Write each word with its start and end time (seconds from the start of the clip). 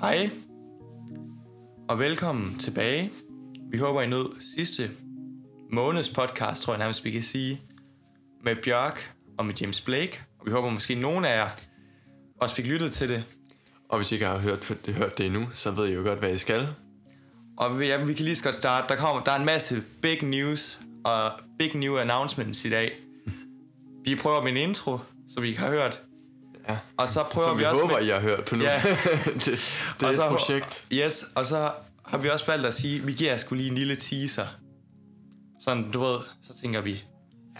Hej, 0.00 0.30
og 1.88 1.98
velkommen 1.98 2.58
tilbage. 2.58 3.10
Vi 3.70 3.78
håber, 3.78 4.02
I 4.02 4.06
nød 4.06 4.40
sidste 4.56 4.90
måneds 5.72 6.08
podcast, 6.08 6.62
tror 6.62 6.72
jeg 6.72 6.78
nærmest, 6.78 7.04
vi 7.04 7.10
kan 7.10 7.22
sige, 7.22 7.60
med 8.44 8.56
Bjørk 8.64 9.14
og 9.38 9.46
med 9.46 9.54
James 9.54 9.80
Blake. 9.80 10.20
Og 10.40 10.46
vi 10.46 10.50
håber 10.50 10.70
måske, 10.70 10.94
nogen 10.94 11.24
af 11.24 11.36
jer 11.36 11.48
også 12.40 12.54
fik 12.54 12.66
lyttet 12.66 12.92
til 12.92 13.08
det. 13.08 13.24
Og 13.88 13.98
hvis 13.98 14.12
I 14.12 14.14
ikke 14.14 14.26
har 14.26 14.38
hørt 14.38 14.78
det, 14.86 14.94
hørt 14.94 15.18
det 15.18 15.26
endnu, 15.26 15.48
så 15.54 15.70
ved 15.70 15.88
I 15.88 15.92
jo 15.92 16.02
godt, 16.02 16.18
hvad 16.18 16.34
I 16.34 16.38
skal. 16.38 16.68
Og 17.56 17.80
vi, 17.80 17.86
ja, 17.86 18.04
vi 18.04 18.14
kan 18.14 18.24
lige 18.24 18.36
så 18.36 18.44
godt 18.44 18.56
starte. 18.56 18.94
Der, 18.94 19.00
kommer, 19.00 19.22
der 19.22 19.32
er 19.32 19.38
en 19.38 19.46
masse 19.46 19.82
big 20.02 20.24
news 20.24 20.80
og 21.04 21.32
big 21.58 21.76
new 21.76 21.96
announcements 21.96 22.64
i 22.64 22.70
dag. 22.70 22.92
Vi 24.04 24.16
prøver 24.16 24.42
med 24.42 24.50
en 24.50 24.56
intro, 24.56 24.98
så 25.28 25.40
vi 25.40 25.52
har 25.52 25.68
hørt. 25.68 26.02
Ja. 26.68 26.78
Og 26.96 27.08
så 27.08 27.22
prøver 27.30 27.48
Som 27.48 27.56
vi 27.58 27.62
vi 27.62 27.66
også 27.66 27.82
håber, 27.82 27.98
med, 27.98 28.06
I 28.06 28.10
har 28.10 28.20
hørt 28.20 28.44
på 28.44 28.56
nu. 28.56 28.64
Ja. 28.64 28.82
det, 29.34 29.44
det 29.44 29.52
er 30.00 30.04
og 30.04 30.10
et 30.10 30.16
så, 30.16 30.28
projekt. 30.28 30.86
Yes, 30.92 31.24
og 31.36 31.46
så 31.46 31.70
har 32.06 32.18
vi 32.18 32.28
også 32.28 32.46
valgt 32.46 32.66
at 32.66 32.74
sige, 32.74 33.02
vi 33.02 33.12
giver 33.12 33.30
jer 33.30 33.38
sgu 33.38 33.54
lige 33.54 33.68
en 33.68 33.74
lille 33.74 33.96
teaser. 33.96 34.46
Sådan, 35.60 35.90
du 35.90 36.00
ved, 36.00 36.18
så 36.42 36.60
tænker 36.60 36.80
vi, 36.80 37.04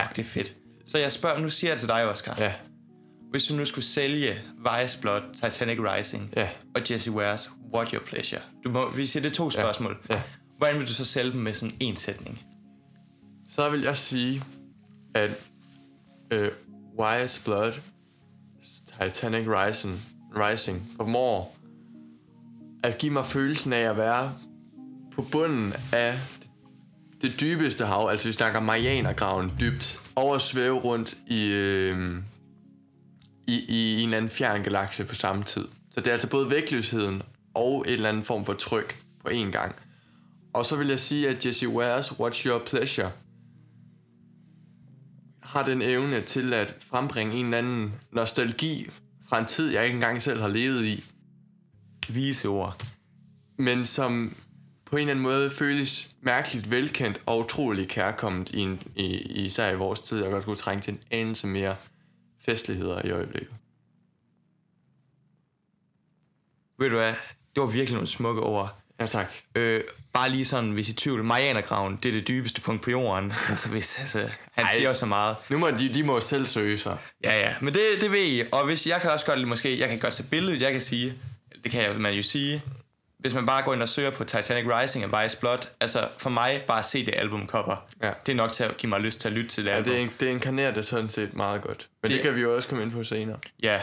fuck, 0.01 0.17
det 0.17 0.23
er 0.23 0.29
fedt. 0.29 0.55
Så 0.87 0.99
jeg 0.99 1.13
spørger, 1.13 1.39
nu 1.41 1.49
siger 1.49 1.71
jeg 1.71 1.79
til 1.79 1.89
dig, 1.89 2.05
Oscar. 2.05 2.35
Ja, 2.39 2.53
Hvis 3.31 3.45
du 3.45 3.55
nu 3.55 3.65
skulle 3.65 3.85
sælge 3.85 4.39
Vice 4.59 5.01
Blood, 5.01 5.23
Titanic 5.35 5.79
Rising 5.81 6.33
ja. 6.37 6.49
og 6.75 6.83
Jesse 6.91 7.11
Ware's 7.11 7.51
What 7.75 7.91
Your 7.91 8.03
Pleasure. 8.07 8.41
Du 8.65 8.71
må, 8.71 8.91
vi 8.91 9.07
siger, 9.07 9.23
det 9.23 9.31
er 9.31 9.35
to 9.35 9.51
spørgsmål. 9.51 9.97
ja. 10.11 10.23
Hvordan 10.59 10.79
vil 10.79 10.87
du 10.89 10.93
så 10.95 11.05
sælge 11.05 11.33
dem 11.33 11.41
med 11.41 11.55
sådan 11.55 11.77
en 11.81 11.97
sætning? 11.97 12.43
Så 13.51 13.71
vil 13.71 13.81
jeg 13.83 13.97
sige, 13.97 14.43
at 15.15 15.31
øh, 16.33 16.51
Wise 17.01 17.45
Blood, 17.45 17.73
Titanic 19.03 19.47
Rising, 19.49 19.95
Rising 20.37 20.83
formår 20.97 21.57
at 22.83 22.99
give 22.99 23.13
mig 23.13 23.27
følelsen 23.27 23.73
af 23.73 23.91
at 23.91 23.99
være 23.99 24.35
på 25.15 25.23
bunden 25.23 25.73
af 25.93 26.15
det 27.23 27.41
dybeste 27.41 27.87
hav, 27.87 28.09
altså 28.11 28.29
vi 28.29 28.33
snakker 28.33 28.61
Marianergraven 28.61 29.53
dybt, 29.61 30.01
over 30.17 30.35
at 30.35 30.43
svæve 30.43 30.79
rundt 30.79 31.17
i, 31.27 31.47
øh, 31.47 32.17
i, 33.47 33.65
i 33.69 34.03
en 34.03 34.15
anden 34.15 34.31
fjern 34.31 34.63
galakse 34.63 35.05
på 35.05 35.15
samme 35.15 35.45
tid. 35.45 35.69
Så 35.91 36.01
det 36.01 36.07
er 36.07 36.13
altså 36.13 36.31
både 36.31 36.51
vægtløsheden 36.51 37.23
og 37.55 37.85
en 37.87 37.93
eller 37.93 38.09
anden 38.09 38.25
form 38.25 38.45
for 38.45 38.53
tryk 38.53 38.99
på 39.25 39.31
én 39.31 39.51
gang. 39.51 39.75
Og 40.53 40.67
så 40.67 40.77
vil 40.77 40.89
jeg 40.89 41.01
sige, 41.01 41.29
at 41.29 41.47
Jesse 41.47 41.67
Ware's 41.67 42.21
Watch 42.21 42.47
Your 42.47 42.63
Pleasure 42.67 43.11
har 45.49 45.63
den 45.63 45.83
evne 45.83 46.21
til 46.21 46.55
at 46.55 46.75
frembringe 46.81 47.35
en 47.35 47.45
eller 47.45 47.59
anden 47.59 47.95
nostalgi 48.13 48.91
fra 49.29 49.39
en 49.39 49.47
tid, 49.47 49.73
jeg 49.73 49.85
ikke 49.85 49.95
engang 49.95 50.23
selv 50.23 50.41
har 50.41 50.49
levet 50.49 50.85
i, 50.85 51.05
Vise 52.13 52.49
ord. 52.49 52.83
men 53.59 53.87
som 53.87 54.37
på 54.85 54.97
en 54.97 55.01
eller 55.01 55.11
anden 55.11 55.23
måde 55.23 55.51
føles 55.51 56.11
mærkeligt 56.21 56.71
velkendt 56.71 57.23
og 57.27 57.39
utrolig 57.39 57.89
kærkommet 57.89 58.51
i, 58.51 58.59
en, 58.59 58.83
i, 58.97 59.05
især 59.45 59.71
i 59.71 59.77
vores 59.77 60.01
tid. 60.01 60.23
Jeg 60.23 60.31
godt 60.31 60.45
kunne 60.45 60.57
trænge 60.57 60.83
til 60.83 60.93
en 60.95 61.01
anelse 61.11 61.47
mere 61.47 61.77
festligheder 62.39 63.07
i 63.07 63.11
øjeblikket. 63.11 63.57
Ved 66.79 66.91
du 66.91 66.97
hvad? 66.97 67.15
Det 67.55 67.61
var 67.61 67.67
virkelig 67.67 67.93
nogle 67.95 68.09
smukke 68.09 68.41
ord. 68.41 68.79
Ja, 69.01 69.07
tak. 69.07 69.33
Øh, 69.55 69.81
bare 70.19 70.31
lige 70.31 70.45
sådan, 70.45 70.71
hvis 70.71 70.89
I 70.89 70.93
tvivl, 70.95 71.25
Marianergraven, 71.25 71.99
det 72.03 72.09
er 72.09 72.13
det 72.13 72.29
dybeste 72.29 72.61
punkt 72.61 72.83
på 72.83 72.91
jorden. 72.91 73.33
altså, 73.51 73.69
hvis, 73.69 73.99
altså, 73.99 74.19
han 74.53 74.65
Ej. 74.65 74.75
siger 74.77 74.93
så 74.93 75.07
meget. 75.07 75.37
Nu 75.49 75.59
må 75.59 75.71
de, 75.71 75.95
de 75.95 76.03
må 76.03 76.21
selv 76.21 76.47
søge 76.47 76.79
sig. 76.79 76.97
Ja, 77.25 77.39
ja, 77.39 77.55
men 77.61 77.75
det, 77.75 77.83
det 78.01 78.11
ved 78.13 78.25
I. 78.25 78.43
Og 78.53 78.65
hvis 78.65 78.87
jeg 78.87 79.01
kan 79.01 79.11
også 79.11 79.27
godt, 79.27 79.49
måske, 79.49 79.79
jeg 79.81 79.89
kan 79.89 79.99
godt 79.99 80.15
se 80.15 80.25
billedet, 80.25 80.63
jeg 80.63 80.73
kan 80.73 80.81
sige, 80.81 81.15
det 81.65 81.71
kan 81.73 81.83
jeg, 81.83 81.95
man 81.97 82.13
jo 82.15 82.23
sige, 82.23 82.63
hvis 83.19 83.35
man 83.35 83.47
bare 83.47 83.63
går 83.63 83.75
ind 83.75 83.83
og 83.83 83.89
søger 83.89 84.11
på 84.11 84.25
Titanic 84.25 84.65
Rising 84.67 85.05
af 85.15 85.23
Vice 85.25 85.37
Blood, 85.37 85.59
altså 85.81 86.09
for 86.19 86.31
mig, 86.31 86.63
bare 86.67 86.83
se 86.83 87.07
det 87.07 87.15
albumcover. 87.17 87.87
Ja. 88.03 88.11
Det 88.27 88.33
er 88.33 88.37
nok 88.37 88.53
til 88.53 88.65
at 88.65 88.77
give 88.77 88.91
mig 88.91 89.01
lyst 89.01 89.21
til 89.21 89.29
at 89.29 89.35
lytte 89.35 89.51
til 89.51 89.65
det 89.65 89.71
Ja, 89.71 89.77
album. 89.77 89.95
det, 89.95 90.11
det 90.21 90.27
inkarnerer 90.27 90.75
det 90.75 90.85
sådan 90.85 91.09
set 91.09 91.35
meget 91.35 91.63
godt. 91.63 91.87
Men 92.03 92.11
det, 92.11 92.17
Det- 92.17 92.25
det 92.25 92.31
kan 92.31 92.37
vi 92.37 92.41
jo 92.43 92.57
også 92.57 92.69
komme 92.69 92.85
ind 92.85 92.93
på 92.93 93.05
senere. 93.05 93.37
Ja, 93.63 93.81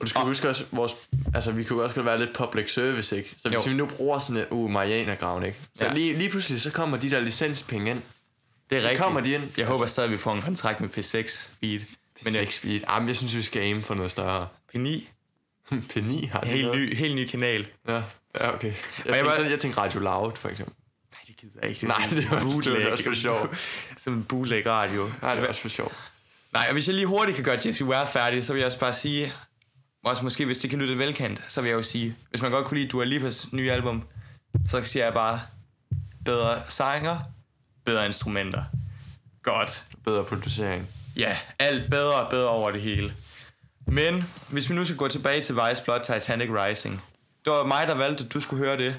Og 0.00 0.02
du 0.06 0.08
skal 0.08 0.20
Og- 0.20 0.26
huske 0.26 0.48
også, 0.48 0.64
vores, 0.72 0.92
altså 1.34 1.50
vi 1.52 1.64
kunne 1.64 1.82
også 1.82 1.94
godt 1.94 2.06
være 2.06 2.18
lidt 2.18 2.32
public 2.34 2.72
service, 2.74 3.16
ikke? 3.16 3.30
Så 3.30 3.48
hvis 3.48 3.54
Jo. 3.54 3.60
vi 3.60 3.74
nu 3.74 3.86
bruger 3.86 4.18
sådan 4.18 4.36
et, 4.36 4.46
uh, 4.50 4.70
Marianergraven, 4.70 5.44
ikke? 5.44 5.58
Så 5.78 5.84
Ja. 5.86 5.92
lige, 5.92 6.14
lige 6.14 6.30
pludselig, 6.30 6.60
så 6.62 6.70
kommer 6.70 6.96
de 6.96 7.10
der 7.10 7.20
licenspenge 7.20 7.90
ind. 7.90 8.02
det 8.70 8.76
er 8.76 8.80
Så 8.80 8.86
rigtigt. 8.86 9.02
kommer 9.04 9.20
de 9.20 9.30
ind. 9.32 9.42
Jeg 9.56 9.66
håber 9.66 9.86
stadig, 9.86 10.10
vi 10.10 10.16
får 10.16 10.32
en 10.34 10.42
kontrakt 10.42 10.80
med 10.80 10.88
P6 10.88 11.48
Beat. 11.60 11.80
Men 12.24 12.34
jeg, 12.34 12.42
6 12.44 12.54
speed. 12.54 12.80
Jamen, 12.88 13.08
jeg 13.08 13.16
synes, 13.16 13.36
vi 13.36 13.42
skal 13.42 13.60
aim 13.62 13.82
for 13.82 13.94
noget 13.94 14.10
større. 14.10 14.48
P9, 14.74 14.88
P9 15.92 16.28
har 16.30 16.40
det 16.40 16.48
helt 16.50 16.64
noget? 16.64 16.80
ny, 16.80 16.96
helt 16.96 17.14
ny 17.14 17.26
kanal. 17.26 17.66
Ja, 17.88 17.94
ja 17.94 18.54
okay. 18.54 18.66
Jeg, 18.66 18.74
jeg 19.06 19.14
tænkte, 19.14 19.24
var- 19.30 19.42
jeg, 19.42 19.50
jeg 19.50 19.58
tænkte 19.60 19.80
Radio 19.80 20.00
Loud, 20.00 20.32
for 20.36 20.48
eksempel. 20.48 20.74
Nej, 21.12 21.20
det 21.26 21.36
gider 21.36 21.52
jeg 21.62 21.70
ikke. 21.70 21.86
Nej, 21.86 21.96
det 22.10 22.30
var- 22.30 22.40
det 22.40 22.84
var 22.84 22.90
også 22.92 23.04
for 23.04 23.14
sjov. 23.14 23.54
Som 24.04 24.12
en 24.14 24.24
bootleg 24.24 24.66
radio. 24.66 25.10
Nej, 25.22 25.34
det 25.34 25.44
er 25.44 25.48
også 25.48 25.60
for 25.60 25.68
sjov. 25.68 25.92
Nej, 26.52 26.64
og 26.68 26.72
hvis 26.72 26.86
jeg 26.86 26.94
lige 26.94 27.06
hurtigt 27.06 27.34
kan 27.34 27.44
gøre 27.44 27.58
Jesse 27.66 27.84
Ware 27.84 28.06
færdig, 28.06 28.44
så 28.44 28.52
vil 28.52 28.60
jeg 28.60 28.66
også 28.66 28.78
bare 28.80 28.92
sige, 28.92 29.32
også 30.06 30.22
måske 30.22 30.44
hvis 30.44 30.58
det 30.58 30.70
kan 30.70 30.78
lytte 30.78 30.98
velkendt, 30.98 31.42
så 31.48 31.60
vil 31.60 31.68
jeg 31.68 31.76
jo 31.76 31.82
sige, 31.82 32.16
hvis 32.30 32.42
man 32.42 32.50
godt 32.50 32.66
kunne 32.66 32.78
lide 32.80 32.88
Dua 32.90 33.04
Lipas 33.04 33.52
nye 33.52 33.72
album, 33.72 34.02
så 34.68 34.82
siger 34.82 35.04
jeg 35.04 35.14
bare, 35.14 35.40
bedre 36.24 36.62
sanger, 36.68 37.18
bedre 37.84 38.06
instrumenter. 38.06 38.64
Godt. 39.42 39.82
Bedre 40.04 40.24
producering. 40.24 40.88
Ja, 41.16 41.38
alt 41.58 41.90
bedre 41.90 42.14
og 42.14 42.30
bedre 42.30 42.48
over 42.48 42.70
det 42.70 42.80
hele. 42.80 43.14
Men 43.86 44.24
hvis 44.50 44.70
vi 44.70 44.74
nu 44.74 44.84
skal 44.84 44.96
gå 44.96 45.08
tilbage 45.08 45.42
til 45.42 45.54
Vice 45.54 45.84
Blood 45.84 46.00
Titanic 46.04 46.48
Rising, 46.50 47.02
det 47.44 47.52
var 47.52 47.64
mig, 47.64 47.86
der 47.86 47.94
valgte, 47.94 48.24
at 48.24 48.32
du 48.32 48.40
skulle 48.40 48.64
høre 48.64 48.78
det. 48.78 48.96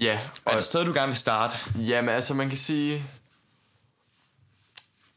Ja, 0.00 0.12
Er 0.12 0.28
og, 0.44 0.52
det 0.52 0.58
et 0.58 0.64
sted, 0.64 0.84
du 0.84 0.92
gerne 0.92 1.06
vil 1.06 1.16
starte? 1.16 1.56
jamen 1.78 2.14
altså, 2.14 2.34
man 2.34 2.48
kan 2.48 2.58
sige... 2.58 3.04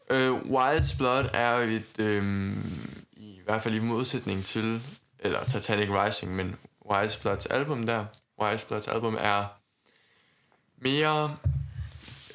Øh, 0.09 0.31
Wild's 0.31 0.97
Blood 0.97 1.25
er 1.33 1.55
et, 1.55 1.99
øh, 1.99 2.53
hvert 3.45 3.61
fald 3.63 3.75
i 3.75 3.79
modsætning 3.79 4.45
til, 4.45 4.81
eller 5.19 5.43
Titanic 5.43 5.89
Rising, 5.91 6.35
men 6.35 6.55
Wild's 6.85 7.21
Bloods 7.21 7.45
album 7.45 7.85
der, 7.85 8.05
Wild's 8.41 8.67
Bloods 8.67 8.87
album 8.87 9.15
er 9.19 9.45
mere 10.81 11.35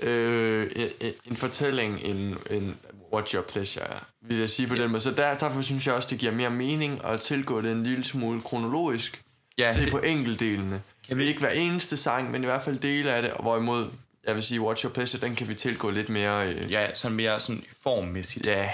øh, 0.03 0.71
en, 0.77 1.13
en 1.25 1.37
fortælling 1.37 2.01
end, 2.03 2.37
end 2.51 2.75
What 3.13 3.31
Your 3.31 3.43
Pleasure 3.43 3.85
er, 3.85 4.05
vil 4.21 4.37
jeg 4.37 4.51
sige 4.51 4.69
på 4.69 4.75
den 4.75 4.91
måde. 4.91 5.03
Så 5.03 5.11
der, 5.11 5.35
derfor 5.35 5.63
synes 5.63 5.87
jeg 5.87 5.95
også, 5.95 6.09
det 6.11 6.19
giver 6.19 6.33
mere 6.33 6.51
mening 6.51 7.05
at 7.05 7.21
tilgå 7.21 7.61
det 7.61 7.73
en 7.73 7.83
lille 7.83 8.05
smule 8.05 8.41
kronologisk. 8.43 9.23
Ja, 9.59 9.73
Se 9.73 9.81
det- 9.81 9.91
på 9.91 9.99
enkeltdelene. 9.99 10.83
Kan 11.09 11.19
vi- 11.19 11.25
ikke 11.27 11.41
hver 11.41 11.51
eneste 11.51 11.97
sang, 11.97 12.31
men 12.31 12.43
i 12.43 12.47
hvert 12.47 12.63
fald 12.63 12.79
dele 12.79 13.13
af 13.13 13.23
det, 13.23 13.31
og 13.31 13.43
hvorimod, 13.43 13.91
jeg 14.27 14.35
vil 14.35 14.43
sige, 14.43 14.61
Watch 14.61 14.85
Your 14.85 14.93
Pleasure, 14.93 15.21
den 15.21 15.37
kan 15.37 15.49
vi 15.49 15.55
tilgå 15.55 15.91
lidt 15.91 16.09
mere... 16.09 16.49
Øh, 16.55 16.73
Ja, 16.73 16.95
sådan 16.95 17.17
mere 17.17 17.41
sådan 17.41 17.65
formmæssigt. 17.83 18.47
ja, 18.47 18.71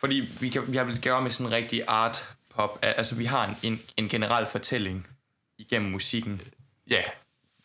Fordi 0.00 0.28
vi, 0.40 0.48
kan, 0.48 0.72
vi 0.72 0.76
har 0.76 0.84
vel 0.84 1.02
gøre 1.02 1.22
med 1.22 1.30
sådan 1.30 1.46
en 1.46 1.52
rigtig 1.52 1.82
art 1.88 2.24
pop. 2.54 2.78
Altså, 2.82 3.14
vi 3.14 3.24
har 3.24 3.48
en, 3.48 3.56
en, 3.62 3.80
en 3.96 4.08
generel 4.08 4.46
fortælling 4.46 5.06
igennem 5.58 5.90
musikken. 5.90 6.40
ja. 6.90 7.00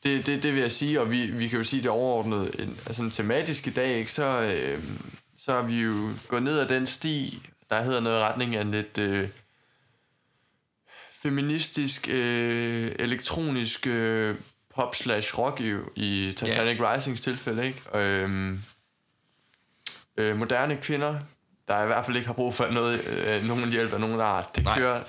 Det, 0.03 0.25
det, 0.25 0.43
det 0.43 0.53
vil 0.53 0.61
jeg 0.61 0.71
sige, 0.71 1.01
og 1.01 1.11
vi, 1.11 1.25
vi 1.25 1.47
kan 1.47 1.57
jo 1.57 1.63
sige 1.63 1.81
det 1.81 1.91
overordnet, 1.91 2.59
en, 2.59 2.79
altså 2.85 3.03
en 3.03 3.11
tematisk 3.11 3.67
i 3.67 3.69
dag, 3.69 3.97
ikke? 3.97 4.11
Så, 4.11 4.41
øh, 4.41 4.83
så 5.37 5.53
er 5.53 5.61
vi 5.61 5.81
jo 5.81 6.09
gået 6.27 6.43
ned 6.43 6.59
ad 6.59 6.67
den 6.67 6.87
sti, 6.87 7.41
der 7.69 7.81
hedder 7.81 7.99
noget 7.99 8.19
i 8.19 8.23
retning 8.23 8.55
af 8.55 8.61
en 8.61 8.71
lidt 8.71 8.97
øh, 8.97 9.29
feministisk, 11.11 12.07
øh, 12.09 12.95
elektronisk 12.99 13.87
øh, 13.87 14.35
pop 14.75 14.95
slash 14.95 15.37
rock 15.37 15.61
i, 15.61 15.73
i 15.95 16.31
Titanic 16.31 16.77
yeah. 16.77 16.95
Risings 16.95 17.21
tilfælde, 17.21 17.67
ikke? 17.67 17.81
Og, 17.91 18.01
øhm, 18.01 18.59
øh, 20.17 20.37
moderne 20.37 20.77
kvinder, 20.81 21.19
der 21.67 21.83
i 21.83 21.85
hvert 21.85 22.05
fald 22.05 22.17
ikke 22.17 22.27
har 22.27 22.33
brug 22.33 22.53
for 22.53 22.67
noget, 22.67 23.07
øh, 23.07 23.43
nogen 23.43 23.71
hjælp 23.71 23.93
af 23.93 23.99
nogen 23.99 24.21
art, 24.21 24.55
det 24.55 24.63
Nej. 24.63 24.79
kører 24.79 25.01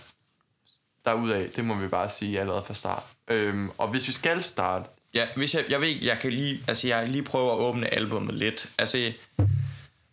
derudaf, 1.05 1.51
det 1.57 1.65
må 1.65 1.75
vi 1.75 1.89
bare 1.89 2.09
sige 2.09 2.41
allerede 2.41 2.63
fra 2.67 2.75
start. 2.75 3.03
Øhm, 3.29 3.71
og 3.79 3.89
hvis 3.89 4.09
vi 4.09 4.13
skal 4.13 4.43
starte, 4.43 4.89
Ja, 5.17 5.27
hvis 5.37 5.55
jeg, 5.55 5.65
jeg 5.69 5.81
ved 5.81 5.89
ikke, 5.89 6.07
jeg 6.07 6.19
kan 6.19 6.33
lige, 6.33 6.61
altså 6.69 6.89
jeg 6.89 7.09
lige 7.09 7.23
prøve 7.23 7.53
at 7.53 7.59
åbne 7.59 7.95
albummet 7.95 8.35
lidt. 8.35 8.69
Altså, 8.79 8.99
det 8.99 9.15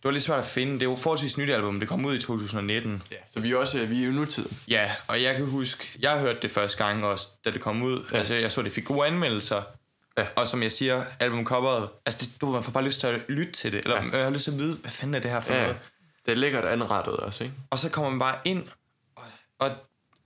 var 0.04 0.10
lidt 0.10 0.22
svært 0.22 0.40
at 0.40 0.46
finde. 0.46 0.72
Det 0.72 0.82
er 0.82 0.86
jo 0.86 0.96
forholdsvis 0.96 1.38
nyt 1.38 1.50
album, 1.50 1.80
det 1.80 1.88
kom 1.88 2.04
ud 2.04 2.14
i 2.16 2.20
2019. 2.20 3.02
ja. 3.10 3.16
så 3.34 3.40
vi 3.40 3.52
er 3.52 3.56
også 3.56 3.86
vi 3.86 4.00
er 4.00 4.06
jo 4.06 4.12
i 4.12 4.14
nutiden. 4.14 4.58
Ja, 4.68 4.90
og 5.08 5.22
jeg 5.22 5.36
kan 5.36 5.46
huske, 5.46 5.88
jeg 6.00 6.18
hørte 6.20 6.38
det 6.42 6.50
første 6.50 6.84
gang 6.84 7.04
også, 7.04 7.28
da 7.44 7.50
det 7.50 7.60
kom 7.60 7.82
ud. 7.82 8.04
Ja. 8.12 8.18
Altså, 8.18 8.34
jeg 8.34 8.52
så, 8.52 8.62
det 8.62 8.72
fik 8.72 8.84
gode 8.84 9.06
anmeldelser. 9.06 9.62
Ja. 10.18 10.24
Og 10.36 10.48
som 10.48 10.62
jeg 10.62 10.72
siger, 10.72 11.04
albumcoveret, 11.20 11.88
altså 12.06 12.26
det, 12.26 12.40
du 12.40 12.50
man 12.50 12.62
får 12.62 12.72
bare 12.72 12.84
lyst 12.84 13.00
til 13.00 13.06
at 13.06 13.20
lytte 13.28 13.52
til 13.52 13.72
det. 13.72 13.78
Eller 13.84 14.02
ja. 14.02 14.16
jeg 14.16 14.24
har 14.24 14.30
lyst 14.30 14.44
til 14.44 14.50
at 14.52 14.58
vide, 14.58 14.74
hvad 14.74 14.90
fanden 14.90 15.14
er 15.14 15.18
det 15.18 15.30
her 15.30 15.40
for. 15.40 15.54
Ja, 15.54 15.60
noget? 15.62 15.76
Det 16.26 16.32
er 16.32 16.36
lækkert 16.36 16.64
anrettet 16.64 17.16
også, 17.16 17.44
ikke? 17.44 17.56
Og 17.70 17.78
så 17.78 17.88
kommer 17.88 18.10
man 18.10 18.18
bare 18.18 18.38
ind, 18.44 18.68
og, 19.16 19.24
og 19.58 19.70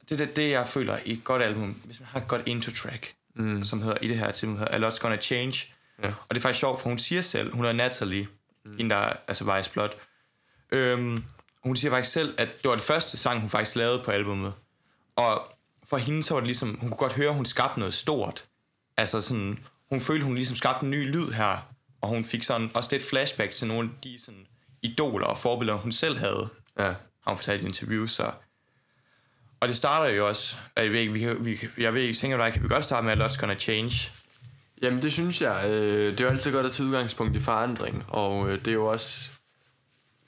det 0.09 0.21
er 0.21 0.27
det, 0.27 0.37
det, 0.37 0.51
jeg 0.51 0.67
føler 0.67 0.99
i 1.05 1.13
et 1.13 1.25
godt 1.25 1.43
album, 1.43 1.81
hvis 1.85 2.01
man 2.01 2.07
har 2.07 2.21
et 2.21 2.29
godt 2.29 2.43
intro-track, 2.47 3.15
mm. 3.35 3.65
som 3.65 3.83
hedder 3.83 3.97
i 4.03 4.09
det 4.09 4.19
her 4.19 4.33
til, 4.33 4.49
hedder 4.49 4.87
A 4.87 4.89
Lot's 4.89 5.01
Gonna 5.01 5.17
Change. 5.17 5.67
Ja. 6.03 6.09
Og 6.09 6.29
det 6.31 6.37
er 6.37 6.41
faktisk 6.41 6.61
sjovt, 6.61 6.81
for 6.81 6.89
hun 6.89 6.99
siger 6.99 7.23
selv, 7.23 7.55
hun 7.55 7.65
er 7.65 7.73
Natalie, 7.73 8.29
mm. 8.65 8.77
hende 8.77 8.95
der 8.95 9.01
er 9.01 9.17
altså 9.29 9.57
Vice 9.57 9.71
Blood. 9.71 9.91
Øhm, 10.71 11.25
hun 11.63 11.77
siger 11.77 11.91
faktisk 11.91 12.13
selv, 12.13 12.35
at 12.39 12.49
det 12.63 12.69
var 12.69 12.75
det 12.75 12.85
første 12.85 13.17
sang, 13.17 13.41
hun 13.41 13.51
faktisk 13.51 13.77
lavede 13.77 14.03
på 14.05 14.11
albummet. 14.11 14.53
Og 15.17 15.53
for 15.85 15.97
hende 15.97 16.23
så 16.23 16.35
var 16.35 16.41
det 16.41 16.47
ligesom, 16.47 16.79
hun 16.81 16.91
kunne 16.91 16.99
godt 16.99 17.13
høre, 17.13 17.29
at 17.29 17.35
hun 17.35 17.45
skabte 17.45 17.79
noget 17.79 17.95
stort. 17.95 18.45
Altså 18.97 19.21
sådan, 19.21 19.59
hun 19.91 20.01
følte, 20.01 20.25
hun 20.25 20.35
ligesom 20.35 20.57
skabte 20.57 20.85
en 20.85 20.91
ny 20.91 21.13
lyd 21.13 21.31
her, 21.31 21.75
og 22.01 22.09
hun 22.09 22.25
fik 22.25 22.43
sådan 22.43 22.71
også 22.75 22.89
lidt 22.93 23.09
flashback 23.09 23.53
til 23.53 23.69
nogle 23.69 23.91
af 23.91 24.01
de 24.05 24.19
sådan, 24.21 24.47
idoler 24.83 25.27
og 25.27 25.39
forbilleder, 25.39 25.79
hun 25.79 25.93
selv 25.93 26.19
havde, 26.19 26.49
Ja. 26.79 26.85
har 26.85 26.95
hun 27.27 27.37
fortalt 27.37 27.63
i 27.63 27.67
interviews. 27.67 28.11
Så. 28.11 28.31
Og 29.61 29.69
det 29.69 29.77
starter 29.77 30.15
jo 30.15 30.29
også, 30.29 30.57
at 30.77 30.85
jeg 30.85 30.93
ved 30.93 30.99
ikke, 31.01 31.13
vi 31.13 31.19
kan, 31.19 31.45
vi, 31.45 31.57
kan- 31.57 31.71
jeg 31.79 31.95
ved 31.95 32.03
ikke, 32.03 32.15
tænker 32.19 32.47
ikke, 32.47 32.55
kan 32.59 32.63
vi 32.63 32.69
godt 32.75 32.85
starte 32.85 33.05
med, 33.05 33.13
at 33.13 33.19
Lots 33.19 33.37
Gonna 33.37 33.55
Change? 33.55 34.11
Jamen, 34.83 35.03
det 35.03 35.13
synes 35.13 35.41
jeg. 35.43 35.65
Øh, 35.71 36.13
det 36.13 36.21
er 36.21 36.25
jo 36.25 36.31
altid 36.31 36.53
godt 36.53 36.67
at 36.67 36.73
tage 36.73 36.87
udgangspunkt 36.87 37.37
i 37.37 37.41
forandring, 37.41 38.05
og 38.09 38.49
øh, 38.51 38.59
det 38.59 38.69
er 38.69 38.73
jo 38.73 38.87
også 38.87 39.29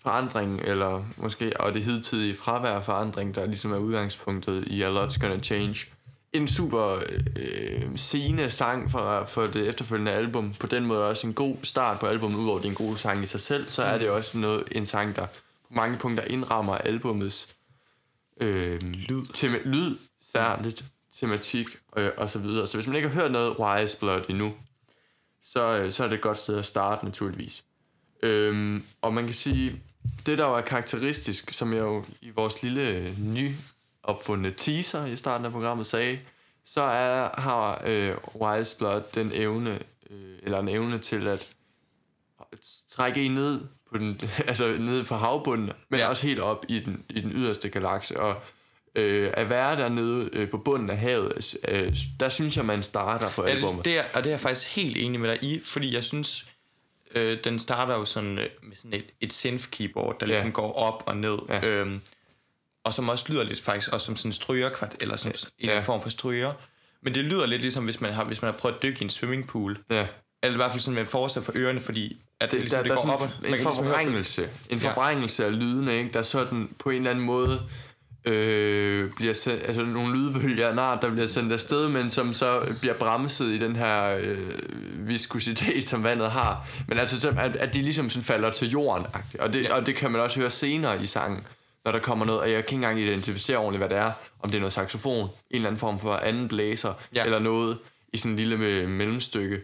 forandring, 0.02 0.60
eller 0.60 1.04
måske, 1.16 1.60
og 1.60 1.72
det 1.74 1.84
hidtidige 1.84 2.34
fravær 2.36 2.70
af 2.70 2.84
forandring, 2.84 3.34
der 3.34 3.46
ligesom 3.46 3.72
er 3.72 3.76
udgangspunktet 3.76 4.66
i 4.66 4.82
A 4.82 4.88
Lot's 4.90 5.18
Gonna 5.20 5.40
Change. 5.40 5.76
En 6.32 6.48
super 6.48 7.02
øh, 7.36 7.96
scene 7.96 8.50
sang 8.50 8.90
for, 8.90 9.24
for 9.24 9.46
det 9.46 9.68
efterfølgende 9.68 10.12
album. 10.12 10.54
På 10.60 10.66
den 10.66 10.86
måde 10.86 11.08
også 11.08 11.26
en 11.26 11.34
god 11.34 11.56
start 11.62 12.00
på 12.00 12.06
albumet, 12.06 12.38
udover 12.38 12.58
det 12.58 12.64
er 12.66 12.70
en 12.70 12.74
god 12.74 12.96
sang 12.96 13.22
i 13.22 13.26
sig 13.26 13.40
selv, 13.40 13.70
så 13.70 13.82
er 13.82 13.98
det 13.98 14.10
også 14.10 14.38
noget, 14.38 14.64
en 14.72 14.86
sang, 14.86 15.16
der 15.16 15.26
på 15.26 15.74
mange 15.74 15.98
punkter 15.98 16.24
indrammer 16.24 16.74
albumets 16.74 17.56
øh, 18.40 18.82
lyd. 18.82 19.24
Tema- 19.34 19.68
lyd, 19.68 19.96
særligt, 20.32 20.84
tematik 21.20 21.66
øh, 21.96 22.10
og 22.16 22.30
så 22.30 22.38
videre. 22.38 22.66
Så 22.66 22.76
hvis 22.76 22.86
man 22.86 22.96
ikke 22.96 23.08
har 23.08 23.20
hørt 23.20 23.32
noget 23.32 23.56
Wise 23.58 23.98
Blood 23.98 24.22
endnu, 24.28 24.54
så, 25.42 25.78
øh, 25.78 25.92
så 25.92 26.04
er 26.04 26.08
det 26.08 26.14
et 26.14 26.22
godt 26.22 26.38
sted 26.38 26.58
at 26.58 26.66
starte 26.66 27.04
naturligvis. 27.04 27.64
Øhm, 28.22 28.84
og 29.02 29.14
man 29.14 29.24
kan 29.24 29.34
sige, 29.34 29.82
det 30.26 30.38
der 30.38 30.46
jo 30.46 30.54
er 30.54 30.60
karakteristisk, 30.60 31.52
som 31.52 31.72
jeg 31.72 31.80
jo 31.80 32.04
i 32.20 32.30
vores 32.30 32.62
lille 32.62 32.88
øh, 32.88 33.18
nyopfundne 34.08 34.50
teaser 34.50 35.06
i 35.06 35.16
starten 35.16 35.44
af 35.46 35.52
programmet 35.52 35.86
sagde, 35.86 36.18
så 36.64 36.82
er, 36.82 37.40
har 37.40 37.82
øh, 37.86 38.14
Wise 38.40 38.78
Blood 38.78 39.02
den 39.14 39.30
evne, 39.34 39.78
øh, 40.10 40.38
eller 40.42 40.58
en 40.58 40.68
evne 40.68 40.98
til 40.98 41.26
at 41.28 41.48
trække 42.90 43.24
en 43.24 43.34
ned 43.34 43.60
på 43.92 43.98
den, 43.98 44.20
altså 44.48 44.76
ned 44.78 45.04
på 45.04 45.14
havbunden, 45.14 45.72
men 45.88 46.00
ja. 46.00 46.08
Også 46.08 46.26
helt 46.26 46.40
op 46.40 46.64
i 46.68 46.80
den, 46.80 47.04
i 47.10 47.20
den 47.20 47.32
yderste 47.32 47.68
galakse. 47.68 48.20
Og 48.20 48.42
øh, 48.94 49.30
at 49.36 49.50
være 49.50 49.76
dernede 49.76 50.30
øh, 50.32 50.50
på 50.50 50.58
bunden 50.58 50.90
af 50.90 50.96
havet, 50.98 51.56
øh, 51.68 51.96
der 52.20 52.28
synes 52.28 52.56
jeg, 52.56 52.64
man 52.64 52.82
starter 52.82 53.30
på 53.30 53.42
Ja, 53.44 53.50
albumet. 53.50 53.84
det, 53.84 53.84
det, 53.84 53.98
er, 53.98 54.04
og 54.14 54.24
det 54.24 54.30
er 54.30 54.32
jeg 54.34 54.40
faktisk 54.40 54.76
helt 54.76 54.96
enig 54.96 55.20
med 55.20 55.28
dig 55.30 55.42
i, 55.44 55.60
fordi 55.64 55.94
jeg 55.94 56.04
synes, 56.04 56.46
øh, 57.14 57.38
den 57.44 57.58
starter 57.58 57.94
jo 57.94 58.04
sådan, 58.04 58.38
øh, 58.38 58.46
med 58.62 58.76
sådan 58.76 58.92
et, 58.94 59.04
et 59.20 59.32
synth-keyboard, 59.32 60.18
der 60.20 60.26
Ja. 60.26 60.32
ligesom 60.32 60.52
går 60.52 60.72
op 60.72 61.02
og 61.06 61.16
ned. 61.16 61.38
Ja. 61.48 61.66
Øhm, 61.66 62.00
og 62.84 62.94
som 62.94 63.08
også 63.08 63.24
lyder 63.28 63.42
lidt 63.42 63.60
faktisk 63.60 63.92
også 63.92 64.06
som 64.06 64.16
sådan 64.16 64.28
en 64.28 64.32
strygerkvart, 64.32 64.96
eller 65.00 65.16
som 65.16 65.32
en 65.58 65.68
Ja. 65.68 65.80
form 65.80 66.02
for 66.02 66.08
stryger. 66.10 66.52
Men 67.02 67.14
det 67.14 67.24
lyder 67.24 67.46
lidt 67.46 67.62
ligesom, 67.62 67.84
hvis 67.84 68.00
man 68.00 68.12
har, 68.12 68.24
hvis 68.24 68.42
man 68.42 68.52
har 68.52 68.58
prøvet 68.58 68.74
at 68.76 68.82
dykke 68.82 69.00
i 69.00 69.04
en 69.04 69.10
swimmingpool. 69.10 69.78
Ja. 69.90 70.06
Eller 70.42 70.54
i 70.54 70.56
hvert 70.56 70.70
fald 70.70 70.80
sådan 70.80 70.98
en 70.98 71.06
forestille 71.06 71.44
for 71.44 71.52
ørerne, 71.56 71.80
fordi 71.80 72.20
at 72.40 72.50
det, 72.50 72.58
ligesom, 72.60 72.76
der, 72.76 72.82
det 72.82 72.90
der 72.90 72.96
er 72.98 73.06
går 73.06 73.12
op 73.12 73.20
og... 73.20 73.28
sådan 73.28 73.44
en 73.44 73.50
man 73.50 73.58
kan 73.58 73.66
ligesom 73.66 73.84
høre- 73.84 73.94
forvrængelse. 73.94 74.48
En 74.70 74.78
Ja. 74.78 74.90
forvrængelse 74.90 75.44
af 75.44 75.58
lydene, 75.58 75.98
ikke? 75.98 76.10
der 76.12 76.22
sådan 76.22 76.68
på 76.78 76.90
en 76.90 76.96
eller 76.96 77.10
anden 77.10 77.24
måde 77.24 77.60
øh, 78.24 79.10
bliver 79.16 79.32
sendt, 79.32 79.62
altså 79.66 79.82
nogle 79.84 80.16
lydbølger 80.18 80.68
af 80.68 80.72
en 80.72 80.78
art, 80.78 81.02
der 81.02 81.10
bliver 81.10 81.26
sendt 81.26 81.52
afsted, 81.52 81.88
men 81.88 82.10
som 82.10 82.32
så 82.32 82.62
bliver 82.80 82.94
bremset 82.94 83.46
i 83.46 83.58
den 83.58 83.76
her 83.76 84.18
øh, 84.22 84.50
viskositet, 85.08 85.88
som 85.88 86.04
vandet 86.04 86.30
har. 86.30 86.66
Men 86.88 86.98
altså, 86.98 87.20
så- 87.20 87.34
at, 87.38 87.56
at 87.56 87.74
de 87.74 87.82
ligesom 87.82 88.10
sådan 88.10 88.24
falder 88.24 88.50
til 88.50 88.70
jorden. 88.70 89.06
Og 89.38 89.52
det, 89.52 89.64
Ja. 89.64 89.74
og 89.76 89.86
det 89.86 89.96
kan 89.96 90.10
man 90.12 90.20
også 90.20 90.40
høre 90.40 90.50
senere 90.50 91.02
i 91.02 91.06
sangen, 91.06 91.46
når 91.84 91.92
der 91.92 91.98
kommer 91.98 92.24
noget, 92.24 92.40
og 92.40 92.50
jeg 92.50 92.66
kan 92.66 92.76
ikke 92.76 92.86
engang 92.86 93.00
identificere 93.00 93.56
ordentligt, 93.56 93.80
hvad 93.80 93.88
det 93.88 94.04
er. 94.06 94.12
Om 94.40 94.50
det 94.50 94.56
er 94.56 94.60
noget 94.60 94.72
saxofon, 94.72 95.24
en 95.24 95.30
eller 95.50 95.68
anden 95.68 95.78
form 95.80 96.00
for 96.00 96.14
anden 96.14 96.48
blæser, 96.48 96.94
Ja. 97.14 97.24
eller 97.24 97.38
noget 97.38 97.78
i 98.12 98.16
sådan 98.18 98.30
en 98.32 98.36
lille 98.36 98.86
mellemstykke 98.88 99.60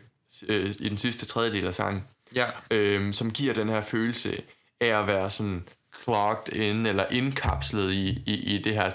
øh, 0.49 0.75
i 0.81 0.89
den 0.89 0.99
sidste 0.99 1.27
tredjedel 1.27 1.67
af 1.67 1.75
sangen 1.75 2.05
Ja, 2.35 2.47
øhm, 2.71 3.13
som 3.13 3.31
giver 3.31 3.55
den 3.55 3.69
her 3.69 3.81
følelse 3.81 4.43
af 4.81 5.01
at 5.01 5.07
være 5.07 5.31
sådan 5.31 5.65
clogged 6.05 6.53
in, 6.55 6.87
eller 6.87 7.07
indkapslet 7.11 7.93
i, 7.93 8.23
i, 8.27 8.35
i 8.35 8.63
det 8.63 8.75
her 8.75 8.91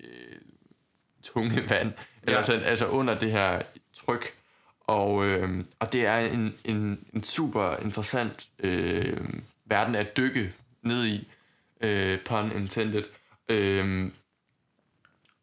øh, 0.00 0.06
tunge 1.22 1.62
vand, 1.70 1.92
eller 2.22 2.52
Ja. 2.52 2.58
altså, 2.68 2.86
under 2.86 3.18
det 3.18 3.30
her 3.32 3.62
tryk. 3.96 4.32
Og, 4.80 5.24
øhm, 5.26 5.66
og 5.78 5.92
det 5.92 6.06
er 6.06 6.18
en, 6.18 6.54
en, 6.64 6.98
en 7.14 7.22
super 7.22 7.76
interessant 7.84 8.46
øh, 8.58 9.16
verden 9.66 9.94
at 9.94 10.16
dykke 10.16 10.52
ned 10.82 11.06
i, 11.06 11.28
øh, 11.84 12.18
pun 12.24 12.52
intended. 12.56 13.04
Øhm, 13.48 14.12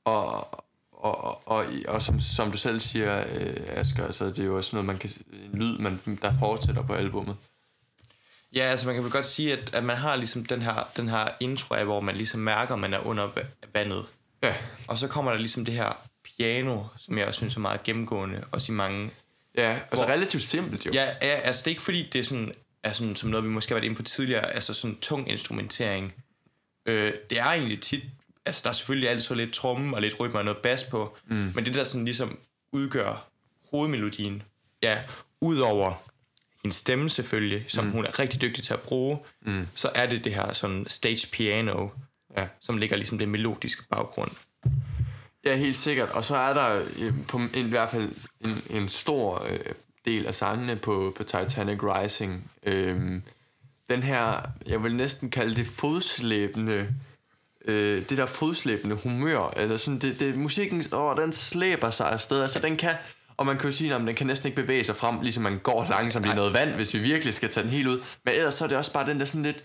og, 0.06 0.54
og, 0.92 1.24
og, 1.24 1.48
og, 1.48 1.66
og 1.88 2.02
som, 2.02 2.20
som 2.20 2.52
du 2.52 2.58
selv 2.58 2.80
siger, 2.80 3.24
øh, 3.36 3.56
Asger, 3.68 4.06
altså, 4.06 4.26
det 4.26 4.40
er 4.40 4.44
jo 4.44 4.58
også 4.58 4.76
noget, 4.76 4.86
man 4.86 4.98
kan, 4.98 5.10
en 5.54 5.60
lyd, 5.60 5.78
man, 5.78 6.20
der 6.22 6.34
fortsætter 6.40 6.82
på 6.84 6.94
albummet. 6.94 7.36
Ja, 8.56 8.62
altså 8.64 8.86
man 8.86 8.96
kan 8.96 9.04
vel 9.04 9.12
godt 9.12 9.26
sige, 9.26 9.54
at, 9.54 9.74
at 9.74 9.84
man 9.84 9.98
har 9.98 10.16
ligesom 10.16 10.46
den 10.46 10.62
her, 10.62 10.88
den 10.98 11.10
her 11.10 11.28
intro 11.40 11.76
af, 11.76 11.86
hvor 11.86 12.00
man 12.02 12.16
ligesom 12.16 12.40
mærker, 12.40 12.74
at 12.74 12.80
man 12.80 12.94
er 12.94 13.00
under 13.00 13.28
va- 13.28 13.68
vandet. 13.74 14.06
Ja, 14.44 14.56
Og 14.88 14.98
så 14.98 15.08
kommer 15.08 15.32
der 15.32 15.38
ligesom 15.40 15.66
det 15.66 15.74
her 15.74 15.98
piano, 16.24 16.84
som 16.98 17.18
jeg 17.18 17.28
også 17.28 17.38
synes 17.38 17.56
er 17.56 17.60
meget 17.60 17.84
gennemgående, 17.84 18.44
også 18.52 18.72
i 18.72 18.76
mange... 18.76 19.12
ja 19.58 19.72
altså 19.92 20.06
Hvor- 20.06 20.14
relativt 20.14 20.44
simpelt 20.44 20.86
jo. 20.86 20.92
Ja, 20.94 21.06
ja 21.22 21.28
altså 21.28 21.60
det 21.62 21.68
er 21.68 21.72
ikke 21.72 21.82
fordi, 21.82 22.10
det 22.14 22.20
er 22.20 22.24
sådan, 22.24 22.52
er 22.84 22.92
sådan, 22.94 23.16
som 23.16 23.30
noget, 23.30 23.44
vi 23.44 23.50
måske 23.50 23.70
har 23.70 23.76
været 23.76 23.86
inde 23.86 23.96
på 23.96 24.04
tidligere, 24.04 24.52
altså 24.52 24.74
sådan 24.74 24.98
tung 25.00 25.30
instrumentering. 25.30 26.14
Øh, 26.86 27.13
det 27.30 27.39
er 27.39 27.45
egentlig 27.45 27.81
tit, 27.81 28.04
altså 28.45 28.62
der 28.63 28.69
er 28.69 28.74
selvfølgelig 28.74 29.10
altid 29.10 29.36
lidt 29.36 29.54
tromme 29.54 29.95
og 29.95 30.01
lidt 30.01 30.19
rytme 30.19 30.39
og 30.39 30.45
noget 30.45 30.57
bas 30.57 30.83
på, 30.83 31.18
mm. 31.25 31.51
men 31.56 31.66
det 31.66 31.74
der 31.74 31.83
sådan 31.83 32.06
ligesom 32.06 32.39
udgør 32.72 33.28
hovedmelodien, 33.72 34.44
ja, 34.83 34.98
udover 35.42 35.94
hendes 36.63 36.75
stemme 36.75 37.10
selvfølgelig, 37.10 37.66
som 37.68 37.86
mm. 37.86 37.92
hun 37.92 38.06
er 38.06 38.19
rigtig 38.19 38.42
dygtig 38.42 38.63
til 38.63 38.74
at 38.74 38.80
bruge, 38.80 39.19
mm. 39.42 39.68
så 39.75 39.89
er 39.95 40.06
det 40.06 40.24
det 40.24 40.33
her 40.36 40.54
sådan 40.54 40.86
stage 40.88 41.28
piano, 41.31 41.88
Ja. 42.38 42.48
som 42.60 42.78
ligger 42.78 42.95
ligesom 42.95 43.18
den 43.18 43.30
melodiske 43.30 43.83
baggrund. 43.89 44.31
Ja, 45.45 45.56
helt 45.56 45.78
sikkert. 45.78 46.10
Og 46.10 46.25
så 46.25 46.36
er 46.36 46.54
der 46.54 46.86
øh, 47.00 47.13
på, 47.28 47.39
i 47.54 47.62
hvert 47.62 47.89
fald 47.89 48.10
en, 48.42 48.62
en 48.69 48.89
stor 48.89 49.45
øh, 49.50 49.60
del 50.06 50.25
af 50.25 50.36
sangene 50.36 50.75
på, 50.75 51.13
på 51.18 51.24
Titanic 51.24 51.80
Rising. 51.83 52.51
Øhm, 52.63 53.24
den 53.92 54.04
her, 54.04 54.42
jeg 54.68 54.84
vil 54.84 54.96
næsten 54.96 55.30
kalde 55.30 55.56
det 55.56 55.68
fodslæbende, 55.68 56.88
øh, 57.66 58.10
det 58.10 58.18
der 58.18 58.26
fodslæbende 58.26 58.95
humør, 58.95 59.54
eller 59.57 59.78
sådan, 59.78 60.00
det, 60.00 60.19
det, 60.19 60.36
musikken, 60.38 60.86
åh, 60.94 61.18
den 61.18 61.33
slæber 61.33 61.90
sig 61.90 62.12
afsted, 62.12 62.42
altså 62.42 62.60
den 62.60 62.78
kan, 62.78 62.92
og 63.38 63.45
man 63.45 63.57
kan 63.57 63.69
jo 63.69 63.76
sige, 63.76 63.95
at 63.95 64.02
den 64.02 64.16
kan 64.16 64.28
næsten 64.28 64.48
ikke 64.48 64.62
bevæge 64.62 64.83
sig 64.83 64.95
frem, 64.95 65.21
ligesom 65.21 65.44
man 65.44 65.60
går 65.64 65.88
langsomt 65.90 66.26
i 66.26 66.30
noget 66.30 66.54
vand, 66.54 66.69
hvis 66.69 66.94
vi 66.94 67.00
virkelig 67.00 67.33
skal 67.33 67.50
tage 67.50 67.64
den 67.64 67.71
helt 67.71 67.88
ud, 67.88 68.00
men 68.26 68.33
ellers 68.33 68.54
så 68.54 68.64
er 68.64 68.68
det 68.68 68.78
også 68.78 68.94
bare 68.94 69.10
den 69.10 69.19
der 69.19 69.26
sådan 69.26 69.44
lidt, 69.44 69.64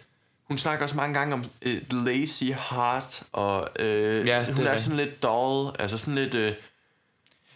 hun 0.49 0.59
snakker 0.59 0.85
også 0.85 0.97
mange 0.97 1.14
gange 1.18 1.35
om 1.35 1.45
øh, 1.62 1.80
lazy 1.90 2.45
heart, 2.45 3.23
og 3.33 3.68
øh, 3.78 4.26
Ja, 4.26 4.45
hun 4.52 4.66
er 4.66 4.71
er 4.71 4.76
sådan 4.76 4.97
lidt 4.97 5.23
dull, 5.23 5.76
altså 5.78 5.99
sådan 5.99 6.14
lidt... 6.14 6.35
Øh, 6.35 6.52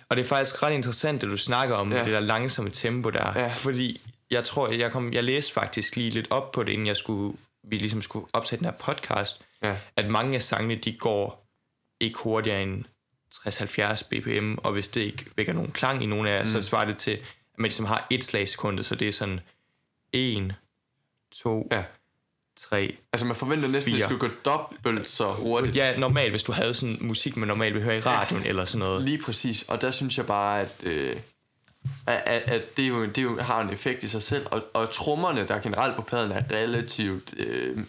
Og 0.08 0.16
det 0.16 0.22
er 0.22 0.28
faktisk 0.28 0.62
ret 0.62 0.72
interessant, 0.72 1.22
at 1.22 1.28
du 1.28 1.36
snakker 1.36 1.74
om 1.74 1.92
ja. 1.92 2.04
det 2.04 2.12
der 2.12 2.20
langsomme 2.20 2.70
tempo 2.70 3.10
der. 3.10 3.32
Ja. 3.36 3.48
Fordi 3.48 4.00
jeg 4.30 4.44
tror, 4.44 4.68
jeg, 4.68 4.92
kom, 4.92 5.12
jeg 5.12 5.24
læste 5.24 5.52
faktisk 5.52 5.96
lige 5.96 6.10
lidt 6.10 6.26
op 6.30 6.52
på 6.52 6.62
det, 6.62 6.72
inden 6.72 6.86
jeg 6.86 6.96
skulle, 6.96 7.36
vi 7.62 7.76
ligesom 7.76 8.02
skulle 8.02 8.26
optage 8.32 8.58
den 8.58 8.64
her 8.64 8.72
podcast. 8.72 9.40
Ja. 9.62 9.76
At 9.96 10.06
mange 10.10 10.34
af 10.34 10.42
sangene, 10.42 10.74
de 10.74 10.92
går 10.92 11.46
ikke 12.00 12.18
hurtigere 12.18 12.62
end 12.62 12.84
60-70 13.34 14.08
bpm, 14.08 14.54
og 14.54 14.72
hvis 14.72 14.88
det 14.88 15.00
ikke 15.00 15.26
vækker 15.36 15.52
nogen 15.52 15.72
klang 15.72 16.02
i 16.02 16.06
nogle 16.06 16.30
af 16.30 16.36
jer, 16.36 16.44
mm. 16.44 16.50
så 16.50 16.62
svarer 16.62 16.84
det 16.84 16.98
til, 16.98 17.10
at 17.10 17.22
man 17.58 17.68
ligesom 17.68 17.86
har 17.86 18.06
et 18.10 18.24
slag 18.24 18.42
i 18.42 18.46
sekundet, 18.46 18.86
så 18.86 18.94
det 18.94 19.08
er 19.08 19.12
sådan 19.12 19.40
1, 20.12 20.54
2, 21.32 21.68
ja. 21.72 21.82
3. 22.56 22.96
Altså 23.12 23.26
man 23.26 23.36
forventer 23.36 23.68
næsten, 23.68 23.94
at 23.94 23.98
det 23.98 24.04
skulle 24.04 24.28
gå 24.28 24.34
dobbelt 24.44 25.10
så 25.10 25.32
hurtigt. 25.32 25.76
Ja, 25.76 25.96
normalt, 25.98 26.30
hvis 26.30 26.42
du 26.42 26.52
havde 26.52 26.74
sådan 26.74 26.96
musik, 27.00 27.36
man 27.36 27.48
normalt 27.48 27.74
vil 27.74 27.82
høre 27.82 27.96
i 27.96 28.00
radioen 28.00 28.44
eller 28.44 28.64
sådan 28.64 28.86
noget. 28.86 29.02
Lige 29.02 29.22
præcis. 29.22 29.62
Og 29.62 29.82
der 29.82 29.90
synes 29.90 30.18
jeg 30.18 30.26
bare, 30.26 30.60
at, 30.60 30.80
øh, 30.82 31.16
at, 32.06 32.22
at, 32.26 32.42
at 32.42 32.76
det, 32.76 32.88
jo, 32.88 33.06
det 33.06 33.22
jo 33.22 33.40
har 33.40 33.60
en 33.60 33.70
effekt 33.70 34.02
i 34.04 34.08
sig 34.08 34.22
selv. 34.22 34.46
Og, 34.50 34.62
og 34.74 34.90
trommerne, 34.90 35.48
der 35.48 35.58
generelt 35.60 35.96
på 35.96 36.02
pladen, 36.02 36.32
er 36.32 36.42
relativt 36.50 37.34
øh, 37.36 37.84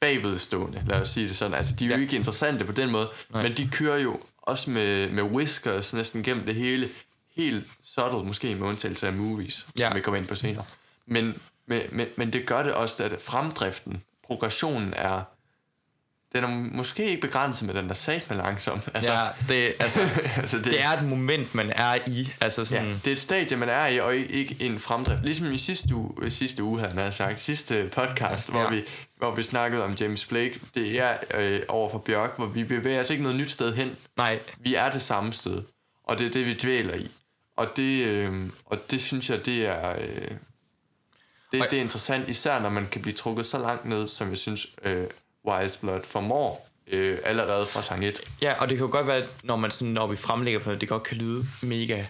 bagvedstående, 0.00 0.82
lad 0.86 1.00
os 1.00 1.08
sige 1.08 1.28
det 1.28 1.36
sådan. 1.36 1.54
Altså, 1.54 1.74
de 1.78 1.84
er 1.84 1.88
jo 1.88 1.94
Ja. 1.96 2.00
ikke 2.02 2.16
interessante 2.16 2.64
på 2.64 2.72
den 2.72 2.90
måde, 2.90 3.08
Nej. 3.30 3.42
men 3.42 3.56
de 3.56 3.68
kører 3.72 3.98
jo 3.98 4.20
også 4.42 4.70
med, 4.70 5.10
med 5.10 5.22
whiskers 5.22 5.92
næsten 5.94 6.22
gennem 6.22 6.44
det 6.44 6.54
hele. 6.54 6.88
Helt 7.36 7.64
subtle, 7.84 8.24
måske 8.24 8.54
med 8.54 8.66
undtagelse 8.68 9.06
af 9.06 9.12
movies, 9.12 9.66
Ja. 9.78 9.86
som 9.86 9.96
vi 9.96 10.00
kommer 10.00 10.18
ind 10.20 10.26
på 10.28 10.34
senere. 10.34 10.64
Men, 11.06 11.42
men, 11.66 11.82
men, 11.92 12.06
men 12.16 12.32
det 12.32 12.46
gør 12.46 12.62
det 12.62 12.72
også, 12.72 13.04
at 13.04 13.20
fremdriften, 13.20 14.02
progressionen 14.26 14.94
er 14.96 15.22
den 16.34 16.44
er 16.44 16.48
måske 16.48 17.04
ikke 17.10 17.20
begrænset 17.20 17.66
med 17.66 17.74
den 17.74 17.88
der 17.88 17.94
sat 17.94 18.26
med 18.30 18.36
langsom. 18.36 18.80
Altså, 18.94 19.12
Ja, 19.12 19.26
det, 19.48 19.74
altså, 19.78 20.00
altså 20.36 20.56
det, 20.56 20.64
det 20.64 20.82
er 20.84 20.88
et 20.90 21.08
moment, 21.08 21.54
man 21.54 21.70
er 21.76 21.96
i. 22.06 22.32
Altså 22.40 22.64
sådan, 22.64 22.86
Ja, 22.86 22.92
det 22.94 23.06
er 23.06 23.12
et 23.12 23.20
stadie, 23.20 23.56
man 23.56 23.68
er 23.68 23.86
i, 23.86 24.00
og 24.00 24.16
ikke- 24.16 24.56
en 24.60 24.78
fremdrift. 24.80 25.22
Ligesom 25.24 25.52
i 25.52 25.58
sidste 25.58 25.94
uge, 25.94 26.30
sidste 26.30 26.62
uge 26.62 26.80
havde 26.80 27.00
jeg 27.02 27.14
sagt, 27.14 27.40
sidste 27.40 27.90
podcast, 27.92 28.50
hvor, 28.50 28.60
Ja. 28.60 28.70
vi, 28.70 28.82
hvor 29.16 29.34
vi 29.34 29.42
snakkede 29.42 29.84
om 29.84 29.92
James 29.92 30.26
Blake. 30.26 30.60
Det 30.74 30.98
er 31.00 31.16
øh, 31.34 31.60
over 31.68 31.90
for 31.90 31.98
Bjørk, 31.98 32.36
hvor 32.36 32.46
vi 32.46 32.64
bevæger 32.64 33.00
os 33.00 33.10
ikke 33.10 33.22
noget 33.22 33.38
nyt 33.38 33.50
sted 33.50 33.74
hen. 33.74 33.96
nej, 34.16 34.38
Vi 34.58 34.74
er 34.74 34.90
det 34.92 35.02
samme 35.02 35.32
sted, 35.32 35.62
og 36.04 36.18
det 36.18 36.26
er 36.26 36.30
det, 36.30 36.46
vi 36.46 36.54
dvæler 36.54 36.94
i. 36.94 37.10
Og 37.56 37.66
det, 37.76 38.04
øh, 38.06 38.46
og 38.66 38.78
det 38.90 39.02
synes 39.02 39.30
jeg, 39.30 39.46
det 39.46 39.66
er, 39.66 39.90
øh, 39.90 40.30
det, 41.52 41.66
det 41.70 41.78
er 41.78 41.80
interessant, 41.82 42.28
især 42.28 42.60
når 42.60 42.68
man 42.68 42.86
kan 42.92 43.02
blive 43.02 43.14
trukket 43.14 43.46
så 43.46 43.58
langt 43.58 43.84
ned, 43.84 44.08
som 44.08 44.30
jeg 44.30 44.38
synes, 44.38 44.66
øh, 44.82 45.06
Wise 45.48 45.78
Blood 45.80 46.00
formår 46.02 46.68
øh, 46.86 47.18
allerede 47.24 47.66
fra 47.66 47.82
sang 47.82 48.04
1. 48.04 48.20
Ja, 48.42 48.52
og 48.60 48.68
det 48.68 48.76
kan 48.78 48.86
jo 48.86 48.92
godt 48.92 49.06
være, 49.06 49.16
at 49.16 49.28
når 49.42 49.56
man 49.56 49.70
sådan, 49.70 49.92
når 49.92 50.06
vi 50.06 50.16
fremlægger 50.16 50.60
på 50.60 50.64
noget, 50.66 50.80
det 50.80 50.88
godt 50.88 51.02
kan 51.02 51.16
lyde 51.16 51.46
mega, 51.62 52.04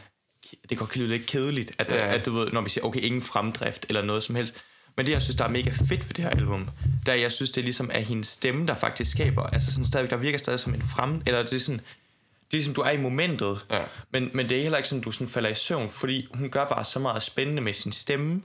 det 0.71 0.79
godt 0.79 0.91
kan 0.91 1.03
lyde 1.03 1.11
lidt 1.11 1.27
kedeligt, 1.27 1.73
at, 1.79 1.93
Ja. 1.93 2.15
at 2.15 2.27
du 2.27 2.33
ved, 2.33 2.53
når 2.53 2.61
vi 2.61 2.69
siger, 2.69 2.85
okay, 2.85 3.01
ingen 3.01 3.23
fremdrift 3.23 3.87
eller 3.89 4.03
noget 4.03 4.23
som 4.23 4.35
helst. 4.35 4.55
Men 4.97 5.07
det, 5.07 5.13
jeg 5.13 5.23
synes, 5.23 5.37
der 5.37 5.45
er 5.45 5.49
mega 5.49 5.71
fedt 5.71 5.91
ved 6.09 6.15
det 6.15 6.25
her 6.25 6.31
album, 6.31 6.69
der 7.07 7.15
jeg 7.15 7.33
synes, 7.33 7.51
det 7.51 7.61
er 7.61 7.65
ligesom 7.65 7.91
er 7.93 8.01
hendes 8.01 8.29
stemme, 8.29 8.67
der 8.67 8.75
faktisk 8.75 9.11
skaber, 9.11 9.43
altså 9.43 9.71
sådan 9.71 9.85
stadig, 9.85 10.11
der 10.11 10.17
virker 10.17 10.39
stadig 10.39 10.61
som 10.61 10.75
en 10.75 10.83
frem, 10.83 11.23
eller 11.27 11.43
det 11.43 11.53
er 11.53 11.59
sådan, 11.59 11.79
det 11.81 12.51
er 12.51 12.57
ligesom, 12.57 12.75
du 12.75 12.81
er 12.81 12.91
i 12.91 12.97
momentet, 12.97 13.65
Ja. 13.71 13.81
men, 14.11 14.31
men 14.33 14.49
det 14.49 14.59
er 14.59 14.63
heller 14.63 14.79
ikke 14.79 14.89
sådan, 14.89 15.03
du 15.03 15.11
sådan 15.13 15.29
falder 15.29 15.51
i 15.51 15.55
søvn, 15.55 15.91
fordi 15.91 16.29
hun 16.35 16.51
gør 16.51 16.65
bare 16.65 16.85
så 16.85 16.99
meget 16.99 17.23
spændende 17.23 17.63
med 17.63 17.73
sin 17.73 17.93
stemme. 17.93 18.43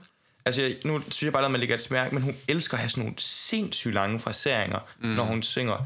Altså, 0.58 0.74
nu 0.88 1.00
synes 1.00 1.22
jeg 1.22 1.32
bare, 1.32 1.44
at 1.44 1.50
man 1.50 1.60
lægger 1.60 1.74
et 1.74 1.82
smærke, 1.82 2.14
men 2.14 2.22
hun 2.22 2.36
elsker 2.48 2.74
at 2.74 2.80
have 2.80 2.90
sådan 2.90 3.02
nogle 3.04 3.14
sindssygt 3.18 3.94
lange 3.94 4.20
fraseringer, 4.20 4.78
mm. 5.00 5.08
når 5.08 5.24
hun 5.24 5.42
synger. 5.42 5.76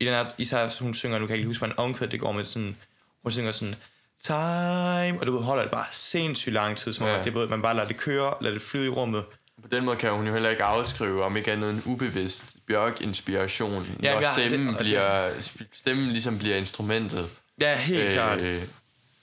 I 0.00 0.04
den 0.04 0.14
her, 0.14 0.24
især 0.38 0.82
hun 0.82 0.94
synger, 0.94 1.18
nu 1.18 1.26
kan 1.26 1.30
jeg 1.34 1.38
ikke 1.38 1.46
huske, 1.48 1.60
hvordan 1.60 1.78
omkvædet 1.78 2.12
det 2.12 2.20
går 2.20 2.32
med 2.32 2.44
sådan, 2.44 2.76
hun 3.22 3.32
synger 3.32 3.52
sådan, 3.52 3.74
time, 4.22 5.20
og 5.20 5.26
du 5.26 5.38
holder 5.40 5.62
det 5.62 5.70
bare 5.72 5.84
sindssygt 5.92 6.52
lang 6.52 6.76
tid, 6.76 6.92
som 6.92 7.06
Ja. 7.06 7.22
det, 7.22 7.34
ved, 7.34 7.48
man 7.48 7.62
bare 7.62 7.74
lader 7.74 7.88
det 7.88 7.96
køre, 7.96 8.34
lader 8.40 8.54
det 8.54 8.62
flyde 8.62 8.86
i 8.86 8.88
rummet. 8.88 9.24
På 9.62 9.68
den 9.68 9.84
måde 9.84 9.96
kan 9.96 10.12
hun 10.12 10.26
jo 10.26 10.32
heller 10.32 10.50
ikke 10.50 10.64
afskrive, 10.64 11.24
om 11.24 11.36
ikke 11.36 11.52
andet 11.52 11.70
en 11.70 11.82
ubevidst 11.86 12.44
Bjørk-inspiration, 12.66 13.86
Ja, 14.02 14.14
når 14.14 14.20
ja, 14.20 14.32
stemmen, 14.48 14.68
det- 14.68 14.78
bliver, 14.78 15.30
stemmen 15.72 16.08
ligesom 16.08 16.38
bliver 16.38 16.56
instrumentet, 16.56 17.30
Ja, 17.60 17.76
helt 17.76 18.02
øh, 18.02 18.12
klart. 18.12 18.38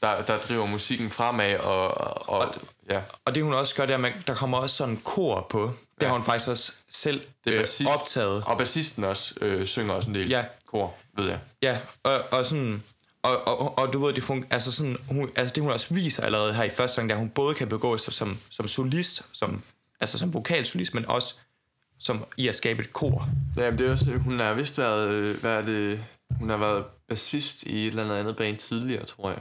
der, 0.01 0.21
der 0.27 0.37
driver 0.37 0.65
musikken 0.65 1.09
fremad, 1.09 1.55
og, 1.57 1.97
og, 2.01 2.29
og 2.29 2.55
ja, 2.93 3.01
Og 3.25 3.35
det 3.35 3.43
hun 3.43 3.53
også 3.53 3.75
gør, 3.75 3.85
det 3.85 3.91
er, 3.91 3.97
at 3.97 4.01
man, 4.01 4.13
der 4.27 4.35
kommer 4.35 4.57
også 4.57 4.75
sådan 4.75 4.93
en 4.93 5.01
kor 5.03 5.47
på. 5.49 5.61
Det 5.95 6.01
Ja. 6.01 6.05
har 6.07 6.13
hun 6.13 6.23
faktisk 6.23 6.47
også 6.49 6.71
selv 6.89 7.21
det 7.45 7.51
er 7.51 7.55
øh, 7.55 7.59
bassist, 7.61 7.89
optaget. 7.89 8.43
og 8.45 8.57
bassisten 8.57 9.03
også 9.03 9.33
øh, 9.41 9.65
synger 9.65 9.93
også 9.93 10.09
en 10.09 10.15
del 10.15 10.29
Ja. 10.29 10.43
kor, 10.67 10.93
ved 11.17 11.27
jeg. 11.27 11.39
Ja, 11.61 11.77
og, 12.03 12.23
og 12.31 12.45
sådan... 12.45 12.83
Og, 13.23 13.47
og, 13.47 13.77
og 13.77 13.93
du 13.93 14.05
ved, 14.05 14.13
det, 14.13 14.23
fun- 14.23 14.47
altså 14.49 14.71
sådan, 14.71 14.97
hun, 15.09 15.29
altså 15.35 15.53
det 15.55 15.63
hun 15.63 15.71
også 15.71 15.93
viser 15.93 16.23
allerede 16.23 16.53
her 16.53 16.63
i 16.63 16.69
første 16.69 16.95
gang, 17.01 17.09
det 17.09 17.13
er, 17.13 17.17
at 17.17 17.21
hun 17.21 17.29
både 17.29 17.55
kan 17.55 17.69
begå 17.69 17.97
sig 17.97 18.13
som, 18.13 18.39
som 18.49 18.67
solist, 18.67 19.21
som, 19.31 19.61
altså 19.99 20.17
som 20.17 20.33
vokalsolist, 20.33 20.93
men 20.93 21.05
også 21.09 21.35
som 21.99 22.25
i 22.37 22.47
at 22.47 22.55
skabe 22.55 22.81
et 22.83 22.93
kor. 22.93 23.27
Ja, 23.57 23.69
men 23.71 23.79
det 23.79 23.87
er 23.87 23.91
også, 23.91 24.11
hun 24.11 24.39
har 24.39 24.53
vist 24.53 24.77
været, 24.77 25.07
øh, 25.09 25.39
hvad 25.41 25.51
er 25.51 25.61
det, 25.61 26.03
hun 26.39 26.49
har 26.49 26.57
været 26.57 26.85
bassist 27.09 27.63
i 27.63 27.87
et 27.87 27.87
eller 27.87 28.15
andet 28.15 28.35
band 28.35 28.57
tidligere, 28.57 29.05
tror 29.05 29.29
jeg. 29.29 29.39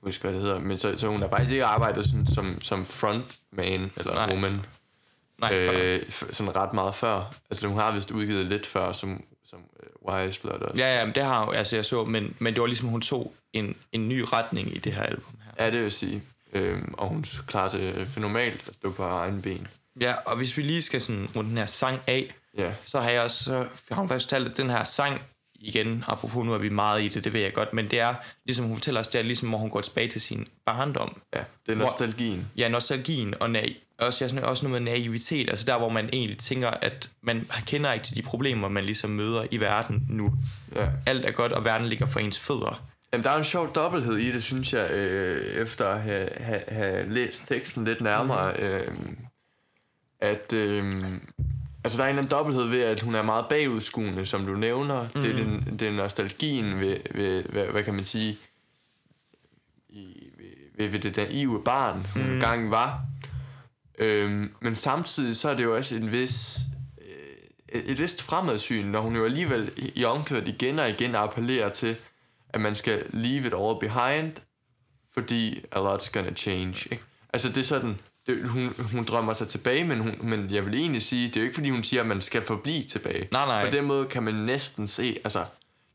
Kan 0.00 0.08
huske, 0.08 0.22
hvad 0.22 0.32
det 0.32 0.40
hedder, 0.40 0.58
men 0.58 0.78
så, 0.78 0.98
så 0.98 1.08
hun 1.08 1.20
har 1.20 1.28
faktisk 1.28 1.52
ikke 1.52 1.64
arbejdet 1.64 2.06
som, 2.06 2.26
som, 2.34 2.62
som 2.62 2.84
frontman, 2.84 3.90
eller 3.96 4.14
Nej. 4.14 4.30
woman, 4.30 4.60
Nej, 5.38 5.54
øh, 5.54 6.02
sådan 6.10 6.56
ret 6.56 6.72
meget 6.72 6.94
før. 6.94 7.34
Altså, 7.50 7.68
hun 7.68 7.78
har 7.78 7.90
vist 7.92 8.10
udgivet 8.10 8.46
lidt 8.46 8.66
før, 8.66 8.92
som, 8.92 9.22
som 9.46 9.58
uh, 10.04 10.14
Wise 10.14 10.40
Blood 10.40 10.60
også. 10.60 10.82
Ja, 10.82 10.98
ja, 10.98 11.04
men 11.04 11.14
det 11.14 11.24
har 11.24 11.44
hun, 11.44 11.54
altså 11.54 11.76
jeg 11.76 11.84
så, 11.84 12.04
men, 12.04 12.36
men 12.38 12.54
det 12.54 12.60
var 12.60 12.66
ligesom, 12.66 12.88
hun 12.88 13.00
tog 13.00 13.32
en, 13.52 13.76
en 13.92 14.08
ny 14.08 14.24
retning 14.32 14.76
i 14.76 14.78
det 14.78 14.92
her 14.92 15.02
album 15.02 15.34
her. 15.44 15.64
Ja, 15.64 15.70
det 15.70 15.82
vil 15.82 15.92
sige. 15.92 16.22
Øhm, 16.52 16.94
og 16.98 17.08
hun 17.08 17.24
klarer 17.46 17.70
det 17.70 18.08
fænomenalt 18.08 18.68
at 18.68 18.74
stå 18.74 18.92
på 18.92 19.02
egen 19.02 19.42
ben. 19.42 19.66
Ja, 20.00 20.14
og 20.26 20.36
hvis 20.36 20.56
vi 20.56 20.62
lige 20.62 20.82
skal 20.82 21.00
sådan 21.00 21.28
runde 21.36 21.50
den 21.50 21.58
her 21.58 21.66
sang 21.66 22.00
af, 22.06 22.34
Ja, 22.58 22.72
så 22.86 23.00
har 23.00 23.10
jeg 23.10 23.22
også, 23.22 23.44
så 23.44 23.66
har 23.90 23.96
hun 23.96 24.08
faktisk 24.08 24.26
fortalt, 24.26 24.48
at 24.48 24.56
den 24.56 24.70
her 24.70 24.84
sang, 24.84 25.22
igen, 25.58 26.04
apropos 26.08 26.44
nu 26.46 26.52
er 26.54 26.58
vi 26.58 26.68
meget 26.68 27.02
i 27.02 27.08
det, 27.08 27.24
det 27.24 27.32
ved 27.32 27.40
jeg 27.40 27.52
godt, 27.52 27.72
men 27.72 27.90
det 27.90 28.00
er, 28.00 28.14
ligesom 28.44 28.64
hun 28.66 28.76
fortæller 28.76 29.00
os, 29.00 29.08
det 29.08 29.18
er 29.18 29.22
ligesom, 29.22 29.48
hvor 29.48 29.58
hun 29.58 29.70
går 29.70 29.80
tilbage 29.80 30.08
til 30.08 30.20
sin 30.20 30.46
barndom. 30.66 31.20
ja, 31.34 31.40
det 31.66 31.72
er 31.72 31.76
Hvor- 31.76 31.84
nostalgien. 31.84 32.46
Ja, 32.56 32.68
nostalgien 32.68 33.34
og 33.40 33.48
na- 33.56 33.72
også, 33.98 34.28
sådan, 34.28 34.44
også 34.44 34.68
noget 34.68 34.82
med 34.82 34.92
naivitet, 34.92 35.50
altså 35.50 35.66
der, 35.66 35.78
hvor 35.78 35.88
man 35.88 36.08
egentlig 36.12 36.38
tænker, 36.38 36.68
at 36.70 37.10
man 37.22 37.46
kender 37.66 37.92
ikke 37.92 38.04
til 38.04 38.16
de 38.16 38.22
problemer, 38.22 38.68
man 38.68 38.84
ligesom 38.84 39.10
møder 39.10 39.46
i 39.50 39.56
verden 39.60 40.06
nu. 40.08 40.32
Ja. 40.76 40.86
Alt 41.06 41.24
er 41.24 41.30
godt, 41.30 41.52
og 41.52 41.64
verden 41.64 41.86
ligger 41.86 42.06
for 42.06 42.20
ens 42.20 42.38
fødder. 42.38 42.84
Jamen, 43.12 43.24
der 43.24 43.30
er 43.30 43.36
en 43.38 43.44
sjov 43.44 43.74
dobbelthed 43.74 44.16
i 44.16 44.32
det, 44.32 44.42
synes 44.42 44.72
jeg, 44.72 44.90
øh, 44.90 45.62
efter 45.62 45.88
at 45.88 46.00
have, 46.02 46.28
have, 46.36 46.62
have 46.68 47.08
læst 47.14 47.46
teksten 47.46 47.84
lidt 47.84 48.00
nærmere. 48.00 48.54
Øh, 48.60 48.88
at, 50.20 50.52
øh, 50.52 50.92
altså, 51.88 51.98
der 51.98 52.04
er 52.04 52.08
en 52.08 52.12
eller 52.18 52.22
anden 52.22 52.30
dobbelthed 52.38 52.64
ved, 52.64 52.82
at 52.82 53.00
hun 53.00 53.14
er 53.14 53.22
meget 53.22 53.46
bagudskuende, 53.48 54.26
som 54.26 54.46
du 54.46 54.54
nævner. 54.54 55.08
Mm. 55.14 55.22
Det, 55.22 55.30
er 55.40 55.44
Mhm. 55.44 55.62
den, 55.62 55.78
det 55.78 55.88
er 55.88 55.92
nostalgien 55.92 56.80
ved, 56.80 56.96
ved 57.14 57.42
hvad, 57.42 57.66
hvad 57.66 57.84
kan 57.84 57.94
man 57.94 58.04
sige, 58.04 58.36
i, 59.88 60.30
ved, 60.38 60.46
ved, 60.78 60.88
ved 60.88 61.00
det 61.00 61.16
naive 61.16 61.62
barn, 61.64 62.06
hun 62.14 62.22
mm. 62.22 62.32
engang 62.34 62.70
var. 62.70 63.00
Øhm, 63.98 64.54
men 64.60 64.74
samtidig 64.76 65.36
så 65.36 65.48
er 65.48 65.54
det 65.56 65.64
jo 65.64 65.76
også 65.76 65.96
en 65.96 66.12
vis 66.12 66.58
øh, 67.72 67.80
et, 67.82 67.98
vist 67.98 68.22
fremadsyn, 68.22 68.86
når 68.86 69.00
hun 69.00 69.16
jo 69.16 69.24
alligevel 69.24 69.70
i, 69.76 69.92
i 69.94 70.04
omkvædet 70.04 70.48
igen 70.48 70.78
og 70.78 70.90
igen 70.90 71.14
appellerer 71.14 71.68
til, 71.68 71.96
at 72.48 72.60
man 72.60 72.74
skal 72.74 73.06
leave 73.10 73.46
it 73.46 73.54
all 73.54 73.78
behind, 73.80 74.32
fordi 75.14 75.64
a 75.72 75.78
lot's 75.80 76.10
gonna 76.12 76.34
change. 76.34 76.88
Ikke? 76.90 77.04
Altså 77.32 77.48
det 77.48 77.56
er 77.58 77.62
sådan, 77.64 78.00
det, 78.28 78.48
hun, 78.48 78.74
hun 78.92 79.04
drømmer 79.04 79.32
sig 79.32 79.48
tilbage, 79.48 79.84
men, 79.84 79.98
hun, 79.98 80.14
men 80.20 80.50
jeg 80.50 80.66
vil 80.66 80.74
egentlig 80.74 81.02
sige, 81.02 81.28
det 81.28 81.36
er 81.36 81.40
jo 81.40 81.44
ikke 81.44 81.54
fordi 81.54 81.70
hun 81.70 81.84
siger, 81.84 82.00
at 82.00 82.06
man 82.06 82.22
skal 82.22 82.44
forblive 82.46 82.84
tilbage. 82.84 83.28
Nej, 83.32 83.46
nej. 83.46 83.70
På 83.70 83.76
den 83.76 83.84
måde 83.84 84.06
kan 84.06 84.22
man 84.22 84.34
næsten 84.34 84.88
se, 84.88 85.20
altså, 85.24 85.44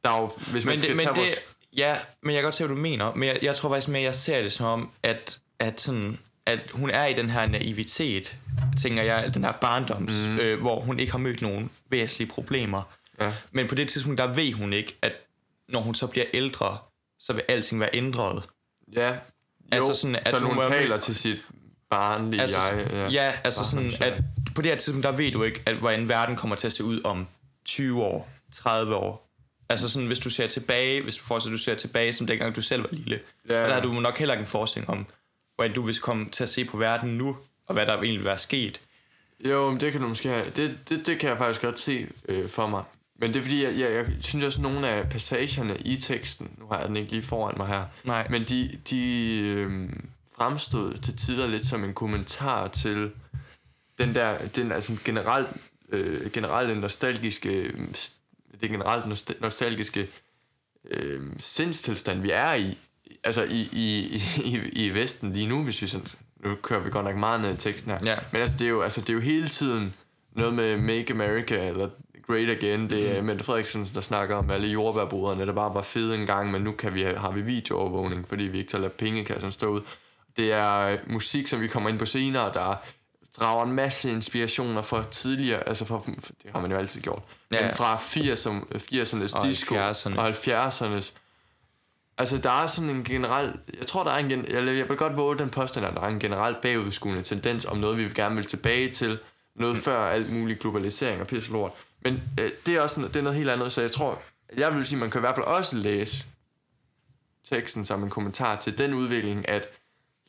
der 0.04 0.10
er 0.10 0.22
jo, 0.22 0.32
hvis 0.52 0.66
man 0.66 0.72
Men, 0.72 0.80
skal 0.80 0.90
det, 0.90 0.98
men 0.98 1.06
tage 1.06 1.16
det, 1.16 1.24
vores... 1.24 1.40
ja, 1.78 1.98
men 2.22 2.34
jeg 2.34 2.42
kan 2.42 2.46
godt 2.46 2.56
se, 2.56 2.66
hvad 2.66 2.76
du 2.76 2.82
mener, 2.82 3.16
men 3.16 3.30
jeg, 3.30 3.40
jeg 3.42 3.56
tror 3.56 3.70
faktisk 3.70 3.88
mere, 3.88 4.04
jeg 4.04 4.16
ser 4.16 4.42
det 4.42 4.52
som 4.52 4.66
om, 4.66 4.92
at, 5.04 5.40
at, 5.60 5.82
sådan, 5.82 6.20
at 6.46 6.60
hun 6.74 6.90
er 6.90 7.06
i 7.06 7.14
den 7.14 7.30
her 7.30 7.48
naivitet, 7.48 8.36
tænker 8.82 9.04
jeg, 9.04 9.34
den 9.34 9.44
her 9.44 9.52
barndoms, 9.52 10.28
mm. 10.28 10.38
øh, 10.40 10.62
hvor 10.62 10.80
hun 10.80 11.00
ikke 11.00 11.12
har 11.12 11.20
mødt 11.20 11.42
nogen 11.42 11.70
væsentlige 11.90 12.30
problemer. 12.30 12.82
Ja. 13.20 13.34
Men 13.52 13.68
på 13.68 13.76
det 13.76 13.90
tidspunkt, 13.90 14.18
der 14.18 14.28
ved 14.28 14.54
hun 14.54 14.74
ikke, 14.74 14.98
at 15.02 15.12
når 15.70 15.82
hun 15.82 15.96
så 15.96 16.08
bliver 16.08 16.26
ældre, 16.34 16.78
så 17.20 17.34
vil 17.34 17.44
alting 17.48 17.80
være 17.80 17.90
ændret. 17.94 18.44
Ja, 18.94 19.12
jo, 19.12 19.18
Altså 19.72 19.94
sådan, 19.94 20.16
at 20.16 20.28
så 20.28 20.40
hun 20.40 20.54
hun 20.54 20.64
taler 20.72 20.98
til 20.98 21.16
sit 21.16 21.38
barnlige 21.96 22.42
Altså, 22.42 22.58
jeg. 22.58 22.88
ja, 22.92 23.10
ja 23.12 23.32
altså 23.44 23.64
sådan, 23.64 23.76
barndoms 23.84 24.00
jeg. 24.00 24.08
at 24.08 24.24
på 24.56 24.62
det 24.62 24.72
her 24.72 24.78
tidspunkt, 24.78 25.04
der 25.04 25.12
ved 25.12 25.32
du 25.32 25.44
ikke, 25.44 25.62
at, 25.66 25.76
hvordan 25.76 26.10
verden 26.10 26.36
kommer 26.36 26.56
til 26.56 26.68
at 26.68 26.74
se 26.74 26.84
ud 26.84 27.02
om 27.04 27.28
20 27.66 28.04
år, 28.04 28.30
30 28.52 28.96
år. 28.96 29.30
Altså 29.70 29.90
sådan, 29.90 30.08
hvis 30.08 30.20
du 30.20 30.30
ser 30.30 30.48
tilbage, 30.48 31.02
hvis 31.02 31.18
du 31.18 31.24
fortsætter, 31.24 31.58
du 31.58 31.64
ser 31.64 31.76
tilbage, 31.76 32.14
som 32.14 32.28
dengang 32.28 32.56
du 32.56 32.62
selv 32.62 32.82
var 32.82 32.90
lille, 32.92 33.20
Ja. 33.50 33.54
der 33.68 33.74
har 33.74 33.82
du 33.82 33.92
nok 33.94 34.18
heller 34.18 34.34
ikke 34.34 34.42
en 34.42 34.48
forestilling 34.48 34.90
om, 34.90 35.06
hvordan 35.56 35.74
du 35.76 35.82
vil 35.82 36.00
komme 36.00 36.30
til 36.32 36.44
at 36.44 36.50
se 36.50 36.66
på 36.66 36.78
verden 36.78 37.18
nu, 37.18 37.38
og 37.68 37.74
hvad 37.74 37.86
der 37.86 37.94
egentlig 37.94 38.20
vil 38.20 38.26
være 38.26 38.38
sket. 38.38 38.82
Jo, 39.46 39.70
men 39.72 39.80
det 39.80 39.92
kan 39.92 40.02
du 40.02 40.08
måske 40.08 40.30
have. 40.30 40.46
Det, 40.56 40.80
det, 40.90 41.08
det 41.08 41.20
kan 41.20 41.30
jeg 41.30 41.38
faktisk 41.38 41.62
godt 41.62 41.80
se 41.80 42.08
øh, 42.30 42.50
for 42.50 42.68
mig. 42.68 42.84
Men 43.20 43.30
det 43.34 43.40
er 43.40 43.42
fordi, 43.44 43.64
jeg, 43.64 43.80
jeg, 43.80 43.92
jeg 43.94 44.06
synes 44.22 44.46
også, 44.46 44.58
at 44.58 44.62
nogle 44.64 44.88
af 44.90 45.10
passagerne 45.10 45.78
i 45.78 45.98
teksten, 45.98 46.52
nu 46.58 46.66
har 46.72 46.80
jeg 46.80 46.88
den 46.88 46.96
ikke 46.98 47.12
lige 47.12 47.24
foran 47.24 47.54
mig 47.58 47.68
her, 47.68 47.86
Nej. 48.04 48.28
men 48.30 48.44
de, 48.44 48.80
de 48.90 49.40
øh, 49.46 49.90
fremstod 50.44 50.94
til 50.94 51.18
tider 51.18 51.48
lidt 51.48 51.66
som 51.68 51.84
en 51.84 51.94
kommentar 51.94 52.68
til 52.68 53.12
den 53.98 54.16
der, 54.16 54.38
den 54.56 54.72
altså 54.72 54.98
generelt, 55.06 55.48
øh, 55.90 56.32
generelt 56.32 56.78
nostalgiske, 56.82 57.50
øh, 57.62 57.74
det 58.62 58.70
generelt 58.70 59.06
nost- 59.06 59.42
nostalgiske 59.42 60.08
øh, 60.92 61.22
sindstilstand, 61.40 62.22
vi 62.22 62.30
er 62.32 62.54
i, 62.54 62.78
altså 63.24 63.44
i, 63.44 63.70
i, 63.72 64.22
i, 64.46 64.58
i 64.86 64.90
Vesten 64.90 65.34
lige 65.34 65.48
nu, 65.48 65.64
hvis 65.64 65.82
vi 65.82 65.88
sådan, 65.88 66.08
nu 66.46 66.56
kører 66.56 66.80
vi 66.80 66.90
godt 66.90 67.06
nok 67.06 67.16
meget 67.16 67.42
ned 67.42 67.54
i 67.54 67.58
teksten 67.58 67.92
her, 67.92 68.00
Ja. 68.06 68.16
men 68.32 68.42
altså 68.42 68.58
det, 68.60 68.66
er 68.66 68.70
jo, 68.70 68.82
altså 68.82 69.02
det 69.02 69.10
er 69.10 69.14
jo 69.14 69.20
hele 69.20 69.48
tiden 69.48 69.94
noget 70.32 70.54
med 70.54 70.78
Make 70.78 71.14
America, 71.14 71.68
eller 71.68 71.90
Great 72.28 72.50
Again, 72.50 72.90
det 72.90 73.18
er 73.18 73.22
mm. 73.22 73.28
Mette 73.28 73.44
Frederiksen, 73.44 73.88
der 73.96 74.02
snakker 74.02 74.36
om 74.36 74.50
alle 74.50 74.68
jordbærboderne, 74.68 75.46
der 75.46 75.54
bare 75.54 75.74
var 75.74 75.82
fede 75.82 76.16
en 76.16 76.26
gang, 76.26 76.52
men 76.52 76.62
nu 76.62 76.72
kan 76.72 76.94
vi, 76.94 77.02
har 77.04 77.32
vi 77.32 77.42
videoovervågning, 77.42 78.28
fordi 78.30 78.44
vi 78.44 78.58
ikke 78.58 78.70
tager 78.70 78.82
lade 78.82 78.94
pengekassen 78.98 79.52
stå 79.52 79.68
ud. 79.70 79.82
Det 80.38 80.52
er 80.52 80.80
øh, 80.80 80.98
musik, 81.08 81.48
som 81.48 81.62
vi 81.62 81.68
kommer 81.68 81.90
ind 81.90 82.00
på 82.00 82.06
senere, 82.06 82.54
der 82.54 82.76
drager 83.40 83.66
en 83.66 83.72
masse 83.72 84.12
inspirationer 84.12 84.82
fra 84.82 85.04
tidligere, 85.12 85.68
altså 85.68 85.86
fra, 85.86 86.02
det 86.44 86.52
har 86.52 86.62
man 86.62 86.72
jo 86.72 86.78
altid 86.78 87.02
gjort, 87.02 87.22
ja. 87.52 87.62
Men 87.62 87.76
fra 87.76 87.98
80'erne, 87.98 88.76
80'ernes 88.76 89.40
Og 89.40 89.48
disco 89.48 89.76
70'erne. 89.76 90.20
og 90.20 90.30
70'ernes. 90.30 91.12
Altså, 92.18 92.38
der 92.38 92.64
er 92.64 92.68
sådan 92.68 92.90
en 92.90 93.04
generel... 93.04 93.54
Jeg 93.78 93.88
tror, 93.88 94.04
der 94.04 94.12
er 94.12 94.18
en... 94.18 94.32
Jeg, 94.32 94.66
jeg 94.66 94.90
vil 94.90 94.98
godt 94.98 95.18
våge 95.18 95.38
den 95.38 95.50
påstand, 95.50 95.86
at 95.86 95.94
der 95.94 96.02
er 96.02 96.08
en 96.08 96.20
generel 96.20 96.56
bagudskuende 96.62 97.22
tendens 97.22 97.66
om 97.66 97.78
noget, 97.78 97.98
vi 97.98 98.10
gerne 98.16 98.36
vil 98.36 98.46
tilbage 98.46 98.90
til. 98.90 99.20
Noget 99.56 99.76
mm. 99.76 99.82
før 99.82 100.10
alt 100.10 100.34
muligt 100.34 100.60
globalisering 100.60 101.22
og 101.22 101.28
pisse 101.28 101.52
lort. 101.52 101.72
Men 102.02 102.24
øh, 102.40 102.52
det 102.66 102.76
er 102.76 102.82
også 102.82 103.02
det 103.02 103.16
er 103.16 103.22
noget 103.22 103.38
helt 103.38 103.50
andet, 103.50 103.72
så 103.72 103.82
jeg 103.82 103.92
tror, 103.92 104.22
jeg 104.58 104.76
vil 104.76 104.86
sige, 104.86 105.00
man 105.00 105.12
kan 105.12 105.20
i 105.20 105.24
hvert 105.24 105.36
fald 105.36 105.46
også 105.46 105.76
læse 105.76 106.26
teksten 107.50 107.86
som 107.86 108.04
en 108.04 108.10
kommentar 108.10 108.56
til 108.56 108.78
den 108.78 108.94
udvikling, 108.94 109.50
at 109.50 109.68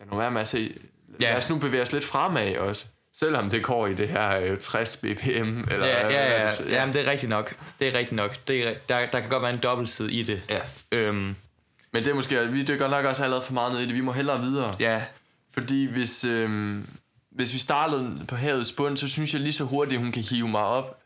lad 0.05 0.11
nu 0.13 0.17
være 0.19 0.31
med 0.31 0.41
at 0.41 0.49
se, 0.49 0.75
Ja. 1.21 1.27
lad 1.33 1.37
os 1.37 1.49
nu 1.49 1.59
bevæge 1.59 1.83
os 1.83 1.93
lidt 1.93 2.05
fremad 2.05 2.57
også, 2.57 2.85
selvom 3.19 3.51
det 3.51 3.63
går 3.63 3.87
i 3.87 3.95
det 3.95 4.09
her 4.09 4.39
øh, 4.41 4.59
60 4.59 4.97
bpm, 4.97 5.61
eller 5.71 5.87
Ja, 5.87 6.09
ja, 6.09 6.43
ja, 6.43 6.51
ja. 6.51 6.55
Jamen, 6.69 6.95
det 6.95 7.07
er 7.07 7.11
rigtigt 7.11 7.31
nok. 7.31 7.55
Det 7.81 7.89
er 7.89 7.99
rigtigt 7.99 8.17
nok. 8.17 8.37
Det 8.49 8.69
er, 8.69 8.75
der, 8.89 9.07
der 9.07 9.21
kan 9.21 9.29
godt 9.29 9.43
være 9.43 9.53
en 9.55 9.61
dobbeltside 9.63 10.13
i 10.13 10.23
det. 10.23 10.43
ja. 10.49 10.59
Øhm, 10.93 11.35
Men 11.93 12.05
det 12.05 12.09
er 12.11 12.15
måske, 12.15 12.47
vi 12.49 12.63
dykker 12.65 12.89
nok 12.89 13.05
også 13.05 13.23
allerede 13.25 13.45
for 13.45 13.53
meget 13.53 13.73
ned 13.73 13.81
i 13.81 13.87
det, 13.87 13.95
vi 13.95 14.01
må 14.01 14.13
hellere 14.13 14.41
videre. 14.41 14.77
ja, 14.81 15.03
Fordi 15.55 15.85
hvis, 15.85 16.25
øhm, 16.25 16.89
hvis 17.31 17.53
vi 17.55 17.59
startede 17.59 18.21
på 18.29 18.37
havets 18.37 18.73
bund, 18.73 18.97
så 18.97 19.09
synes 19.09 19.33
jeg 19.33 19.41
lige 19.41 19.53
så 19.53 19.65
hurtigt, 19.65 20.01
hun 20.01 20.13
kan 20.13 20.23
hive 20.23 20.49
mig 20.49 20.61
op, 20.65 21.01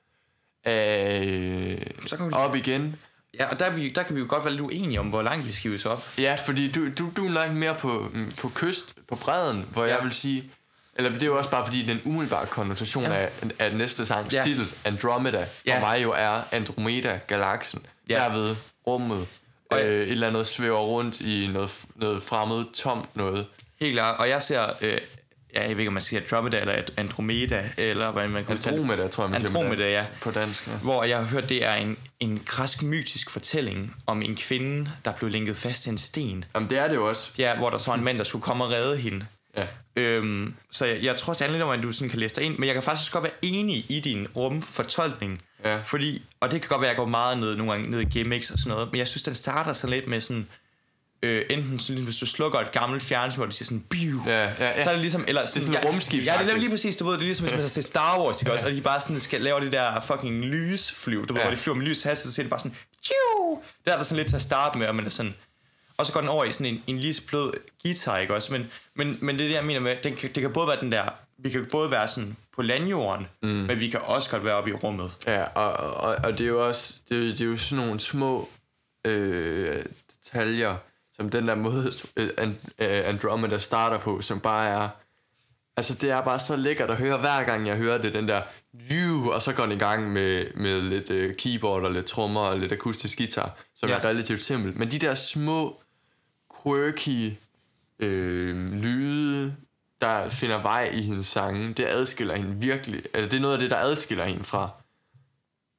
af, 0.64 1.92
Så 2.06 2.16
kan 2.16 2.28
vi- 2.28 2.32
op 2.32 2.54
igen. 2.54 2.96
Ja, 3.34 3.50
og 3.50 3.58
der, 3.60 3.66
er 3.66 3.70
vi, 3.70 3.88
der 3.88 4.02
kan 4.02 4.14
vi 4.14 4.20
jo 4.20 4.26
godt 4.28 4.44
være 4.44 4.52
lidt 4.52 4.62
uenige 4.62 5.00
om, 5.00 5.06
hvor 5.08 5.22
langt 5.22 5.46
vi 5.48 5.52
skal 5.52 5.80
op. 5.86 6.08
Ja, 6.18 6.38
fordi 6.46 6.72
du, 6.72 6.88
du, 6.98 7.10
du 7.16 7.26
er 7.26 7.30
langt 7.30 7.56
mere 7.56 7.74
på, 7.74 8.10
mm, 8.14 8.32
på 8.40 8.50
kyst, 8.54 8.94
på 9.08 9.16
bredden, 9.16 9.66
hvor 9.72 9.84
ja. 9.84 9.94
Jeg 9.96 10.04
vil 10.04 10.12
sige... 10.12 10.50
Eller 10.96 11.10
det 11.10 11.22
er 11.22 11.26
jo 11.26 11.38
også 11.38 11.50
bare 11.50 11.66
fordi, 11.66 11.82
den 11.86 12.00
umiddelbare 12.04 12.46
konnotation 12.46 13.04
ja. 13.04 13.14
Af, 13.14 13.30
af 13.58 13.74
næste 13.74 14.06
sangs 14.06 14.34
ja. 14.34 14.44
Titel, 14.44 14.66
Andromeda, 14.84 15.42
for 15.42 15.46
Ja. 15.66 15.80
mig 15.80 16.02
jo 16.02 16.12
er 16.12 16.40
Andromeda-galaksen. 16.52 17.86
Ja. 18.10 18.22
Ja. 18.22 18.28
Derved 18.28 18.56
rummet. 18.86 19.26
Og- 19.70 19.82
Øh, 19.84 20.02
et 20.06 20.10
eller 20.12 20.26
andet 20.26 20.46
svæver 20.46 20.78
rundt 20.78 21.20
i 21.20 21.46
noget, 21.52 21.70
noget 21.94 22.22
fremmed, 22.22 22.64
tomt 22.74 23.16
noget. 23.16 23.46
Helt 23.80 23.92
klart. 23.94 24.20
Og 24.20 24.28
jeg 24.28 24.42
ser... 24.42 24.66
Øh, 24.80 24.98
ja, 25.58 25.68
jeg 25.68 25.76
ved 25.76 25.78
ikke, 25.78 25.88
om 25.88 25.92
man 25.92 26.02
siger 26.02 26.22
Andromeda 26.22 26.60
eller 26.60 26.82
Andromeda, 26.96 27.70
eller 27.76 28.12
hvordan 28.12 28.30
man 28.30 28.44
kan 28.44 28.54
udtale 28.54 28.76
det. 28.76 28.82
Andromeda, 28.82 29.08
tror 29.08 29.24
jeg, 29.24 29.30
man 29.30 29.40
siger 29.40 29.52
med 29.52 29.60
Andromeda, 29.60 29.90
ja. 29.90 30.04
På 30.22 30.30
dansk, 30.30 30.66
ja. 30.66 30.72
Hvor 30.72 31.04
jeg 31.04 31.18
har 31.18 31.24
hørt, 31.24 31.48
det 31.48 31.64
er 31.64 31.74
en, 31.74 31.98
en 32.20 32.42
græsk 32.46 32.82
mytisk 32.82 33.30
fortælling 33.30 33.94
om 34.06 34.22
en 34.22 34.36
kvinde, 34.36 34.90
der 35.04 35.12
blev 35.12 35.30
linket 35.30 35.56
fast 35.56 35.82
til 35.82 35.92
en 35.92 35.98
sten. 35.98 36.44
Jamen, 36.54 36.70
det 36.70 36.78
er 36.78 36.88
det 36.88 36.94
jo 36.94 37.08
også. 37.08 37.30
Ja, 37.38 37.56
hvor 37.56 37.70
der 37.70 37.78
så 37.78 37.94
en 37.94 38.04
mand, 38.04 38.18
der 38.18 38.24
skulle 38.24 38.42
komme 38.42 38.64
og 38.64 38.70
redde 38.70 38.96
hende. 38.96 39.26
Ja. 39.56 39.66
Øhm, 39.96 40.54
så 40.70 40.86
jeg, 40.86 41.02
jeg 41.02 41.16
tror 41.16 41.32
sandelig 41.32 41.64
om, 41.64 41.70
at 41.70 41.82
du 41.82 41.92
sådan 41.92 42.08
kan 42.08 42.18
læse 42.18 42.36
dig 42.36 42.44
ind, 42.44 42.58
men 42.58 42.66
jeg 42.66 42.74
kan 42.74 42.82
faktisk 42.82 43.12
godt 43.12 43.24
være 43.24 43.32
enig 43.42 43.76
i 43.88 44.00
din 44.00 44.26
rumfortolkning. 44.36 45.42
Ja. 45.64 45.80
Fordi, 45.84 46.22
og 46.40 46.50
det 46.50 46.60
kan 46.60 46.68
godt 46.68 46.80
være, 46.80 46.90
at 46.90 46.94
jeg 46.94 46.96
går 46.96 47.06
meget 47.06 47.38
ned, 47.38 47.56
nogle 47.56 47.72
gange 47.72 47.90
ned 47.90 48.00
i 48.00 48.04
gimmicks 48.04 48.50
og 48.50 48.58
sådan 48.58 48.70
noget, 48.70 48.92
men 48.92 48.98
jeg 48.98 49.08
synes, 49.08 49.22
den 49.22 49.34
starter 49.34 49.72
sådan 49.72 49.94
lidt 49.94 50.08
med 50.08 50.20
sådan, 50.20 50.48
øh, 51.22 51.44
enten 51.50 51.78
sådan, 51.78 52.02
hvis 52.02 52.16
du 52.16 52.26
slukker 52.26 52.58
et 52.58 52.72
gammelt 52.72 53.02
fjernsyn, 53.02 53.36
hvor 53.38 53.46
det 53.46 53.54
siger 53.54 53.64
sådan, 53.66 53.80
biu, 53.80 54.22
Ja, 54.26 54.42
ja, 54.44 54.50
ja. 54.60 54.82
så 54.82 54.88
er 54.88 54.92
det 54.94 55.00
ligesom, 55.00 55.24
eller 55.28 55.46
sådan, 55.46 55.62
sådan 55.62 55.82
ja, 55.82 55.88
rumskibsagtigt. 55.88 56.40
Ja, 56.40 56.44
det 56.46 56.52
er 56.54 56.58
lige 56.60 56.70
præcis, 56.70 56.96
du 56.96 57.04
ved, 57.04 57.12
det 57.12 57.20
er 57.20 57.24
ligesom, 57.24 57.46
hvis 57.46 57.58
man 57.58 57.68
ser 57.68 57.82
Star 57.82 58.20
Wars, 58.22 58.42
ikke 58.42 58.52
også, 58.52 58.66
og 58.66 58.72
de 58.72 58.80
bare 58.80 59.00
sådan 59.00 59.20
skal 59.20 59.40
lave 59.40 59.60
det 59.60 59.72
der 59.72 60.00
fucking 60.00 60.44
lysflyv, 60.44 61.26
du 61.26 61.32
ved, 61.32 61.40
Ja. 61.40 61.46
hvor 61.46 61.54
de 61.54 61.60
flyver 61.60 61.76
med 61.76 61.86
lys 61.86 62.02
hastighed, 62.02 62.30
så 62.30 62.34
siger 62.34 62.44
det 62.44 62.50
bare 62.50 62.60
sådan, 62.60 62.76
Tju! 63.02 63.58
Det 63.84 63.92
er 63.92 63.96
der 63.96 64.04
sådan 64.04 64.16
lidt 64.16 64.28
til 64.28 64.36
at 64.36 64.42
starte 64.42 64.78
med, 64.78 64.86
og 64.86 64.94
man 64.94 65.04
er 65.06 65.10
sådan, 65.10 65.34
og 65.96 66.06
så 66.06 66.12
går 66.12 66.20
den 66.20 66.28
over 66.28 66.44
i 66.44 66.52
sådan 66.52 66.66
en, 66.66 66.82
en 66.86 66.98
lige 67.00 67.22
blød 67.28 67.52
guitar, 67.82 68.18
ikke 68.18 68.34
også? 68.34 68.52
Men, 68.52 68.70
men, 68.94 69.18
men 69.20 69.38
det 69.38 69.44
er 69.44 69.48
det, 69.48 69.54
jeg 69.56 69.64
mener 69.64 69.80
med, 69.80 69.96
den, 70.02 70.14
det 70.16 70.34
kan 70.34 70.52
både 70.52 70.68
være 70.68 70.80
den 70.80 70.92
der, 70.92 71.04
vi 71.38 71.50
kan 71.50 71.66
både 71.72 71.90
være 71.90 72.08
sådan 72.08 72.36
på 72.56 72.62
landjorden, 72.62 73.26
mm. 73.42 73.48
men 73.48 73.80
vi 73.80 73.88
kan 73.88 74.00
også 74.02 74.30
godt 74.30 74.44
være 74.44 74.54
oppe 74.54 74.70
i 74.70 74.72
rummet. 74.72 75.10
Ja, 75.26 75.42
og, 75.42 75.72
og, 75.94 76.16
og 76.24 76.32
det 76.38 76.44
er 76.44 76.48
jo 76.48 76.66
også 76.68 76.94
det, 77.08 77.16
er- 77.18 77.22
det 77.22 77.40
er 77.40 77.44
jo 77.44 77.56
sådan 77.56 77.84
nogle 77.84 78.00
små 78.00 78.48
øh, 79.04 79.84
detaljer, 80.24 80.76
som 81.20 81.30
den 81.30 81.48
der 81.48 81.54
måde 81.54 81.92
øh, 82.16 82.28
øh, 82.78 83.08
Andromeda 83.08 83.58
starter 83.58 83.98
på, 83.98 84.20
som 84.20 84.40
bare 84.40 84.68
er 84.68 84.88
altså 85.76 85.94
det 85.94 86.10
er 86.10 86.22
bare 86.22 86.38
så 86.38 86.56
lækkert 86.56 86.90
at 86.90 86.96
høre 86.96 87.18
hver 87.18 87.44
gang 87.44 87.66
jeg 87.66 87.76
hører 87.76 87.98
det, 87.98 88.14
den 88.14 88.28
der 88.28 88.42
og 89.32 89.42
så 89.42 89.52
går 89.52 89.62
den 89.62 89.72
i 89.72 89.78
gang 89.78 90.12
med, 90.12 90.46
med 90.54 90.82
lidt 90.82 91.10
øh, 91.10 91.36
keyboard 91.36 91.84
og 91.84 91.92
lidt 91.92 92.06
trommer 92.06 92.40
og 92.40 92.58
lidt 92.58 92.72
akustisk 92.72 93.18
guitar, 93.18 93.56
som. 93.74 93.88
Ja. 93.88 93.96
er 93.96 94.04
relativt 94.04 94.42
simpelt. 94.42 94.78
Men 94.78 94.90
de 94.90 94.98
der 94.98 95.14
små 95.14 95.82
quirky 96.62 97.32
øh, 97.98 98.72
lyde, 98.72 99.56
der 100.00 100.28
finder 100.30 100.62
vej 100.62 100.90
i 100.94 101.02
hendes 101.02 101.26
sange, 101.26 101.72
det 101.72 101.86
adskiller 101.86 102.36
hende 102.36 102.56
virkelig. 102.56 103.02
Altså, 103.14 103.28
det 103.28 103.36
er 103.36 103.40
noget 103.40 103.54
af 103.54 103.60
det, 103.60 103.70
der 103.70 103.76
adskiller 103.76 104.24
hende 104.24 104.44
fra 104.44 104.70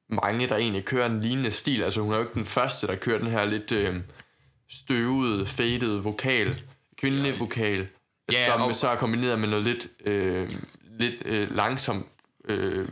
mange, 0.08 0.48
der 0.48 0.56
egentlig 0.56 0.84
kører 0.84 1.06
en 1.06 1.20
lignende 1.20 1.50
stil. 1.50 1.82
Altså 1.82 2.00
hun 2.00 2.12
er 2.12 2.16
jo 2.16 2.22
ikke 2.22 2.34
den 2.34 2.46
første, 2.46 2.86
der 2.86 2.96
kører 2.96 3.18
den 3.18 3.28
her 3.28 3.44
lidt 3.44 3.72
øh, 3.72 3.96
støvede, 4.70 5.46
faded 5.46 5.96
vokal, 5.98 6.62
kvindelig 6.98 7.40
vokal, 7.40 7.88
Ja, 8.32 8.46
som 8.52 8.60
og- 8.62 8.74
så 8.76 8.88
er 8.88 8.96
kombineret 8.96 9.38
med 9.38 9.48
noget 9.48 9.64
lidt, 9.64 9.86
øh, 10.06 10.50
lidt 10.98 11.14
øh, 11.24 11.56
langsom 11.56 12.06
øh, 12.44 12.88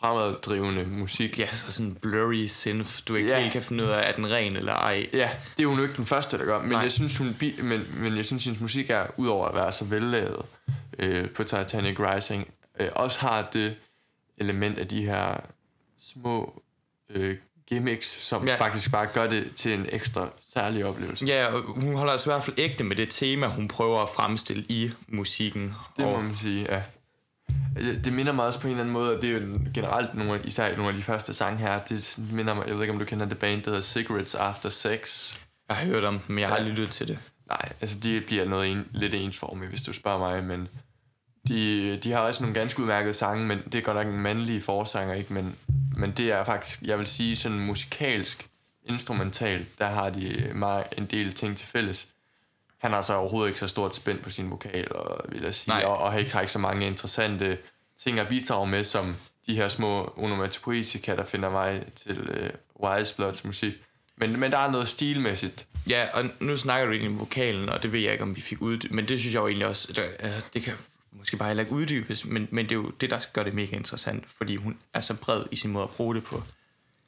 fremaddrivende 0.00 0.84
musik. 0.84 1.38
Ja, 1.38 1.46
så 1.46 1.72
sådan 1.72 1.94
blurry 1.94 2.46
synth, 2.46 2.92
du 3.08 3.14
ikke 3.14 3.30
Ja. 3.30 3.40
helt 3.40 3.52
kan 3.52 3.62
finde 3.62 3.84
ud 3.84 3.88
af, 3.88 4.08
er 4.08 4.12
den 4.14 4.30
ren 4.30 4.56
eller 4.56 4.72
ej. 4.72 5.06
Ja, 5.12 5.30
det 5.56 5.62
er 5.62 5.66
hun 5.66 5.76
jo 5.78 5.82
ikke 5.82 5.96
den 5.96 6.06
første, 6.06 6.38
der 6.38 6.44
gør, 6.44 6.60
men 6.60 6.70
Nej. 6.70 6.80
jeg 6.80 6.92
synes, 6.92 7.18
hun, 7.18 7.36
men, 7.62 7.86
men 7.96 8.16
jeg 8.16 8.24
synes, 8.24 8.44
hendes 8.44 8.60
musik 8.60 8.90
er, 8.90 9.06
udover 9.16 9.46
at 9.48 9.54
være 9.54 9.72
så 9.72 9.84
vellavet 9.84 10.46
øh, 10.98 11.30
på 11.30 11.44
Titanic 11.44 11.96
Rising, 12.00 12.48
øh, 12.80 12.88
også 12.94 13.20
har 13.20 13.48
det 13.52 13.76
element 14.38 14.78
af 14.78 14.88
de 14.88 15.04
her 15.04 15.40
små 15.98 16.62
øh, 17.10 17.36
gimmicks, 17.72 18.06
som 18.24 18.48
ja. 18.48 18.56
Faktisk 18.56 18.92
bare 18.92 19.06
gør 19.06 19.26
det 19.30 19.50
til 19.56 19.72
en 19.72 19.86
ekstra 19.88 20.28
særlig 20.54 20.84
oplevelse. 20.84 21.26
Ja, 21.26 21.46
og 21.46 21.62
hun 21.62 21.94
holder 21.94 22.12
altså 22.12 22.30
i 22.30 22.32
hvert 22.32 22.44
fald 22.44 22.58
ægte 22.58 22.84
med 22.84 22.96
det 22.96 23.10
tema, 23.10 23.46
hun 23.46 23.68
prøver 23.68 23.98
at 24.02 24.08
fremstille 24.16 24.64
i 24.68 24.90
musikken. 25.08 25.74
Det 25.96 26.04
må 26.04 26.10
og, 26.10 26.24
man 26.24 26.36
sige, 26.36 26.66
ja. 26.74 26.82
Det 27.76 28.04
det 28.04 28.12
minder 28.12 28.32
mig 28.32 28.44
også 28.46 28.60
på 28.60 28.66
en 28.66 28.70
eller 28.70 28.80
anden 28.82 28.92
måde, 28.92 29.16
og 29.16 29.22
det 29.22 29.30
er 29.30 29.34
jo 29.34 29.38
en- 29.40 29.68
generelt 29.74 30.14
nogle, 30.14 30.34
af- 30.34 30.40
især 30.44 30.76
nogle 30.76 30.88
af 30.90 30.96
de 30.96 31.02
første 31.02 31.34
sange 31.34 31.58
her, 31.58 31.78
det 31.78 32.18
minder 32.32 32.54
mig, 32.54 32.66
jeg 32.66 32.74
ved 32.74 32.82
ikke 32.82 32.92
om 32.92 32.98
du 32.98 33.04
kender 33.04 33.26
det 33.26 33.38
band, 33.38 33.62
der 33.62 33.70
hedder 33.70 33.82
Cigarettes 33.82 34.34
After 34.34 34.68
Sex. 34.68 35.34
jeg 35.68 35.76
har 35.76 35.84
hørt 35.86 36.04
om 36.04 36.18
dem, 36.18 36.34
men 36.34 36.38
jeg 36.38 36.48
har 36.48 36.54
Ja. 36.54 36.60
aldrig 36.60 36.74
lyttet 36.76 36.94
til 36.94 37.08
det. 37.08 37.18
Nej, 37.48 37.72
altså 37.80 37.98
de 37.98 38.20
bliver 38.26 38.44
noget 38.44 38.70
en, 38.70 38.86
lidt 38.92 39.14
ensformigt, 39.14 39.70
hvis 39.70 39.82
du 39.82 39.92
spørger 39.92 40.18
mig, 40.18 40.44
men 40.44 40.68
de, 41.48 41.96
de 41.96 42.12
har 42.12 42.18
også 42.18 42.42
nogle 42.42 42.54
ganske 42.54 42.82
udmærkede 42.82 43.14
sange, 43.14 43.46
men 43.46 43.62
det 43.64 43.74
er 43.74 43.82
godt 43.82 43.96
nok 43.96 44.06
en 44.06 44.20
mandlig 44.20 44.62
forsanger, 44.62 45.14
ikke? 45.14 45.32
Men, 45.32 45.56
men 45.96 46.10
det 46.10 46.32
er 46.32 46.44
faktisk, 46.44 46.82
jeg 46.82 46.98
vil 46.98 47.06
sige, 47.06 47.36
sådan 47.36 47.60
musikalsk, 47.60 48.46
instrumentalt, 48.84 49.78
der 49.78 49.86
har 49.86 50.10
de 50.10 50.50
meget 50.54 50.84
en 50.98 51.06
del 51.06 51.32
ting 51.32 51.56
til 51.56 51.66
fælles. 51.66 52.06
Han 52.78 52.90
har 52.90 53.02
så 53.02 53.14
overhovedet 53.14 53.48
ikke 53.48 53.60
så 53.60 53.68
stort 53.68 53.96
spænd 53.96 54.18
på 54.18 54.30
sin 54.30 54.50
vokal, 54.50 54.92
og, 54.92 55.24
vil 55.28 55.42
jeg 55.42 55.54
sige, 55.54 55.74
Nej. 55.74 55.82
og, 55.84 55.98
og 55.98 56.12
har 56.12 56.18
ikke, 56.18 56.32
har 56.32 56.40
ikke 56.40 56.52
så 56.52 56.58
mange 56.58 56.86
interessante 56.86 57.58
ting 58.04 58.18
at 58.18 58.28
bidrage 58.28 58.66
med, 58.66 58.84
som 58.84 59.16
de 59.46 59.54
her 59.54 59.68
små 59.68 60.12
onomatopoetika, 60.16 61.16
der 61.16 61.24
finder 61.24 61.48
vej 61.48 61.84
til 62.04 62.20
uh, 62.20 62.88
Wise 62.88 63.16
Bloods 63.16 63.44
musik. 63.44 63.74
Men, 64.16 64.40
men 64.40 64.52
der 64.52 64.58
er 64.58 64.70
noget 64.70 64.88
stilmæssigt, 64.88 65.66
Ja, 65.88 66.06
og 66.14 66.24
nu 66.40 66.56
snakker 66.56 66.86
du 66.86 66.92
egentlig 66.92 67.10
om 67.10 67.20
vokalen, 67.20 67.68
og 67.68 67.82
det 67.82 67.92
ved 67.92 68.00
jeg 68.00 68.12
ikke, 68.12 68.24
om 68.24 68.36
vi 68.36 68.40
fik 68.40 68.62
uddybet, 68.62 68.94
men 68.94 69.08
det 69.08 69.20
synes 69.20 69.34
jeg 69.34 69.40
jo 69.40 69.46
egentlig 69.46 69.66
også, 69.66 70.00
øh, 70.22 70.30
det 70.54 70.62
kan 70.62 70.72
måske 71.12 71.36
bare 71.36 71.48
heller 71.48 71.62
ikke 71.62 71.74
uddybes, 71.74 72.24
men, 72.24 72.48
men 72.50 72.64
det 72.64 72.72
er 72.72 72.76
jo 72.76 72.90
det, 72.90 73.10
der 73.10 73.26
gør 73.32 73.42
det 73.42 73.54
mega 73.54 73.76
interessant, 73.76 74.24
fordi 74.26 74.56
hun 74.56 74.78
er 74.94 75.00
så 75.00 75.14
bred 75.14 75.44
i 75.50 75.56
sin 75.56 75.70
måde 75.70 75.84
at 75.84 75.90
bruge 75.90 76.14
det 76.14 76.24
på. 76.24 76.42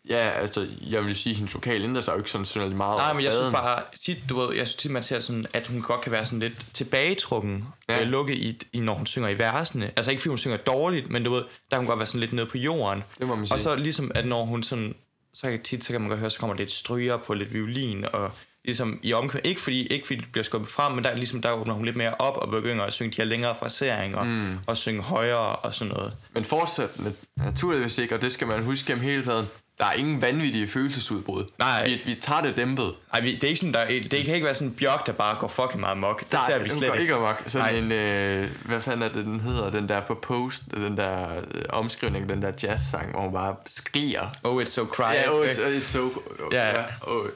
Ja, 0.08 0.16
altså, 0.16 0.68
jeg 0.80 1.04
vil 1.04 1.16
sige, 1.16 1.30
at 1.30 1.36
hendes 1.36 1.54
vokal 1.54 1.82
ændrer 1.82 2.02
sig 2.02 2.12
jo 2.12 2.18
ikke 2.18 2.30
sådan 2.30 2.44
synderligt 2.44 2.76
meget. 2.76 2.98
Nej, 2.98 3.12
men 3.12 3.24
jeg 3.24 3.32
synes 3.32 3.52
bare, 3.52 3.82
tit, 4.04 4.18
du 4.28 4.40
ved, 4.40 4.56
jeg 4.56 4.66
synes 4.66 4.82
tit, 4.82 4.90
man 4.90 5.02
ser 5.02 5.20
sådan, 5.20 5.46
at 5.52 5.66
hun 5.66 5.82
godt 5.82 6.00
kan 6.00 6.12
være 6.12 6.24
sådan 6.24 6.38
lidt 6.38 6.66
tilbagetrukken, 6.74 7.64
ja. 7.88 8.00
øh, 8.00 8.06
lukket 8.06 8.34
i, 8.34 8.60
i, 8.72 8.80
når 8.80 8.94
hun 8.94 9.06
synger 9.06 9.28
i 9.28 9.38
versene. 9.38 9.90
Altså 9.96 10.10
ikke 10.10 10.20
fordi 10.20 10.28
hun 10.28 10.38
synger 10.38 10.56
dårligt, 10.56 11.10
men 11.10 11.24
du 11.24 11.30
ved, 11.30 11.40
der 11.40 11.46
kan 11.70 11.78
hun 11.78 11.86
godt 11.86 11.98
være 11.98 12.06
sådan 12.06 12.20
lidt 12.20 12.32
nede 12.32 12.46
på 12.46 12.58
jorden. 12.58 13.04
Det 13.18 13.26
må 13.26 13.34
man 13.34 13.46
sige. 13.46 13.54
Og 13.54 13.60
så 13.60 13.76
ligesom, 13.76 14.10
at 14.14 14.26
når 14.26 14.44
hun 14.44 14.62
sådan, 14.62 14.94
så 15.34 15.50
kan 15.50 15.62
tit, 15.62 15.84
så 15.84 15.92
kan 15.92 16.00
man 16.00 16.10
godt 16.10 16.20
høre, 16.20 16.30
så 16.30 16.38
kommer 16.38 16.56
lidt 16.56 16.70
stryger 16.70 17.16
på 17.16 17.34
lidt 17.34 17.52
violin, 17.52 18.04
og 18.12 18.32
ligesom 18.64 18.98
i 19.02 19.12
omkvæd, 19.12 19.40
ikke 19.44 19.60
fordi, 19.60 19.86
ikke 19.86 20.06
fordi 20.06 20.20
det 20.20 20.32
bliver 20.32 20.44
skubbet 20.44 20.70
frem, 20.70 20.92
men 20.92 21.04
der, 21.04 21.10
er 21.10 21.16
ligesom, 21.16 21.42
der 21.42 21.52
åbner 21.52 21.74
hun 21.74 21.84
lidt 21.84 21.96
mere 21.96 22.14
op 22.18 22.36
og 22.36 22.50
begynder 22.50 22.84
at 22.84 22.92
synge 22.92 23.10
de 23.10 23.16
her 23.16 23.24
længere 23.24 23.54
fraseringer, 23.58 24.22
mm. 24.22 24.58
og 24.66 24.76
synge 24.76 25.02
højere 25.02 25.56
og 25.56 25.74
sådan 25.74 25.94
noget. 25.94 26.12
Men 26.34 26.44
fortsat 26.44 26.90
naturligvis 27.36 27.98
ikke, 27.98 28.14
og 28.14 28.22
det 28.22 28.32
skal 28.32 28.46
man 28.46 28.62
huske 28.64 28.86
gennem 28.86 29.04
hele 29.04 29.22
pladen. 29.22 29.46
Der 29.78 29.84
er 29.84 29.92
ingen 29.92 30.22
vanvittige 30.22 30.68
følelsesudbrud. 30.68 31.44
Nej. 31.58 31.84
Vi, 31.88 32.00
vi 32.04 32.14
tager 32.14 32.40
det 32.40 32.56
dæmpet. 32.56 32.94
Ej, 33.12 33.20
vi- 33.20 33.34
det 33.34 33.44
er 33.44 33.48
ikke 33.48 33.60
sådan, 33.60 33.74
der, 33.74 33.84
det 34.10 34.24
kan 34.24 34.34
ikke 34.34 34.44
være 34.44 34.54
sådan 34.54 34.68
en 34.68 34.74
bjørk, 34.74 35.06
der 35.06 35.12
bare 35.12 35.36
går 35.40 35.48
fucking 35.48 35.80
meget 35.80 35.98
mok. 35.98 36.20
Det 36.20 36.38
ser 36.46 36.58
vi 36.58 36.68
slet 36.68 36.90
går 36.90 36.98
ikke. 36.98 37.14
amok. 37.14 37.42
Sådan 37.46 37.84
Nej. 37.84 37.98
en, 38.38 38.42
øh, 38.44 38.50
hvad 38.64 38.80
fanden 38.80 39.02
er 39.02 39.08
det, 39.08 39.24
den 39.24 39.40
hedder? 39.40 39.70
Den 39.70 39.88
der 39.88 40.00
på 40.00 40.14
post, 40.14 40.62
den 40.74 40.96
der 40.96 41.28
øh, 41.54 41.62
omskrivning, 41.68 42.28
den 42.28 42.42
der 42.42 42.52
jazz-sang, 42.62 43.10
hvor 43.10 43.20
hun 43.20 43.32
bare 43.32 43.56
skriger. 43.70 44.26
Oh, 44.42 44.62
it's 44.62 44.64
so 44.64 44.84
cry. 44.84 45.02
Ja, 45.14 45.32
oh, 45.32 45.46
it's, 45.46 45.58
it's 45.58 45.82
so... 45.82 46.10
Ja. 46.52 46.68
ja 46.68 46.84
oh. 47.00 47.26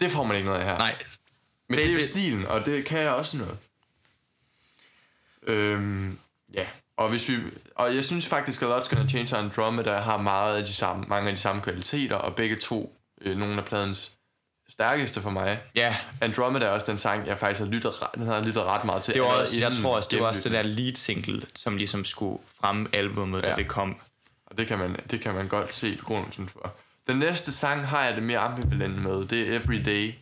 Det 0.00 0.10
får 0.10 0.24
man 0.24 0.36
ikke 0.36 0.46
noget 0.46 0.60
af 0.60 0.66
her. 0.66 0.78
Nej, 0.78 0.96
Men 1.68 1.78
det, 1.78 1.84
Det- 1.84 1.90
er 1.90 1.94
jo 1.94 2.00
det- 2.00 2.08
stilen, 2.08 2.46
og 2.46 2.66
det 2.66 2.84
kan 2.84 2.98
jeg 3.00 3.10
også 3.12 3.36
noget. 3.36 3.58
Øhm, 5.42 6.18
ja, 6.54 6.66
og 6.96 7.08
hvis 7.08 7.28
vi 7.28 7.36
og 7.74 7.94
jeg 7.96 8.04
synes 8.04 8.26
faktisk 8.26 8.62
at 8.62 8.68
Lots 8.68 8.88
Gonna 8.88 9.08
Change 9.08 9.36
Andromeda 9.36 9.96
har 9.96 10.16
meget 10.16 10.56
af 10.56 10.64
de 10.64 10.72
samme, 10.74 11.04
mange 11.08 11.30
af 11.30 11.36
de 11.36 11.40
samme 11.42 11.62
kvaliteter, 11.62 12.16
og 12.16 12.34
begge 12.36 12.56
to 12.56 12.96
øh, 13.20 13.36
nogle 13.38 13.56
af 13.58 13.64
pladens 13.64 14.12
stærkeste 14.68 15.22
for 15.22 15.30
mig. 15.30 15.60
ja, 15.74 15.96
Andromeda 16.20 16.64
er 16.66 16.70
også 16.70 16.86
den 16.90 16.98
sang, 16.98 17.26
jeg 17.26 17.38
faktisk 17.38 17.60
har 17.60 17.66
lyttet, 17.66 18.02
ret- 18.02 18.14
den 18.14 18.26
har 18.26 18.40
lyttet 18.40 18.62
ret 18.62 18.84
meget 18.84 19.02
til. 19.02 19.14
det 19.14 19.22
var 19.22 19.40
også, 19.40 19.60
jeg 19.60 19.72
tror 19.72 19.96
også, 19.96 20.08
det 20.12 20.20
var 20.20 20.26
også 20.26 20.42
det 20.48 20.52
der 20.52 20.62
lead 20.62 20.96
single, 20.96 21.46
som 21.54 21.76
ligesom 21.76 22.04
skulle 22.04 22.38
fremme 22.60 22.88
albumet, 22.92 23.44
da 23.44 23.48
Ja. 23.48 23.54
det 23.54 23.68
kom. 23.68 23.96
Og 24.46 24.58
det 24.58 24.66
kan 24.66 24.78
man, 24.78 24.96
det 25.10 25.20
kan 25.20 25.34
man 25.34 25.48
godt 25.48 25.74
se 25.74 25.98
grunden 26.04 26.48
for. 26.48 26.74
Den 27.06 27.16
næste 27.18 27.52
sang 27.52 27.86
har 27.86 28.04
jeg 28.04 28.14
det 28.14 28.22
mere 28.22 28.38
ambivalent 28.38 29.02
med. 29.02 29.26
Det 29.26 29.48
er 29.48 29.56
Everyday. 29.60 30.12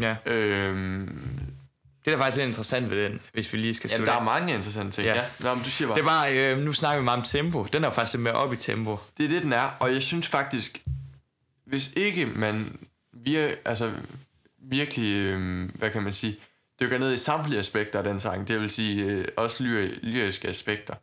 Ja. 0.00 0.16
Øhm, 0.26 1.06
Det 2.04 2.12
er 2.12 2.16
da 2.16 2.22
faktisk 2.22 2.36
lidt 2.36 2.46
interessant 2.46 2.90
ved 2.90 3.04
den, 3.04 3.20
hvis 3.32 3.52
vi 3.52 3.58
lige 3.58 3.74
skal 3.74 3.88
ja, 3.90 3.96
slutte 3.96 4.10
der 4.12 4.16
af. 4.16 4.20
er 4.20 4.24
mange 4.24 4.54
interessante 4.54 4.92
ting. 4.96 5.06
Ja. 5.06 5.14
Ja. 5.14 5.20
ja. 5.20 5.48
Nå, 5.48 5.54
men 5.54 5.64
du 5.64 5.70
siger 5.70 5.88
bare, 5.88 5.96
Det 5.96 6.04
var, 6.04 6.26
øh, 6.32 6.58
nu 6.58 6.72
snakker 6.72 7.00
vi 7.00 7.04
meget 7.04 7.18
om 7.18 7.24
tempo. 7.24 7.64
Den 7.72 7.84
er 7.84 7.88
jo 7.88 7.92
faktisk 7.92 8.14
lidt 8.14 8.22
mere 8.22 8.34
op 8.34 8.52
i 8.52 8.56
tempo. 8.56 8.98
det 9.18 9.24
er 9.24 9.28
det, 9.28 9.42
den 9.42 9.52
er. 9.52 9.70
Og 9.80 9.92
jeg 9.92 10.02
synes 10.02 10.26
faktisk, 10.28 10.82
hvis 11.66 11.92
ikke 11.96 12.26
man 12.26 12.78
vir, 13.12 13.48
altså, 13.64 13.92
virkelig, 14.62 15.16
øhm, 15.16 15.66
hvad 15.74 15.90
kan 15.90 16.02
man 16.02 16.14
sige, 16.14 16.36
dykker 16.80 16.98
ned 16.98 17.12
i 17.12 17.16
samtlige 17.16 17.58
aspekter 17.58 17.98
af 17.98 18.04
den 18.04 18.20
sang, 18.20 18.48
det 18.48 18.60
vil 18.60 18.70
sige 18.70 19.04
øh, 19.04 19.24
også 19.36 19.64
lyri- 19.64 19.98
lyriske 20.06 20.48
aspekter, 20.48 20.94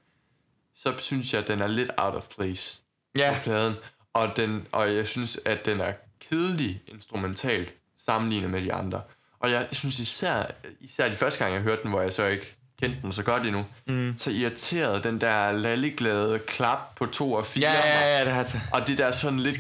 så 0.75 0.93
synes 0.99 1.33
jeg, 1.33 1.41
at 1.41 1.47
den 1.47 1.61
er 1.61 1.67
lidt 1.67 1.91
out 1.97 2.15
of 2.15 2.27
place 2.37 2.77
Ja, 3.17 3.33
på 3.37 3.43
pladen. 3.43 3.73
Og, 4.13 4.37
den, 4.37 4.67
og 4.71 4.95
jeg 4.95 5.07
synes, 5.07 5.39
at 5.45 5.65
den 5.65 5.81
er 5.81 5.93
kedelig 6.19 6.81
instrumentalt 6.87 7.73
sammenlignet 7.97 8.49
med 8.49 8.61
de 8.61 8.73
andre. 8.73 9.01
Og 9.39 9.51
jeg 9.51 9.67
synes 9.71 9.99
især, 9.99 10.51
især 10.79 11.09
de 11.09 11.15
første 11.15 11.39
gange, 11.39 11.55
jeg 11.55 11.63
hørte 11.63 11.81
den, 11.81 11.91
hvor 11.91 12.01
jeg 12.01 12.13
så 12.13 12.25
ikke 12.25 12.57
kendte 12.81 12.97
den 13.01 13.13
så 13.13 13.23
godt 13.23 13.43
endnu, 13.43 13.65
mm. 13.87 14.13
så 14.17 14.31
irriterede 14.31 15.03
den 15.03 15.21
der 15.21 15.51
lalleglade 15.51 16.39
klap 16.47 16.95
på 16.95 17.05
to 17.05 17.33
og 17.33 17.45
fire. 17.45 17.69
ja, 17.69 17.87
ja, 17.87 18.17
ja, 18.17 18.25
det 18.25 18.33
har 18.33 18.47
jeg 18.53 18.61
Og 18.71 18.87
det 18.87 18.97
der 18.97 19.11
sådan 19.11 19.39
lidt 19.39 19.59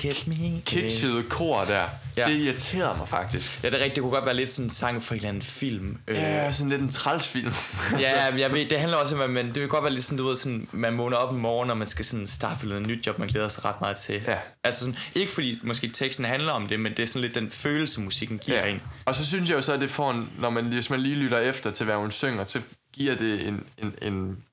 kitschede 0.65 1.23
kor 1.29 1.65
der, 1.65 1.83
Ja. 2.17 2.27
det 2.27 2.35
irriterede 2.37 2.97
mig 2.97 3.09
faktisk. 3.09 3.63
Ja, 3.63 3.67
det 3.69 3.75
er 3.75 3.79
rigtigt. 3.79 3.95
Det 3.95 4.01
kunne 4.01 4.11
godt 4.11 4.25
være 4.25 4.35
lidt 4.35 4.49
sådan 4.49 4.65
en 4.65 4.69
sang 4.69 5.03
for 5.03 5.13
en 5.13 5.17
eller 5.17 5.29
anden 5.29 5.43
film. 5.43 5.97
Øh, 6.07 6.17
Ja, 6.17 6.51
sådan 6.51 6.69
lidt 6.69 6.81
en 6.81 6.91
trælsfilm. 6.91 7.53
Ja, 7.99 8.31
men 8.31 8.39
jeg 8.39 8.53
ved, 8.53 8.65
det 8.69 8.79
handler 8.79 8.97
også 8.97 9.15
om, 9.15 9.21
at 9.21 9.29
man, 9.29 9.47
det 9.47 9.61
vil 9.61 9.67
godt 9.67 9.83
være 9.83 9.93
lidt 9.93 10.03
sådan, 10.03 10.17
du 10.17 10.27
ved, 10.27 10.35
sådan, 10.35 10.67
man 10.71 10.97
vågner 10.97 11.17
op 11.17 11.29
om 11.29 11.35
morgenen, 11.35 11.71
og 11.71 11.77
man 11.77 11.87
skal 11.87 12.05
sådan 12.05 12.27
starte 12.27 12.67
noget 12.67 12.87
nyt 12.87 13.07
job, 13.07 13.19
man 13.19 13.27
glæder 13.27 13.47
sig 13.49 13.65
ret 13.65 13.81
meget 13.81 13.97
til. 13.97 14.21
Ja. 14.27 14.35
Altså 14.63 14.79
sådan, 14.79 14.97
ikke 15.15 15.31
fordi 15.31 15.59
måske 15.63 15.87
teksten 15.89 16.25
handler 16.25 16.51
om 16.51 16.67
det, 16.67 16.79
men 16.79 16.91
det 16.91 17.03
er 17.03 17.07
sådan 17.07 17.21
lidt 17.21 17.35
den 17.35 17.51
følelse, 17.51 18.01
musikken 18.01 18.37
giver 18.37 18.59
ja. 18.65 18.71
en. 18.73 18.81
Og 19.05 19.15
så 19.15 19.25
synes 19.25 19.49
jeg 19.49 19.55
jo 19.55 19.61
så, 19.61 19.73
at 19.73 19.79
det 19.81 19.91
får 19.91 20.11
en, 20.11 20.29
når 20.39 20.49
man, 20.49 20.65
hvis 20.65 20.89
man 20.89 20.99
lige 20.99 21.15
lytter 21.15 21.39
efter 21.39 21.71
til, 21.71 21.85
hvad 21.85 21.95
hun 21.95 22.11
synger, 22.11 22.43
så 22.45 22.61
giver 22.93 23.15
det 23.15 23.47
en, 23.47 23.65
en, 23.77 23.95
en 24.01 24.43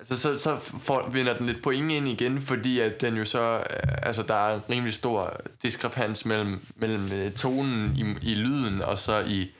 altså 0.00 0.16
så, 0.16 0.38
så 0.38 0.56
får, 0.78 1.08
vinder 1.08 1.36
den 1.38 1.46
lidt 1.46 1.62
point 1.62 1.92
ind 1.92 2.08
igen, 2.08 2.40
fordi 2.40 2.80
at 2.80 3.00
den 3.00 3.16
jo 3.16 3.24
så, 3.24 3.56
øh, 3.58 3.92
altså 4.02 4.22
der 4.22 4.34
er 4.34 4.54
en 4.54 4.62
rimelig 4.70 4.94
stor 4.94 5.40
diskrepans 5.62 6.24
mellem, 6.26 6.60
mellem 6.76 7.12
øh, 7.12 7.32
tonen 7.32 7.96
i, 7.96 8.30
i 8.30 8.34
lyden, 8.34 8.82
og 8.82 8.98
så 8.98 9.24
i, 9.26 9.50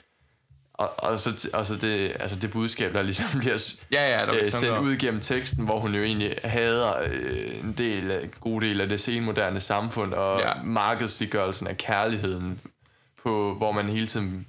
og, 0.75 0.91
og, 0.99 1.19
så, 1.19 1.49
og 1.55 1.67
så 1.67 1.77
det, 1.77 2.17
altså 2.21 2.37
det 2.37 2.51
budskab, 2.51 2.95
der 2.95 3.03
ligesom 3.03 3.27
bliver 3.41 3.75
Ja, 3.93 4.11
ja, 4.11 4.27
der 4.27 4.35
øh, 4.35 4.51
sendt 4.51 4.79
ud 4.79 4.97
gennem 4.97 5.21
teksten, 5.21 5.65
hvor 5.65 5.81
hun 5.81 5.95
jo 5.95 6.03
egentlig 6.03 6.35
hader 6.45 7.03
øh, 7.03 7.59
en 7.65 7.75
del 7.79 8.11
af, 8.11 8.31
god 8.41 8.61
del 8.61 8.81
af 8.81 8.89
det 8.89 9.01
senmoderne 9.01 9.61
samfund, 9.61 10.15
og 10.15 10.41
ja. 10.41 10.63
markedsliggørelsen 10.63 11.67
af 11.67 11.77
kærligheden, 11.77 12.61
på, 13.23 13.55
hvor 13.55 13.73
man 13.73 13.89
hele 13.89 14.07
tiden 14.07 14.47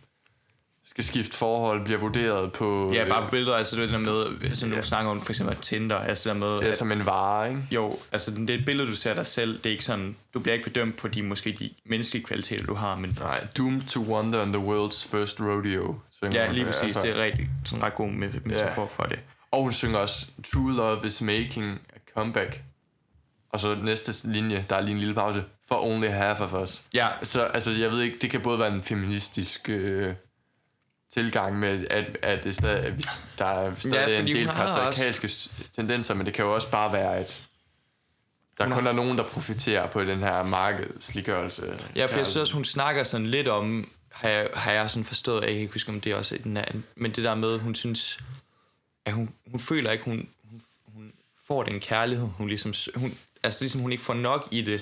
skal 1.04 1.24
skifte 1.24 1.38
forhold, 1.38 1.84
bliver 1.86 2.00
vurderet 2.00 2.54
på... 2.54 2.92
Ja, 2.94 3.08
bare 3.10 3.24
på 3.24 3.30
billeder, 3.32 3.56
altså 3.56 3.76
det 3.76 3.90
der 3.92 3.98
med, 3.98 4.56
som 4.56 4.72
du 4.72 4.82
snakker 4.82 5.12
om, 5.12 5.22
for 5.22 5.32
eksempel 5.32 5.56
Tinder, 5.56 5.96
altså 5.98 6.30
det 6.30 6.42
der 6.42 6.48
med, 6.48 6.60
ja, 6.62 6.68
at, 6.68 6.78
som 6.78 6.92
en 6.92 7.06
vare, 7.06 7.50
ikke? 7.50 7.62
jo, 7.72 7.98
altså 8.12 8.32
det 8.32 8.50
er 8.50 8.54
et 8.58 8.66
billede, 8.66 8.88
du 8.90 8.96
ser 8.96 9.14
dig 9.14 9.28
selv, 9.28 9.58
det 9.58 9.66
er 9.66 9.72
ikke 9.72 9.86
sådan, 9.86 10.16
du 10.34 10.40
bliver 10.40 10.54
ikke 10.54 10.66
bedømt 10.70 10.98
på 10.98 11.08
de, 11.08 11.24
måske 11.24 11.52
de 11.60 11.70
menneskelige 11.86 12.26
kvaliteter, 12.26 12.66
du 12.66 12.74
har, 12.74 12.96
men 12.96 13.18
Nej, 13.20 13.48
Doomed 13.58 13.82
to 13.82 14.02
Wander 14.02 14.42
on 14.42 14.54
the 14.54 14.62
World's 14.64 15.08
First 15.18 15.40
Rodeo. 15.40 16.00
synger 16.24 16.44
ja, 16.46 16.52
lige 16.52 16.66
præcis, 16.66 16.84
Altså, 16.84 17.02
det 17.02 17.10
er 17.10 17.24
rigtig, 17.24 17.50
sådan 17.66 17.84
ret 17.84 17.96
god 17.96 18.10
met- 18.10 18.42
metafor 18.48 18.88
for 18.88 19.04
det. 19.04 19.20
Og 19.52 19.62
hun 19.62 19.74
synger 19.74 19.98
også, 20.00 20.26
True 20.54 20.74
Love 20.74 21.08
is 21.08 21.22
making 21.22 21.80
a 21.96 22.00
comeback. 22.16 22.62
Og 23.54 23.60
så 23.60 23.76
næste 23.84 24.32
linje, 24.32 24.66
der 24.70 24.76
er 24.76 24.82
lige 24.82 24.92
en 24.94 25.00
lille 25.00 25.16
pause. 25.16 25.44
For 25.68 25.76
only 25.86 26.08
half 26.08 26.40
of 26.42 26.54
us. 26.64 26.82
Ja, 26.94 27.08
Så 27.24 27.42
altså, 27.44 27.72
jeg 27.72 27.92
ved 27.92 28.02
ikke, 28.02 28.18
det 28.22 28.30
kan 28.30 28.42
både 28.42 28.60
være 28.60 28.74
en 28.74 28.82
feministisk 28.82 29.70
øh, 29.70 30.14
tilgang 31.14 31.60
med, 31.60 31.88
at, 31.90 32.18
at 32.22 32.44
det 32.44 32.56
stadig, 32.56 32.86
at 32.86 32.94
der 33.38 33.46
er 33.46 33.76
stadig 33.76 34.08
Ja, 34.10 34.20
en 34.20 34.28
del 34.28 34.48
patriarkalske 34.48 35.26
også... 35.26 35.50
tendenser, 35.76 36.14
men 36.14 36.26
det 36.26 36.34
kan 36.34 36.46
jo 36.46 36.54
også 36.56 36.72
bare 36.72 36.94
være, 36.94 37.18
at 37.18 37.42
der 38.58 38.64
Hun 38.66 38.74
kun 38.74 38.84
har- 38.84 38.90
er 38.90 38.96
nogen, 38.96 39.18
der 39.18 39.24
profiterer 39.24 39.88
på 39.92 40.04
den 40.04 40.20
her 40.20 40.44
markedsliggørelse. 40.44 41.80
Ja, 41.96 42.06
for 42.06 42.18
jeg 42.18 42.26
synes 42.26 42.36
også, 42.36 42.54
hun 42.54 42.66
snakker 42.66 43.04
sådan 43.04 43.28
lidt 43.28 43.48
om, 43.48 43.92
har 44.12 44.30
jeg, 44.30 44.50
har 44.54 44.72
jeg 44.72 44.92
sådan 44.92 45.06
forstået, 45.06 45.42
jeg 45.42 45.50
kan 45.50 45.60
ikke 45.60 45.74
huske, 45.74 45.90
om 45.92 46.02
det 46.02 46.12
er 46.12 46.16
også 46.16 46.38
den 46.44 46.58
anden, 46.58 46.86
men 46.96 47.12
det 47.12 47.24
der 47.24 47.36
med, 47.36 47.60
hun 47.60 47.76
synes, 47.76 48.20
at 49.06 49.14
hun, 49.14 49.30
hun 49.52 49.60
føler 49.60 49.92
ikke, 49.92 50.04
hun, 50.04 50.30
hun, 50.44 50.62
hun 50.94 51.12
får 51.48 51.64
den 51.64 51.80
kærlighed, 51.80 52.28
hun 52.28 52.48
ligesom, 52.48 52.74
hun, 52.96 53.18
altså 53.44 53.60
ligesom 53.62 53.82
hun 53.82 53.92
ikke 53.92 54.04
får 54.04 54.14
nok 54.14 54.48
i 54.52 54.62
det. 54.62 54.82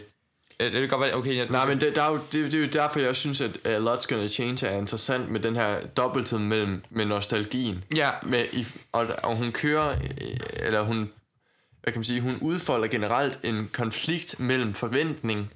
Øh, 0.59 0.71
Det 0.73 0.79
kan 0.79 0.89
godt 0.89 1.01
være, 1.01 1.15
okay, 1.15 1.35
jeg, 1.37 1.47
Nej, 1.49 1.67
men 1.67 1.81
det, 1.81 1.95
der 1.95 2.01
er 2.03 2.09
jo, 2.11 2.15
det, 2.31 2.51
det 2.51 2.53
er 2.53 2.59
jo 2.61 2.67
derfor, 2.73 2.99
jeg 2.99 3.15
synes, 3.15 3.41
at 3.41 3.51
uh, 3.65 3.71
Lots 3.85 4.07
Gonna 4.07 4.27
Change 4.27 4.67
er 4.67 4.77
interessant 4.77 5.31
med 5.31 5.39
den 5.39 5.55
her 5.55 5.87
dobbelthed 5.87 6.39
mellem 6.39 6.83
med 6.89 7.05
nostalgien. 7.05 7.83
Ja, 7.95 8.09
Med, 8.23 8.45
i, 8.53 8.65
og, 8.91 9.07
og 9.23 9.35
hun 9.35 9.51
kører, 9.51 9.89
øh, 10.21 10.37
eller 10.55 10.81
hun, 10.81 10.97
hvad 11.83 11.93
kan 11.93 11.99
man 11.99 12.03
sige, 12.03 12.21
hun 12.21 12.37
udfolder 12.41 12.87
generelt 12.87 13.39
en 13.43 13.69
konflikt 13.73 14.39
mellem 14.39 14.73
forventning 14.73 15.53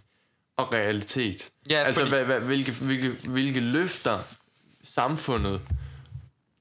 og 0.57 0.73
realitet. 0.73 1.49
Ja, 1.69 1.75
altså, 1.77 1.99
fordi- 2.01 2.09
hvad, 2.09 2.25
hvad, 2.25 2.39
hvilke, 2.39 2.71
hvilke, 2.71 3.27
hvilke 3.29 3.59
løfter 3.59 4.19
samfundet 4.83 5.61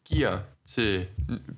giver 0.04 0.38
til, 0.74 1.06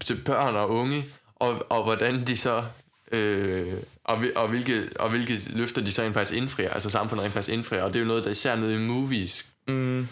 til 0.05 0.21
børn 0.25 0.57
og 0.57 0.71
unge, 0.71 1.05
og, 1.37 1.67
og 1.71 1.85
hvordan 1.85 2.27
de 2.27 2.37
så 2.37 2.65
øh, 3.13 3.75
og, 4.05 4.25
og, 4.37 4.49
hvilke, 4.49 4.89
og 4.97 5.11
hvilke 5.11 5.41
løfter 5.47 5.81
de 5.83 5.93
så 5.93 6.03
rent 6.03 6.15
faktisk 6.15 6.37
indfrier, 6.39 6.71
altså 6.71 6.91
samfundet 6.91 7.25
rent 7.25 7.35
faktisk 7.35 7.53
indfrier, 7.55 7.83
og 7.83 7.89
det 7.89 7.97
er 7.97 8.01
jo 8.01 8.07
noget, 8.09 8.25
der 8.25 8.31
især 8.31 8.57
nede 8.57 8.75
i 8.75 8.79
movies, 8.79 9.47
mm, 9.69 10.09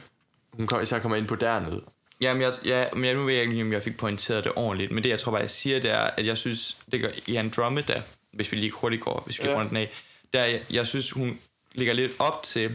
hun 0.53 0.67
kom, 0.67 0.83
især 0.83 0.99
kommer 0.99 1.17
ind 1.17 1.27
på 1.27 1.35
dernede. 1.37 1.83
Jamen, 2.21 2.43
jeg, 2.43 2.53
ja, 2.65 2.85
men 2.95 3.05
jeg, 3.05 3.15
nu 3.15 3.25
ved 3.25 3.35
jeg 3.35 3.43
ikke, 3.43 3.63
om 3.63 3.73
jeg 3.73 3.83
fik 3.83 3.97
pointeret 3.97 4.45
det 4.45 4.53
ordentligt, 4.57 4.93
men 4.93 5.05
det, 5.05 5.11
jeg 5.11 5.19
tror 5.21 5.33
bare, 5.33 5.41
jeg 5.41 5.51
siger, 5.51 5.81
det 5.81 5.91
er, 5.91 6.11
at 6.17 6.27
jeg 6.27 6.39
synes, 6.39 6.77
det 6.93 7.01
gør 7.01 7.09
i 7.27 7.37
Andromeda, 7.37 8.03
hvis 8.33 8.53
vi 8.53 8.57
lige 8.57 8.71
hurtigt 8.73 9.03
går, 9.03 9.23
hvis 9.27 9.43
vi 9.43 9.49
Ja. 9.49 9.59
ja. 9.61 9.65
den 9.69 9.77
af, 9.77 9.91
der, 10.33 10.45
jeg, 10.45 10.61
jeg 10.73 10.87
synes, 10.87 11.11
hun 11.11 11.39
ligger 11.75 11.93
lidt 11.95 12.13
op 12.19 12.43
til, 12.43 12.71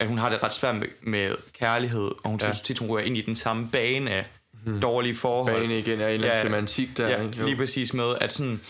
at 0.00 0.08
hun 0.08 0.18
har 0.18 0.30
det 0.30 0.42
ret 0.42 0.52
svært 0.52 0.74
med, 0.76 0.86
med 1.02 1.34
kærlighed, 1.58 2.04
og 2.24 2.30
hun 2.30 2.38
Ja. 2.40 2.46
ja. 2.46 2.52
synes 2.52 2.62
tit, 2.62 2.78
hun 2.78 2.88
rører 2.90 3.04
ind 3.04 3.16
i 3.16 3.20
den 3.20 3.36
samme 3.36 3.68
bane 3.72 4.10
af 4.10 4.26
hmm. 4.64 4.80
dårlige 4.80 5.16
forhold. 5.16 5.60
Bane 5.60 5.78
igen 5.78 6.00
er 6.00 6.08
en 6.08 6.14
eller 6.14 6.28
anden 6.30 6.38
Ja. 6.38 6.42
semantik 6.42 6.96
der. 6.96 7.08
Ja, 7.08 7.22
ikke? 7.22 7.38
Jo. 7.38 7.44
lige 7.46 7.56
præcis 7.56 7.94
med, 7.94 8.14
at 8.20 8.32
sådan, 8.32 8.60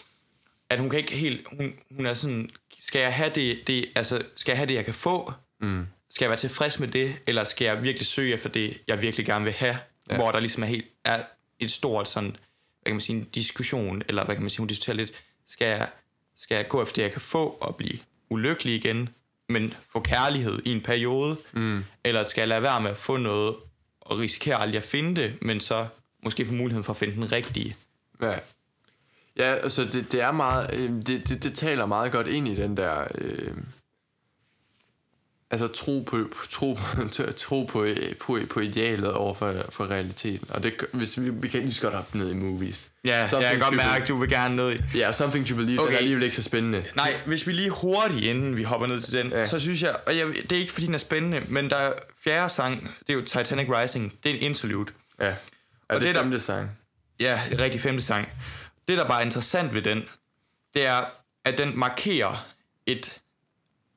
at 0.70 0.78
hun 0.80 0.90
kan 0.90 0.98
ikke 0.98 1.14
helt, 1.16 1.46
hun, 1.52 1.74
hun 1.96 2.06
er 2.06 2.14
sådan, 2.14 2.50
skal 2.78 3.00
jeg 3.00 3.14
have 3.14 3.30
det, 3.34 3.66
det, 3.66 3.86
altså, 3.96 4.22
skal 4.36 4.52
jeg 4.52 4.58
have 4.58 4.66
det, 4.68 4.74
jeg 4.74 4.84
kan 4.84 4.94
få? 4.94 5.32
Mm. 5.60 5.86
Skal 6.10 6.24
jeg 6.24 6.30
være 6.30 6.38
tilfreds 6.38 6.78
med 6.80 6.88
det, 6.88 7.16
eller 7.26 7.44
skal 7.44 7.64
jeg 7.64 7.82
virkelig 7.84 8.06
søge 8.06 8.34
efter 8.34 8.48
det, 8.48 8.78
jeg 8.86 9.02
virkelig 9.02 9.26
gerne 9.26 9.44
vil 9.44 9.52
have? 9.52 9.78
Ja. 10.10 10.16
Hvor 10.16 10.30
der 10.32 10.40
ligesom 10.40 10.62
er, 10.62 10.66
helt, 10.66 10.86
er 11.04 11.22
et 11.58 11.70
stort 11.70 12.08
sådan, 12.08 12.30
hvad 12.30 12.38
kan 12.86 12.94
man 12.94 13.00
sige, 13.00 13.16
en 13.18 13.24
diskussion, 13.24 14.02
eller 14.08 14.24
hvad 14.24 14.34
kan 14.34 14.42
man 14.42 14.50
sige, 14.50 14.58
hun 14.58 14.68
diskuterer 14.68 14.96
lidt, 14.96 15.12
skal 15.46 15.66
jeg, 15.68 15.88
skal 16.36 16.54
jeg 16.54 16.68
gå 16.68 16.82
efter 16.82 16.94
det, 16.94 17.02
jeg 17.02 17.12
kan 17.12 17.20
få, 17.20 17.58
og 17.60 17.76
blive 17.76 17.98
ulykkelig 18.30 18.74
igen, 18.74 19.08
men 19.48 19.74
få 19.92 20.00
kærlighed 20.00 20.58
i 20.64 20.72
en 20.72 20.80
periode, 20.80 21.36
Mm. 21.52 21.84
eller 22.04 22.24
skal 22.24 22.40
jeg 22.42 22.48
lade 22.48 22.62
være 22.62 22.80
med 22.80 22.90
at 22.90 22.96
få 22.96 23.16
noget, 23.16 23.54
og 24.00 24.18
risikere 24.18 24.56
aldrig 24.56 24.76
at 24.76 24.82
finde 24.84 25.22
det, 25.22 25.42
men 25.42 25.60
så 25.60 25.86
måske 26.24 26.46
få 26.46 26.52
muligheden 26.52 26.84
for 26.84 26.92
at 26.92 26.96
finde 26.96 27.14
den 27.14 27.32
rigtige. 27.32 27.76
Ja. 28.22 28.34
Ja, 29.38 29.54
altså 29.54 29.84
det, 29.84 30.12
det 30.12 30.20
er 30.20 30.32
meget, 30.32 30.70
øh, 30.74 30.90
det, 31.06 31.28
det, 31.28 31.42
det 31.42 31.54
taler 31.54 31.86
meget 31.86 32.12
godt 32.12 32.26
ind 32.26 32.48
i 32.48 32.54
den 32.56 32.76
der, 32.76 33.04
øh, 33.14 33.50
altså 35.50 35.66
tro 35.66 36.00
på, 36.06 36.28
tro, 36.50 36.78
tro 37.36 37.64
på, 37.64 37.86
på, 38.20 38.38
på 38.50 38.60
idealet 38.60 39.12
over 39.12 39.34
for, 39.34 39.54
for 39.70 39.90
realiteten. 39.90 40.48
Og 40.50 40.62
det, 40.62 40.74
hvis 40.92 41.20
vi, 41.20 41.30
vi 41.30 41.48
kan 41.48 41.60
lige 41.60 41.74
så 41.74 41.80
godt 41.82 41.94
hoppe 41.94 42.18
ned 42.18 42.30
i 42.30 42.34
movies. 42.34 42.88
Ja, 43.04 43.16
jeg 43.18 43.30
Something 43.30 43.52
kan 43.52 43.60
godt 43.62 43.76
mærke, 43.76 44.04
du 44.04 44.16
vil 44.18 44.28
gerne 44.30 44.56
ned 44.56 44.72
i. 44.72 44.98
Ja, 44.98 45.12
Something 45.12 45.46
to 45.46 45.54
Believe, 45.56 45.80
okay. 45.80 45.86
Den 45.88 45.94
er 45.94 45.98
alligevel 45.98 46.22
ikke 46.24 46.36
så 46.36 46.42
spændende. 46.42 46.84
Nej, 46.96 47.14
hvis 47.26 47.46
vi 47.46 47.52
lige 47.52 47.70
hurtigt, 47.70 48.20
inden 48.24 48.56
vi 48.56 48.62
hopper 48.62 48.86
ned 48.86 49.00
til 49.00 49.12
den, 49.18 49.30
Ja. 49.30 49.46
så 49.46 49.58
synes 49.58 49.82
jeg, 49.82 49.96
og 50.06 50.16
jeg, 50.16 50.26
det 50.50 50.52
er 50.52 50.60
ikke 50.60 50.72
fordi 50.72 50.86
den 50.86 50.94
er 50.94 50.98
spændende, 50.98 51.42
men 51.48 51.70
der 51.70 51.76
er 51.76 51.92
fjerde 52.24 52.48
sang, 52.48 52.80
det 53.06 53.10
er 53.12 53.14
jo 53.14 53.20
Titanic 53.24 53.66
Rising, 53.68 54.12
det 54.24 54.30
er 54.30 54.34
en 54.36 54.40
interlude. 54.42 54.92
Ja. 55.20 55.24
Er 55.26 55.34
Og 55.88 55.94
det, 55.94 56.02
det 56.02 56.08
er 56.08 56.12
der- 56.12 56.22
femte 56.22 56.40
sang? 56.40 56.70
Ja, 57.20 57.40
rigtig 57.58 57.80
femte 57.80 58.02
sang. 58.02 58.28
Det, 58.88 58.98
der 58.98 59.08
bare 59.08 59.20
er 59.20 59.24
interessant 59.24 59.74
ved 59.74 59.82
den, 59.82 60.02
det 60.74 60.86
er, 60.86 61.04
at 61.44 61.58
den 61.58 61.78
markerer 61.78 62.46
et 62.86 63.20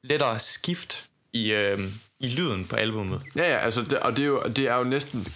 lettere 0.04 0.40
skift 0.40 1.10
i, 1.34 1.52
øh, 1.52 1.80
i 2.20 2.28
lyden 2.28 2.66
på 2.66 2.76
albummet. 2.76 3.22
Ja, 3.36 3.52
ja, 3.52 3.58
altså, 3.58 3.82
det, 3.82 4.00
og 4.00 4.18
det 4.18 4.24
er 4.24 4.28
jo, 4.28 4.44
det 4.44 4.68
er 4.68 4.76
jo 4.76 4.84
næsten 4.84 5.28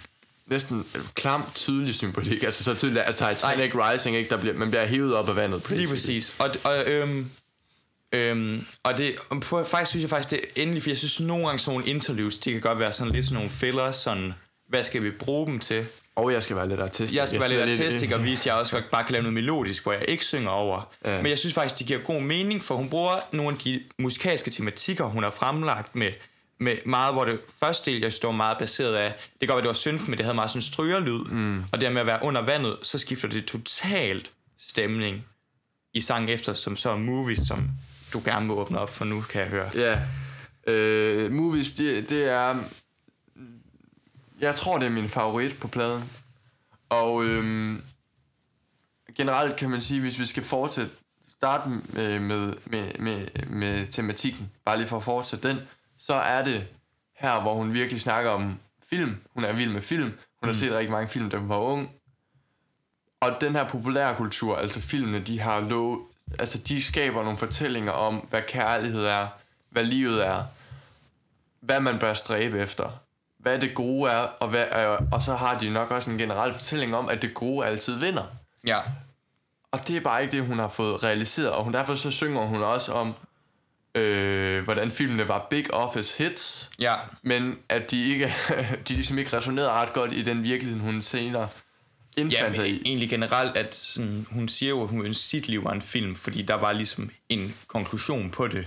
næsten 0.46 0.86
klam 1.14 1.44
tydelig 1.54 1.94
symbolik. 1.94 2.42
Altså 2.42 2.64
så 2.64 2.74
tydeligt, 2.74 3.04
at 3.04 3.14
Titanic 3.14 3.74
Rising, 3.74 4.16
ikke, 4.16 4.30
der 4.30 4.40
bliver, 4.40 4.54
man 4.54 4.70
bliver 4.70 4.86
hævet 4.86 5.14
op 5.14 5.28
af 5.28 5.36
vandet. 5.36 5.70
Lige 5.70 5.88
basically. 5.88 6.20
præcis. 6.20 6.34
Og, 6.38 6.50
og, 6.64 6.84
øhm, 6.84 7.30
øhm, 8.12 8.66
og 8.82 8.98
det, 8.98 9.16
for, 9.42 9.64
faktisk 9.64 9.90
synes 9.90 10.02
jeg 10.02 10.10
faktisk, 10.10 10.30
det 10.30 10.40
er 10.40 10.62
endelig, 10.62 10.82
for 10.82 10.90
jeg 10.90 10.98
synes 10.98 11.20
nogle 11.20 11.46
gange 11.46 11.58
sådan 11.58 11.78
nogle 11.78 11.90
interviews, 11.90 12.38
de 12.38 12.52
kan 12.52 12.60
godt 12.60 12.78
være 12.78 12.92
sådan 12.92 13.12
lidt 13.12 13.26
sådan 13.26 13.34
nogle 13.34 13.50
fillers, 13.50 13.96
sådan, 13.96 14.34
hvad 14.68 14.84
skal 14.84 15.02
vi 15.02 15.10
bruge 15.10 15.46
dem 15.46 15.60
til? 15.60 15.86
Og 16.16 16.32
jeg 16.32 16.42
skal 16.42 16.56
være 16.56 16.68
lidt 16.68 16.80
artistisk. 16.80 17.14
Jeg 17.14 17.28
skal 17.28 17.40
være 17.40 17.48
lidt 17.48 17.60
artistisk 17.60 18.12
og 18.12 18.24
vise, 18.24 18.42
at 18.42 18.46
jeg 18.46 18.54
også 18.54 18.72
godt 18.76 18.90
bare 18.90 19.04
kan 19.04 19.12
lave 19.12 19.22
noget 19.22 19.34
melodisk, 19.34 19.82
hvor 19.82 19.92
jeg 19.92 20.04
ikke 20.08 20.24
synger 20.24 20.50
over. 20.50 20.92
Ja. 21.04 21.22
Men 21.22 21.30
jeg 21.30 21.38
synes 21.38 21.54
faktisk, 21.54 21.78
det 21.78 21.86
giver 21.86 21.98
god 21.98 22.20
mening, 22.20 22.62
for 22.62 22.74
hun 22.74 22.90
bruger 22.90 23.14
nogle 23.32 23.52
af 23.52 23.58
de 23.58 23.82
musikalske 23.98 24.50
tematikker, 24.50 25.04
hun 25.04 25.22
har 25.22 25.30
fremlagt 25.30 25.96
med, 25.96 26.10
med 26.60 26.76
meget, 26.86 27.14
hvor 27.14 27.24
det 27.24 27.40
første 27.60 27.90
del, 27.90 28.00
jeg 28.00 28.12
var 28.22 28.30
meget 28.30 28.58
baseret 28.58 28.94
af, 28.94 29.12
det 29.12 29.40
kan 29.40 29.48
godt 29.48 29.56
være, 29.56 29.62
det 29.62 29.68
var 29.68 29.74
synth, 29.74 30.08
men 30.08 30.18
det 30.18 30.24
havde 30.24 30.34
meget 30.34 30.50
sådan 30.50 30.62
strygerlyd. 30.62 31.24
Mm. 31.24 31.64
Og 31.72 31.80
det 31.80 31.92
med 31.92 32.00
at 32.00 32.06
være 32.06 32.18
under 32.22 32.42
vandet, 32.42 32.76
så 32.82 32.98
skifter 32.98 33.28
det 33.28 33.44
totalt 33.44 34.30
stemning 34.58 35.24
i 35.94 36.00
sang 36.00 36.30
efter, 36.30 36.54
som 36.54 36.76
så 36.76 36.90
er 36.90 36.96
movies, 36.96 37.40
som 37.46 37.70
du 38.12 38.22
gerne 38.24 38.46
vil 38.46 38.52
åbne 38.52 38.78
op 38.78 38.90
for 38.90 39.04
nu, 39.04 39.20
kan 39.20 39.40
jeg 39.40 39.48
høre. 39.50 39.70
Ja. 39.74 39.98
Øh, 40.72 41.32
movies, 41.32 41.72
det, 41.72 42.10
det 42.10 42.30
er... 42.30 42.56
Jeg 44.40 44.54
tror, 44.54 44.78
det 44.78 44.86
er 44.86 44.90
min 44.90 45.08
favorit 45.08 45.60
på 45.60 45.68
pladen. 45.68 46.10
Og 46.88 47.24
øhm, 47.24 47.82
generelt 49.16 49.56
kan 49.56 49.70
man 49.70 49.82
sige, 49.82 50.00
hvis 50.00 50.18
vi 50.18 50.26
skal 50.26 50.42
fortsætte, 50.42 50.90
starte 51.30 51.68
med, 51.68 52.18
med, 52.20 52.54
med, 52.66 52.98
med, 52.98 53.46
med 53.46 53.86
tematikken, 53.86 54.50
bare 54.64 54.76
lige 54.76 54.88
for 54.88 54.96
at 54.96 55.02
fortsætte 55.04 55.48
den, 55.48 55.58
så 55.98 56.14
er 56.14 56.44
det 56.44 56.68
her, 57.16 57.40
hvor 57.40 57.54
hun 57.54 57.72
virkelig 57.72 58.00
snakker 58.00 58.30
om 58.30 58.58
film. 58.90 59.16
Hun 59.34 59.44
er 59.44 59.52
vild 59.52 59.72
med 59.72 59.82
film. 59.82 60.12
Hun 60.40 60.48
har 60.48 60.54
set 60.54 60.72
rigtig 60.72 60.90
mange 60.90 61.08
film, 61.08 61.30
da 61.30 61.36
hun 61.36 61.48
var 61.48 61.58
ung. 61.58 61.90
Og 63.20 63.40
den 63.40 63.52
her 63.52 63.68
populærkultur, 63.68 64.56
altså 64.56 64.80
filmene, 64.80 65.20
de 65.20 65.40
har 65.40 65.60
lov, 65.60 66.10
altså 66.38 66.58
de 66.58 66.82
skaber 66.82 67.22
nogle 67.22 67.38
fortællinger 67.38 67.92
om, 67.92 68.14
hvad 68.16 68.42
kærlighed 68.48 69.04
er, 69.04 69.28
hvad 69.70 69.84
livet 69.84 70.26
er, 70.26 70.44
hvad 71.60 71.80
man 71.80 71.98
bør 71.98 72.14
stræbe 72.14 72.58
efter, 72.58 72.90
hvad 73.44 73.58
det 73.58 73.74
gode 73.74 74.10
er, 74.10 74.18
og, 74.18 74.48
hvad, 74.48 74.64
øh, 74.76 75.08
og 75.12 75.22
så 75.22 75.34
har 75.34 75.58
de 75.58 75.70
nok 75.70 75.90
også 75.90 76.10
en 76.10 76.18
generel 76.18 76.52
fortælling 76.54 76.94
om, 76.96 77.08
at 77.08 77.22
det 77.22 77.34
gode 77.34 77.66
altid 77.66 77.94
vinder. 77.98 78.22
Ja, 78.66 78.78
Og 79.72 79.88
det 79.88 79.96
er 79.96 80.00
bare 80.00 80.22
ikke 80.22 80.36
det, 80.36 80.46
hun 80.46 80.58
har 80.58 80.68
fået 80.68 81.02
realiseret, 81.04 81.50
og 81.50 81.64
hun, 81.64 81.74
derfor 81.74 81.94
så 81.94 82.10
synger 82.10 82.40
hun 82.42 82.62
også 82.62 82.92
om, 82.92 83.14
øh, 83.94 84.64
hvordan 84.64 84.92
filmene 84.92 85.28
var 85.28 85.46
big 85.50 85.74
office 85.74 86.22
hits, 86.22 86.70
ja, 86.78 86.94
men 87.22 87.58
at 87.68 87.90
de 87.90 88.08
ikke 88.08 88.34
de 88.88 88.94
ligesom 88.94 89.18
ikke 89.18 89.36
resonerede 89.36 89.70
ret 89.70 89.92
godt 89.92 90.12
i 90.12 90.22
den 90.22 90.42
virkelighed, 90.42 90.80
hun 90.80 91.02
senere 91.02 91.48
Ja, 92.16 92.20
indfandt 92.22 92.44
men 92.48 92.54
sig 92.54 92.68
i. 92.70 92.82
egentlig 92.86 93.10
generelt, 93.10 93.56
at 93.56 93.74
sådan, 93.74 94.26
hun 94.30 94.48
siger 94.48 94.70
jo, 94.70 94.82
at 94.82 94.88
hun 94.88 95.04
ønsker 95.06 95.22
sit 95.22 95.48
liv 95.48 95.64
var 95.64 95.72
en 95.72 95.82
film, 95.82 96.14
fordi 96.16 96.42
der 96.42 96.54
var 96.54 96.72
ligesom 96.72 97.10
en 97.28 97.54
konklusion 97.66 98.30
på 98.30 98.48
det. 98.48 98.66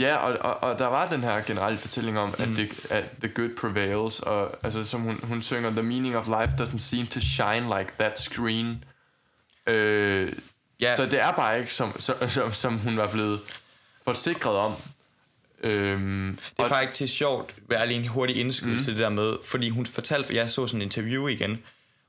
Ja, 0.00 0.16
og, 0.16 0.38
og, 0.40 0.70
og 0.70 0.78
der 0.78 0.86
var 0.86 1.08
den 1.08 1.20
her 1.20 1.40
generelle 1.40 1.78
fortælling 1.78 2.18
om, 2.18 2.28
mm. 2.28 2.42
at, 2.42 2.48
det, 2.48 2.86
at 2.90 3.04
the 3.22 3.28
good 3.28 3.50
prevails, 3.60 4.20
og 4.20 4.56
altså, 4.62 4.84
som 4.84 5.00
hun, 5.00 5.20
hun 5.22 5.42
synger, 5.42 5.70
the 5.70 5.82
meaning 5.82 6.16
of 6.16 6.26
life 6.26 6.52
doesn't 6.62 6.78
seem 6.78 7.06
to 7.06 7.20
shine 7.20 7.78
like 7.78 7.92
that 7.98 8.20
screen. 8.20 8.84
Øh, 9.66 10.32
Ja, 10.80 10.96
Så 10.96 11.06
det 11.06 11.20
er 11.20 11.32
bare 11.32 11.60
ikke, 11.60 11.74
som, 11.74 12.00
som, 12.00 12.28
som, 12.28 12.52
som 12.52 12.78
hun 12.78 12.96
var 12.96 13.10
blevet 13.12 13.40
forsikret 14.04 14.56
om. 14.56 14.72
Øhm, 15.62 16.38
det 16.50 16.58
er 16.58 16.62
og, 16.62 16.68
faktisk 16.68 17.16
sjovt, 17.16 17.54
vil 17.68 17.76
jeg 17.76 17.86
lige 17.86 18.00
en 18.00 18.06
hurtig 18.08 18.36
indskyld 18.36 18.72
mm. 18.72 18.78
til 18.78 18.92
det 18.92 19.00
der 19.00 19.08
med, 19.08 19.36
fordi 19.44 19.68
hun 19.68 19.86
fortalte, 19.86 20.26
for 20.26 20.34
jeg 20.34 20.50
så 20.50 20.66
sådan 20.66 20.78
en 20.78 20.82
interview 20.82 21.26
igen, 21.26 21.62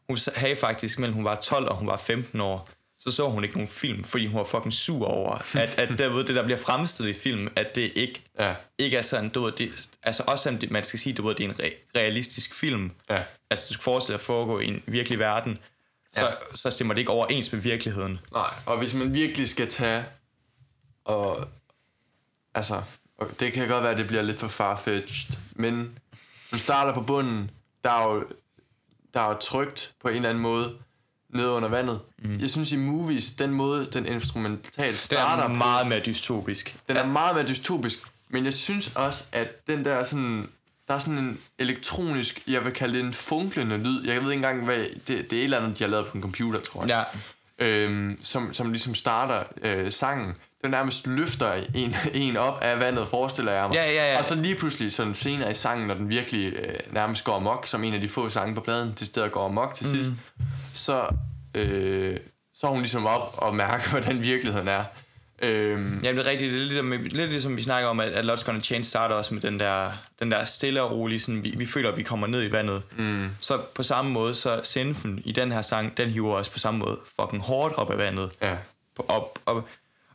hun 0.09 0.17
havde 0.35 0.55
faktisk, 0.55 0.99
mellem 0.99 1.15
hun 1.15 1.25
var 1.25 1.35
12 1.35 1.67
og 1.69 1.75
hun 1.75 1.87
var 1.87 1.97
15 1.97 2.41
år, 2.41 2.69
så 3.03 3.11
så 3.11 3.29
hun 3.29 3.43
ikke 3.43 3.55
nogen 3.55 3.67
film, 3.69 4.03
fordi 4.03 4.25
hun 4.25 4.37
var 4.37 4.43
fucking 4.43 4.73
sur 4.73 5.05
over, 5.07 5.31
at, 5.57 5.79
at 5.79 5.89
der, 5.99 6.09
ved, 6.09 6.23
det 6.23 6.35
der 6.35 6.43
bliver 6.43 6.57
fremstillet 6.57 7.15
i 7.15 7.19
filmen, 7.19 7.49
at 7.55 7.75
det 7.75 7.91
ikke, 7.95 8.21
ja, 8.39 8.55
ikke 8.77 8.97
er 8.97 9.01
sådan, 9.01 9.29
du 9.29 9.41
ved, 9.43 9.51
det, 9.51 9.89
altså 10.03 10.23
også 10.27 10.57
det, 10.61 10.71
man 10.71 10.83
skal 10.83 10.99
sige, 10.99 11.13
du 11.13 11.27
ved, 11.27 11.35
det 11.35 11.45
er 11.45 11.49
en 11.49 11.55
re- 11.55 11.91
realistisk 11.99 12.53
film, 12.53 12.91
ja, 13.09 13.23
altså 13.49 13.65
du 13.67 13.73
skal 13.73 13.83
forestille 13.83 14.13
dig 14.13 14.21
at 14.21 14.25
foregå 14.25 14.59
i 14.59 14.65
en 14.67 14.83
virkelig 14.87 15.19
verden, 15.19 15.59
så, 16.15 16.21
Ja. 16.25 16.31
så 16.55 16.69
stemmer 16.71 16.93
det 16.93 16.99
ikke 17.01 17.11
overens 17.11 17.51
med 17.51 17.61
virkeligheden. 17.61 18.19
nej. 18.33 18.53
Og 18.65 18.77
hvis 18.77 18.93
man 18.93 19.13
virkelig 19.13 19.49
skal 19.49 19.69
tage, 19.69 20.05
og 21.05 21.47
altså, 22.53 22.81
og 23.17 23.27
det 23.39 23.53
kan 23.53 23.67
godt 23.67 23.83
være, 23.83 23.91
at 23.91 23.97
det 23.97 24.07
bliver 24.07 24.21
lidt 24.21 24.39
for 24.39 24.47
farfetched, 24.47 25.35
men 25.55 25.99
man 26.51 26.59
starter 26.59 26.93
på 26.93 27.01
bunden, 27.01 27.51
der 27.83 27.89
er 27.91 28.13
jo, 28.13 28.23
der 29.13 29.19
er 29.21 29.27
jo 29.29 29.33
trygt 29.39 29.93
på 30.01 30.07
en 30.07 30.15
eller 30.15 30.29
anden 30.29 30.41
måde, 30.43 30.77
nede 31.33 31.49
under 31.49 31.69
vandet. 31.69 31.99
Mm. 32.23 32.39
Jeg 32.39 32.49
synes 32.49 32.71
i 32.71 32.75
movies, 32.75 33.33
den 33.33 33.51
måde, 33.51 33.87
den 33.93 34.05
instrumentalt 34.05 34.91
Det 34.91 34.99
starter 34.99 35.43
er 35.43 35.47
på, 35.47 35.53
meget 35.53 35.87
mere 35.87 36.01
dystopisk. 36.05 36.75
Den 36.87 36.97
er 36.97 37.05
meget 37.05 37.35
mere 37.35 37.47
dystopisk, 37.47 37.99
men 38.29 38.45
jeg 38.45 38.53
synes 38.53 38.95
også, 38.95 39.23
at 39.31 39.67
den 39.67 39.85
der 39.85 40.03
sådan... 40.03 40.49
Der 40.87 40.93
er 40.93 40.99
sådan 40.99 41.17
en 41.17 41.39
elektronisk, 41.59 42.41
jeg 42.47 42.65
vil 42.65 42.73
kalde 42.73 42.97
det 42.97 43.05
en 43.05 43.13
funklende 43.13 43.77
lyd. 43.77 44.03
Jeg 44.05 44.15
ved 44.23 44.31
ikke 44.31 44.33
engang, 44.33 44.65
hvad... 44.65 44.77
Det, 44.77 45.07
det 45.07 45.17
er 45.33 45.37
et 45.37 45.43
eller 45.43 45.59
andet, 45.59 45.79
de 45.79 45.83
har 45.83 45.91
lavet 45.91 46.05
på 46.05 46.17
en 46.17 46.21
computer, 46.21 46.59
tror 46.59 46.81
jeg. 46.81 46.89
Ja, 46.89 47.19
Øhm, 47.61 48.19
som, 48.23 48.53
som 48.53 48.71
ligesom 48.71 48.95
starter 48.95 49.43
øh, 49.61 49.91
sangen. 49.91 50.35
Den 50.63 50.71
nærmest 50.71 51.07
løfter 51.07 51.53
en, 51.75 51.95
en 52.13 52.37
op 52.37 52.59
af 52.61 52.79
vandet, 52.79 53.07
forestiller 53.07 53.51
jeg 53.51 53.67
mig. 53.67 53.75
Ja, 53.75 53.91
ja, 53.91 54.11
ja. 54.13 54.19
Og 54.19 54.25
så 54.25 54.35
lige 54.35 54.55
pludselig 54.55 54.93
sådan 54.93 55.15
senere 55.15 55.51
i 55.51 55.53
sangen, 55.53 55.87
når 55.87 55.93
den 55.93 56.09
virkelig 56.09 56.53
øh, 56.53 56.75
nærmest 56.91 57.23
går 57.23 57.33
amok, 57.35 57.67
som 57.67 57.83
en 57.83 57.93
af 57.93 58.01
de 58.01 58.09
få 58.09 58.29
sange 58.29 58.55
på 58.55 58.61
pladen, 58.61 58.93
til 58.93 59.07
stedet 59.07 59.31
går 59.31 59.45
amok 59.45 59.73
til 59.73 59.87
sidst, 59.87 60.11
så, 60.73 61.07
øh, 61.55 62.17
så 62.55 62.67
er 62.67 62.71
hun 62.71 62.79
ligesom 62.79 63.05
op 63.05 63.33
og 63.37 63.55
mærker, 63.55 63.89
hvordan 63.99 64.21
virkeligheden 64.23 64.67
er. 64.67 64.83
Øhm, 65.43 65.99
Jamen 66.03 66.17
det 66.17 66.25
er 66.25 66.29
rigtigt. 66.29 66.53
Det 66.53 66.61
er 66.61 66.65
lidt, 66.65 66.79
om- 66.79 66.91
lidt 66.91 67.29
ligesom 67.31 67.57
vi 67.57 67.63
snakker 67.63 67.89
om, 67.89 67.99
at, 67.99 68.07
at 68.09 68.25
Lots 68.25 68.43
Gonna 68.43 68.61
Change 68.61 68.83
starter 68.83 69.15
også 69.15 69.33
med 69.33 69.41
den 69.41 69.59
der, 69.59 69.91
den 70.19 70.31
der 70.31 70.45
stille 70.45 70.81
og 70.81 70.91
rolige, 70.91 71.19
sådan, 71.19 71.43
vi, 71.43 71.53
vi 71.57 71.65
føler, 71.65 71.91
at 71.91 71.97
vi 71.97 72.03
kommer 72.03 72.27
ned 72.27 72.43
i 72.43 72.51
vandet. 72.51 72.81
Mm. 72.97 73.29
Så 73.39 73.59
på 73.75 73.83
samme 73.83 74.11
måde, 74.11 74.35
så 74.35 74.61
Sinfen 74.63 75.21
i 75.25 75.31
den 75.31 75.51
her 75.51 75.61
sang, 75.61 75.97
den 75.97 76.09
hiver 76.09 76.35
også 76.35 76.51
på 76.51 76.59
samme 76.59 76.79
måde 76.79 76.97
fucking 77.21 77.41
hårdt 77.43 77.73
op 77.75 77.91
af 77.91 77.97
vandet. 77.97 78.31
ja. 78.41 78.55
På, 78.95 79.05
op, 79.09 79.39
op, 79.45 79.65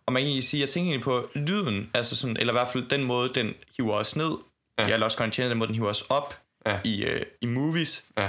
og 0.07 0.13
man 0.13 0.23
kan 0.23 0.27
egentlig 0.27 0.45
sige, 0.45 0.61
jeg 0.61 0.69
tænker 0.69 0.91
egentlig 0.91 1.05
på 1.05 1.29
lyden, 1.35 1.91
altså 1.95 2.17
sådan, 2.17 2.37
eller 2.37 2.53
i 2.53 2.57
hvert 2.57 2.69
fald 2.69 2.89
den 2.89 3.05
måde, 3.05 3.31
den 3.35 3.55
hiver 3.77 3.95
os 3.95 4.17
ned. 4.17 4.31
Ja. 4.79 4.87
Ja 4.89 4.97
Lost 4.97 5.17
Change, 5.17 5.49
den 5.49 5.59
måde, 5.59 5.69
den 5.69 5.75
hiver 5.75 5.89
os 5.91 6.03
op 6.09 6.39
Ja. 6.67 6.79
i, 6.85 7.03
øh, 7.05 7.23
i 7.41 7.47
movies. 7.47 8.05
Ja. 8.19 8.29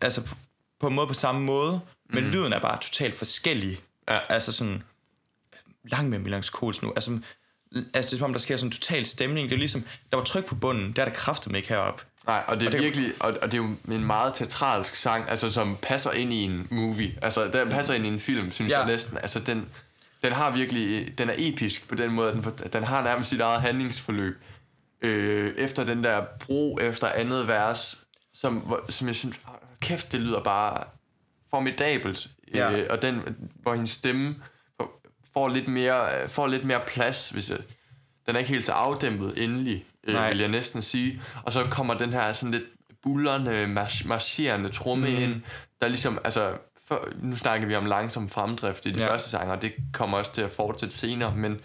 Altså 0.00 0.22
på, 0.22 0.34
på 0.80 0.86
en 0.86 0.94
måde 0.94 1.06
på 1.06 1.14
samme 1.14 1.40
måde, 1.40 1.80
men 2.10 2.24
lyden 2.24 2.52
er 2.52 2.60
bare 2.60 2.78
totalt 2.80 3.14
forskellig. 3.14 3.80
Ja. 4.08 4.16
Altså 4.28 4.52
sådan 4.52 4.82
langt 5.84 6.10
mere 6.10 6.20
melankolsk 6.20 6.82
nu. 6.82 6.92
Altså, 6.96 7.18
altså 7.94 8.10
det 8.10 8.12
er 8.12 8.18
som 8.18 8.24
om, 8.24 8.32
der 8.32 8.40
sker 8.40 8.56
sådan 8.56 8.68
en 8.68 8.72
total 8.72 9.06
stemning. 9.06 9.48
Det 9.50 9.54
er 9.54 9.58
ligesom, 9.58 9.84
der 10.10 10.16
var 10.16 10.24
tryk 10.24 10.44
på 10.44 10.54
bunden, 10.54 10.92
der 10.92 11.02
er 11.02 11.06
der 11.08 11.14
kraftet 11.14 11.56
ikke 11.56 11.68
heroppe. 11.68 12.04
Nej, 12.26 12.42
og 12.48 12.56
det 12.56 12.62
er 12.62 12.66
Og 12.68 12.72
det- 12.72 12.80
virkelig, 12.80 13.12
og, 13.20 13.36
og 13.42 13.52
det 13.52 13.58
er 13.58 13.62
jo 13.88 13.94
en 13.94 14.04
meget 14.04 14.34
teatralsk 14.34 14.94
sang, 14.96 15.30
altså 15.30 15.50
som 15.50 15.76
passer 15.82 16.10
ind 16.12 16.32
i 16.32 16.42
en 16.42 16.68
movie. 16.70 17.18
Altså, 17.22 17.48
den 17.48 17.68
passer 17.70 17.94
ind 17.94 18.04
i 18.04 18.08
en 18.08 18.20
film, 18.20 18.50
synes 18.50 18.72
Ja. 18.72 18.78
jeg 18.78 18.86
næsten. 18.86 19.18
Altså, 19.18 19.40
den, 19.40 19.68
den 20.24 20.32
har 20.32 20.50
virkelig, 20.50 21.18
den 21.18 21.30
er 21.30 21.34
episk 21.36 21.88
på 21.88 21.94
den 21.94 22.12
måde, 22.12 22.28
at 22.28 22.34
den, 22.44 22.72
den 22.72 22.84
har 22.84 23.02
nærmest 23.04 23.30
sit 23.30 23.40
eget 23.40 23.60
handlingsforløb. 23.60 24.42
Øh, 25.02 25.54
efter 25.56 25.84
den 25.84 26.04
der 26.04 26.24
bro 26.40 26.78
efter 26.82 27.08
andet 27.08 27.48
vers, 27.48 28.04
som, 28.34 28.74
som 28.88 29.06
jeg 29.08 29.14
synes, 29.14 29.36
kæft, 29.80 30.12
det 30.12 30.20
lyder 30.20 30.42
bare 30.42 30.84
formidabelt. 31.50 32.28
Ja. 32.54 32.78
Øh, 32.78 32.86
og 32.90 33.02
den, 33.02 33.22
hvor 33.62 33.74
hendes 33.74 33.90
stemme 33.90 34.36
får 35.34 35.48
lidt 35.48 35.68
mere, 35.68 36.28
får 36.28 36.46
lidt 36.46 36.64
mere 36.64 36.80
plads, 36.86 37.30
hvis 37.30 37.50
jeg, 37.50 37.58
den 38.26 38.34
er 38.34 38.38
ikke 38.38 38.50
helt 38.50 38.64
så 38.64 38.72
afdæmpet 38.72 39.44
endelig, 39.44 39.84
øh, 40.04 40.14
Nej. 40.14 40.28
vil 40.28 40.38
jeg 40.38 40.48
næsten 40.48 40.82
sige. 40.82 41.22
Og 41.42 41.52
så 41.52 41.66
kommer 41.70 41.94
den 41.94 42.10
her 42.10 42.32
sådan 42.32 42.50
lidt 42.50 42.64
bullerne, 43.02 43.66
march, 43.66 44.06
marcherende 44.06 44.68
tromme 44.68 45.08
mm. 45.08 45.22
ind, 45.22 45.42
der 45.80 45.88
ligesom, 45.88 46.18
altså, 46.24 46.56
for, 46.88 47.08
nu 47.22 47.36
snakker 47.36 47.66
vi 47.66 47.74
om 47.76 47.86
langsom 47.86 48.28
fremdrift 48.28 48.86
i 48.86 48.92
de 48.92 49.02
Ja. 49.02 49.10
første 49.12 49.30
sange, 49.30 49.52
og 49.52 49.62
det 49.62 49.72
kommer 49.92 50.18
også 50.18 50.34
til 50.34 50.42
at 50.42 50.52
fortsætte 50.52 50.96
senere, 50.96 51.34
men 51.36 51.60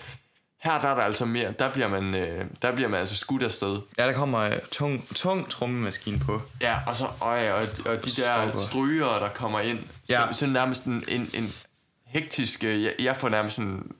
her 0.63 0.81
der 0.81 0.87
er 0.87 0.95
der 0.95 1.01
altså 1.01 1.25
mere, 1.25 1.51
der 1.59 1.73
bliver 1.73 1.87
man, 1.87 2.15
øh, 2.15 2.45
der 2.61 2.71
bliver 2.75 2.89
man 2.89 2.99
altså 2.99 3.15
skudt 3.15 3.43
afsted. 3.43 3.79
Ja, 3.97 4.07
der 4.07 4.13
kommer 4.13 4.39
øh, 4.39 4.57
tung, 4.71 5.07
tung 5.15 5.49
trommemaskine 5.49 6.19
på. 6.19 6.41
Ja, 6.61 6.77
og 6.87 6.95
så 6.95 7.07
øj, 7.21 7.51
og, 7.51 7.61
og 7.85 8.05
de 8.05 8.11
der 8.21 8.57
stryger, 8.57 9.05
der 9.19 9.29
kommer 9.35 9.59
ind, 9.59 9.79
Ja. 10.09 10.21
så, 10.33 10.39
så 10.39 10.47
nærmest 10.47 10.85
en, 10.85 11.03
en, 11.07 11.29
en 11.33 11.53
hektisk, 12.05 12.63
øh, 12.63 12.83
jeg, 12.83 12.93
jeg 12.99 13.17
får 13.17 13.29
nærmest 13.29 13.55
sådan 13.55 13.91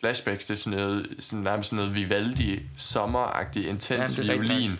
flashbacks 0.00 0.44
til 0.46 0.56
sådan 0.58 0.78
noget, 0.78 1.06
sådan 1.18 1.42
nærmest 1.42 1.70
sådan 1.70 1.76
noget 1.84 1.94
Vivaldi, 1.94 2.62
sommeragtig, 2.76 3.68
intens 3.68 4.18
Ja, 4.18 4.22
violin, 4.22 4.78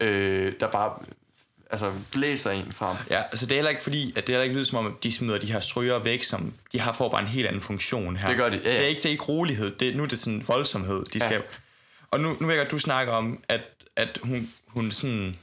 øh, 0.00 0.52
der 0.60 0.68
bare 0.70 0.92
altså, 1.70 1.92
blæser 2.12 2.50
en 2.50 2.72
frem. 2.72 2.96
Ja, 3.10 3.22
altså 3.22 3.46
det 3.46 3.52
er 3.52 3.56
heller 3.56 3.70
ikke 3.70 3.82
fordi, 3.82 4.10
at 4.16 4.16
det 4.16 4.28
heller 4.28 4.42
ikke 4.42 4.54
lyder 4.54 4.64
som 4.64 4.78
om, 4.78 4.86
at 4.86 4.92
de 5.02 5.12
smider 5.12 5.38
de 5.38 5.52
her 5.52 5.60
stryger 5.60 5.98
væk, 5.98 6.22
som 6.22 6.52
de 6.72 6.80
har 6.80 6.92
får 6.92 7.08
bare 7.08 7.22
en 7.22 7.28
helt 7.28 7.46
anden 7.46 7.62
funktion 7.62 8.16
her. 8.16 8.28
Det 8.28 8.36
gør 8.36 8.48
de, 8.48 8.60
ja, 8.64 8.70
ja. 8.70 8.76
Det 8.76 8.84
er 8.84 8.88
ikke, 8.88 8.98
det 8.98 9.06
er 9.06 9.10
ikke 9.10 9.24
rolighed, 9.24 9.70
det, 9.76 9.96
nu 9.96 10.02
er 10.02 10.06
det 10.06 10.18
sådan 10.18 10.44
voldsomhed, 10.48 11.04
de 11.04 11.18
Ja. 11.18 11.26
skal 11.26 11.42
Og 12.10 12.20
nu, 12.20 12.36
nu 12.40 12.46
ved 12.46 12.54
jeg 12.54 12.64
godt, 12.64 12.70
du 12.70 12.78
snakker 12.78 13.12
om, 13.12 13.40
at, 13.48 13.60
at 13.96 14.18
hun, 14.22 14.48
hun 14.66 14.90
sådan, 14.90 15.36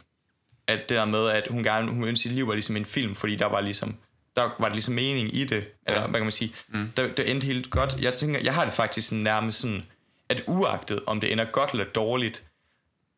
at 0.68 0.80
det 0.80 0.98
der 0.98 1.06
med, 1.06 1.30
at 1.30 1.48
hun 1.50 1.64
gerne, 1.64 1.92
hun 1.92 2.04
ønsker 2.04 2.22
sit 2.22 2.32
liv 2.32 2.48
var 2.48 2.54
ligesom 2.54 2.78
en 2.78 2.86
film, 2.86 3.16
fordi 3.16 3.36
der 3.36 3.46
var 3.46 3.62
ligesom, 3.62 3.96
der 4.36 4.50
var 4.60 4.66
det 4.66 4.74
ligesom 4.76 4.94
mening 4.94 5.36
i 5.36 5.44
det, 5.44 5.64
eller 5.88 6.02
hvad 6.02 6.20
kan 6.20 6.26
man 6.26 6.32
sige, 6.32 6.54
mm. 6.68 6.92
det, 6.98 7.18
det 7.18 7.30
endte 7.30 7.48
helt 7.48 7.70
godt. 7.70 7.96
Jeg 8.00 8.14
tænker, 8.14 8.40
jeg 8.40 8.54
har 8.54 8.64
det 8.66 8.74
faktisk 8.74 9.08
sådan 9.08 9.24
nærmest 9.24 9.60
sådan, 9.60 9.84
at 10.30 10.44
uagtet 10.48 11.00
om 11.06 11.20
det 11.20 11.32
ender 11.32 11.46
godt 11.46 11.72
eller 11.72 11.86
dårligt, 11.86 12.44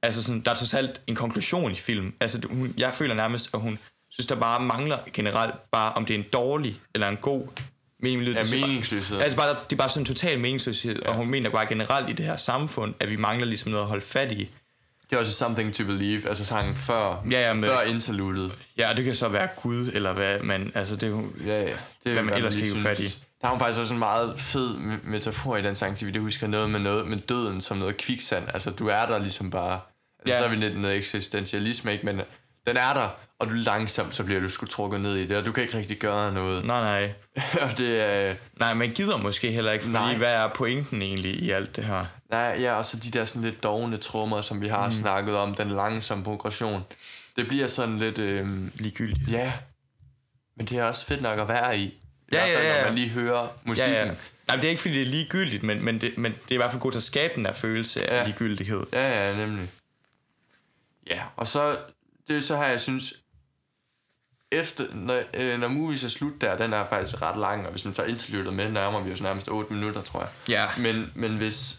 altså 0.04 0.24
sådan, 0.24 0.42
der 0.42 0.52
er 0.52 0.56
trods 0.56 0.74
alt 0.74 1.02
en 1.08 1.16
konklusion 1.16 1.72
i 1.72 1.76
film. 1.76 2.14
Altså, 2.22 2.42
hun, 2.50 2.74
jeg 2.78 2.94
føler 2.94 3.16
nærmest, 3.16 3.50
at 3.54 3.60
hun 3.60 3.80
synes, 4.12 4.28
der 4.28 4.36
bare 4.36 4.60
mangler 4.64 4.98
generelt, 5.14 5.56
bare 5.72 5.94
om 5.94 6.06
det 6.06 6.14
er 6.14 6.18
en 6.20 6.26
dårlig 6.34 6.80
eller 6.94 7.08
en 7.10 7.18
god 7.18 7.48
mening 8.00 8.20
med 8.22 8.28
lyd. 8.28 8.34
Ja, 8.36 8.68
meningsløshed. 8.68 9.20
Altså 9.20 9.38
bare, 9.38 9.50
det 9.50 9.72
er 9.72 9.76
bare 9.78 9.90
sådan 9.90 10.02
en 10.02 10.06
total 10.06 10.40
meningsløshed, 10.40 10.96
ja. 11.06 11.10
og 11.10 11.16
hun 11.16 11.28
mener 11.30 11.50
bare 11.50 11.66
generelt 11.68 12.10
i 12.10 12.14
det 12.14 12.26
her 12.26 12.38
samfund, 12.38 12.94
at 13.00 13.10
vi 13.10 13.16
mangler 13.16 13.46
ligesom 13.46 13.72
noget 13.72 13.84
at 13.84 13.90
holde 13.90 14.06
fat 14.06 14.32
i. 14.32 14.50
Det 15.10 15.16
er 15.16 15.20
også 15.20 15.34
Something 15.34 15.74
to 15.76 15.86
Believe, 15.86 16.30
altså 16.30 16.46
sangen 16.46 16.76
før, 16.76 17.24
Ja, 17.32 17.48
ja, 17.48 17.54
men- 17.54 17.64
før 17.64 17.82
interludet. 17.82 18.52
Ja, 18.78 18.90
det 18.98 19.06
kan 19.06 19.16
så 19.16 19.28
være 19.28 19.48
Gud, 19.62 19.92
eller 19.94 20.14
hvad, 20.14 20.40
men 20.40 20.72
altså 20.76 20.96
det. 20.96 21.24
Ja, 21.46 21.62
ja. 21.62 21.74
Det 22.04 22.14
Hvad 22.14 22.24
man 22.24 22.34
ellers 22.34 22.56
kan 22.56 22.76
fat 22.76 23.00
i. 23.00 23.16
Der 23.42 23.48
har 23.48 23.52
hun 23.52 23.60
faktisk 23.60 23.80
også 23.80 23.94
en 23.94 24.00
meget 24.00 24.40
fed 24.40 24.76
me- 24.78 25.10
metafor 25.10 25.58
i 25.58 25.62
den 25.62 25.76
sang, 25.76 25.98
til 25.98 26.08
vi 26.08 26.12
det 26.12 26.22
husker 26.22 26.48
noget 26.48 26.70
med 26.70 26.80
noget 26.80 27.08
med 27.08 27.18
døden 27.18 27.62
som 27.62 27.78
noget 27.78 27.98
kviksand. 27.98 28.46
Altså, 28.54 28.72
du 28.72 28.88
er 28.88 29.06
der 29.06 29.18
ligesom 29.18 29.52
bare. 29.52 29.80
Altså. 30.20 30.40
Så 30.40 30.46
er 30.46 30.50
vi 30.50 30.56
lidt 30.56 30.80
noget 30.80 30.98
eksistentialisme, 30.98 31.94
ikke? 31.94 32.06
Men 32.06 32.22
den 32.68 32.78
er 32.78 32.94
der, 32.94 33.10
og 33.40 33.48
du 33.48 33.54
langsomt, 33.54 34.16
så 34.16 34.24
bliver 34.24 34.42
du 34.42 34.50
sgu 34.50 34.66
trukket 34.66 35.02
ned 35.02 35.16
i 35.16 35.28
det, 35.28 35.38
og 35.38 35.46
du 35.46 35.52
kan 35.52 35.64
ikke 35.64 35.78
rigtig 35.78 35.98
gøre 35.98 36.34
noget. 36.34 36.66
Nej, 36.66 36.82
nej. 36.82 37.14
og 37.70 37.78
det 37.78 38.02
er... 38.02 38.36
Nej, 38.60 38.74
man 38.74 38.92
gider 38.92 39.18
måske 39.18 39.52
heller 39.52 39.72
ikke, 39.72 39.86
fordi 39.86 39.98
nej. 39.98 40.18
hvad 40.18 40.34
er 40.34 40.48
pointen 40.56 41.02
egentlig 41.02 41.34
i 41.34 41.52
alt 41.52 41.76
det 41.76 41.84
her? 41.84 42.06
Nej, 42.32 42.58
ja, 42.60 42.74
og 42.74 42.86
så 42.86 42.98
de 42.98 43.12
der 43.12 43.26
sådan 43.26 43.42
lidt 43.50 43.64
dogne 43.64 43.98
trommer, 43.98 44.42
som 44.42 44.62
vi 44.62 44.68
har 44.68 44.88
mm. 44.88 44.94
snakket 44.94 45.38
om, 45.38 45.56
den 45.56 45.70
langsomme 45.70 46.24
progression. 46.24 46.84
Det 47.38 47.48
bliver 47.48 47.68
sådan 47.68 48.00
lidt... 48.00 48.20
Øh, 48.20 48.48
Ligegyldigt. 48.76 49.32
ja, 49.32 49.54
men 50.58 50.66
det 50.66 50.78
er 50.78 50.84
også 50.84 51.06
fedt 51.06 51.22
nok 51.22 51.40
at 51.40 51.48
være 51.48 51.80
i. 51.80 51.94
Ja, 52.32 52.46
ja, 52.46 52.68
ja. 52.68 52.80
Når 52.82 52.88
man 52.90 52.96
lige 52.96 53.10
hører 53.10 53.48
musikken. 53.64 53.94
Ja, 53.94 54.06
ja. 54.06 54.14
Nej, 54.48 54.56
det 54.56 54.64
er 54.64 54.70
ikke, 54.70 54.82
fordi 54.82 54.94
det 54.94 55.02
er 55.02 55.06
ligegyldigt, 55.06 55.64
men, 55.64 55.86
men, 55.86 56.02
det, 56.02 56.18
men 56.18 56.32
det 56.32 56.52
er 56.52 56.54
i 56.54 56.58
hvert 56.58 56.72
fald 56.72 56.82
godt 56.82 56.96
at 56.96 57.04
skabe 57.04 57.34
den 57.36 57.46
der 57.46 57.52
følelse 57.54 58.10
af 58.10 58.18
Ja. 58.20 58.26
ligegyldighed. 58.26 58.86
Ja, 58.94 59.30
ja, 59.30 59.36
nemlig. 59.38 59.70
Ja, 61.08 61.24
og 61.36 61.48
så, 61.48 61.78
det 62.28 62.38
er 62.38 62.42
så 62.42 62.58
her, 62.58 62.66
jeg 62.66 62.82
synes, 62.82 63.14
efter, 64.52 64.84
når, 64.96 65.22
øh, 65.34 65.60
når 65.60 65.68
movies 65.68 66.04
er 66.04 66.08
slut 66.10 66.42
der, 66.42 66.58
den 66.58 66.74
er 66.74 66.86
faktisk 66.88 67.22
ret 67.22 67.38
lang, 67.38 67.66
og 67.66 67.72
hvis 67.72 67.86
man 67.86 67.94
tager 67.94 68.10
interludet 68.10 68.54
med, 68.54 68.72
nærmer 68.72 69.00
vi 69.02 69.12
os 69.14 69.22
nærmest 69.22 69.48
8 69.50 69.74
minutter, 69.74 70.02
tror 70.02 70.20
jeg. 70.20 70.30
Ja. 70.50 70.66
Men, 70.82 71.12
men 71.16 71.38
hvis, 71.38 71.78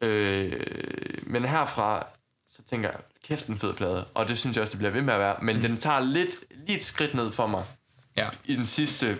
øh, 0.00 0.60
men 1.22 1.44
herfra, 1.44 2.06
så 2.50 2.62
tænker 2.70 2.88
jeg, 2.90 2.98
kæft 3.24 3.46
en 3.46 3.58
fed 3.58 3.72
plade, 3.74 4.04
og 4.14 4.28
det 4.28 4.38
synes 4.38 4.56
jeg 4.56 4.62
også, 4.62 4.70
det 4.70 4.78
bliver 4.78 4.90
ved 4.92 5.02
med 5.02 5.14
at 5.14 5.20
være, 5.20 5.36
men 5.42 5.56
mm. 5.56 5.62
den 5.62 5.78
tager 5.78 6.00
lidt, 6.00 6.30
lige 6.66 6.78
et 6.78 6.84
skridt 6.84 7.14
ned 7.14 7.32
for 7.32 7.46
mig, 7.46 7.64
Ja. 8.16 8.28
i 8.44 8.56
den 8.56 8.66
sidste, 8.66 9.16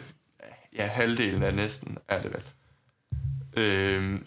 ja, 0.76 0.86
halvdelen 0.86 1.42
af 1.42 1.54
næsten, 1.54 1.98
er 2.08 2.22
det 2.22 2.32
vel. 2.34 2.42
Øh, 3.64 4.18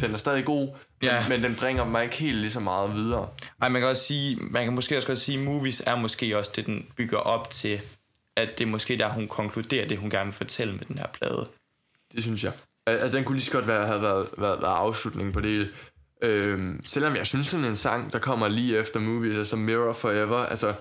den 0.00 0.12
er 0.12 0.16
stadig 0.16 0.44
god, 0.44 0.68
Ja. 1.02 1.28
men, 1.28 1.42
den 1.42 1.54
bringer 1.54 1.84
mig 1.84 2.04
ikke 2.04 2.16
helt 2.16 2.36
lige 2.36 2.50
så 2.50 2.60
meget 2.60 2.94
videre. 2.94 3.28
Ej, 3.62 3.68
man 3.68 3.80
kan 3.80 3.88
også 3.90 4.02
sige, 4.02 4.36
man 4.36 4.64
kan 4.64 4.72
måske 4.74 4.96
også 4.96 5.08
godt 5.08 5.18
sige, 5.18 5.44
movies 5.44 5.82
er 5.86 5.96
måske 5.96 6.38
også 6.38 6.52
det, 6.56 6.66
den 6.66 6.86
bygger 6.96 7.18
op 7.18 7.50
til, 7.50 7.80
at 8.36 8.58
det 8.58 8.64
er 8.64 8.68
måske 8.68 8.98
der, 8.98 9.08
hun 9.12 9.28
konkluderer 9.28 9.88
det, 9.88 9.98
hun 9.98 10.10
gerne 10.10 10.24
vil 10.24 10.34
fortælle 10.34 10.72
med 10.74 10.84
den 10.84 10.98
her 10.98 11.06
plade. 11.06 11.48
Det 12.12 12.22
synes 12.22 12.44
jeg. 12.44 12.52
At, 12.86 13.12
den 13.12 13.24
kunne 13.24 13.36
lige 13.36 13.44
så 13.44 13.52
godt 13.52 13.66
være, 13.66 13.86
have 13.86 14.02
været, 14.02 14.28
været, 14.38 14.62
været 14.62 14.76
afslutningen 14.76 15.32
på 15.32 15.40
det. 15.40 15.70
Øhm, 16.22 16.80
selvom 16.84 17.16
jeg 17.16 17.26
synes 17.26 17.46
sådan 17.46 17.64
en 17.64 17.76
sang, 17.76 18.12
der 18.12 18.18
kommer 18.18 18.48
lige 18.48 18.78
efter 18.78 19.00
movies, 19.00 19.36
altså 19.36 19.56
Mirror 19.56 19.92
Forever, 19.92 20.36
altså, 20.38 20.74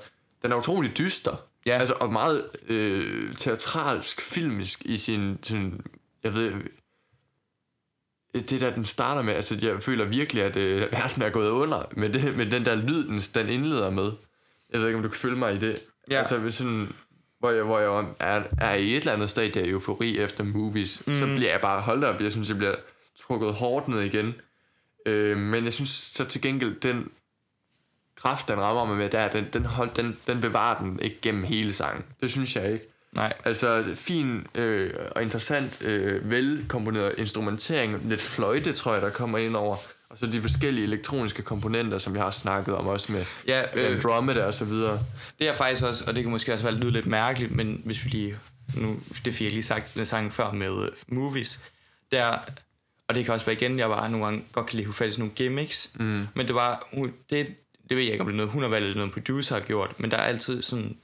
den 0.43 0.51
er 0.51 0.55
utrolig 0.55 0.97
dyster. 0.97 1.46
Ja. 1.67 1.77
Altså, 1.77 1.93
og 1.93 2.13
meget 2.13 2.49
øh, 2.67 3.35
teatralsk, 3.35 4.21
filmisk 4.21 4.81
i 4.85 4.97
sin, 4.97 5.39
sin 5.43 5.81
jeg 6.23 6.33
ved, 6.33 6.53
det 8.33 8.61
der, 8.61 8.73
den 8.73 8.85
starter 8.85 9.21
med, 9.21 9.33
altså 9.33 9.57
jeg 9.61 9.83
føler 9.83 10.05
virkelig, 10.05 10.43
at 10.43 10.57
øh, 10.57 10.81
verden 10.91 11.21
er 11.21 11.29
gået 11.29 11.49
under 11.49 11.89
med, 11.91 12.09
det, 12.09 12.37
med 12.37 12.45
den 12.45 12.65
der 12.65 12.75
lyd, 12.75 13.07
den, 13.07 13.19
den 13.19 13.49
indleder 13.49 13.89
med. 13.89 14.11
Jeg 14.73 14.79
ved 14.79 14.87
ikke, 14.87 14.97
om 14.97 15.03
du 15.03 15.09
kan 15.09 15.17
følge 15.19 15.37
mig 15.37 15.55
i 15.55 15.57
det. 15.57 15.79
Ja. 16.11 16.17
Altså, 16.17 16.51
sådan, 16.51 16.89
hvor 17.39 17.49
jeg, 17.49 17.63
hvor 17.63 17.79
jeg 17.79 18.05
er, 18.19 18.43
er 18.57 18.75
i 18.75 18.91
et 18.91 18.97
eller 18.97 19.11
andet 19.11 19.29
stadie 19.29 19.61
af 19.61 19.67
eufori 19.67 20.17
efter 20.17 20.43
movies, 20.43 21.07
mm. 21.07 21.19
så 21.19 21.25
bliver 21.25 21.51
jeg 21.51 21.61
bare 21.61 21.81
holdt 21.81 22.03
op. 22.03 22.21
Jeg 22.21 22.31
synes, 22.31 22.49
jeg 22.49 22.57
bliver 22.57 22.75
trukket 23.21 23.53
hårdt 23.53 23.87
ned 23.87 24.01
igen. 24.01 24.35
Øh, 25.05 25.37
men 25.37 25.63
jeg 25.63 25.73
synes 25.73 25.89
så 25.89 26.25
til 26.25 26.41
gengæld, 26.41 26.79
den 26.79 27.11
kraft, 28.21 28.47
den 28.47 28.59
rammer 28.59 28.85
mig 28.85 28.97
med 28.97 29.09
der, 29.09 29.27
den, 29.27 29.47
den, 29.53 29.65
hold, 29.65 29.89
den, 29.95 30.17
den 30.27 30.41
bevarer 30.41 30.77
den 30.79 30.99
ikke 31.01 31.17
gennem 31.21 31.43
hele 31.43 31.73
sangen. 31.73 32.03
Det 32.21 32.31
synes 32.31 32.55
jeg 32.55 32.71
ikke. 32.73 32.85
Nej. 33.11 33.33
Altså, 33.45 33.85
fin 33.95 34.47
øh, 34.55 34.93
og 35.11 35.23
interessant, 35.23 35.81
øh, 35.81 36.31
velkomponeret 36.31 37.13
instrumentering. 37.17 38.01
Lidt 38.05 38.21
fløjte, 38.21 38.73
tror 38.73 38.93
jeg, 38.93 39.01
der 39.01 39.09
kommer 39.09 39.37
ind 39.37 39.55
over. 39.55 39.75
Og 40.09 40.17
så 40.17 40.25
de 40.25 40.41
forskellige 40.41 40.83
elektroniske 40.83 41.41
komponenter, 41.41 41.97
som 41.97 42.13
vi 42.13 42.19
har 42.19 42.31
snakket 42.31 42.75
om 42.75 42.87
også 42.87 43.11
med 43.11 43.25
Ja, 43.47 43.61
øh, 43.75 44.01
drummet 44.01 44.37
og 44.37 44.53
så 44.53 44.65
videre. 44.65 44.99
det 45.39 45.47
er 45.47 45.55
faktisk 45.55 45.83
også, 45.83 46.03
og 46.07 46.15
det 46.15 46.23
kan 46.23 46.31
måske 46.31 46.53
også 46.53 46.63
være 46.65 46.75
lyde 46.75 46.91
lidt 46.91 47.05
mærkeligt, 47.05 47.51
men 47.51 47.81
hvis 47.85 48.05
vi 48.05 48.09
lige, 48.09 48.35
nu, 48.75 48.99
det 49.25 49.33
fik 49.35 49.45
jeg 49.45 49.53
lige 49.53 49.63
sagt 49.63 49.95
den 49.95 50.05
sang 50.05 50.33
før 50.33 50.51
med 50.51 50.83
øh, 50.83 50.89
movies, 51.07 51.59
der, 52.11 52.37
og 53.07 53.15
det 53.15 53.25
kan 53.25 53.33
også 53.33 53.45
være 53.45 53.55
igen, 53.55 53.79
jeg 53.79 53.89
bare 53.89 54.11
nogle 54.11 54.25
gange 54.25 54.43
godt 54.51 54.65
kan 54.65 54.75
lide, 54.77 54.85
hun 54.85 54.93
sådan 54.93 55.13
nogle 55.17 55.33
gimmicks, 55.33 55.89
mm. 55.95 56.27
men 56.33 56.47
det 56.47 56.55
var, 56.55 56.87
hun, 56.93 57.13
det, 57.29 57.47
det 57.89 57.97
ved 57.97 58.03
jeg 58.03 58.11
ikke, 58.11 58.21
om 58.21 58.27
det 58.27 58.33
er 58.33 58.37
noget, 58.37 58.51
hun 58.51 58.61
har 58.61 58.69
valgt, 58.69 58.85
eller 58.85 58.97
noget, 58.97 59.13
producer 59.13 59.55
har 59.55 59.61
gjort, 59.63 59.99
men 59.99 60.11
der 60.11 60.17
er 60.17 60.21
altid 60.21 60.61
sådan, 60.61 60.97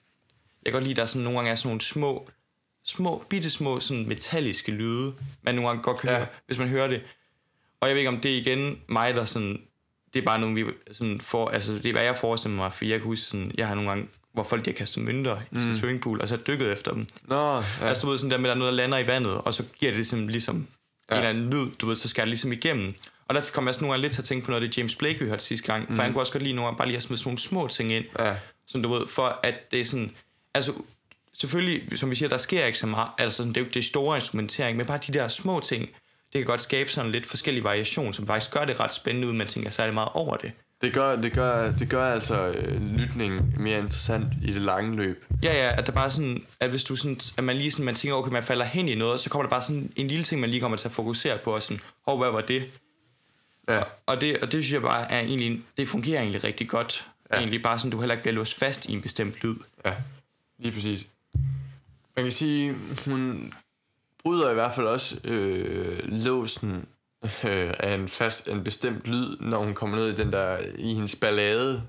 jeg 0.65 0.71
kan 0.71 0.73
godt 0.73 0.83
lide, 0.83 0.95
der 0.95 1.01
er 1.01 1.05
sådan, 1.05 1.21
nogle 1.23 1.37
gange 1.37 1.51
er 1.51 1.55
sådan 1.55 1.67
nogle 1.69 1.81
små, 1.81 2.29
små, 2.85 3.23
bitte 3.29 3.49
små, 3.49 3.79
sådan 3.79 4.07
metalliske 4.07 4.71
lyde, 4.71 5.13
man 5.41 5.55
nogle 5.55 5.69
gange 5.69 5.83
godt 5.83 5.97
kan 5.99 6.09
Ja. 6.09 6.15
høre, 6.17 6.27
hvis 6.45 6.57
man 6.57 6.67
hører 6.67 6.87
det. 6.87 7.01
Og 7.81 7.87
jeg 7.87 7.95
ved 7.95 7.99
ikke, 8.01 8.09
om 8.09 8.19
det 8.19 8.31
er 8.33 8.37
igen 8.37 8.79
mig, 8.87 9.15
der 9.15 9.25
sådan, 9.25 9.61
det 10.13 10.21
er 10.21 10.25
bare 10.25 10.39
nogle, 10.39 10.55
vi 10.65 10.71
sådan 10.91 11.21
får, 11.21 11.49
altså 11.49 11.73
det 11.73 11.85
er, 11.85 11.91
hvad 11.91 12.03
jeg 12.03 12.15
forestiller 12.15 12.55
mig, 12.55 12.73
for 12.73 12.85
jeg 12.85 12.99
kan 12.99 13.05
huske 13.05 13.25
sådan, 13.25 13.51
jeg 13.57 13.67
har 13.67 13.75
nogle 13.75 13.89
gange, 13.89 14.07
hvor 14.33 14.43
folk 14.43 14.65
de 14.65 14.69
har 14.69 14.75
kastet 14.75 15.03
mønter 15.03 15.41
i 15.51 15.59
sin 15.59 15.75
swimmingpool, 15.75 16.21
og 16.21 16.27
så 16.27 16.37
dykket 16.47 16.71
efter 16.71 16.93
dem. 16.93 17.07
Nå, 17.27 17.35
ja. 17.35 17.55
Ja. 17.57 17.63
Altså 17.81 18.05
du 18.05 18.09
ved 18.11 18.17
sådan 18.17 18.31
der 18.31 18.37
med, 18.37 18.49
der 18.49 18.55
er 18.55 18.59
noget, 18.59 18.71
der 18.71 18.77
lander 18.77 18.97
i 18.97 19.07
vandet, 19.07 19.31
og 19.31 19.53
så 19.53 19.63
giver 19.79 19.91
det 19.91 19.97
ligesom, 19.97 20.27
ligesom 20.27 20.67
ja. 21.09 21.15
en 21.15 21.17
eller 21.17 21.29
anden 21.29 21.49
lyd, 21.49 21.71
du 21.71 21.85
ved, 21.87 21.95
så 21.95 22.07
skal 22.07 22.21
det 22.21 22.27
ligesom 22.29 22.51
igennem. 22.51 22.95
Og 23.27 23.35
der 23.35 23.41
kom 23.53 23.65
jeg 23.67 23.75
sådan 23.75 23.83
nogle 23.85 23.93
gange 23.93 24.01
lidt 24.01 24.13
til 24.13 24.21
at 24.21 24.25
tænke 24.25 24.45
på 24.45 24.51
noget 24.51 24.63
af 24.63 24.69
det, 24.69 24.77
James 24.77 24.95
Blake 24.95 25.19
vi 25.19 25.25
hørte 25.25 25.43
sidste 25.43 25.67
gang, 25.67 25.89
mm. 25.89 25.95
for 25.95 26.03
han 26.03 26.13
kunne 26.13 26.21
også 26.21 26.31
godt 26.33 26.43
lide 26.43 26.55
nogle 26.55 26.67
gange 26.67 26.77
bare 26.77 26.87
lige 26.87 26.97
at 26.97 27.03
smide 27.03 27.19
sådan 27.19 27.27
nogle 27.29 27.39
små 27.39 27.67
ting 27.67 27.91
ind, 27.91 28.05
Ja. 28.19 28.35
sådan 28.67 28.81
du 28.81 28.93
ved, 28.93 29.07
for 29.07 29.39
at 29.43 29.71
det 29.71 29.81
er 29.81 29.85
sådan, 29.85 30.11
altså 30.53 30.73
selvfølgelig, 31.33 31.99
som 31.99 32.09
vi 32.09 32.15
siger, 32.15 32.29
der 32.29 32.37
sker 32.37 32.65
ikke 32.65 32.79
så 32.79 32.87
meget, 32.87 33.09
altså 33.17 33.37
sådan, 33.37 33.49
det 33.49 33.57
er 33.57 33.61
jo 33.61 33.65
ikke 33.65 33.73
det 33.73 33.85
store 33.85 34.17
instrumentering, 34.17 34.77
men 34.77 34.85
bare 34.85 34.99
de 35.07 35.13
der 35.13 35.27
små 35.27 35.59
ting, 35.59 35.81
det 36.33 36.39
kan 36.39 36.45
godt 36.45 36.61
skabe 36.61 36.89
sådan 36.89 37.11
lidt 37.11 37.25
forskellig 37.25 37.63
variation, 37.63 38.13
som 38.13 38.27
faktisk 38.27 38.51
gør 38.51 38.65
det 38.65 38.79
ret 38.79 38.93
spændende 38.93 39.27
ud, 39.27 39.33
man 39.33 39.47
tænker 39.47 39.69
særlig 39.69 39.93
meget 39.93 40.09
over 40.13 40.37
det. 40.37 40.51
Det 40.81 40.93
gør, 40.93 41.15
det 41.15 41.33
gør, 41.33 41.71
det 41.71 41.89
gør 41.89 42.13
altså 42.13 42.47
øh, 42.47 42.81
lytningen 42.81 43.53
mere 43.57 43.79
interessant 43.79 44.25
i 44.43 44.53
det 44.53 44.61
lange 44.61 44.95
løb. 44.95 45.25
Ja, 45.43 45.53
ja, 45.53 45.77
at 45.77 45.87
der 45.87 45.93
bare 45.93 46.11
sådan, 46.11 46.43
at 46.59 46.69
hvis 46.69 46.83
du 46.83 46.95
sådan, 46.95 47.17
at 47.37 47.43
man 47.43 47.55
lige 47.55 47.71
sådan, 47.71 47.85
man 47.85 47.95
tænker, 47.95 48.15
okay, 48.15 48.31
man 48.31 48.43
falder 48.43 48.65
hen 48.65 48.87
i 48.87 48.95
noget, 48.95 49.19
så 49.19 49.29
kommer 49.29 49.43
der 49.43 49.49
bare 49.49 49.61
sådan 49.61 49.91
en 49.95 50.07
lille 50.07 50.23
ting, 50.23 50.41
man 50.41 50.49
lige 50.49 50.59
kommer 50.61 50.77
til 50.77 50.87
at 50.87 50.91
fokusere 50.91 51.37
på, 51.43 51.55
og 51.55 51.61
sådan, 51.61 51.79
hov, 52.07 52.17
hvad 52.17 52.29
var 52.31 52.41
det? 52.41 52.63
Ja. 53.69 53.83
Og 54.05 54.21
det, 54.21 54.37
og 54.37 54.51
det 54.51 54.63
synes 54.63 54.73
jeg 54.73 54.81
bare 54.81 55.11
er 55.11 55.19
egentlig, 55.19 55.61
det 55.77 55.87
fungerer 55.87 56.21
egentlig 56.21 56.43
rigtig 56.43 56.69
godt. 56.69 57.07
Ja. 57.31 57.37
Egentlig 57.37 57.63
bare 57.63 57.79
sådan, 57.79 57.91
du 57.91 57.99
heller 57.99 58.13
ikke 58.13 58.23
bliver 58.23 58.35
låst 58.35 58.53
fast 58.59 58.89
i 58.89 58.93
en 58.93 59.01
bestemt 59.01 59.43
lyd. 59.43 59.55
Ja, 59.85 59.93
lige 60.57 60.71
præcis. 60.71 61.05
Man 62.15 62.25
kan 62.25 62.31
sige, 62.31 62.75
hun 63.05 63.53
bryder 64.23 64.51
i 64.51 64.53
hvert 64.53 64.75
fald 64.75 64.87
også 64.87 65.17
øh, 65.23 65.99
låsen 66.03 66.85
øh, 67.23 67.73
af 67.79 67.93
en, 67.95 68.09
fast, 68.09 68.47
en 68.47 68.63
bestemt 68.63 69.05
lyd, 69.07 69.37
når 69.39 69.63
hun 69.63 69.73
kommer 69.73 69.97
ned 69.97 70.07
i 70.07 70.15
den 70.15 70.31
der, 70.31 70.57
i 70.77 70.93
hendes 70.93 71.15
ballade 71.15 71.83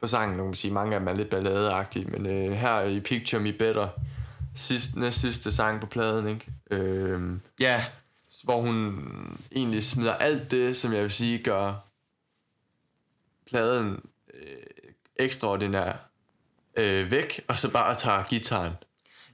på 0.00 0.06
sangen. 0.06 0.36
Nu 0.36 0.44
kan 0.44 0.54
sige, 0.54 0.72
mange 0.72 0.94
af 0.94 1.00
dem 1.00 1.08
er 1.08 1.12
lidt 1.12 1.30
balladeagtige, 1.30 2.04
men 2.04 2.26
øh, 2.26 2.52
her 2.52 2.80
i 2.82 3.00
Picture 3.00 3.42
Me 3.42 3.52
Better, 3.52 3.88
sidst, 4.54 4.96
næst 4.96 5.20
sidste 5.20 5.52
sang 5.52 5.80
på 5.80 5.86
pladen, 5.86 6.28
ikke? 6.28 6.46
Øh, 6.70 7.20
Ja, 7.60 7.84
hvor 8.42 8.60
hun 8.60 8.98
egentlig 9.52 9.84
smider 9.84 10.14
alt 10.14 10.50
det, 10.50 10.76
som 10.76 10.92
jeg 10.92 11.02
vil 11.02 11.10
sige, 11.10 11.38
gør 11.38 11.74
pladen 13.46 14.00
øh, 14.34 14.56
ekstraordinær 15.16 15.92
øh, 16.76 17.10
væk, 17.10 17.40
og 17.48 17.58
så 17.58 17.68
bare 17.68 17.94
tager 17.94 18.24
gitaren. 18.28 18.72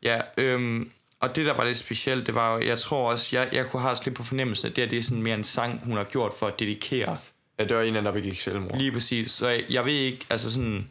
ja, 0.03 0.21
øhm, 0.37 0.90
og 1.21 1.37
det 1.37 1.47
der 1.47 1.55
var 1.55 1.64
lidt 1.64 1.79
specielt, 1.79 2.27
det 2.27 2.35
var 2.35 2.55
jo, 2.55 2.66
jeg 2.66 2.79
tror 2.79 3.11
også, 3.11 3.37
jeg, 3.37 3.49
jeg 3.53 3.66
kunne 3.66 3.83
have 3.83 3.90
også 3.90 4.03
lidt 4.05 4.16
på 4.16 4.23
fornemmelsen, 4.23 4.71
at 4.71 4.77
det, 4.77 4.85
her, 4.85 4.90
det 4.90 4.99
er 4.99 5.03
sådan 5.03 5.23
mere 5.23 5.35
en 5.35 5.44
sang, 5.44 5.85
hun 5.85 5.97
har 5.97 6.05
gjort 6.05 6.33
for 6.35 6.47
at 6.47 6.61
dedikere. 6.61 7.18
Ja, 7.59 7.64
det 7.64 7.77
var 7.77 7.83
en 7.83 7.97
af 7.97 8.03
dem, 8.03 8.05
der 8.05 8.12
begik 8.12 8.40
selvmord. 8.40 8.79
Lige 8.79 8.92
præcis. 8.92 9.31
Så 9.31 9.49
jeg, 9.49 9.64
jeg 9.71 9.85
ved 9.85 9.92
ikke, 9.92 10.27
altså 10.31 10.51
sådan, 10.53 10.88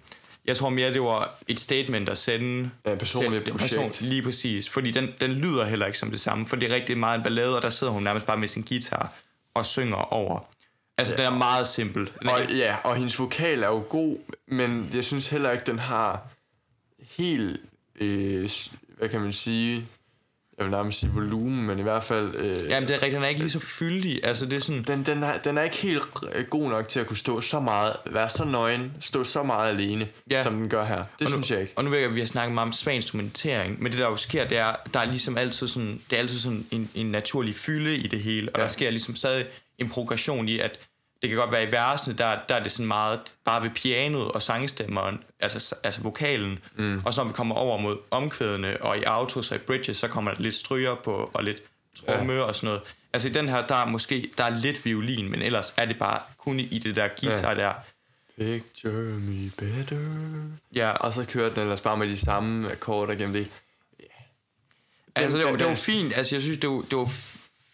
jeg 0.47 0.57
tror 0.57 0.69
mere, 0.69 0.93
det 0.93 1.01
var 1.01 1.35
et 1.47 1.59
statement 1.59 2.09
at 2.09 2.17
sende. 2.17 2.69
Ja, 2.85 2.95
personligt 2.95 3.45
til- 3.45 3.51
projekt. 3.57 4.01
lige 4.01 4.21
præcis. 4.21 4.69
Fordi 4.69 4.91
den, 4.91 5.09
den 5.21 5.31
lyder 5.31 5.65
heller 5.65 5.85
ikke 5.85 5.97
som 5.97 6.11
det 6.11 6.19
samme, 6.19 6.45
for 6.45 6.55
det 6.55 6.71
er 6.71 6.75
rigtig 6.75 6.97
meget 6.97 7.17
en 7.17 7.23
ballade, 7.23 7.55
og 7.55 7.61
der 7.61 7.69
sidder 7.69 7.93
hun 7.93 8.03
nærmest 8.03 8.25
bare 8.25 8.37
med 8.37 8.47
sin 8.47 8.61
guitar 8.63 9.13
og 9.53 9.65
synger 9.65 10.13
over. 10.13 10.39
Altså, 10.97 11.15
ja. 11.17 11.23
den 11.25 11.33
er 11.33 11.37
meget 11.37 11.67
simpel. 11.67 12.09
Er, 12.21 12.29
Og, 12.29 12.51
ja, 12.51 12.75
og 12.83 12.95
hendes 12.95 13.19
vokal 13.19 13.63
er 13.63 13.67
jo 13.67 13.83
god, 13.89 14.17
men 14.47 14.89
jeg 14.93 15.03
synes 15.03 15.27
heller 15.29 15.51
ikke, 15.51 15.65
den 15.65 15.79
har 15.79 16.21
helt, 17.17 17.61
øh, 17.95 18.49
hvad 18.97 19.09
kan 19.09 19.21
man 19.21 19.33
sige, 19.33 19.85
jeg 20.57 20.65
vil 20.65 20.71
nærmest 20.71 20.99
sige 20.99 21.11
volumen, 21.13 21.65
men 21.67 21.79
i 21.79 21.81
hvert 21.81 22.03
fald... 22.03 22.35
Øh, 22.35 22.69
Jamen, 22.69 22.87
det 22.87 22.95
er 22.95 23.01
rigtigt, 23.01 23.13
den 23.13 23.23
er 23.23 23.27
ikke 23.27 23.41
lige 23.41 23.49
så 23.51 23.59
fyldig. 23.59 24.19
Altså, 24.23 24.45
det 24.45 24.53
er 24.53 24.59
sådan... 24.59 24.83
den, 24.83 25.03
den, 25.05 25.23
er, 25.23 25.37
den 25.37 25.57
er 25.57 25.61
ikke 25.61 25.77
helt 25.77 26.03
øh, 26.35 26.45
god 26.45 26.69
nok 26.69 26.89
til 26.89 26.99
at 26.99 27.07
kunne 27.07 27.17
stå 27.17 27.41
så 27.41 27.59
meget, 27.59 27.93
være 28.05 28.29
så 28.29 28.45
nøgen, 28.45 28.93
stå 28.99 29.23
så 29.23 29.43
meget 29.43 29.69
alene, 29.69 30.07
Ja. 30.31 30.43
som 30.43 30.53
den 30.55 30.69
gør 30.69 30.85
her. 30.85 30.95
Det 30.97 31.05
og 31.19 31.23
nu, 31.23 31.29
synes 31.29 31.51
jeg 31.51 31.61
ikke. 31.61 31.73
Og 31.75 31.83
nu 31.83 31.89
ved 31.89 31.97
jeg, 31.99 32.07
at 32.09 32.15
vi 32.15 32.19
har 32.19 32.27
snakket 32.27 32.53
meget 32.53 32.67
om 32.67 32.73
svag 32.73 32.95
instrumentering, 32.95 33.83
men 33.83 33.91
det 33.91 33.99
der 33.99 34.07
jo 34.07 34.15
sker, 34.17 34.47
det 34.47 34.57
er, 34.57 34.71
der 34.93 34.99
er 34.99 35.05
ligesom 35.05 35.37
altid 35.37 35.67
sådan, 35.67 36.01
det 36.09 36.15
er 36.15 36.19
altid 36.19 36.39
sådan 36.39 36.65
en, 36.71 36.89
en 36.95 37.05
naturlig 37.05 37.55
fylde 37.55 37.95
i 37.97 38.07
det 38.07 38.19
hele, 38.19 38.49
og. 38.53 38.59
Ja. 38.59 38.63
der 38.63 38.69
sker 38.69 38.89
ligesom 38.89 39.15
stadig 39.15 39.45
en 39.79 39.89
progression 39.89 40.49
i, 40.49 40.59
at 40.59 40.79
det 41.21 41.29
kan 41.29 41.37
godt 41.37 41.51
være 41.51 41.63
i 41.63 41.71
versene, 41.71 42.17
der, 42.17 42.39
der 42.49 42.55
er 42.55 42.63
det 42.63 42.71
sådan 42.71 42.85
meget 42.85 43.19
bare 43.45 43.63
ved 43.63 43.69
pianoet 43.69 44.31
og 44.31 44.41
sangstemmeren, 44.41 45.23
altså, 45.39 45.75
altså 45.83 46.01
vokalen, 46.01 46.59
mm. 46.75 47.01
og 47.05 47.13
så 47.13 47.21
når 47.21 47.27
vi 47.27 47.33
kommer 47.33 47.55
over 47.55 47.77
mod 47.77 47.97
omkvædene, 48.11 48.81
og 48.81 48.97
i 48.97 49.03
autos 49.03 49.51
og 49.51 49.55
i 49.57 49.59
bridges, 49.59 49.97
så 49.97 50.07
kommer 50.07 50.31
der 50.33 50.41
lidt 50.41 50.55
stryger 50.55 50.95
på, 50.95 51.31
og 51.33 51.43
lidt 51.43 51.61
tromme 52.05 52.33
ja. 52.33 52.41
og 52.41 52.55
sådan 52.55 52.67
noget. 52.67 52.81
Altså 53.13 53.27
i 53.27 53.31
den 53.31 53.49
her, 53.49 53.67
der 53.67 53.75
er 53.75 53.85
måske, 53.85 54.31
der 54.37 54.43
er 54.43 54.49
lidt 54.59 54.85
violin, 54.85 55.29
men 55.31 55.41
ellers 55.41 55.73
er 55.77 55.85
det 55.85 55.97
bare 55.99 56.19
kun 56.37 56.59
i 56.59 56.79
det 56.79 56.95
der 56.95 57.07
guitar 57.21 57.49
ja. 57.49 57.55
der. 57.55 57.73
Picture 58.37 58.93
me 58.93 59.51
better. 59.57 59.99
Ja, 60.73 60.91
Og 60.91 61.13
så 61.13 61.25
kører 61.25 61.49
den 61.53 61.59
ellers 61.63 61.81
bare 61.81 61.97
med 61.97 62.07
de 62.09 62.17
samme 62.17 62.71
akkorder 62.71 63.15
gennem 63.15 63.33
det. 63.33 63.47
Altså, 65.15 65.37
det 65.37 65.45
var, 65.45 65.51
den- 65.51 65.59
det 65.59 65.67
var 65.67 65.75
fint. 65.75 66.17
Altså, 66.17 66.35
jeg 66.35 66.41
synes, 66.41 66.57
det 66.57 66.69
var, 66.69 66.81
det 66.89 66.97
var 66.97 67.11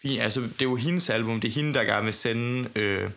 fint. 0.02 0.22
Altså, 0.22 0.40
det 0.40 0.60
er 0.60 0.64
jo 0.64 0.76
hendes 0.76 1.10
album. 1.10 1.40
Det 1.40 1.48
er 1.48 1.52
hende, 1.52 1.74
der 1.74 1.84
gerne 1.84 2.04
vil 2.04 2.14
sende... 2.14 2.68
Øh, 2.76 3.10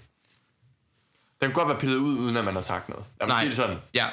Den 1.42 1.48
kan 1.48 1.54
godt 1.54 1.68
være 1.68 1.80
pillet 1.80 1.98
ud, 1.98 2.18
uden 2.18 2.38
at 2.38 2.46
man 2.46 2.54
har 2.54 2.62
sagt 2.62 2.90
noget. 2.90 3.06
Lad 3.20 3.28
mig 3.28 3.34
Nej. 3.34 3.40
sige 3.42 3.50
det 3.50 3.58
sådan. 3.58 3.78
ja. 3.94 4.06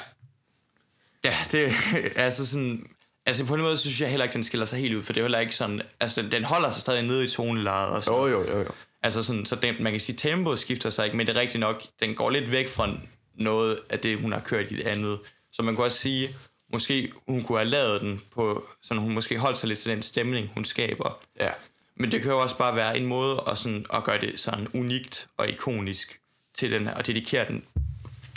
Ja, 1.23 1.37
det 1.51 1.73
altså 2.15 2.45
sådan... 2.45 2.89
Altså, 3.25 3.45
på 3.45 3.55
en 3.55 3.61
måde, 3.61 3.77
så 3.77 3.83
synes 3.83 4.01
jeg 4.01 4.09
heller 4.09 4.23
ikke, 4.23 4.33
den 4.33 4.43
skiller 4.43 4.65
sig 4.65 4.79
helt 4.79 4.93
ud, 4.95 5.03
for 5.03 5.13
det 5.13 5.21
er 5.21 5.23
heller 5.23 5.39
ikke 5.39 5.55
sådan... 5.55 5.81
Altså, 5.99 6.21
den, 6.21 6.31
den 6.31 6.43
holder 6.43 6.71
sig 6.71 6.81
stadig 6.81 7.03
nede 7.03 7.25
i 7.25 7.27
tonelejet 7.27 7.89
og 7.89 8.03
sådan. 8.03 8.19
Jo, 8.19 8.27
jo, 8.27 8.51
jo, 8.51 8.59
jo. 8.59 8.71
Altså, 9.03 9.23
sådan, 9.23 9.45
så 9.45 9.55
den, 9.55 9.75
man 9.79 9.93
kan 9.93 9.99
sige, 9.99 10.15
tempoet 10.15 10.59
skifter 10.59 10.89
sig 10.89 11.05
ikke, 11.05 11.17
men 11.17 11.27
det 11.27 11.37
er 11.37 11.39
rigtigt 11.39 11.59
nok, 11.59 11.83
den 11.99 12.15
går 12.15 12.29
lidt 12.29 12.51
væk 12.51 12.69
fra 12.69 12.89
noget 13.33 13.79
af 13.89 13.99
det, 13.99 14.21
hun 14.21 14.31
har 14.31 14.39
kørt 14.39 14.71
i 14.71 14.75
det 14.75 14.83
andet. 14.83 15.19
Så 15.51 15.61
man 15.61 15.75
kunne 15.75 15.85
også 15.85 15.97
sige, 15.97 16.29
måske 16.73 17.11
hun 17.27 17.43
kunne 17.43 17.57
have 17.57 17.69
lavet 17.69 18.01
den 18.01 18.21
på, 18.35 18.65
sådan 18.83 19.03
hun 19.03 19.13
måske 19.13 19.37
holdt 19.39 19.57
sig 19.57 19.67
lidt 19.67 19.79
til 19.79 19.91
den 19.91 20.01
stemning, 20.01 20.49
hun 20.53 20.65
skaber. 20.65 21.19
Ja. 21.39 21.49
Men 21.97 22.11
det 22.11 22.21
kan 22.21 22.31
jo 22.31 22.41
også 22.41 22.57
bare 22.57 22.75
være 22.75 22.97
en 22.97 23.05
måde 23.05 23.43
at, 23.47 23.57
sådan, 23.57 23.85
at 23.93 24.03
gøre 24.03 24.21
det 24.21 24.39
sådan 24.39 24.67
unikt 24.73 25.27
og 25.37 25.49
ikonisk 25.49 26.19
til 26.57 26.71
den 26.71 26.87
her, 26.87 26.93
og 26.93 27.07
dedikere 27.07 27.47
den 27.47 27.63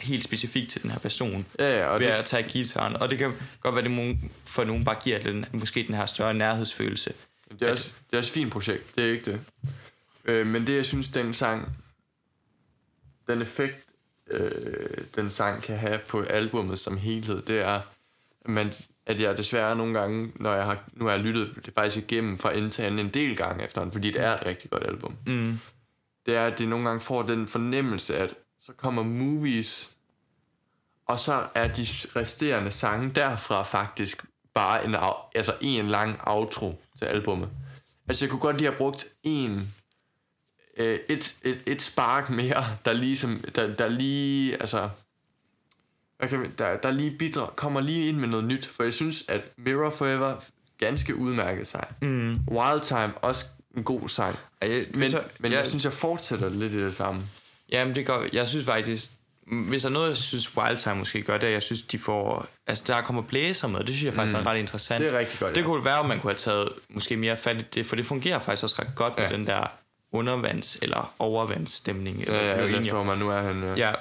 helt 0.01 0.25
specifikt 0.25 0.71
til 0.71 0.83
den 0.83 0.91
her 0.91 0.99
person. 0.99 1.47
Ja, 1.59 1.79
ja, 1.79 1.87
og 1.87 2.01
ved 2.01 2.07
det- 2.07 2.13
at 2.13 2.25
tage 2.25 2.51
guitaren. 2.53 2.97
Og 2.97 3.11
det 3.11 3.19
kan 3.19 3.33
godt 3.61 3.75
være, 3.75 3.85
det 3.85 4.19
for 4.47 4.65
nogen 4.65 4.85
bare 4.85 4.97
giver 5.05 5.19
den, 5.19 5.45
måske 5.53 5.85
den 5.87 5.95
her 5.95 6.07
større 6.07 6.35
nærhedsfølelse. 6.35 7.13
Det 7.61 7.63
er, 7.63 7.71
også, 7.73 7.91
det 8.11 8.17
er 8.17 8.19
også 8.19 8.31
et 8.31 8.33
fint 8.35 8.53
projekt, 8.53 8.97
det 8.97 9.05
er 9.05 9.13
ikke 9.13 9.31
det. 9.31 9.41
Øh, 10.25 10.47
men 10.47 10.67
det, 10.67 10.77
jeg 10.77 10.87
synes, 10.87 11.09
den 11.09 11.35
sang, 11.35 11.69
den 13.29 13.43
effekt, 13.43 13.77
øh, 14.31 14.51
den 15.17 15.31
sang 15.31 15.63
kan 15.63 15.79
have 15.79 16.01
på 16.09 16.23
albummet 16.23 16.79
som 16.79 16.97
helhed, 16.97 17.43
det 17.43 17.61
er, 17.61 17.81
at, 18.45 18.51
man, 18.51 18.73
at 19.07 19.21
jeg 19.21 19.39
desværre 19.39 19.77
nogle 19.77 19.99
gange, 20.01 20.33
når 20.37 20.55
jeg 20.55 20.65
har, 20.65 20.85
nu 20.93 21.05
har 21.05 21.13
jeg 21.13 21.21
lyttet 21.21 21.51
det 21.67 21.75
faktisk 21.75 21.97
igennem 22.11 22.39
fra 22.39 22.53
ende 22.57 22.71
til 22.71 22.83
anden 22.83 22.99
en 23.07 23.09
del 23.15 23.37
gange 23.37 23.65
efterhånden, 23.65 23.93
fordi 23.93 24.11
det 24.11 24.21
er 24.21 24.33
et 24.39 24.47
rigtig 24.47 24.71
godt 24.71 24.87
album, 24.87 25.15
Mm. 25.27 25.59
Det 26.29 26.37
er, 26.37 26.47
at 26.47 26.59
det 26.59 26.69
nogle 26.69 26.89
gange 26.89 27.01
får 27.01 27.23
den 27.23 27.49
fornemmelse, 27.49 28.17
at 28.17 28.35
så 28.61 28.73
kommer 28.73 29.03
movies, 29.03 29.91
og 31.07 31.19
så 31.19 31.47
er 31.55 31.69
de 31.69 31.87
resterende 32.17 32.71
sange 32.71 33.11
derfra 33.15 33.63
faktisk 33.63 34.25
bare 34.55 34.85
en, 34.85 34.97
altså 35.35 35.55
en 35.61 35.87
lang 35.87 36.21
outro 36.27 36.83
til 36.99 37.05
albummet. 37.05 37.49
Altså 38.09 38.25
jeg 38.25 38.31
kunne 38.31 38.41
godt 38.41 38.57
lige 38.57 38.69
have 38.69 38.79
brugt 38.79 39.07
en, 39.23 39.75
øh, 40.77 40.99
et, 41.09 41.37
et, 41.43 41.63
et 41.67 41.83
spark 41.83 42.31
mere, 42.31 42.65
der 42.85 42.93
ligesom, 42.93 43.41
der, 43.55 43.75
der 43.75 43.89
lige, 43.89 44.57
altså, 44.57 44.91
vi, 46.21 46.47
der, 46.59 46.77
der 46.77 46.91
lige 46.91 47.19
bidrar, 47.19 47.53
kommer 47.57 47.81
lige 47.81 48.09
ind 48.09 48.17
med 48.17 48.29
noget 48.29 48.45
nyt, 48.45 48.67
for 48.67 48.83
jeg 48.83 48.95
synes, 48.95 49.29
at 49.29 49.43
Mirror 49.57 49.91
Forever 49.91 50.37
ganske 50.79 51.17
udmærket 51.17 51.67
sig. 51.67 51.87
Mm. 52.03 52.37
Wild 52.51 52.81
Time 52.81 53.19
også 53.19 53.47
en 53.77 53.85
god 53.85 54.09
sang. 54.09 54.37
Jeg, 54.63 54.85
Men, 54.95 55.11
så, 55.11 55.23
men 55.39 55.53
jeg, 55.53 55.59
jeg 55.59 55.67
synes, 55.67 55.85
jeg 55.85 55.93
fortsætter 55.93 56.49
lidt 56.49 56.73
i 56.73 56.83
det 56.83 56.95
samme. 56.95 57.23
Jamen, 57.73 57.95
det 57.95 58.07
gør, 58.07 58.29
jeg 58.33 58.49
synes 58.49 58.65
faktisk, 58.67 59.05
hvis 59.47 59.83
der 59.83 59.89
er 59.89 59.93
noget, 59.93 60.09
jeg 60.09 60.17
synes 60.17 60.57
Wildtime 60.57 60.95
måske 60.95 61.23
gør, 61.23 61.35
det 61.35 61.43
er, 61.43 61.47
at 61.49 61.53
jeg 61.53 61.63
synes, 61.63 61.83
de 61.83 61.99
får, 61.99 62.47
altså 62.67 62.85
der 62.87 63.01
kommer 63.01 63.23
blæser 63.23 63.69
med, 63.69 63.79
det 63.81 63.89
synes 63.89 64.05
jeg 64.05 64.15
faktisk 64.15 64.37
mm. 64.37 64.41
er 64.47 64.47
ret 64.51 64.59
interessant. 64.59 65.05
Det 65.05 65.15
er 65.15 65.19
rigtig 65.19 65.39
godt, 65.39 65.55
Det 65.55 65.61
ja. 65.61 65.67
kunne 65.67 65.85
være, 65.85 65.99
at 66.01 66.07
man 66.07 66.21
kunne 66.21 66.31
have 66.31 66.39
taget 66.39 66.69
måske 66.89 67.17
mere 67.17 67.37
fat 67.37 67.57
i 67.57 67.65
det, 67.75 67.87
for 67.87 67.97
det 67.97 68.07
fungerer 68.07 68.39
faktisk 68.39 68.63
også 68.63 68.75
ret 68.79 68.95
godt 68.97 69.15
ja. 69.17 69.23
med 69.23 69.31
Ja. 69.31 69.37
den 69.37 69.47
der 69.47 69.67
undervands- 70.17 70.79
eller 70.83 71.15
overvandsstemning. 71.19 72.21
Eller 72.23 72.35
Ja, 72.39 72.45
ja, 72.51 72.57
ja 72.57 72.63
er 72.63 72.67
den 72.67 72.83
om. 72.83 72.89
får 72.91 73.03
man, 73.05 73.19
nu 73.19 73.31
er 73.31 73.41
han... 73.43 73.63
Ja. 73.77 73.89
Ja, 73.89 73.93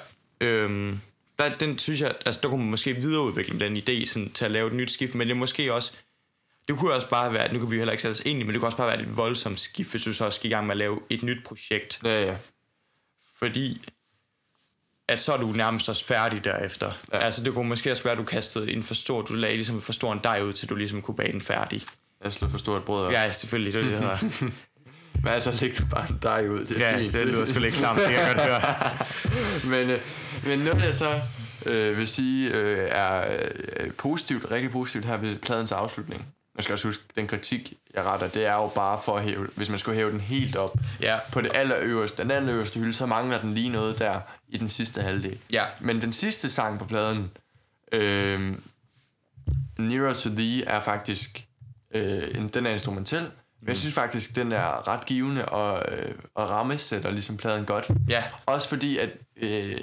øhm, 0.46 1.00
der, 1.38 1.48
den 1.60 1.78
synes 1.78 2.00
jeg, 2.00 2.14
altså 2.26 2.40
der 2.42 2.48
kunne 2.48 2.60
man 2.60 2.70
måske 2.70 2.94
videreudvikle 2.94 3.60
den 3.60 3.76
idé 3.76 4.06
sådan, 4.06 4.30
til 4.32 4.44
at 4.44 4.50
lave 4.50 4.66
et 4.68 4.72
nyt 4.72 4.90
skift, 4.90 5.14
men 5.14 5.28
det 5.28 5.34
er 5.34 5.38
måske 5.38 5.74
også, 5.74 5.92
det 6.68 6.78
kunne 6.78 6.92
også 6.92 7.08
bare 7.08 7.32
være, 7.32 7.52
nu 7.52 7.58
kan 7.58 7.70
vi 7.70 7.76
heller 7.76 7.92
ikke 7.92 8.02
sætte 8.02 8.14
os 8.14 8.22
i, 8.24 8.34
men 8.34 8.48
det 8.48 8.56
kunne 8.56 8.68
også 8.68 8.76
bare 8.76 8.86
være 8.86 9.00
et 9.00 9.16
voldsomt 9.16 9.60
skift, 9.60 9.90
hvis 9.90 10.02
du 10.02 10.12
så 10.12 10.24
også 10.24 10.36
skal 10.36 10.50
i 10.50 10.54
gang 10.54 10.66
med 10.66 10.72
at 10.72 10.78
lave 10.78 11.00
et 11.10 11.22
nyt 11.22 11.44
projekt, 11.44 12.00
ja, 12.04 12.24
ja. 12.24 12.36
fordi 13.38 13.88
at 15.08 15.20
så 15.20 15.32
er 15.32 15.36
du 15.36 15.46
nærmest 15.46 15.88
også 15.88 16.04
færdig 16.04 16.44
derefter. 16.44 16.92
Ja. 17.12 17.18
Altså 17.18 17.44
det 17.44 17.54
kunne 17.54 17.68
måske 17.68 17.90
også 17.90 18.02
være, 18.02 18.12
at 18.12 18.18
du 18.18 18.24
kastede 18.24 18.72
en 18.72 18.82
for 18.82 18.94
stor, 18.94 19.22
du 19.22 19.34
lagde 19.34 19.56
ligesom 19.56 19.80
for 19.80 19.92
stor 19.92 20.12
en 20.12 20.20
dej 20.24 20.42
ud, 20.42 20.52
til 20.52 20.68
du 20.68 20.74
ligesom 20.74 21.02
kunne 21.02 21.16
bage 21.16 21.32
den 21.32 21.40
færdig. 21.40 21.82
Jeg 22.24 22.32
slår 22.32 22.48
for 22.48 22.58
stort 22.58 22.84
brød 22.84 23.06
op. 23.06 23.12
Ja, 23.12 23.30
selvfølgelig, 23.30 23.72
det 23.72 23.94
er 23.94 24.10
det, 24.10 24.30
det. 24.40 24.42
Men 25.22 25.28
altså, 25.28 25.58
læg 25.60 25.78
du 25.78 25.84
bare 25.86 26.06
dig 26.22 26.50
ud. 26.50 26.64
Det 26.64 26.80
er 26.80 26.90
ja, 26.90 26.98
fint. 26.98 27.12
det 27.12 27.26
lyder 27.26 27.44
sgu 27.44 27.58
lidt 27.58 27.74
klamt, 27.74 27.98
det 27.98 28.06
kan 28.06 28.14
jeg 28.14 28.34
godt 28.36 28.46
høre. 28.46 28.60
men, 29.72 29.90
øh, 29.90 30.00
men 30.46 30.58
noget, 30.58 30.84
jeg 30.84 30.94
så 30.94 31.20
øh, 31.66 31.98
vil 31.98 32.08
sige 32.08 32.54
øh, 32.54 32.88
er 32.90 33.38
øh, 33.76 33.92
positivt, 33.92 34.50
rigtig 34.50 34.70
positivt 34.70 35.04
her 35.04 35.16
ved 35.16 35.36
pladens 35.38 35.72
afslutning. 35.72 36.26
Jeg 36.58 36.64
skal 36.64 36.72
også 36.72 36.88
huske, 36.88 37.04
den 37.16 37.26
kritik, 37.26 37.72
jeg 37.94 38.04
retter, 38.04 38.28
det 38.28 38.46
er 38.46 38.54
jo 38.54 38.68
bare 38.74 39.00
for 39.04 39.16
at 39.16 39.24
hæve, 39.24 39.48
hvis 39.56 39.68
man 39.70 39.78
skulle 39.78 39.96
hæve 39.96 40.10
den 40.10 40.20
helt 40.20 40.56
op 40.56 40.74
Ja. 41.00 41.16
på 41.32 41.40
det 41.40 41.50
allerøverste, 41.54 42.22
den 42.22 42.30
allerøverste 42.30 42.80
hylde, 42.80 42.92
så 42.94 43.06
mangler 43.06 43.40
den 43.40 43.54
lige 43.54 43.68
noget 43.70 43.98
der 43.98 44.20
i 44.48 44.58
den 44.58 44.68
sidste 44.68 45.02
halvdel. 45.02 45.38
Ja. 45.52 45.64
Men 45.80 46.00
den 46.02 46.12
sidste 46.12 46.50
sang 46.50 46.78
på 46.78 46.84
pladen, 46.84 47.30
øh, 47.92 48.54
Nearer 49.78 50.12
to 50.14 50.30
Thee, 50.30 50.64
er 50.64 50.80
faktisk, 50.82 51.46
øh, 51.94 52.38
en, 52.38 52.48
den 52.48 52.66
er 52.66 52.70
instrumentel, 52.70 53.30
men 53.60 53.68
jeg 53.68 53.76
synes 53.76 53.94
faktisk, 53.94 54.36
den 54.36 54.52
er 54.52 54.88
ret 54.88 55.06
givende 55.06 55.44
og, 55.44 55.92
øh, 55.92 56.14
og 56.34 56.48
rammesætter 56.50 57.10
ligesom 57.10 57.36
pladen 57.36 57.64
godt. 57.64 57.88
Ja, 58.08 58.24
Også 58.46 58.68
fordi, 58.68 58.98
at 58.98 59.10
øh, 59.36 59.78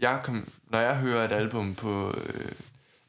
jeg 0.00 0.20
kom, 0.24 0.48
når 0.70 0.78
jeg 0.80 0.96
hører 0.96 1.24
et 1.24 1.32
album 1.32 1.74
på 1.74 2.14
øh, 2.26 2.52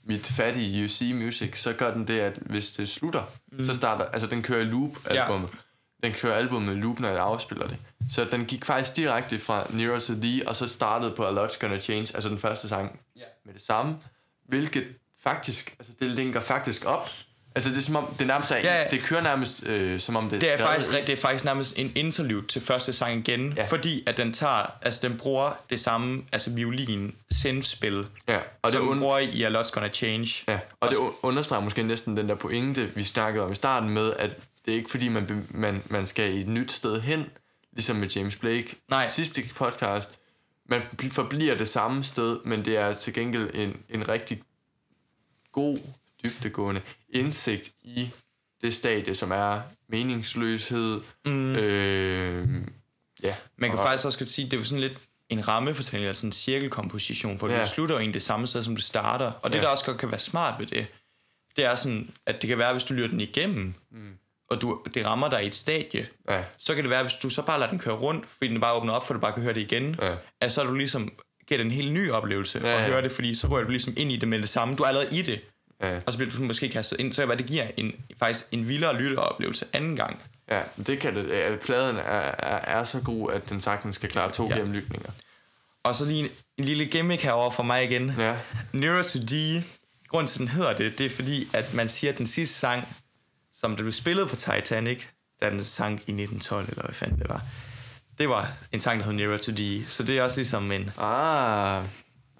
mit 0.08 0.26
fattige 0.28 0.86
UC 0.86 1.12
Music, 1.16 1.62
så 1.62 1.74
gør 1.74 1.94
den 1.94 2.08
det, 2.08 2.20
at 2.20 2.38
hvis 2.46 2.72
det 2.72 2.90
slutter, 2.90 3.24
mm. 3.52 3.66
så 3.66 3.76
starter, 3.76 4.06
altså 4.06 4.28
den 4.28 4.44
kører 4.44 4.62
i 4.62 4.66
loop 4.66 4.92
albumet. 5.12 5.50
Den 6.04 6.14
kører 6.14 6.36
albumet 6.36 6.74
i 6.76 6.80
loop, 6.80 7.00
når 7.00 7.10
jeg 7.10 7.20
afspiller 7.20 7.68
det. 7.68 7.78
Så 8.10 8.28
den 8.32 8.46
gik 8.46 8.66
faktisk 8.66 8.96
direkte 8.96 9.40
fra 9.40 9.68
Nearer 9.74 10.00
to 10.00 10.14
Thee, 10.14 10.48
og 10.48 10.56
så 10.56 10.68
startede 10.68 11.16
på 11.16 11.26
A 11.26 11.32
Lot's 11.32 11.60
Gonna 11.60 11.80
Change, 11.80 12.08
altså 12.14 12.30
den 12.30 12.40
første 12.40 12.70
sang, 12.70 13.00
Ja. 13.16 13.22
med 13.46 13.54
det 13.54 13.62
samme. 13.62 13.98
Hvilket 14.48 14.84
faktisk, 15.24 15.76
altså 15.80 15.94
det 16.00 16.12
linker 16.12 16.40
faktisk 16.42 16.86
op. 16.86 17.10
Altså 17.58 17.70
det 17.70 17.78
er 17.78 17.82
som 17.82 17.96
om, 17.96 18.06
det 18.20 18.28
nærmest 18.28 18.52
er, 18.52 18.56
Ja, 18.58 18.82
ja. 18.82 18.88
det 18.92 19.02
kører 19.04 19.22
nærmest 19.22 19.64
øh, 19.68 20.00
som 20.00 20.16
om 20.16 20.30
det, 20.30 20.42
Det 20.42 20.54
er, 20.54 20.58
skrevet 20.58 20.74
faktisk, 20.84 21.08
det 21.08 21.14
er 21.14 21.18
faktisk 21.18 21.46
nærmest 21.46 21.80
en 21.80 21.92
interlude 21.96 22.48
til 22.48 22.62
første 22.62 22.94
sang 22.94 23.28
igen, 23.30 23.54
ja. 23.54 23.66
Fordi 23.66 24.04
at 24.08 24.18
den 24.18 24.34
tager, 24.34 24.72
altså 24.82 25.08
den 25.08 25.18
bruger 25.18 25.52
det 25.70 25.80
samme, 25.80 26.24
altså 26.32 26.50
violin, 26.52 27.16
synthspil, 27.32 28.06
Ja, 28.28 28.38
og 28.38 28.42
og 28.62 28.72
som 28.72 28.88
det, 28.88 29.00
bruger 29.00 29.18
i 29.20 29.44
A 29.44 29.50
Lot's 29.50 29.72
Gonna 29.72 29.90
Change. 29.90 30.28
Ja, 30.48 30.60
og 30.80 30.90
det 30.90 30.96
un- 30.96 31.14
understreger 31.24 31.64
måske 31.64 31.84
næsten 31.84 32.18
den 32.18 32.30
der 32.30 32.36
pointe, 32.36 32.90
vi 32.96 33.04
snakkede 33.04 33.46
om 33.46 33.52
i 33.52 33.56
starten 33.56 33.90
med, 33.90 34.14
at 34.20 34.30
det 34.66 34.72
er 34.72 34.78
ikke 34.78 34.90
fordi, 34.92 35.08
man, 35.10 35.48
man, 35.50 35.84
man 35.90 36.08
skal 36.08 36.34
i 36.34 36.42
et 36.42 36.48
nyt 36.48 36.72
sted 36.72 37.02
hen, 37.02 37.26
ligesom 37.74 37.96
med 37.96 38.08
James 38.10 38.36
Blake. 38.36 38.76
Nej. 38.90 39.08
Sidste 39.10 39.44
podcast, 39.56 40.10
man 40.70 40.82
bl- 41.02 41.12
forbliver 41.12 41.56
det 41.56 41.68
samme 41.68 42.04
sted, 42.04 42.40
men 42.46 42.66
det 42.66 42.78
er 42.78 42.94
til 42.94 43.14
gengæld 43.14 43.50
en, 43.54 43.78
en 43.90 44.10
rigtig 44.10 44.42
god, 45.52 45.78
dybtegående 46.24 46.82
indsigt 47.20 47.72
i 47.84 48.10
det 48.62 48.74
stadie, 48.76 49.16
som 49.16 49.32
er 49.32 49.62
meningsløshed. 49.90 51.02
Mm. 51.26 51.56
Øh, 51.56 52.48
ja. 53.24 53.36
Man 53.58 53.70
kan 53.70 53.80
og, 53.80 53.86
faktisk 53.86 54.06
også 54.06 54.20
godt 54.20 54.30
sige, 54.30 54.46
at 54.46 54.52
det 54.52 54.60
er 54.60 54.64
sådan 54.64 54.80
lidt 54.82 54.98
en 55.30 55.48
rammefortælling, 55.48 56.08
altså 56.08 56.26
en 56.26 56.32
cirkelkomposition, 56.32 57.40
for 57.40 57.48
ja. 57.50 57.62
Du 57.62 57.68
slutter 57.68 57.96
jo 57.96 58.00
egentlig 58.00 58.14
det 58.14 58.24
samme 58.24 58.48
sted, 58.48 58.64
som 58.64 58.76
du 58.76 58.82
starter. 58.82 59.32
Og 59.42 59.52
det, 59.52 59.58
Ja. 59.58 59.62
der 59.64 59.68
også 59.70 59.86
godt 59.86 59.98
kan 59.98 60.12
være 60.12 60.20
smart 60.20 60.60
ved 60.60 60.68
det, 60.68 60.86
det 61.56 61.66
er 61.66 61.76
sådan, 61.76 62.10
at 62.26 62.42
det 62.42 62.48
kan 62.48 62.58
være, 62.58 62.72
hvis 62.74 62.84
du 62.84 62.94
lytter 62.94 63.10
den 63.10 63.22
igennem, 63.22 63.74
mm. 63.92 64.12
og 64.50 64.62
du, 64.62 64.82
det 64.94 65.06
rammer 65.06 65.30
dig 65.30 65.44
i 65.44 65.48
et 65.48 65.56
stadie, 65.56 66.08
Ja. 66.30 66.44
så 66.58 66.76
kan 66.76 66.84
det 66.84 66.90
være, 66.90 67.04
hvis 67.04 67.14
du 67.14 67.30
så 67.30 67.42
bare 67.42 67.60
lader 67.60 67.70
den 67.70 67.80
køre 67.80 67.96
rundt, 67.96 68.26
fordi 68.30 68.48
den 68.48 68.62
bare 68.62 68.74
åbner 68.74 68.94
op, 68.94 69.08
for 69.08 69.14
at 69.14 69.16
du 69.16 69.22
bare 69.22 69.34
kan 69.34 69.44
høre 69.44 69.54
det 69.54 69.62
igen, 69.62 69.96
Ja. 70.02 70.16
at 70.42 70.52
så 70.52 70.62
er 70.62 70.66
du 70.66 70.74
ligesom 70.74 71.12
giver 71.48 71.58
det 71.58 71.66
en 71.66 71.72
helt 71.72 71.92
ny 71.94 72.12
oplevelse 72.12 72.60
ja, 72.64 72.70
ja. 72.70 72.82
at 72.84 72.92
høre 72.92 73.02
det, 73.02 73.12
fordi 73.12 73.36
så 73.36 73.48
rører 73.48 73.64
du 73.64 73.70
ligesom 73.70 73.94
ind 73.98 74.12
i 74.12 74.16
det 74.18 74.28
med 74.28 74.40
det 74.40 74.50
samme. 74.50 74.76
Du 74.76 74.84
er 74.84 74.88
allerede 74.88 75.18
i 75.18 75.22
det. 75.22 75.42
Ja. 75.82 76.00
og 76.06 76.14
så 76.14 76.18
bliver 76.20 76.32
du 76.32 76.44
måske 76.44 76.70
kastet 76.70 77.00
ind, 77.00 77.14
så 77.14 77.26
kan 77.28 77.38
det 77.38 77.46
giver 77.46 77.68
en, 77.78 77.92
faktisk 78.20 78.46
en 78.52 78.68
vildere 78.68 79.02
lytteoplevelse 79.02 79.66
anden 79.74 79.96
gang. 79.96 80.22
Ja, 80.50 80.62
det 80.88 81.00
kan 81.00 81.16
det. 81.16 81.30
Ja, 81.30 81.56
pladen 81.56 81.96
er, 81.96 82.02
er, 82.02 82.80
er 82.80 82.84
så 82.84 83.02
god, 83.02 83.34
at 83.34 83.50
den 83.50 83.62
sagtens 83.62 83.98
kan 83.98 84.10
klare 84.10 84.32
to 84.32 84.50
Ja. 84.50 84.56
gennemlytninger. 84.56 85.10
Og 85.84 85.96
så 85.96 86.06
lige 86.06 86.20
en, 86.20 86.30
en 86.58 86.64
lille 86.66 86.86
gimmick 86.86 87.22
herover 87.24 87.52
fra 87.52 87.64
mig 87.64 87.84
igen. 87.84 88.14
Ja. 88.20 88.36
Nearer 88.74 89.04
to 89.04 89.20
D, 89.20 89.62
grunden 90.08 90.28
til, 90.28 90.36
at 90.36 90.40
den 90.40 90.48
hedder 90.48 90.74
det, 90.74 90.98
det 90.98 91.06
er 91.06 91.10
fordi, 91.10 91.48
at 91.54 91.74
man 91.74 91.90
siger, 91.90 92.12
at 92.12 92.18
den 92.18 92.28
sidste 92.28 92.56
sang, 92.56 92.88
som 93.54 93.76
der 93.76 93.84
blev 93.84 93.92
spillet 93.92 94.30
på 94.30 94.36
Titanic, 94.36 95.04
da 95.42 95.50
den 95.50 95.64
sang 95.64 95.94
i 95.94 96.12
1912, 96.12 96.70
eller 96.70 96.84
hvad 96.86 96.96
fanden 96.96 97.20
det 97.20 97.30
var, 97.30 97.42
det 98.18 98.30
var 98.30 98.52
en 98.72 98.82
sang, 98.82 99.00
der 99.00 99.06
hed 99.06 99.14
Nearer 99.14 99.38
to 99.38 99.52
D. 99.52 99.84
Så 99.88 100.04
det 100.04 100.18
er 100.18 100.24
også 100.24 100.38
ligesom 100.38 100.72
en, 100.72 100.90
Ah, 100.98 101.84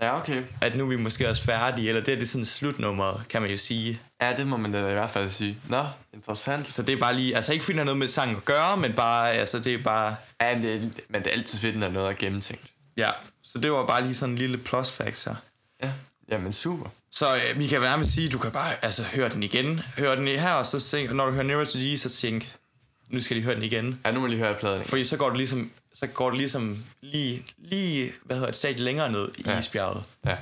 ja, 0.02 0.18
okay. 0.18 0.44
at 0.62 0.76
nu 0.76 0.84
er 0.84 0.88
vi 0.90 0.96
måske 0.98 1.30
også 1.30 1.44
færdige, 1.44 1.90
eller 1.90 2.04
det 2.04 2.14
er 2.14 2.20
det 2.20 2.30
sådan 2.30 2.46
slutnummeret, 2.46 3.22
kan 3.30 3.42
man 3.42 3.52
jo 3.52 3.58
sige. 3.58 4.02
Ja, 4.22 4.36
det 4.38 4.48
må 4.48 4.58
man 4.58 4.72
da 4.74 4.80
i 4.90 4.94
hvert 4.94 5.10
fald 5.10 5.30
sige. 5.32 5.58
Nå, 5.70 5.86
interessant. 6.14 6.70
Så 6.70 6.82
det 6.84 6.94
er 6.94 6.98
bare 7.00 7.16
lige, 7.16 7.36
altså 7.36 7.54
ikke 7.54 7.66
fordi 7.66 7.78
har 7.78 7.86
noget 7.86 7.98
med 7.98 8.08
sangen 8.08 8.36
at 8.38 8.46
gøre, 8.46 8.78
men 8.78 8.94
bare, 8.94 9.32
altså 9.34 9.60
det 9.60 9.74
er 9.74 9.84
bare, 9.84 10.16
Ja, 10.42 10.56
men 10.56 10.64
det, 10.64 10.76
er- 10.76 10.80
men 11.10 11.22
det 11.24 11.28
er 11.28 11.32
altid 11.32 11.60
fedt, 11.60 11.78
når 11.80 11.90
noget 11.90 12.10
er 12.10 12.14
gennemtænkt. 12.14 12.72
ja. 12.98 13.10
Så 13.44 13.60
det 13.60 13.72
var 13.72 13.86
bare 13.86 14.02
lige 14.04 14.14
sådan 14.16 14.34
en 14.34 14.38
lille 14.38 14.58
plus 14.58 14.92
factor. 14.92 15.38
Ja, 15.84 15.92
jamen 16.32 16.54
super. 16.54 16.90
Så 17.12 17.36
øh, 17.36 17.60
vi 17.60 17.68
kan 17.68 17.82
nærmest 17.82 18.14
sige, 18.14 18.26
at 18.28 18.32
du 18.34 18.38
kan 18.38 18.52
bare 18.52 18.74
altså, 18.86 19.04
høre 19.04 19.30
den 19.30 19.44
igen. 19.44 19.80
Høre 19.98 20.16
den 20.16 20.28
her, 20.28 20.52
og 20.54 20.66
så 20.66 20.80
tænk, 20.80 21.12
når 21.12 21.26
du 21.26 21.32
hører 21.32 21.44
Nearer 21.44 21.66
to 21.66 21.80
G, 21.80 22.00
så 22.00 22.10
tænk, 22.10 22.52
nu 23.10 23.20
skal 23.22 23.38
de 23.38 23.42
høre 23.42 23.56
den 23.56 23.64
igen. 23.64 24.00
Ja, 24.06 24.12
nu 24.12 24.20
må 24.20 24.28
lige 24.28 24.40
høre 24.40 24.54
pladen. 24.54 24.84
Fordi 24.86 25.04
så 25.04 25.18
går 25.18 25.30
du 25.30 25.36
ligesom, 25.36 25.72
så 26.00 26.08
går 26.08 26.30
du 26.30 26.36
ligesom 26.36 26.86
lige, 27.02 27.46
lige 27.58 28.14
hvad 28.24 28.36
hedder 28.36 28.48
det, 28.48 28.54
et 28.54 28.58
stadie 28.58 28.84
længere 28.84 29.12
ned 29.12 29.30
i 29.38 29.44
Ja. 29.46 29.60
isbjerget. 29.60 30.04
Ja. 30.26 30.38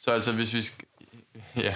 Så 0.00 0.10
altså, 0.10 0.32
hvis 0.32 0.54
vi 0.54 0.62
skal... 0.62 0.84
Ja. 1.56 1.74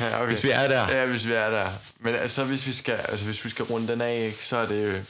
ja 0.00 0.16
okay. 0.16 0.26
Hvis 0.26 0.44
vi 0.44 0.50
er 0.50 0.68
der. 0.68 0.88
Ja, 0.88 1.06
hvis 1.06 1.26
vi 1.26 1.32
er 1.32 1.50
der. 1.50 1.66
Men 1.98 2.14
altså, 2.14 2.44
hvis 2.44 2.66
vi 2.66 2.72
skal, 2.72 2.94
altså, 2.94 3.24
hvis 3.24 3.44
vi 3.44 3.50
skal 3.50 3.64
runde 3.64 3.88
den 3.88 4.00
af, 4.00 4.24
ikke, 4.26 4.44
så 4.46 4.56
er 4.56 4.66
det 4.66 4.92
jo... 4.98 5.02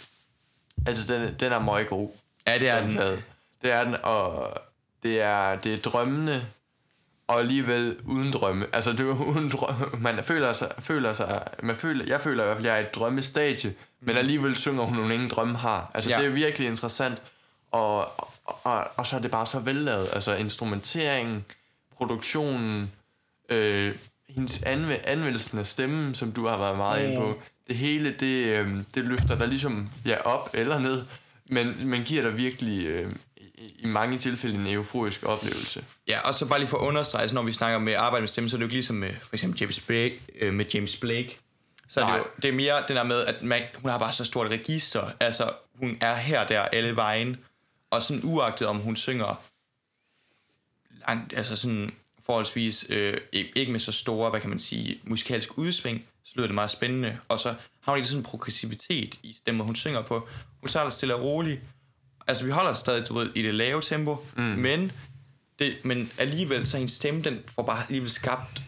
Altså, 0.86 1.12
den, 1.14 1.34
den 1.40 1.52
er 1.52 1.58
meget 1.58 1.88
god. 1.88 2.10
Ja, 2.46 2.58
det 2.58 2.68
er 2.68 2.80
den. 2.80 2.92
plade. 2.92 3.22
Det 3.62 3.72
er 3.72 3.84
den, 3.84 3.96
og 4.02 4.54
det 5.02 5.20
er, 5.20 5.56
det 5.56 5.74
er 5.74 5.78
drømmende, 5.78 6.46
og 7.32 7.38
alligevel 7.40 7.96
uden 8.04 8.32
drømme. 8.32 8.66
Altså, 8.72 8.92
det 8.92 9.00
er 9.00 9.04
jo 9.04 9.12
uden 9.24 9.48
drømme. 9.50 9.86
Man 9.98 10.24
føler 10.24 10.52
sig, 10.52 10.72
føler 10.78 11.12
sig 11.12 11.42
man 11.62 11.76
føler, 11.76 12.04
jeg 12.06 12.20
føler 12.20 12.42
i 12.42 12.46
hvert 12.46 12.56
fald, 12.56 12.66
at 12.66 12.72
jeg 12.72 12.78
er 12.80 12.84
i 12.84 12.86
et 12.88 12.94
drømmestadie, 12.94 13.74
men 14.00 14.16
alligevel 14.16 14.56
synger 14.56 14.82
hun, 14.82 14.96
hun 14.96 15.12
ingen 15.12 15.28
drømme 15.30 15.56
har. 15.58 15.90
Altså, 15.94 16.10
Ja. 16.10 16.18
det 16.18 16.26
er 16.26 16.30
virkelig 16.30 16.68
interessant, 16.68 17.22
og, 17.70 17.98
og, 18.20 18.28
og, 18.64 18.84
og 18.96 19.06
så 19.06 19.16
er 19.16 19.20
det 19.20 19.30
bare 19.30 19.46
så 19.46 19.58
vellavet. 19.58 20.08
Altså, 20.12 20.34
instrumenteringen, 20.34 21.44
produktionen, 21.96 22.90
øh, 23.48 23.94
hendes 24.28 24.62
anve- 24.62 25.06
anvendelsen 25.08 25.58
af 25.58 25.66
stemmen, 25.66 26.14
som 26.14 26.32
du 26.32 26.46
har 26.46 26.58
været 26.58 26.76
meget 26.76 27.04
inde 27.06 27.16
på, 27.16 27.38
det 27.68 27.76
hele, 27.76 28.12
det, 28.20 28.46
øh, 28.58 28.68
det 28.94 29.04
løfter 29.04 29.38
dig 29.38 29.48
ligesom 29.48 29.88
ja, 30.06 30.16
op 30.26 30.50
eller 30.54 30.78
ned, 30.78 31.02
men, 31.46 31.76
men 31.84 32.02
giver 32.02 32.22
dig 32.22 32.36
virkelig 32.36 32.86
øh, 32.86 33.12
i, 33.78 33.86
mange 33.86 34.18
tilfælde 34.18 34.54
en 34.54 34.74
euforisk 34.74 35.22
oplevelse. 35.22 35.84
Ja, 36.08 36.20
og 36.20 36.34
så 36.34 36.46
bare 36.46 36.58
lige 36.58 36.68
for 36.68 36.78
at 36.78 36.82
understrege, 36.82 37.28
så 37.28 37.34
når 37.34 37.42
vi 37.42 37.52
snakker 37.52 37.78
med 37.78 37.94
arbejde 37.94 38.22
med 38.22 38.28
stemme, 38.28 38.50
så 38.50 38.56
er 38.56 38.58
det 38.58 38.62
jo 38.62 38.66
ikke 38.66 38.74
ligesom 38.74 38.96
med 38.96 39.14
for 39.20 39.34
eksempel 39.34 39.60
James 39.60 39.80
Blake, 39.80 40.20
øh, 40.40 40.54
med 40.54 40.66
James 40.74 40.96
Blake. 40.96 41.38
Så 41.88 42.00
er 42.00 42.04
det, 42.04 42.12
Nej. 42.12 42.18
jo, 42.18 42.24
det 42.42 42.48
er 42.48 42.52
mere 42.52 42.74
det 42.88 42.96
der 42.96 43.02
med, 43.02 43.24
at 43.24 43.42
man, 43.42 43.62
hun 43.82 43.90
har 43.90 43.98
bare 43.98 44.12
så 44.12 44.24
stort 44.24 44.50
register. 44.50 45.10
Altså, 45.20 45.50
hun 45.74 45.98
er 46.00 46.16
her 46.16 46.46
der 46.46 46.60
alle 46.60 46.96
vejen. 46.96 47.36
Og 47.90 48.02
sådan 48.02 48.22
uagtet 48.24 48.66
om 48.66 48.78
hun 48.78 48.96
synger 48.96 49.42
langt, 51.08 51.32
altså 51.36 51.56
sådan 51.56 51.90
forholdsvis, 52.26 52.86
øh, 52.88 53.18
ikke 53.32 53.50
ikke 53.56 53.72
med 53.72 53.80
så 53.80 53.92
store, 53.92 54.30
hvad 54.30 54.40
kan 54.40 54.50
man 54.50 54.58
sige, 54.58 55.00
musikalsk 55.04 55.58
udsving, 55.58 56.04
så 56.24 56.32
lyder 56.36 56.46
det 56.46 56.54
meget 56.54 56.70
spændende. 56.70 57.18
Og 57.28 57.40
så 57.40 57.54
har 57.80 57.92
hun 57.92 57.96
ikke 57.96 58.08
sådan 58.08 58.20
en 58.20 58.24
progressivitet 58.24 59.18
i 59.22 59.36
den 59.46 59.56
måde, 59.56 59.66
hun 59.66 59.76
synger 59.76 60.02
på. 60.02 60.28
Hun 60.60 60.68
starter 60.68 60.90
stille 60.90 61.14
og 61.14 61.22
roligt. 61.22 61.60
Altså, 62.26 62.44
vi 62.44 62.50
holder 62.50 62.72
stadig, 62.72 63.08
du 63.08 63.14
ved, 63.14 63.30
i 63.34 63.42
det 63.42 63.54
lave 63.54 63.82
tempo, 63.82 64.26
mm. 64.36 64.42
men, 64.42 64.92
det, 65.58 65.76
men 65.84 66.12
alligevel, 66.18 66.66
så 66.66 66.76
hendes 66.76 66.92
stemme, 66.92 67.22
den 67.22 67.40
får 67.46 67.62
bare 67.62 67.82
alligevel 67.82 68.10
skabt 68.10 68.62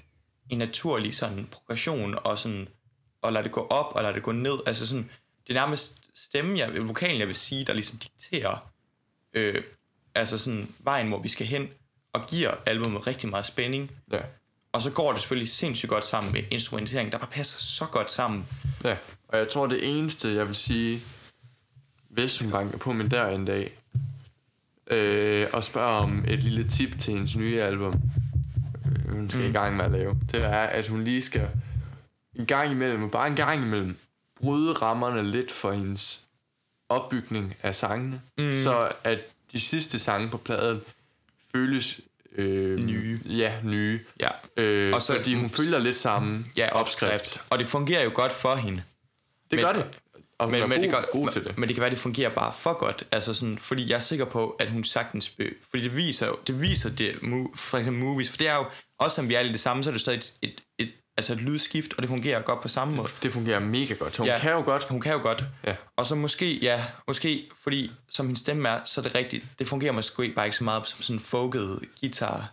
en 0.51 0.59
naturlig 0.59 1.15
sådan 1.15 1.49
progression, 1.51 2.15
og 2.25 2.39
sådan, 2.39 2.69
og 3.23 3.33
lade 3.33 3.45
det 3.45 3.53
gå 3.53 3.67
op, 3.67 3.95
og 3.95 4.03
lade 4.03 4.15
det 4.15 4.23
gå 4.23 4.33
ned. 4.33 4.59
Altså 4.67 4.87
sådan, 4.87 5.11
det 5.47 5.57
er 5.57 5.61
nærmest 5.61 6.01
stemmen, 6.15 6.57
jeg, 6.57 6.89
vokalen, 6.89 7.19
jeg 7.21 7.27
vil 7.27 7.37
sige, 7.37 7.65
der 7.65 7.73
ligesom 7.73 7.99
dikterer, 7.99 8.71
øh, 9.35 9.63
altså 10.15 10.39
sådan 10.39 10.69
vejen, 10.79 11.09
hvor 11.09 11.19
vi 11.19 11.29
skal 11.29 11.47
hen, 11.47 11.69
og 12.13 12.27
giver 12.27 12.55
albumet 12.67 13.07
rigtig 13.07 13.31
meget 13.31 13.47
spænding. 13.47 13.91
Ja. 14.13 14.21
Og 14.73 14.83
så 14.83 14.91
går 14.91 15.13
det 15.13 15.21
selvfølgelig 15.21 15.49
sindssygt 15.49 15.91
godt 15.91 16.05
sammen 16.05 16.33
med 16.33 16.43
instrumentering, 16.51 17.13
der 17.13 17.19
bare 17.19 17.31
passer 17.31 17.61
så 17.61 17.85
godt 17.87 18.11
sammen. 18.11 18.47
ja. 18.85 18.97
Og 19.29 19.39
jeg 19.39 19.49
tror, 19.49 19.67
det 19.67 19.99
eneste, 19.99 20.29
jeg 20.29 20.49
vil 20.49 20.57
sige, 20.57 21.01
hvis 22.15 22.39
hun 22.39 22.51
banker 22.51 22.79
på 22.79 22.93
min 22.93 23.09
dør 23.09 23.27
en 23.29 23.45
dag, 23.45 23.79
øh, 24.87 25.47
og 25.53 25.65
spørger 25.65 25.89
om 25.99 26.25
et 26.29 26.43
lille 26.43 26.69
tip 26.69 26.99
til 26.99 27.15
hendes 27.15 27.37
nye 27.37 27.61
album, 27.63 27.95
øh, 28.87 29.13
hun 29.17 29.31
skal 29.31 29.43
mm. 29.43 29.49
i 29.49 29.53
gang 29.53 29.77
med 29.77 29.85
at 29.85 29.91
lave, 29.91 30.17
det 30.33 30.45
er, 30.45 30.51
at 30.59 30.89
hun 30.89 31.05
lige 31.05 31.23
skal 31.23 31.49
en 32.35 32.47
gang 32.47 32.71
imellem, 32.73 33.11
bare 33.11 33.29
en 33.29 33.37
gang 33.37 33.63
imellem, 33.63 33.97
bryde 34.41 34.73
rammerne 34.73 35.31
lidt 35.31 35.53
for 35.53 35.73
hendes 35.73 36.21
opbygning 36.89 37.57
af 37.63 37.75
sangene, 37.75 38.21
mm. 38.39 38.53
så 38.63 38.93
at 39.05 39.19
de 39.53 39.61
sidste 39.61 39.99
sange 39.99 40.29
på 40.29 40.37
pladen 40.39 40.81
føles 41.55 42.01
øh, 42.37 42.79
Nye. 42.79 43.19
Ja, 43.27 43.53
nye. 43.63 44.01
Ja. 44.21 44.29
Øh, 44.57 44.89
Og 44.89 44.95
og 44.95 45.03
så- 45.03 45.07
så, 45.07 45.15
fordi 45.17 45.35
hun 45.35 45.51
følger 45.51 45.79
lidt 45.79 45.97
samme 45.97 46.45
Ja, 46.57 46.73
opskrift. 46.73 47.13
opskrift. 47.13 47.45
Og 47.51 47.59
det 47.59 47.67
fungerer 47.69 48.05
jo 48.05 48.11
godt 48.15 48.33
for 48.33 48.55
hende. 48.55 48.83
Det 49.51 49.57
Men- 49.57 49.65
gør 49.65 49.73
det. 49.73 49.85
Og 50.39 50.51
Men, 50.51 50.61
men, 50.61 50.71
god, 50.71 50.79
det 50.83 50.91
kan, 50.91 51.05
god 51.13 51.31
til 51.31 51.45
det. 51.45 51.59
men 51.59 51.69
det 51.69 51.77
kan 51.77 51.81
være, 51.81 51.91
det 51.91 51.99
fungerer 51.99 52.31
bare 52.31 52.53
for 52.59 52.73
godt. 52.73 53.05
Altså 53.13 53.35
sådan, 53.35 53.59
fordi 53.59 53.91
jeg 53.91 53.97
er 53.97 54.01
sikker 54.01 54.25
på, 54.25 54.51
at 54.51 54.71
hun 54.71 54.85
sagtens... 54.85 55.29
Be, 55.31 55.51
fordi 55.71 55.83
det 55.83 55.97
viser, 55.97 56.33
det 56.47 56.61
viser 56.61 56.91
det, 56.91 57.15
for 57.55 57.79
eksempel 57.79 58.03
movies. 58.05 58.31
For 58.31 58.37
det 58.37 58.49
er 58.49 58.55
jo, 58.57 58.65
også 58.99 59.15
som 59.15 59.29
vi 59.29 59.35
er 59.35 59.41
i 59.41 59.49
det 59.49 59.61
samme, 59.61 59.85
så 59.85 59.91
er 59.91 59.93
det 59.93 60.01
stadig 60.01 60.17
et, 60.19 60.33
et, 60.43 60.61
et, 60.79 60.91
altså 61.17 61.33
et 61.33 61.39
lydskift, 61.41 61.93
og 61.97 62.03
det 62.03 62.09
fungerer 62.09 62.43
godt 62.43 62.61
på 62.61 62.69
samme 62.69 62.95
måde. 62.97 63.09
Det 63.23 63.33
fungerer 63.33 63.59
mega 63.59 63.95
godt. 63.95 64.17
Hun 64.17 64.27
Ja. 64.27 64.39
kan 64.39 64.53
jo 64.53 64.63
godt. 64.63 64.85
Hun 64.85 65.01
kan 65.01 65.13
jo 65.13 65.19
godt. 65.19 65.45
Ja. 65.67 65.75
Og 65.97 66.07
så 66.07 66.15
måske, 66.15 66.59
ja, 66.59 66.85
måske, 67.07 67.51
fordi 67.65 67.93
som 68.11 68.27
hendes 68.27 68.41
stemme 68.41 68.69
er, 68.69 68.81
så 68.85 69.01
er 69.01 69.03
det 69.03 69.15
rigtigt. 69.15 69.45
Det 69.59 69.69
fungerer 69.69 69.93
måske 69.93 70.33
bare 70.37 70.47
ikke 70.47 70.57
så 70.57 70.65
meget 70.65 70.89
som 70.89 71.03
sådan 71.03 71.21
folket 71.21 71.81
guitar. 72.01 72.51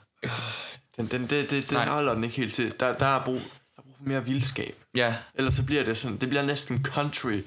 Den, 0.97 1.05
den, 1.07 1.21
det, 1.21 1.29
det, 1.29 1.49
det 1.49 1.71
Nej. 1.71 1.88
holder 1.88 2.13
den 2.13 2.23
ikke 2.23 2.36
helt 2.36 2.53
til. 2.53 2.73
Der, 2.79 2.93
der, 2.93 3.05
er 3.05 3.23
brug, 3.23 3.36
der 3.36 3.41
er 3.77 3.82
brug 3.82 3.93
for 3.97 4.03
mere 4.09 4.25
vildskab. 4.25 4.75
Ja, 4.95 5.15
Ellers 5.36 5.53
så 5.55 5.63
bliver 5.63 5.84
det 5.84 5.97
sådan, 5.97 6.17
det 6.17 6.29
bliver 6.29 6.43
næsten 6.45 6.84
country 6.86 7.41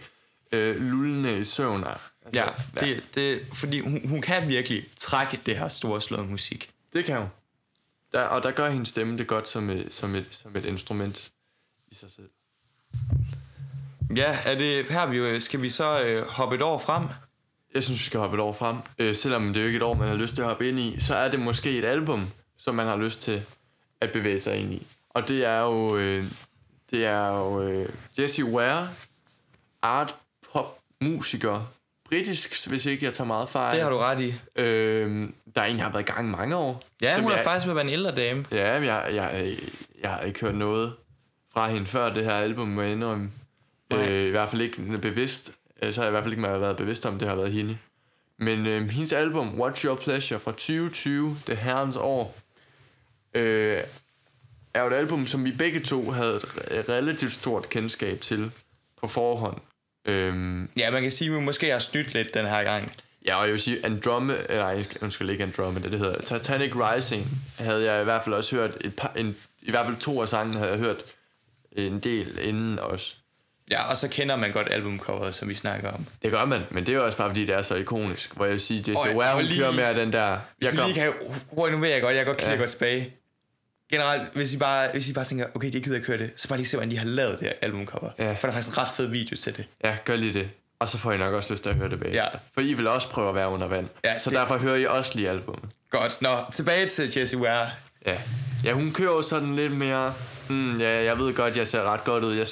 øh, 0.53 0.77
lullende 0.83 1.39
i 1.41 1.45
søvn. 1.45 1.85
Altså, 1.85 2.41
ja, 2.41 2.47
det, 2.81 3.05
det, 3.15 3.43
fordi 3.53 3.81
hun, 3.81 4.09
hun 4.09 4.23
kan 4.23 4.49
virkelig 4.49 4.85
trække 4.97 5.41
det 5.47 5.59
her 5.59 5.69
store 5.69 6.01
slået 6.01 6.29
musik. 6.29 6.71
det 6.93 7.05
kan 7.05 7.19
hun. 7.19 7.29
Der, 8.13 8.23
og 8.23 8.43
der 8.43 8.51
gør 8.51 8.71
hendes 8.71 8.89
stemme 8.89 9.19
det 9.19 9.27
godt 9.27 9.49
som 9.49 9.71
et, 9.71 9.95
som 9.95 10.15
et, 10.15 10.27
som 10.31 10.57
et 10.57 10.65
instrument 10.65 11.31
i 11.89 11.95
sig 11.95 12.09
selv. 12.17 12.29
Ja, 14.17 14.39
er 14.45 14.55
det 14.59 14.87
her, 14.87 15.07
vi, 15.07 15.17
jo- 15.17 15.41
skal 15.41 15.63
vi 15.63 15.69
så 15.69 16.03
øh, 16.03 16.27
hoppe 16.27 16.57
et 16.57 16.63
år 16.63 16.79
frem? 16.79 17.05
Jeg 17.75 17.83
synes, 17.83 18.01
vi 18.01 18.05
skal 18.05 18.21
hoppe 18.21 18.35
et 18.37 18.41
år 18.41 18.53
frem. 18.53 18.77
Øh, 18.99 19.17
selvom 19.17 19.47
det 19.47 19.57
er 19.57 19.61
jo 19.61 19.67
ikke 19.67 19.77
et 19.77 19.83
år, 19.83 19.95
man 19.95 20.09
har 20.09 20.15
lyst 20.15 20.35
til 20.35 20.43
at 20.43 20.49
hoppe 20.49 20.69
ind 20.69 20.79
i, 20.81 21.01
så 21.01 21.15
er 21.15 21.31
det 21.31 21.41
måske 21.41 21.79
et 21.79 21.85
album, 21.85 22.27
som 22.57 22.75
man 22.75 22.87
har 22.87 22.97
lyst 22.97 23.23
til 23.23 23.43
at 24.01 24.13
bevæge 24.13 24.41
sig 24.41 24.57
ind 24.57 24.73
i. 24.73 24.87
Og 25.11 25.29
det 25.29 25.45
er 25.45 25.61
jo, 25.61 25.97
øh, 25.97 26.25
det 26.91 27.05
er 27.05 27.27
jo 27.29 27.63
øh, 27.63 27.89
Jesse 28.19 28.45
Ware, 28.45 28.89
art 29.83 30.17
pop 30.55 30.79
musiker, 31.01 31.73
britisk, 32.09 32.69
hvis 32.69 32.87
ikke 32.87 33.05
jeg 33.05 33.15
tager 33.15 33.29
meget 33.29 33.49
fejl. 33.49 33.75
Det 33.75 33.83
har 33.83 33.91
du 33.91 33.99
ret 33.99 34.21
i. 34.21 34.35
Øh, 34.57 35.29
der 35.55 35.61
er 35.61 35.65
en, 35.67 35.77
jeg 35.77 35.85
har 35.85 35.93
været 35.93 36.03
i 36.09 36.13
gang 36.13 36.31
mange 36.31 36.57
år. 36.57 36.85
Ja, 37.01 37.21
hun 37.21 37.31
er 37.31 37.37
jeg, 37.37 37.45
faktisk 37.45 37.67
ved 37.67 37.73
at 37.73 37.77
være 37.77 37.85
en 37.85 37.91
ældre 37.93 38.15
dame. 38.15 38.45
Ja, 38.51 38.79
men 38.79 38.89
jeg, 38.89 39.11
jeg, 39.15 39.57
jeg 40.03 40.11
har 40.11 40.21
ikke 40.21 40.41
hørt 40.41 40.55
noget 40.55 40.93
fra 41.53 41.69
hende 41.71 41.87
før 41.87 42.15
det 42.15 42.25
her 42.25 42.33
album, 42.35 42.69
må 42.69 42.83
jeg 42.83 42.93
indrømme. 42.93 43.31
Øh, 43.93 44.27
I 44.27 44.31
hvert 44.31 44.51
fald 44.51 44.63
ikke 44.63 44.99
bevidst. 44.99 45.53
Øh, 45.83 45.93
Så 45.93 46.01
har 46.01 46.05
jeg 46.05 46.11
i 46.11 46.15
hvert 46.15 46.25
fald 46.25 46.33
ikke 46.33 46.43
været 46.43 46.77
bevidst 46.77 47.07
om, 47.07 47.19
det 47.19 47.29
har 47.29 47.35
været 47.37 47.53
hende. 47.53 47.79
Men 48.39 48.67
øh, 48.67 48.89
hendes 48.89 49.13
album, 49.13 49.61
What's 49.61 49.85
Your 49.85 49.95
Pleasure 49.97 50.41
fra 50.41 50.51
2020, 50.51 51.37
det 51.47 51.57
herrens 51.57 51.97
år, 51.97 52.37
øh, 53.35 53.81
er 54.75 54.81
jo 54.83 54.87
et 54.87 54.93
album, 54.93 55.27
som 55.27 55.45
vi 55.45 55.53
begge 55.53 55.81
to 55.81 56.11
havde 56.11 56.37
et 56.37 56.43
re- 56.43 56.89
relativt 56.93 57.33
stort 57.33 57.69
kendskab 57.69 58.21
til 58.21 58.53
på 59.01 59.07
forhånd. 59.09 59.61
Øhm, 60.05 60.69
Ja, 60.77 60.91
man 60.91 61.03
kan 61.03 61.11
sige, 61.11 61.29
at 61.31 61.35
vi 61.37 61.41
måske 61.41 61.71
har 61.71 61.79
snydt 61.79 62.15
lidt 62.15 62.35
den 62.35 62.47
her 62.47 62.63
gang. 62.65 62.93
Ja, 63.27 63.37
og 63.37 63.45
jeg 63.45 63.53
vil 63.53 63.61
sige, 63.61 63.85
Andromeda, 63.87 64.39
eller 64.49 64.63
nej, 64.63 64.85
undskyld 65.01 65.31
ikke 65.31 65.43
Andromeda, 65.45 65.89
det 65.91 65.99
hedder 65.99 66.39
Titanic 66.39 66.73
Rising, 66.75 67.27
havde 67.59 67.93
jeg 67.93 68.01
i 68.01 68.05
hvert 68.05 68.25
fald 68.25 68.35
også 68.35 68.57
hørt, 68.57 68.71
et 68.85 68.97
par, 68.97 69.13
en, 69.17 69.37
i 69.63 69.71
hvert 69.71 69.87
fald 69.87 69.97
to 69.97 70.23
af 70.23 70.29
sangene 70.29 70.59
havde 70.59 70.71
jeg 70.71 70.79
hørt 70.79 70.97
en 71.73 71.99
del 72.01 72.39
inden 72.43 72.79
også. 72.79 73.15
Ja, 73.71 73.91
og 73.91 73.97
så 73.97 74.09
kender 74.09 74.37
man 74.37 74.53
godt 74.53 74.69
albumcoveret, 74.71 75.35
som 75.35 75.49
vi 75.49 75.55
snakker 75.55 75.91
om. 75.91 76.07
Det 76.23 76.31
gør 76.31 76.45
man, 76.45 76.61
men 76.71 76.87
det 76.87 76.93
er 76.93 76.97
jo 76.97 77.05
også 77.05 77.17
bare 77.17 77.29
fordi, 77.31 77.47
det 77.47 77.55
er 77.55 77.63
så 77.63 77.75
ikonisk, 77.75 78.35
hvor 78.37 78.45
jeg 78.45 78.53
vil 78.53 78.61
sige, 78.61 78.79
Jesse 78.79 79.17
Ware, 79.17 79.35
hun 79.35 79.45
lige- 79.45 79.61
kører 79.61 79.73
med 79.73 79.95
den 79.95 80.13
der... 80.13 80.25
Jeg 80.29 80.41
Jeg 80.63 80.73
lige 80.73 80.87
gør, 80.87 80.93
kan, 80.93 81.13
hurtigt, 81.53 81.75
nu 81.79 81.81
ved 81.81 81.91
jeg 81.93 82.01
godt, 82.01 82.17
jeg 82.17 82.27
godt 82.27 82.37
kigge 82.39 82.53
Ja. 82.53 82.59
godt 82.59 82.71
tilbage. 82.71 83.15
Generelt, 83.91 84.23
hvis 84.35 84.53
I, 84.53 84.57
bare, 84.59 84.89
hvis 84.93 85.09
I 85.09 85.13
bare 85.13 85.25
tænker, 85.25 85.47
okay, 85.55 85.73
de 85.73 85.81
gider 85.81 85.97
ikke 85.97 86.07
høre 86.09 86.19
det, 86.19 86.31
så 86.37 86.49
bare 86.49 86.59
lige 86.59 86.67
se, 86.69 86.77
hvordan 86.77 86.91
de 86.91 86.99
har 86.99 87.05
lavet 87.05 87.39
det 87.41 87.49
her 87.49 87.55
albumcover. 87.63 88.11
Ja. 88.19 88.33
For 88.33 88.41
der 88.41 88.49
er 88.49 88.53
faktisk 88.53 88.69
en 88.69 88.79
ret 88.79 88.89
fed 88.97 89.07
video 89.07 89.37
til 89.37 89.57
det. 89.57 89.65
Ja, 89.85 89.97
gør 90.05 90.17
lige 90.17 90.33
det. 90.33 90.51
Og 90.79 90.89
så 90.89 90.99
får 90.99 91.13
I 91.13 91.19
nok 91.19 91.35
også 91.35 91.53
lyst 91.53 91.63
til 91.63 91.71
at 91.71 91.77
høre 91.77 91.89
det 91.91 91.99
bagefter. 92.01 92.23
Ja. 92.23 92.29
For 92.55 92.61
I 92.61 92.75
vil 92.75 92.87
også 92.87 93.09
prøve 93.09 93.29
at 93.29 93.35
være 93.35 93.49
under 93.49 93.67
vand. 93.67 93.89
Ja, 94.05 94.19
så 94.19 94.31
det- 94.31 94.39
derfor 94.39 94.59
hører 94.59 94.77
I 94.77 94.87
også 94.87 95.11
lige 95.15 95.29
albumet. 95.31 95.65
Godt. 95.91 96.23
Nå, 96.23 96.29
tilbage 96.53 96.89
til 96.89 97.13
Jessie 97.17 97.39
Ware. 97.39 97.71
Ja. 98.07 98.19
ja, 98.65 98.73
hun 98.73 98.93
kører 98.93 99.13
jo 99.13 99.23
sådan 99.23 99.57
lidt 99.57 99.73
mere... 99.73 100.15
Mm, 100.49 100.79
ja, 100.81 101.05
jeg 101.05 101.19
ved 101.19 101.35
godt, 101.35 101.57
jeg 101.57 101.69
ser 101.69 101.83
ret 101.83 102.05
godt 102.05 102.25
ud. 102.25 102.35
Jeg 102.35 102.47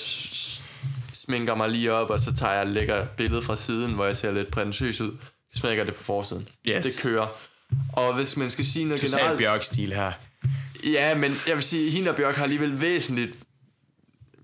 sminker 1.13 1.55
mig 1.55 1.69
lige 1.69 1.93
op, 1.93 2.11
og 2.11 2.21
så 2.21 2.35
tager 2.35 2.53
jeg 2.53 2.63
et 2.63 2.69
lækker 2.69 3.07
billede 3.17 3.43
fra 3.43 3.57
siden, 3.57 3.93
hvor 3.93 4.07
jeg 4.07 4.17
ser 4.17 4.33
lidt 4.33 4.51
prætentiøs 4.51 5.01
ud. 5.01 5.17
Smækker 5.55 5.85
det 5.85 5.95
på 5.95 6.03
forsiden. 6.03 6.49
Yes. 6.69 6.85
Det 6.85 6.99
kører. 7.03 7.27
Og 7.93 8.15
hvis 8.15 8.37
man 8.37 8.51
skal 8.51 8.67
sige 8.67 8.85
noget 8.85 9.01
Total 9.01 9.19
generelt... 9.19 9.39
Bjørk-stil 9.39 9.93
her. 9.93 10.13
Ja, 10.85 11.15
men 11.15 11.35
jeg 11.49 11.57
vil 11.57 11.65
sige, 11.65 11.91
hende 11.91 12.11
og 12.11 12.17
Bjørk 12.17 12.35
har 12.35 12.43
alligevel 12.43 12.81
væsentligt... 12.81 13.33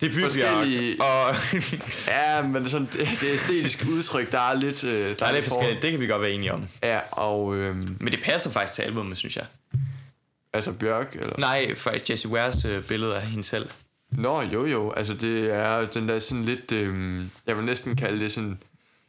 Det 0.00 0.16
er. 0.16 0.22
Forskellige- 0.22 1.02
Og 1.02 1.34
Ja, 2.08 2.42
men 2.42 2.68
sådan, 2.70 2.88
det, 2.92 3.08
det 3.20 3.28
æstetiske 3.32 3.86
udtryk, 3.92 4.32
der 4.32 4.40
er 4.50 4.54
lidt... 4.54 4.84
Øh, 4.84 4.90
der, 5.08 5.14
der 5.14 5.26
er 5.26 5.32
lidt 5.32 5.44
forskelligt. 5.44 5.82
Det 5.82 5.90
kan 5.90 6.00
vi 6.00 6.06
godt 6.06 6.22
være 6.22 6.30
enige 6.30 6.52
om. 6.52 6.66
Ja, 6.82 6.98
og... 7.12 7.56
Øhm, 7.56 7.96
Men 8.00 8.12
det 8.12 8.22
passer 8.22 8.50
faktisk 8.50 8.74
til 8.74 8.82
albumet, 8.82 9.18
synes 9.18 9.36
jeg. 9.36 9.44
altså 10.52 10.72
Bjørk, 10.72 11.16
eller... 11.20 11.38
Nej, 11.38 11.74
for 11.74 11.92
Jessie 12.10 12.30
Wares 12.30 12.64
øh, 12.64 12.84
billede 12.84 13.16
af 13.16 13.22
hende 13.22 13.44
selv. 13.44 13.68
Nå, 14.12 14.40
jo 14.42 14.66
jo, 14.66 14.90
altså 14.92 15.14
det 15.14 15.50
er 15.54 15.86
den 15.86 16.08
der 16.08 16.18
sådan 16.18 16.44
lidt, 16.44 16.72
øh, 16.72 17.24
jeg 17.46 17.56
vil 17.56 17.64
næsten 17.64 17.96
kalde 17.96 18.20
det 18.24 18.32
sådan 18.32 18.58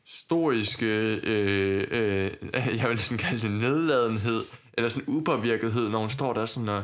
historiske, 0.08 0.86
øh, 1.24 1.88
øh, 1.92 2.32
jeg 2.80 2.88
vil 2.90 2.96
næsten 2.96 3.18
kalde 3.18 3.40
det 3.42 3.52
nedladenhed, 3.52 4.44
eller 4.74 4.90
sådan 4.90 5.04
upåvirkethed, 5.08 5.90
når 5.90 6.00
hun 6.00 6.10
står 6.10 6.34
der 6.34 6.46
sådan 6.46 6.70
og 6.70 6.84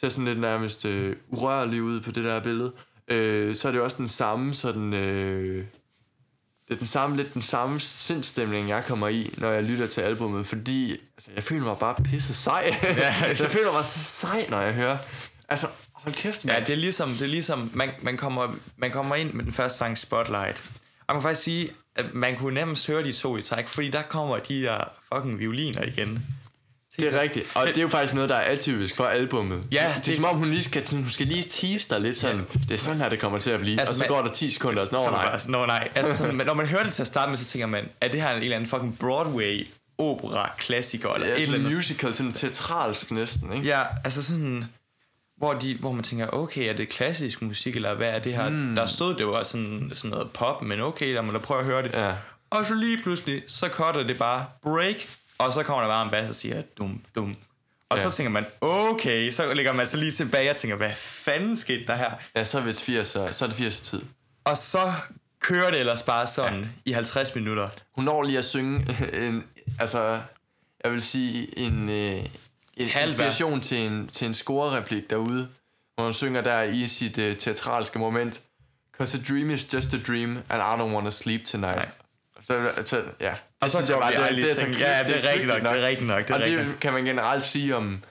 ser 0.00 0.08
sådan 0.08 0.24
lidt 0.24 0.40
nærmest 0.40 0.84
øh, 0.84 1.16
urørlig 1.28 1.82
ud 1.82 2.00
på 2.00 2.10
det 2.10 2.24
der 2.24 2.40
billede. 2.40 2.72
Øh, 3.08 3.56
så 3.56 3.68
er 3.68 3.72
det 3.72 3.78
jo 3.78 3.84
også 3.84 3.96
den 3.96 4.08
samme 4.08 4.54
sådan, 4.54 4.94
øh, 4.94 5.64
det 6.68 6.74
er 6.74 6.78
den 6.78 6.86
samme, 6.86 7.16
lidt 7.16 7.34
den 7.34 7.42
samme 7.42 7.80
sindstemning, 7.80 8.68
jeg 8.68 8.84
kommer 8.84 9.08
i, 9.08 9.34
når 9.38 9.48
jeg 9.50 9.62
lytter 9.64 9.86
til 9.86 10.00
albummet, 10.00 10.46
fordi 10.46 10.92
altså, 10.92 11.30
jeg 11.34 11.44
føler 11.44 11.64
mig 11.64 11.76
bare 11.78 11.94
pisse 12.04 12.34
sej. 12.34 12.78
Ja, 12.82 13.14
jeg 13.28 13.36
føler 13.36 13.72
mig 13.72 13.84
så 13.84 13.98
sej, 13.98 14.46
når 14.50 14.60
jeg 14.60 14.74
hører. 14.74 14.98
Altså, 15.48 15.66
hold 15.92 16.14
kæft, 16.14 16.44
Ja, 16.44 16.52
mand. 16.52 16.66
det 16.66 16.72
er 16.72 16.76
ligesom, 16.76 17.10
det 17.12 17.22
er 17.22 17.26
ligesom 17.26 17.70
man, 17.74 17.90
man, 18.02 18.16
kommer, 18.16 18.54
man 18.76 18.90
kommer 18.90 19.14
ind 19.14 19.32
med 19.32 19.44
den 19.44 19.52
første 19.52 19.78
sang 19.78 19.98
Spotlight. 19.98 20.70
Og 21.06 21.14
man 21.14 21.16
kan 21.16 21.22
faktisk 21.22 21.42
sige, 21.42 21.70
at 21.94 22.14
man 22.14 22.36
kunne 22.36 22.54
nærmest 22.54 22.86
høre 22.86 23.04
de 23.04 23.12
to 23.12 23.36
i 23.36 23.42
træk, 23.42 23.68
fordi 23.68 23.90
der 23.90 24.02
kommer 24.02 24.38
de 24.38 24.62
der 24.62 24.84
fucking 25.14 25.38
violiner 25.38 25.82
igen. 25.82 26.26
Det 26.98 27.14
er 27.14 27.20
rigtigt, 27.20 27.46
og 27.54 27.66
det 27.66 27.78
er 27.78 27.82
jo 27.82 27.88
faktisk 27.88 28.14
noget, 28.14 28.30
der 28.30 28.36
er 28.36 28.52
atypisk 28.52 28.96
for 28.96 29.04
albummet. 29.04 29.62
Ja, 29.72 29.92
det, 29.96 30.06
det 30.06 30.12
er 30.12 30.16
som 30.16 30.24
om, 30.24 30.36
hun 30.36 30.50
lige 30.50 30.64
skal, 30.64 30.86
sådan, 30.86 31.02
hun 31.02 31.10
skal 31.10 31.26
lige 31.26 31.42
tease 31.42 31.88
dig 31.90 32.00
lidt 32.00 32.16
sådan, 32.16 32.46
det 32.68 32.74
er 32.74 32.78
sådan 32.78 33.00
her, 33.00 33.08
det 33.08 33.20
kommer 33.20 33.38
til 33.38 33.50
at 33.50 33.60
blive. 33.60 33.80
Altså, 33.80 33.92
og 33.92 33.96
så 33.96 34.02
man- 34.02 34.08
går 34.08 34.22
der 34.22 34.32
10 34.32 34.50
sekunder, 34.50 34.80
og 34.82 34.88
sådan, 34.88 35.00
oh, 35.06 35.12
nej. 35.12 35.38
sådan, 35.38 35.66
nej. 35.66 35.88
Altså, 35.94 36.16
sådan, 36.16 36.34
når 36.34 36.54
man 36.54 36.66
hører 36.66 36.82
det 36.82 36.92
til 36.92 37.02
at 37.02 37.06
starte 37.06 37.30
med, 37.30 37.38
så 37.38 37.44
tænker 37.44 37.66
man, 37.66 37.88
er 38.00 38.08
det 38.08 38.22
her 38.22 38.30
en 38.30 38.42
eller 38.42 38.56
anden 38.56 38.70
fucking 38.70 38.98
Broadway 38.98 39.66
opera 39.98 40.50
klassiker 40.58 41.10
eller 41.10 41.26
er 41.28 41.34
et 41.34 41.42
eller 41.42 41.58
andet? 41.58 41.72
musical, 41.72 42.14
sådan 42.14 42.32
teatralsk 42.32 43.10
næsten, 43.10 43.52
ikke? 43.52 43.66
Ja, 43.66 43.82
altså 44.04 44.22
sådan, 44.22 44.64
hvor, 45.36 45.52
de, 45.54 45.76
hvor 45.80 45.92
man 45.92 46.02
tænker, 46.04 46.26
okay, 46.32 46.68
er 46.68 46.72
det 46.72 46.88
klassisk 46.88 47.42
musik, 47.42 47.76
eller 47.76 47.94
hvad 47.94 48.08
er 48.08 48.18
det 48.18 48.34
her? 48.34 48.48
Mm. 48.48 48.74
Der 48.74 48.86
stod 48.86 49.14
det 49.14 49.20
jo 49.20 49.38
også 49.38 49.52
sådan, 49.52 49.92
sådan 49.94 50.10
noget 50.10 50.30
pop, 50.30 50.62
men 50.62 50.80
okay, 50.80 51.14
lad 51.14 51.22
mig 51.22 51.34
da 51.34 51.38
prøve 51.38 51.60
at 51.60 51.66
høre 51.66 51.82
det. 51.82 51.92
Ja. 51.94 52.12
Og 52.50 52.66
så 52.66 52.74
lige 52.74 53.02
pludselig, 53.02 53.42
så 53.46 53.68
cutter 53.68 54.02
det 54.02 54.18
bare 54.18 54.44
break, 54.62 54.96
og 55.38 55.52
så 55.52 55.62
kommer 55.62 55.82
der 55.82 55.88
bare 55.88 56.04
en 56.04 56.10
bass 56.10 56.30
og 56.30 56.36
siger, 56.36 56.62
dum, 56.78 57.02
dum. 57.14 57.36
Og 57.88 57.98
ja. 57.98 58.02
Så 58.02 58.10
tænker 58.10 58.30
man, 58.30 58.46
okay, 58.60 59.30
så 59.30 59.54
lægger 59.54 59.72
man 59.72 59.86
så 59.86 59.96
lige 59.96 60.10
tilbage 60.10 60.50
og 60.50 60.56
tænker, 60.56 60.76
hvad 60.76 60.94
fanden 60.96 61.56
skete 61.56 61.86
der 61.86 61.96
her? 61.96 62.10
Ja, 62.34 62.44
så 62.44 62.58
er, 62.58 62.62
hvis 62.62 62.82
80, 62.82 63.08
så 63.08 63.44
er 63.44 63.46
det 63.46 63.56
80 63.56 63.80
tid. 63.80 64.02
Og 64.44 64.58
så 64.58 64.92
kører 65.40 65.70
det 65.70 65.80
ellers 65.80 66.02
bare 66.02 66.26
sådan 66.26 66.60
ja. 66.60 66.66
i 66.84 66.92
50 66.92 67.34
minutter. 67.34 67.68
Hun 67.92 68.04
når 68.04 68.22
lige 68.22 68.38
at 68.38 68.44
synge 68.44 68.96
en, 69.28 69.44
altså, 69.80 70.20
jeg 70.84 70.92
vil 70.92 71.02
sige, 71.02 71.58
en, 71.58 71.88
øh, 71.88 72.24
en 72.76 72.88
inspiration 73.06 73.60
til 73.60 73.78
en, 73.78 74.08
til 74.08 74.26
en 74.26 74.34
scorereplik 74.34 75.10
derude, 75.10 75.48
hvor 75.94 76.04
hun 76.04 76.14
synger 76.14 76.40
der 76.40 76.62
i 76.62 76.86
sit 76.86 77.18
øh, 77.18 77.36
teatralske 77.36 77.98
moment, 77.98 78.40
Cause 78.98 79.14
a 79.14 79.18
dream 79.18 79.50
is 79.50 79.64
just 79.64 79.92
a 79.94 79.98
dream, 79.98 80.42
and 80.48 80.62
I 80.62 80.76
don't 80.76 80.92
want 80.92 81.06
to 81.06 81.10
sleep 81.10 81.44
tonight. 81.44 81.76
Nej. 81.76 81.88
Så, 82.46 82.72
så, 82.86 83.02
ja. 83.20 83.34
Og 83.60 83.70
så 83.70 83.78
går 83.78 84.00
det- 84.10 84.32
lige 84.34 84.42
det 84.42 84.50
er 84.50 84.54
så 84.54 84.60
tænke, 84.60 84.76
cute, 84.76 84.88
ja, 84.90 85.02
det 85.02 85.24
er 85.24 85.30
rigtigt 85.30 85.46
nok, 85.48 85.58
cute 85.60 85.74
det 85.74 85.82
er 85.82 85.86
rigtigt 85.88 86.06
nok, 86.08 86.28
det 86.28 86.30
er 86.30 86.34
og 86.34 86.40
det 86.46 86.66
nok. 86.66 86.76
kan 86.80 86.92
man 86.92 87.04
generelt 87.04 87.42
sige 87.42 87.76
om 87.76 88.02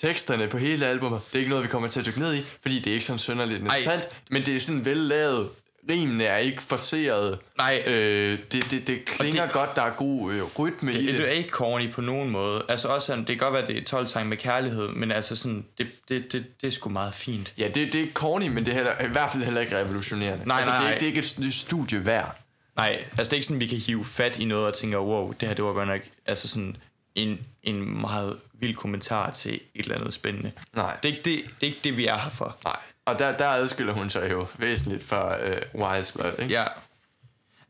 teksterne 0.00 0.48
på 0.48 0.58
hele 0.58 0.86
albumet. 0.86 1.20
Det 1.28 1.34
er 1.34 1.38
ikke 1.38 1.50
noget, 1.50 1.64
vi 1.64 1.68
kommer 1.68 1.88
til 1.88 2.00
at 2.00 2.06
dykke 2.06 2.18
ned 2.20 2.34
i, 2.34 2.42
fordi 2.62 2.78
det 2.80 2.86
er 2.90 2.94
ikke 2.94 3.04
sådan 3.06 3.18
synderligt 3.18 3.60
interessant, 3.60 4.08
men 4.30 4.46
det 4.46 4.56
er 4.56 4.60
sådan 4.60 4.84
vellavet. 4.84 5.48
Rimene 5.90 6.24
er 6.24 6.36
ikke 6.36 6.62
forseret. 6.62 7.38
Nej. 7.58 7.82
Øh, 7.86 8.38
det, 8.52 8.70
det, 8.70 8.86
det 8.86 9.04
klinger 9.04 9.42
det- 9.44 9.52
godt, 9.52 9.76
der 9.76 9.82
er 9.82 9.90
god 9.90 10.32
øh, 10.32 10.42
rytme 10.58 10.92
i 10.92 10.96
Det, 10.96 11.04
det. 11.08 11.14
det 11.18 11.26
er 11.28 11.30
ikke 11.32 11.50
corny 11.50 11.92
på 11.92 12.00
nogen 12.00 12.30
måde. 12.30 12.64
Altså 12.68 12.88
også 12.88 13.06
sådan, 13.06 13.18
det 13.24 13.26
kan 13.28 13.36
godt 13.38 13.52
være, 13.54 13.66
det 13.66 13.78
er 13.78 13.84
12 13.84 14.06
tegn 14.06 14.26
med 14.28 14.36
kærlighed, 14.36 14.88
men 14.88 15.12
altså 15.12 15.36
sådan, 15.36 15.64
det, 15.78 15.86
det, 16.08 16.32
det, 16.32 16.44
det 16.60 16.66
er 16.66 16.70
sgu 16.70 16.88
meget 16.88 17.14
fint. 17.14 17.52
Ja, 17.58 17.68
det, 17.68 17.92
det 17.92 18.02
er 18.02 18.06
corny, 18.14 18.48
men 18.48 18.64
det 18.66 18.70
er 18.72 18.74
heller, 18.74 19.04
i 19.04 19.06
hvert 19.08 19.30
fald 19.32 19.42
heller 19.44 19.60
ikke 19.60 19.78
revolutionerende. 19.78 20.48
Nej, 20.48 20.56
altså, 20.56 20.70
nej, 20.72 20.80
det, 20.80 20.88
er, 20.94 20.98
det 20.98 21.02
er 21.02 21.06
ikke 21.06 21.20
et, 21.20 21.38
et 21.46 21.54
studie 21.54 22.06
værd. 22.06 22.38
Nej, 22.76 23.04
altså 23.18 23.30
det 23.30 23.32
er 23.32 23.36
ikke 23.36 23.46
sådan, 23.46 23.60
vi 23.60 23.66
kan 23.66 23.78
hive 23.78 24.04
fat 24.04 24.38
i 24.38 24.44
noget 24.44 24.66
og 24.66 24.74
tænke, 24.74 25.00
wow, 25.00 25.32
det 25.32 25.48
her 25.48 25.54
det 25.54 25.64
var 25.64 25.72
godt 25.72 25.88
nok 25.88 26.00
altså 26.26 26.48
sådan 26.48 26.76
en, 27.14 27.46
en 27.62 28.00
meget 28.00 28.40
vild 28.52 28.74
kommentar 28.74 29.30
til 29.30 29.54
et 29.54 29.84
eller 29.84 29.98
andet 29.98 30.14
spændende. 30.14 30.52
Nej. 30.72 30.96
Det 31.02 31.08
er 31.08 31.16
ikke 31.16 31.30
det, 31.30 31.44
det, 31.60 31.66
er 31.66 31.70
ikke 31.70 31.80
det 31.84 31.96
vi 31.96 32.06
er 32.06 32.18
her 32.18 32.30
for. 32.30 32.56
Nej. 32.64 32.76
Og 33.04 33.18
der, 33.18 33.36
der 33.36 33.48
adskiller 33.48 33.92
hun 33.92 34.10
sig 34.10 34.30
jo 34.30 34.46
væsentligt 34.58 35.02
fra 35.02 35.40
øh, 35.40 35.62
Wise 35.74 36.12
Blood, 36.12 36.32
ikke? 36.38 36.54
Ja. 36.54 36.64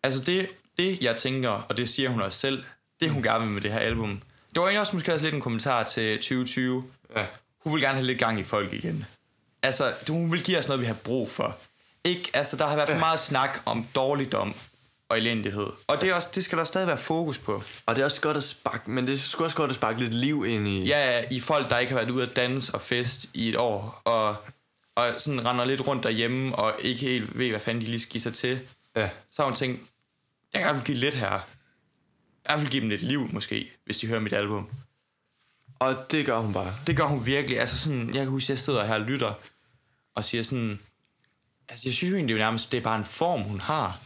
Altså 0.03 0.20
det, 0.24 0.48
det, 0.78 1.03
jeg 1.03 1.16
tænker, 1.16 1.50
og 1.50 1.76
det 1.76 1.88
siger 1.88 2.11
hun 2.11 2.20
også 2.20 2.38
selv, 2.38 2.64
det 3.00 3.11
hun 3.11 3.22
gerne 3.22 3.44
vil 3.44 3.53
med 3.55 3.62
det 3.62 3.72
her 3.72 3.78
album, 3.78 4.22
det 4.55 4.61
var 4.61 4.62
egentlig 4.62 4.80
også 4.80 4.96
måske 4.96 5.12
også 5.12 5.24
lidt 5.24 5.34
en 5.34 5.40
kommentar 5.40 5.84
til 5.84 6.16
2020. 6.16 6.84
Ja. 7.16 7.26
Hun 7.59 7.74
vil 7.74 7.82
gerne 7.82 7.94
have 7.94 8.07
lidt 8.07 8.18
gang 8.18 8.38
i 8.38 8.42
folk 8.42 8.72
igen. 8.72 9.07
Altså, 9.62 9.92
hun 10.09 10.32
vil 10.32 10.44
give 10.44 10.59
os 10.59 10.68
noget, 10.68 10.80
vi 10.80 10.86
har 10.86 10.96
brug 11.05 11.30
for. 11.30 11.57
Ikke, 12.05 12.30
altså, 12.34 12.57
der 12.57 12.66
har 12.66 12.76
været 12.76 12.88
for 12.88 12.98
meget 12.98 13.20
snak 13.20 13.59
om 13.64 13.86
dårligdom 13.94 14.55
og 15.12 15.18
elendighed. 15.18 15.66
Og 15.86 16.00
det, 16.00 16.10
er 16.10 16.14
også, 16.14 16.28
det 16.34 16.44
skal 16.44 16.58
der 16.58 16.64
stadig 16.64 16.86
være 16.86 16.98
fokus 16.98 17.38
på. 17.38 17.62
Og 17.86 17.94
det 17.94 18.00
er 18.00 18.04
også 18.04 18.20
godt 18.20 18.36
at 18.36 18.44
sparke, 18.44 18.90
men 18.90 19.06
det 19.06 19.20
sgu 19.20 19.44
også 19.44 19.56
godt 19.56 19.70
at 19.70 19.76
sparke 19.76 20.00
lidt 20.00 20.14
liv 20.14 20.44
ind 20.48 20.68
i... 20.68 20.84
Ja, 20.84 21.10
ja, 21.10 21.24
i 21.30 21.40
folk, 21.40 21.70
der 21.70 21.78
ikke 21.78 21.92
har 21.92 22.00
været 22.00 22.10
ude 22.10 22.22
at 22.22 22.36
danse 22.36 22.74
og 22.74 22.80
fest 22.80 23.26
i 23.34 23.48
et 23.48 23.56
år, 23.56 24.02
og, 24.04 24.36
og 24.96 25.14
sådan 25.16 25.46
render 25.46 25.64
lidt 25.64 25.86
rundt 25.86 26.02
derhjemme, 26.02 26.54
og 26.54 26.74
ikke 26.80 27.00
helt 27.00 27.38
ved, 27.38 27.48
hvad 27.48 27.60
fanden 27.60 27.80
de 27.80 27.86
lige 27.86 28.00
skal 28.00 28.12
give 28.12 28.20
sig 28.20 28.34
til. 28.34 28.60
ja. 28.96 29.08
Så 29.30 29.42
har 29.42 29.44
hun 29.44 29.56
tænkt, 29.56 29.80
jeg 30.52 30.62
kan 30.62 30.74
vil 30.74 30.84
give 30.84 30.98
lidt 30.98 31.14
her. 31.14 31.40
Jeg 32.48 32.60
vil 32.60 32.70
give 32.70 32.80
dem 32.80 32.88
lidt 32.88 33.02
liv, 33.02 33.28
måske, 33.32 33.70
hvis 33.84 33.98
de 33.98 34.06
hører 34.06 34.20
mit 34.20 34.32
album. 34.32 34.68
Og 35.78 35.96
det 36.10 36.26
gør 36.26 36.38
hun 36.38 36.52
bare. 36.52 36.74
Det 36.86 36.96
gør 36.96 37.04
hun 37.04 37.26
virkelig. 37.26 37.60
Altså 37.60 37.78
sådan, 37.78 38.06
jeg 38.06 38.22
kan 38.22 38.26
huske, 38.26 38.46
at 38.46 38.50
jeg 38.50 38.58
sidder 38.58 38.84
her 38.84 38.94
og 38.94 39.00
lytter, 39.00 39.34
og 40.14 40.24
siger 40.24 40.42
sådan, 40.42 40.80
altså 41.68 41.88
jeg 41.88 41.94
synes 41.94 42.10
jo 42.10 42.16
egentlig 42.16 42.34
det 42.34 42.42
er 42.42 42.44
nærmest, 42.44 42.72
det 42.72 42.78
er 42.78 42.82
bare 42.82 42.98
en 42.98 43.04
form, 43.04 43.42
hun 43.42 43.60
har. 43.60 44.00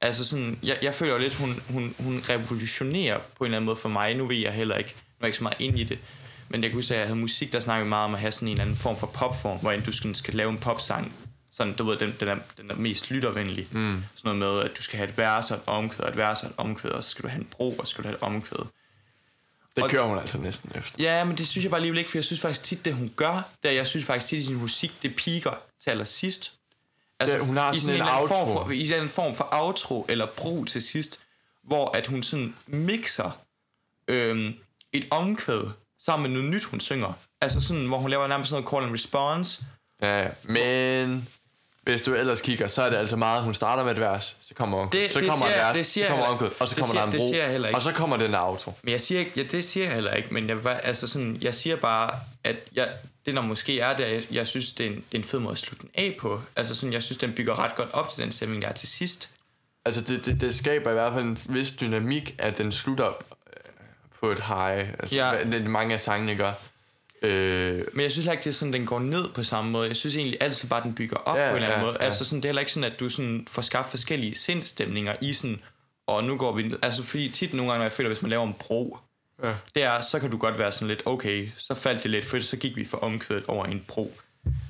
Altså 0.00 0.24
sådan, 0.24 0.58
jeg, 0.62 0.78
jeg 0.82 0.94
føler 0.94 1.18
lidt, 1.18 1.34
hun, 1.34 1.62
hun, 1.68 1.94
hun 1.98 2.22
revolutionerer 2.28 3.18
på 3.18 3.44
en 3.44 3.46
eller 3.46 3.56
anden 3.56 3.66
måde 3.66 3.76
for 3.76 3.88
mig. 3.88 4.14
Nu 4.14 4.26
ved 4.26 4.36
jeg 4.36 4.52
heller 4.52 4.76
ikke, 4.76 4.90
nu 4.96 5.02
er 5.20 5.26
jeg 5.26 5.28
ikke 5.28 5.38
så 5.38 5.42
meget 5.42 5.60
ind 5.60 5.78
i 5.78 5.84
det. 5.84 5.98
Men 6.48 6.62
jeg 6.62 6.70
kunne 6.70 6.78
huske, 6.78 6.94
at 6.94 7.00
jeg 7.00 7.06
havde 7.06 7.20
musik, 7.20 7.52
der 7.52 7.60
snakkede 7.60 7.88
meget 7.88 8.04
om 8.04 8.14
at 8.14 8.20
have 8.20 8.32
sådan 8.32 8.48
en 8.48 8.52
eller 8.52 8.64
anden 8.64 8.76
form 8.76 8.96
for 8.96 9.06
popform, 9.06 9.58
hvor 9.58 9.76
du 9.86 9.92
skal, 9.92 10.14
skal 10.14 10.34
lave 10.34 10.50
en 10.50 10.58
popsang. 10.58 11.14
Sådan, 11.52 11.72
du 11.72 11.84
ved, 11.84 11.96
den, 11.96 12.14
den, 12.20 12.28
er, 12.28 12.36
den 12.56 12.70
er 12.70 12.74
mest 12.74 13.10
lyttervenlig. 13.10 13.66
Mm. 13.70 14.04
Sådan 14.16 14.38
noget 14.38 14.56
med, 14.56 14.70
at 14.70 14.76
du 14.76 14.82
skal 14.82 14.96
have 14.96 15.08
et 15.08 15.18
vers 15.18 15.50
og 15.50 15.56
et 15.56 15.62
omkvæd, 15.66 16.04
og 16.04 16.10
et 16.10 16.16
vers 16.16 16.42
og 16.42 16.48
et 16.48 16.54
omkvæd, 16.56 16.90
og 16.90 17.04
så 17.04 17.10
skal 17.10 17.22
du 17.22 17.28
have 17.28 17.40
en 17.40 17.48
bro, 17.50 17.70
og 17.72 17.86
så 17.86 17.90
skal 17.90 18.04
du 18.04 18.08
have 18.08 18.16
et 18.16 18.22
omkvæd. 18.22 18.66
Det 19.76 19.90
kører 19.90 20.04
hun 20.04 20.18
altså 20.18 20.38
næsten 20.38 20.72
efter. 20.74 21.02
Ja, 21.02 21.24
men 21.24 21.38
det 21.38 21.48
synes 21.48 21.64
jeg 21.64 21.70
bare 21.70 21.78
alligevel 21.78 21.98
ikke, 21.98 22.10
for 22.10 22.18
jeg 22.18 22.24
synes 22.24 22.40
faktisk 22.40 22.64
tit, 22.64 22.84
det 22.84 22.94
hun 22.94 23.12
gør, 23.16 23.48
det 23.62 23.68
er, 23.68 23.72
jeg 23.72 23.86
synes 23.86 24.06
faktisk 24.06 24.26
tit, 24.26 24.38
at 24.38 24.44
sin 24.44 24.56
musik, 24.56 25.02
det 25.02 25.16
piker 25.16 25.62
til 25.82 25.90
allersidst. 25.90 26.52
Altså, 27.20 27.36
Det- 27.36 27.46
hun 27.46 27.56
har 27.56 27.72
i 27.72 27.80
sådan 27.80 27.94
en 27.94 28.00
eller 28.00 28.12
anden 28.12 28.28
form 28.28 28.48
outro. 28.48 28.64
for, 28.64 28.70
I 28.70 28.92
en 29.02 29.08
form 29.08 29.34
for 29.34 29.48
outro 29.52 30.06
eller 30.08 30.26
bro 30.26 30.64
til 30.64 30.82
sidst, 30.82 31.18
hvor 31.64 31.96
at 31.96 32.06
hun 32.06 32.22
sådan 32.22 32.54
mixer 32.66 33.38
øhm, 34.08 34.54
et 34.92 35.06
omkvæd 35.10 35.62
sammen 36.04 36.32
med 36.32 36.38
noget 36.40 36.54
nyt, 36.54 36.64
hun 36.64 36.80
synger. 36.80 37.12
Altså 37.40 37.60
sådan, 37.60 37.86
hvor 37.86 37.98
hun 37.98 38.10
laver 38.10 38.26
nærmest 38.26 38.50
sådan 38.50 38.62
noget 38.62 38.70
call 38.74 38.84
and 38.84 38.92
response. 38.94 39.62
Ja. 40.02 40.28
Men 40.42 41.28
hvis 41.82 42.02
du 42.02 42.14
ellers 42.14 42.40
kigger, 42.40 42.66
så 42.66 42.82
er 42.82 42.90
det 42.90 42.96
altså 42.96 43.16
meget, 43.16 43.42
hun 43.42 43.54
starter 43.54 43.84
med 43.84 43.92
et 43.92 44.00
vers, 44.00 44.36
så 44.40 44.54
kommer 44.54 44.78
omkvæd, 44.78 45.00
Det- 45.00 45.12
så 45.12 45.20
det 45.20 45.28
kommer 45.30 45.46
siger 45.46 45.70
et 45.70 45.76
vers, 45.76 45.76
det 45.76 45.86
så 45.86 46.00
kommer 46.08 46.26
omkvæd, 46.26 46.48
og 46.60 46.68
så 46.68 46.74
det 46.74 46.82
kommer 46.82 46.94
siger- 46.94 47.00
der 47.00 47.06
en 47.06 47.52
det 47.52 47.60
bro, 47.70 47.76
og 47.76 47.82
så 47.82 47.92
kommer 47.92 48.16
den 48.16 48.32
der 48.32 48.40
outro. 48.40 48.72
Men 48.82 48.92
jeg 48.92 49.00
siger 49.00 49.18
ikke, 49.20 49.32
ja, 49.36 49.42
det 49.42 49.64
siger 49.64 49.86
jeg 49.86 49.94
heller 49.94 50.14
ikke, 50.14 50.34
men 50.34 50.48
jeg, 50.48 50.80
altså 50.82 51.06
sådan, 51.06 51.38
jeg 51.40 51.54
siger 51.54 51.76
bare, 51.76 52.14
at 52.44 52.56
jeg, 52.74 52.88
det 53.26 53.34
der 53.34 53.40
måske 53.40 53.80
er, 53.80 53.96
det 53.96 54.06
er, 54.06 54.10
jeg, 54.10 54.22
jeg 54.30 54.46
synes, 54.46 54.72
det 54.72 54.86
er, 54.86 54.90
en, 54.90 54.96
det 54.96 55.02
er 55.12 55.18
en 55.18 55.24
fed 55.24 55.38
måde 55.38 55.52
at 55.52 55.58
slutte 55.58 55.82
den 55.82 55.90
af 55.94 56.16
på. 56.20 56.40
Altså 56.56 56.74
sådan, 56.74 56.92
jeg 56.92 57.02
synes, 57.02 57.18
den 57.18 57.32
bygger 57.32 57.58
ret 57.58 57.74
godt 57.76 57.88
op 57.92 58.10
til 58.10 58.22
den 58.22 58.32
stemning, 58.32 58.62
der 58.62 58.68
er 58.68 58.72
til 58.72 58.88
sidst. 58.88 59.30
Altså, 59.84 60.00
det, 60.00 60.26
det, 60.26 60.40
det 60.40 60.54
skaber 60.54 60.90
i 60.90 60.94
hvert 60.94 61.12
fald 61.12 61.24
en 61.24 61.38
vis 61.48 61.72
dynamik, 61.72 62.34
at 62.38 62.58
den 62.58 62.72
slutter 62.72 63.08
øh, 63.08 63.14
på 64.20 64.30
et 64.30 64.40
high. 64.40 64.88
Altså, 64.98 65.16
Ja. 65.16 65.44
det, 65.44 65.64
mange 65.70 65.94
af 65.94 66.00
sangene 66.00 66.34
gør. 66.34 66.52
Øh, 67.22 67.84
Men 67.92 68.02
jeg 68.02 68.10
synes 68.10 68.16
heller 68.24 68.32
ikke, 68.32 68.44
det 68.44 68.50
er 68.50 68.54
sådan, 68.54 68.72
den 68.72 68.86
går 68.86 68.98
ned 68.98 69.28
på 69.34 69.44
samme 69.44 69.70
måde. 69.70 69.88
Jeg 69.88 69.96
synes 69.96 70.16
egentlig 70.16 70.38
altid 70.42 70.68
bare, 70.68 70.82
den 70.82 70.94
bygger 70.94 71.16
op 71.16 71.36
ja, 71.38 71.50
på 71.50 71.56
en 71.56 71.62
eller 71.62 71.68
anden 71.68 71.80
ja, 71.80 71.86
måde. 71.86 71.96
ja. 72.00 72.06
Altså 72.06 72.24
sådan, 72.24 72.38
det 72.38 72.44
er 72.44 72.48
heller 72.48 72.60
ikke 72.60 72.72
sådan, 72.72 72.92
at 72.92 73.00
du 73.00 73.08
sådan 73.08 73.46
får 73.50 73.62
skabt 73.62 73.90
forskellige 73.90 74.34
sindstemninger 74.34 75.16
i 75.20 75.32
sådan, 75.32 75.60
og 76.06 76.24
nu 76.24 76.36
går 76.36 76.52
vi... 76.52 76.74
Altså 76.82 77.02
fordi 77.02 77.28
tit 77.30 77.54
nogle 77.54 77.70
gange, 77.70 77.78
når 77.78 77.84
jeg 77.84 77.92
føler, 77.92 78.08
hvis 78.10 78.22
man 78.22 78.30
laver 78.30 78.46
en 78.46 78.54
bro, 78.58 78.98
ja. 79.42 79.54
det 79.74 79.82
er, 79.82 80.00
så 80.00 80.18
kan 80.18 80.30
du 80.30 80.38
godt 80.38 80.58
være 80.58 80.72
sådan 80.72 80.88
lidt, 80.88 81.02
okay, 81.06 81.48
så 81.56 81.74
faldt 81.74 82.02
det 82.02 82.10
lidt, 82.10 82.24
for 82.24 82.40
så 82.40 82.56
gik 82.56 82.76
vi 82.76 82.84
for 82.84 82.96
omkvædet 82.98 83.46
over 83.46 83.64
en 83.66 83.84
bro. 83.88 84.12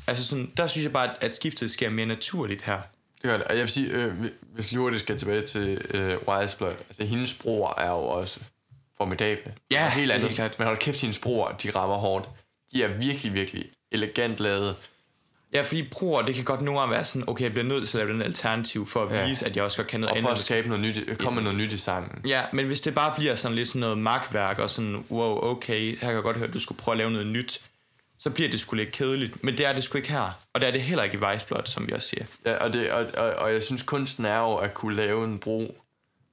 Altså 0.06 0.24
sådan, 0.24 0.52
der 0.56 0.66
synes 0.66 0.84
jeg 0.84 0.92
bare, 0.92 1.10
at- 1.10 1.16
at 1.20 1.34
skiftet 1.34 1.70
sker 1.70 1.90
mere 1.90 2.06
naturligt 2.06 2.62
her. 2.62 2.80
Det 3.14 3.22
gør 3.22 3.36
det. 3.36 3.46
Og 3.46 3.54
jeg 3.54 3.62
vil 3.62 3.70
sige, 3.70 3.90
øh, 3.90 4.14
hvis 4.42 4.70
lige 4.70 4.80
hurtigt 4.80 5.02
skal 5.02 5.18
tilbage 5.18 5.46
til 5.46 5.80
øh, 5.94 6.16
Wise 6.28 6.56
Blood, 6.58 6.74
altså 6.88 7.04
hendes 7.04 7.34
broer 7.34 7.74
er 7.78 7.90
jo 7.90 7.98
også 8.04 8.40
formidable. 8.96 9.54
Ja, 9.70 9.90
helt 9.90 10.04
det 10.04 10.10
er 10.10 10.14
andet. 10.14 10.28
helt 10.28 10.36
klart. 10.36 10.58
Men 10.58 10.66
hold 10.66 10.78
kæft, 10.78 11.00
hendes 11.00 11.18
broer, 11.18 11.52
de 11.52 11.70
rammer 11.70 11.96
hårdt. 11.96 12.28
De 12.74 12.82
er 12.82 12.88
virkelig, 12.88 13.34
virkelig 13.34 13.64
elegant 13.92 14.40
lavet. 14.40 14.76
Ja, 15.52 15.62
fordi 15.62 15.88
broer, 15.92 16.22
det 16.22 16.34
kan 16.34 16.44
godt 16.44 16.60
nogle 16.60 16.80
gange 16.80 16.94
være 16.94 17.04
sådan, 17.04 17.28
okay, 17.28 17.44
jeg 17.44 17.52
bliver 17.52 17.64
nødt 17.66 17.88
til 17.88 17.98
at 17.98 18.06
lave 18.06 18.12
den 18.14 18.22
alternativ 18.22 18.86
for 18.86 19.02
at 19.04 19.16
Ja. 19.16 19.28
vise, 19.28 19.46
at 19.46 19.56
jeg 19.56 19.64
også 19.64 19.76
godt 19.76 19.86
kan 19.88 20.00
noget 20.00 20.10
Og 20.16 20.22
for 20.22 20.28
andet. 20.28 20.38
at 20.40 20.44
skabe 20.44 20.68
noget 20.68 20.82
nyt, 20.82 21.18
komme 21.18 21.34
med 21.34 21.42
noget 21.52 21.58
nyt 21.58 21.72
i 21.72 21.78
sangen. 21.78 22.22
Ja, 22.26 22.42
men 22.52 22.66
hvis 22.66 22.80
det 22.80 22.94
bare 22.94 23.12
bliver 23.18 23.34
sådan 23.34 23.54
lidt 23.54 23.68
sådan 23.68 23.80
noget 23.80 23.98
magtværk, 23.98 24.58
og 24.58 24.70
sådan, 24.70 25.04
wow, 25.10 25.38
okay, 25.44 25.90
her 25.90 25.96
kan 25.98 26.14
jeg 26.14 26.22
godt 26.22 26.36
høre, 26.36 26.48
at 26.48 26.54
du 26.54 26.60
skulle 26.60 26.78
prøve 26.78 26.92
at 26.92 26.98
lave 26.98 27.10
noget 27.10 27.26
nyt, 27.26 27.60
så 28.18 28.30
bliver 28.30 28.50
det 28.50 28.60
sgu 28.60 28.76
lidt 28.76 28.92
kedeligt. 28.92 29.44
Men 29.44 29.58
det 29.58 29.66
er 29.68 29.72
det 29.72 29.84
sgu 29.84 29.98
ikke 29.98 30.10
her. 30.10 30.38
Og 30.52 30.60
det 30.60 30.66
er 30.68 30.72
det 30.72 30.82
heller 30.82 31.04
ikke 31.04 31.16
i 31.16 31.38
Blood, 31.48 31.62
som 31.66 31.86
vi 31.86 31.92
også 31.92 32.08
siger. 32.08 32.24
Ja, 32.46 32.54
og, 32.56 32.72
det, 32.72 32.90
og, 32.90 33.06
og, 33.16 33.30
og 33.34 33.52
jeg 33.52 33.62
synes, 33.62 33.82
kunsten 33.82 34.24
er 34.24 34.38
jo 34.38 34.54
at 34.54 34.74
kunne 34.74 34.96
lave 34.96 35.24
en 35.24 35.38
bro, 35.38 35.76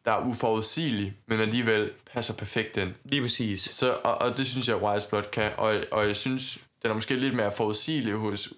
der 0.05 0.11
er 0.11 0.25
uforudsigelig, 0.25 1.13
men 1.27 1.39
alligevel 1.39 1.91
passer 2.13 2.33
perfekt 2.33 2.77
ind. 2.77 2.93
Lige 3.05 3.21
præcis. 3.21 3.61
Så, 3.71 3.91
og, 4.03 4.21
og 4.21 4.37
det 4.37 4.47
synes 4.47 4.67
jeg, 4.67 4.83
Wise 4.83 5.09
Blood 5.09 5.23
kan. 5.31 5.51
Og, 5.57 5.75
og 5.91 6.07
jeg 6.07 6.15
synes, 6.15 6.57
den 6.81 6.91
er 6.91 6.95
måske 6.95 7.15
lidt 7.15 7.33
mere 7.33 7.51
forudsigelig 7.57 8.13
hos 8.13 8.49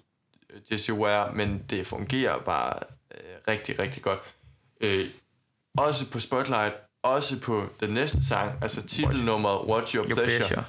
Jesse 0.72 0.92
Ware, 0.92 1.34
men 1.34 1.64
det 1.70 1.86
fungerer 1.86 2.38
bare 2.38 2.78
øh, 3.14 3.20
rigtig, 3.48 3.78
rigtig 3.78 4.02
godt. 4.02 4.18
Øh, 4.80 5.06
også 5.78 6.10
på 6.10 6.20
Spotlight, 6.20 6.74
også 7.02 7.40
på 7.40 7.66
den 7.80 7.90
næste 7.90 8.26
sang, 8.26 8.52
altså 8.62 8.86
titelnummeret 8.86 9.58
What's 9.58 9.96
Your, 9.96 10.04
Your 10.04 10.14
Pleasure. 10.14 10.38
pleasure. 10.38 10.64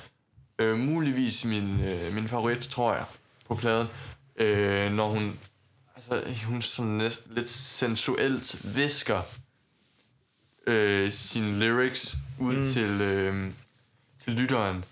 Øh, 0.59 0.77
muligvis 0.77 1.45
min, 1.45 1.79
øh, 1.83 2.13
min 2.13 2.27
favorit, 2.27 2.59
tror 2.59 2.93
jeg, 2.93 3.05
på 3.47 3.55
pladen. 3.55 3.87
Øh, 4.35 4.91
når 4.91 5.09
hun, 5.09 5.39
altså, 5.95 6.23
hun 6.45 6.61
sådan 6.61 6.91
næst, 6.91 7.21
lidt 7.29 7.49
sensuelt 7.49 8.75
visker 8.75 9.21
øh, 10.67 11.11
sine 11.11 11.59
lyrics 11.59 12.15
ud 12.39 12.55
mm. 12.55 12.65
til, 12.65 13.01
øh, 13.01 13.51
til 14.23 14.33
lytteren. 14.33 14.85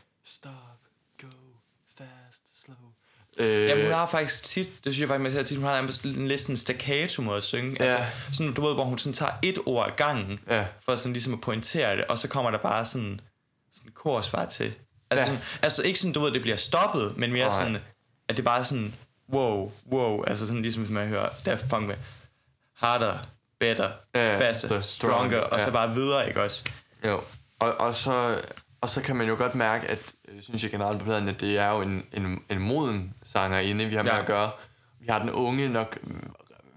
Øh, 3.40 3.68
Jamen, 3.70 3.84
hun 3.86 3.94
har 3.94 4.08
faktisk 4.08 4.44
tit, 4.44 4.66
det 4.68 4.82
synes 4.84 5.00
jeg 5.00 5.08
faktisk, 5.08 5.36
man 5.36 5.46
tit, 5.46 5.58
hun 5.58 5.66
har 5.68 5.80
en 6.18 6.28
lidt 6.28 6.42
sådan 6.42 6.58
staccato 6.58 7.22
måde 7.22 7.38
at 7.38 7.44
synge. 7.44 7.78
Ja. 7.80 7.86
Altså, 7.96 8.06
sådan, 8.34 8.54
du 8.54 8.68
ved, 8.68 8.74
hvor 8.74 8.84
hun 8.84 8.98
sådan 8.98 9.14
tager 9.14 9.32
et 9.44 9.58
ord 9.66 9.88
ad 9.88 9.92
gangen, 9.98 10.40
Ja. 10.50 10.66
for 10.86 10.96
sådan 10.96 11.14
ligesom 11.14 11.34
at 11.34 11.42
pointere 11.42 11.98
det, 11.98 12.06
og 12.06 12.18
så 12.18 12.28
kommer 12.28 12.52
der 12.52 12.58
bare 12.58 12.86
sådan, 12.86 13.22
sådan 13.74 13.92
korsvar 13.96 14.46
til. 14.46 14.74
Altså, 15.12 15.22
Ja. 15.26 15.26
sådan, 15.26 15.42
altså 15.62 15.82
ikke 15.84 16.00
sådan, 16.00 16.14
du 16.14 16.20
ved, 16.20 16.32
det 16.32 16.42
bliver 16.42 16.58
stoppet, 16.58 17.18
men 17.18 17.32
mere 17.34 17.48
Nej. 17.50 17.58
sådan, 17.58 17.78
at 18.30 18.38
det 18.38 18.46
bare 18.46 18.60
er 18.60 18.64
sådan, 18.64 18.94
wow, 19.34 19.72
wow, 19.92 20.24
altså 20.28 20.48
sådan 20.48 20.62
ligesom, 20.62 20.84
hvis 20.84 20.94
man 20.94 21.08
hører 21.08 21.30
Daft 21.46 21.70
Punk 21.70 21.88
med 21.88 21.96
harder, 22.76 23.18
better, 23.60 23.92
Ja, 24.16 24.40
faster, 24.40 24.68
stronger, 24.80 24.82
stronger, 24.82 25.40
og 25.40 25.60
så 25.60 25.66
ja. 25.66 25.72
bare 25.72 25.94
videre, 25.94 26.28
ikke 26.28 26.42
også? 26.44 26.64
Jo, 27.08 27.22
og, 27.60 27.74
og, 27.80 27.96
så, 27.96 28.42
og 28.82 28.90
så 28.90 29.02
kan 29.02 29.16
man 29.16 29.28
jo 29.28 29.36
godt 29.36 29.56
mærke, 29.56 29.88
at 29.88 30.12
øh, 30.28 30.42
synes 30.44 30.64
jeg 30.64 30.72
generelt 30.72 31.00
på 31.00 31.06
pladen, 31.06 31.28
at 31.28 31.42
det 31.42 31.58
er 31.58 31.70
jo 31.72 31.82
en, 31.82 32.06
en, 32.14 32.44
en 32.50 32.60
moden 32.60 33.14
sangerinde, 33.34 33.86
vi 33.86 33.96
har 33.96 34.04
med 34.04 34.12
Ja. 34.12 34.20
at 34.20 34.26
gøre. 34.26 34.52
Vi 35.00 35.08
har 35.10 35.20
den 35.20 35.30
unge 35.32 35.70
nok 35.70 35.98
mm, 36.04 36.30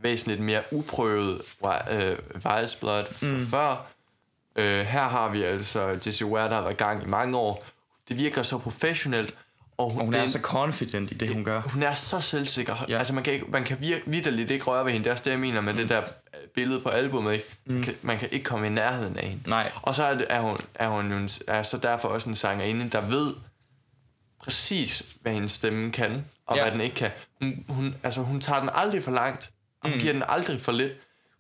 væsentligt 0.02 0.40
mere 0.40 0.62
uprøvet 0.70 1.42
øh, 1.90 2.18
Vice 2.34 2.80
Blood 2.80 3.04
mm. 3.22 3.46
før. 3.46 3.86
Øh, 4.56 4.80
her 4.86 5.08
har 5.08 5.28
vi 5.28 5.42
altså 5.42 5.98
Jessie 6.06 6.26
Ware, 6.26 6.48
der 6.48 6.54
har 6.54 6.60
været 6.62 6.72
i 6.72 6.76
gang 6.76 7.02
i 7.02 7.06
mange 7.06 7.36
år. 7.36 7.64
Det 8.08 8.18
virker 8.18 8.42
så 8.42 8.58
professionelt, 8.58 9.34
og 9.78 9.90
hun, 9.90 9.98
Og 10.00 10.04
hun 10.04 10.14
er 10.14 10.22
en- 10.22 10.28
så 10.28 10.38
confident 10.38 11.10
i 11.10 11.14
det, 11.14 11.28
hun 11.34 11.44
gør. 11.44 11.60
hun 11.60 11.82
er 11.82 11.94
så 11.94 12.20
selvsikker. 12.20 12.84
Ja. 12.88 12.98
Altså 12.98 13.12
man 13.14 13.24
kan, 13.24 13.32
ikke, 13.32 13.46
man 13.48 13.64
kan 13.64 13.76
vir- 13.76 14.02
vidderligt 14.10 14.50
ikke 14.50 14.64
røre 14.64 14.84
ved 14.84 14.92
hende. 14.92 15.04
Det 15.04 15.10
er 15.10 15.14
også 15.14 15.24
det, 15.24 15.30
jeg 15.30 15.38
mener 15.40 15.60
med 15.60 15.72
mm. 15.72 15.78
det 15.78 15.88
der 15.88 15.98
øh, 15.98 16.48
billede 16.54 16.80
på 16.80 16.88
albumet. 16.88 17.32
Ikke? 17.32 17.44
Mm. 17.64 17.82
Kan, 17.82 17.94
man 18.02 18.18
kan 18.18 18.28
ikke 18.32 18.44
komme 18.44 18.66
i 18.66 18.70
nærheden 18.70 19.16
af 19.16 19.28
hende. 19.28 19.48
Nej. 19.50 19.72
Og 19.82 19.94
så 19.94 20.04
er, 20.04 20.14
det, 20.14 20.26
er, 20.30 20.40
hun, 20.40 20.58
er 20.74 20.88
hun 20.88 21.10
jo 21.12 21.16
en, 21.16 21.28
er 21.48 21.62
så 21.62 21.78
derfor 21.78 22.08
også 22.08 22.28
en 22.28 22.36
sangerinde, 22.36 22.90
der 22.90 23.00
ved 23.00 23.34
præcis, 24.42 25.02
hvad 25.22 25.32
hendes 25.32 25.52
stemme 25.52 25.92
kan, 25.92 26.24
og 26.46 26.56
ja. 26.56 26.62
Hvad 26.62 26.72
den 26.72 26.80
ikke 26.80 26.96
kan. 26.96 27.10
Hun, 27.40 27.64
hun, 27.68 27.94
altså, 28.02 28.20
hun 28.20 28.40
tager 28.40 28.60
den 28.60 28.70
aldrig 28.74 29.04
for 29.04 29.10
langt, 29.10 29.50
og 29.80 29.90
mm. 29.90 29.98
giver 29.98 30.12
den 30.12 30.22
aldrig 30.28 30.60
for 30.60 30.72
lidt. 30.72 30.92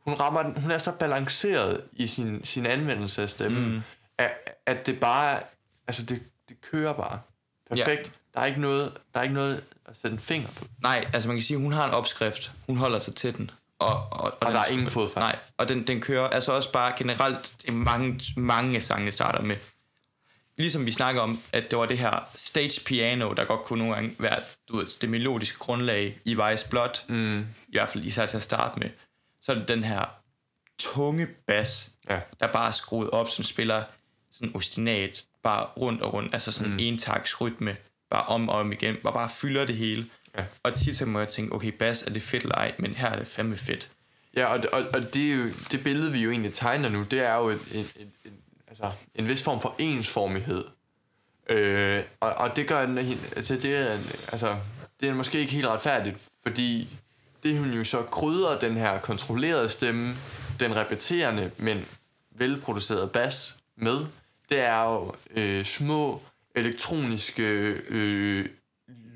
Hun, 0.04 0.14
rammer 0.14 0.42
den, 0.42 0.62
hun 0.62 0.70
er 0.70 0.78
så 0.78 0.92
balanceret 0.92 1.84
i 1.92 2.06
sin, 2.06 2.44
sin 2.44 2.66
anvendelse 2.66 3.22
af 3.22 3.30
stemmen, 3.30 3.72
mm. 3.72 3.82
at, 4.18 4.30
at 4.66 4.86
det 4.86 5.00
bare, 5.00 5.40
altså 5.86 6.02
det, 6.02 6.22
det 6.48 6.60
kører 6.60 6.92
bare. 6.92 7.20
Perfekt. 7.70 8.06
Ja. 8.06 8.10
Der, 8.34 8.40
er 8.40 8.44
ikke 8.46 8.60
noget, 8.60 8.92
der 9.14 9.20
er 9.20 9.24
ikke 9.24 9.34
noget 9.34 9.64
at 9.86 9.96
sætte 9.96 10.14
en 10.14 10.20
finger 10.20 10.48
på. 10.58 10.64
Nej, 10.82 11.06
altså 11.12 11.28
man 11.28 11.36
kan 11.36 11.42
sige, 11.42 11.58
hun 11.58 11.72
har 11.72 11.84
en 11.86 11.90
opskrift. 11.90 12.52
Hun 12.66 12.76
holder 12.76 12.98
sig 12.98 13.14
til 13.14 13.36
den. 13.36 13.50
Og, 13.78 13.88
og, 13.88 14.20
og, 14.20 14.32
Og 14.40 14.46
den 14.46 14.54
der 14.54 14.60
er 14.60 14.72
ingen 14.72 14.90
fodfejl. 14.90 15.24
Nej, 15.24 15.38
og 15.56 15.68
den, 15.68 15.86
den 15.86 16.00
kører 16.00 16.28
altså 16.28 16.52
også 16.52 16.72
bare 16.72 16.92
generelt, 16.96 17.54
er 17.68 17.72
mange, 17.72 18.20
mange 18.36 18.80
sange 18.80 19.12
starter 19.12 19.42
med. 19.42 19.56
Ligesom 20.56 20.86
vi 20.86 20.92
snakker 20.92 21.20
om, 21.20 21.38
at 21.52 21.70
det 21.70 21.78
var 21.78 21.86
det 21.86 21.98
her 21.98 22.18
stage 22.36 22.80
piano, 22.86 23.32
der 23.32 23.44
godt 23.44 23.62
kunne 23.62 23.78
nogle 23.78 23.94
gange 23.94 24.16
være 24.18 24.40
du 24.68 24.76
ved, 24.76 25.00
det 25.00 25.08
melodiske 25.10 25.58
grundlag 25.58 26.20
i 26.24 26.34
Vice 26.34 26.68
Blood. 26.70 27.08
Mm. 27.08 27.40
I 27.40 27.72
hvert 27.72 27.88
fald 27.88 28.04
især 28.04 28.26
til 28.26 28.36
at 28.36 28.42
starte 28.42 28.80
med. 28.80 28.90
Så 29.40 29.52
er 29.52 29.56
det 29.56 29.68
den 29.68 29.84
her 29.84 30.04
tunge 30.78 31.26
bas, 31.46 31.90
Ja. 32.10 32.20
der 32.40 32.46
bare 32.46 32.68
er 32.68 32.72
skruet 32.72 33.10
op, 33.10 33.28
som 33.28 33.44
spiller 33.44 33.84
sådan 34.32 34.56
ostinat, 34.56 35.24
bare 35.42 35.64
rundt 35.66 36.02
og 36.02 36.12
rundt, 36.14 36.34
altså 36.34 36.52
sådan 36.52 36.72
mm. 36.72 36.78
en 36.80 36.98
taks 36.98 37.40
rytme, 37.40 37.76
bare 38.10 38.22
om 38.22 38.48
og 38.48 38.58
om 38.58 38.72
igen, 38.72 38.96
og 39.04 39.14
bare 39.14 39.30
fylder 39.30 39.64
det 39.64 39.76
hele. 39.76 40.06
Ja. 40.38 40.44
Og 40.62 40.74
tit 40.74 40.96
så 40.96 41.06
må 41.06 41.18
jeg 41.18 41.28
tænke, 41.28 41.54
okay, 41.54 41.68
bas, 41.68 42.02
er 42.02 42.10
det 42.10 42.22
fedt 42.22 42.42
eller 42.42 42.54
ej, 42.54 42.74
men 42.78 42.94
her 42.94 43.08
er 43.08 43.16
det 43.18 43.26
fandme 43.26 43.56
fedt. 43.56 43.90
Ja, 44.36 44.46
og, 44.46 44.64
og, 44.72 44.84
og 44.92 45.14
det, 45.14 45.32
er 45.32 45.36
jo, 45.36 45.48
det 45.70 45.84
billede, 45.84 46.12
vi 46.12 46.20
jo 46.22 46.30
egentlig 46.30 46.54
tegner 46.54 46.88
nu, 46.88 47.02
det 47.02 47.20
er 47.20 47.34
jo 47.34 47.48
et, 47.48 47.60
et, 47.72 47.92
et, 47.96 48.08
et, 48.24 48.32
altså, 48.72 48.92
en 49.14 49.28
vis 49.28 49.42
form 49.42 49.60
for 49.60 49.74
ensformighed. 49.78 50.64
Øh, 51.48 52.02
og, 52.20 52.34
og 52.34 52.56
det 52.56 52.68
gør 52.68 52.86
den, 52.86 52.98
altså, 53.36 53.56
det, 53.56 53.76
er, 53.76 53.98
altså, 54.32 54.56
det 55.00 55.08
er 55.08 55.14
måske 55.14 55.38
ikke 55.38 55.52
helt 55.52 55.66
retfærdigt, 55.66 56.16
fordi 56.42 56.88
det 57.42 57.58
hun 57.58 57.70
jo 57.70 57.84
så 57.84 58.02
krydder 58.02 58.58
den 58.58 58.76
her 58.76 58.98
kontrollerede 58.98 59.68
stemme, 59.68 60.14
den 60.60 60.76
repeterende, 60.76 61.50
men 61.56 61.86
velproducerede 62.30 63.08
bas 63.08 63.56
med, 63.76 63.98
det 64.48 64.60
er 64.60 64.82
jo 64.82 65.14
øh, 65.36 65.64
små 65.64 66.22
elektroniske 66.54 67.42
øh, 67.88 68.46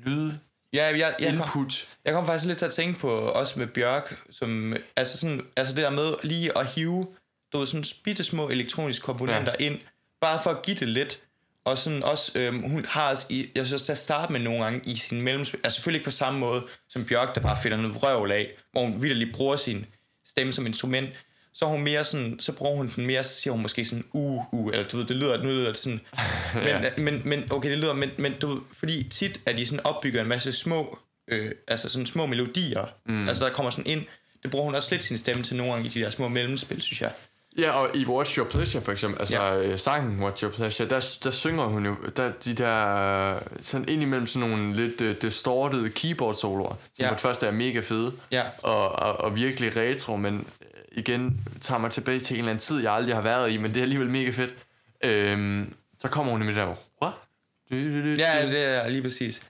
lyd 0.05 0.31
Ja, 0.73 0.85
jeg, 0.85 1.15
jeg, 1.19 1.29
kom, 1.29 1.35
input. 1.35 1.89
jeg 2.05 2.13
kom 2.13 2.25
faktisk 2.25 2.45
lidt 2.45 2.57
til 2.57 2.65
at 2.65 2.71
tænke 2.71 2.99
på, 2.99 3.09
også 3.09 3.59
med 3.59 3.67
Bjørk, 3.67 4.25
som, 4.31 4.75
altså, 4.95 5.17
sådan, 5.17 5.41
altså 5.55 5.75
det 5.75 5.83
der 5.83 5.89
med 5.89 6.13
lige 6.23 6.57
at 6.57 6.67
hive, 6.67 7.07
du 7.53 7.57
ved, 7.57 7.67
sådan 7.67 7.85
bitte 8.03 8.23
små 8.23 8.49
elektroniske 8.49 9.03
komponenter 9.03 9.55
ja. 9.59 9.65
ind, 9.65 9.79
bare 10.21 10.39
for 10.43 10.49
at 10.49 10.61
give 10.61 10.77
det 10.77 10.87
lidt. 10.87 11.19
Og 11.65 11.77
sådan 11.77 12.03
også, 12.03 12.31
øhm, 12.39 12.61
hun 12.61 12.85
har 12.89 13.09
også, 13.09 13.25
i, 13.29 13.49
jeg 13.55 13.67
synes 13.67 13.81
til 13.81 13.91
at 13.91 13.97
starte 13.97 14.31
med 14.31 14.39
nogle 14.39 14.63
gange 14.63 14.81
i 14.83 14.95
sin 14.95 15.21
mellemspil, 15.21 15.59
altså 15.63 15.75
selvfølgelig 15.75 15.99
ikke 15.99 16.05
på 16.05 16.11
samme 16.11 16.39
måde 16.39 16.63
som 16.89 17.05
Bjørk, 17.05 17.35
der 17.35 17.41
bare 17.41 17.57
finder 17.63 17.77
noget 17.77 17.95
vrøvl 17.95 18.31
af, 18.31 18.47
hvor 18.71 18.81
hun 18.81 19.03
virkelig 19.03 19.33
bruger 19.33 19.55
sin 19.55 19.85
stemme 20.25 20.53
som 20.53 20.65
instrument, 20.65 21.09
så 21.53 21.65
hun 21.65 21.81
mere 21.81 22.05
sådan, 22.05 22.39
så 22.39 22.51
bruger 22.51 22.75
hun 22.75 22.91
den 22.95 23.05
mere, 23.05 23.23
så 23.23 23.33
siger 23.33 23.51
hun 23.51 23.61
måske 23.61 23.85
sådan, 23.85 24.05
uh, 24.13 24.53
uh, 24.53 24.71
eller 24.73 24.87
du 24.87 24.97
ved, 24.97 25.05
det 25.05 25.15
lyder, 25.15 25.43
nu 25.43 25.49
lyder 25.49 25.67
det 25.67 25.77
sådan, 25.77 25.99
men, 26.55 26.67
Ja. 26.67 26.89
men, 26.97 27.21
men, 27.25 27.51
okay, 27.51 27.69
det 27.69 27.77
lyder, 27.77 27.93
men, 27.93 28.11
men 28.17 28.33
du 28.41 28.47
ved, 28.47 28.61
fordi 28.73 29.03
tit 29.03 29.41
er 29.45 29.53
de 29.53 29.65
sådan 29.65 29.85
opbygger 29.85 30.21
en 30.21 30.27
masse 30.27 30.51
små, 30.51 30.99
øh, 31.27 31.51
altså 31.67 31.89
sådan 31.89 32.05
små 32.05 32.25
melodier, 32.25 32.85
mm. 33.05 33.29
altså 33.29 33.45
der 33.45 33.51
kommer 33.51 33.69
sådan 33.69 33.91
ind, 33.91 34.03
det 34.43 34.51
bruger 34.51 34.65
hun 34.65 34.75
også 34.75 34.87
lidt 34.91 35.03
sin 35.03 35.17
stemme 35.17 35.43
til 35.43 35.55
nogle 35.57 35.73
gange 35.73 35.87
i 35.87 35.89
de 35.89 35.99
der 35.99 36.09
små 36.09 36.27
mellemspil, 36.27 36.81
synes 36.81 37.01
jeg. 37.01 37.11
Ja, 37.57 37.71
og 37.71 37.95
i 37.95 38.03
What's 38.05 38.37
Your 38.37 38.47
Pleasure 38.47 38.83
for 38.83 38.91
eksempel, 38.91 39.19
altså 39.19 39.35
Ja. 39.35 39.53
ja. 39.55 39.77
sangen 39.77 40.23
What's 40.27 40.43
Your 40.43 40.51
Pleasure, 40.51 40.89
der, 40.89 41.15
der 41.23 41.31
synger 41.31 41.63
hun 41.63 41.85
jo 41.85 41.95
der, 42.17 42.31
de 42.45 42.53
der, 42.53 43.39
sådan 43.61 43.89
indimellem 43.89 44.27
sådan 44.27 44.49
nogle 44.49 44.73
lidt 44.75 45.01
uh, 45.01 45.21
distorted 45.21 45.89
keyboard 45.89 46.35
soloer, 46.35 46.69
som 46.69 46.77
Ja. 46.99 47.07
på 47.09 47.13
det 47.13 47.21
første 47.21 47.47
er 47.47 47.51
mega 47.51 47.79
fede, 47.79 48.11
Ja. 48.31 48.43
og, 48.63 48.91
og, 48.91 49.17
og 49.21 49.35
virkelig 49.35 49.77
retro, 49.77 50.15
men 50.15 50.47
øh, 50.61 50.67
igen 50.91 51.39
tager 51.61 51.79
mig 51.79 51.91
tilbage 51.91 52.19
til 52.19 52.33
en 52.33 52.39
eller 52.39 52.51
anden 52.51 52.61
tid, 52.61 52.81
jeg 52.83 52.93
aldrig 52.93 53.15
har 53.15 53.21
været 53.21 53.51
i, 53.51 53.57
men 53.57 53.71
det 53.73 53.77
er 53.77 53.83
alligevel 53.83 54.09
mega 54.09 54.29
fedt. 54.31 54.53
Øhm, 55.03 55.73
så 55.99 56.07
kommer 56.07 56.31
hun 56.31 56.39
med 56.41 56.47
det 56.47 56.55
der, 56.55 56.75
what? 57.03 57.13
Ja, 58.19 58.45
det 58.45 58.59
er 58.65 58.89
lige 58.89 59.01
præcis. 59.01 59.41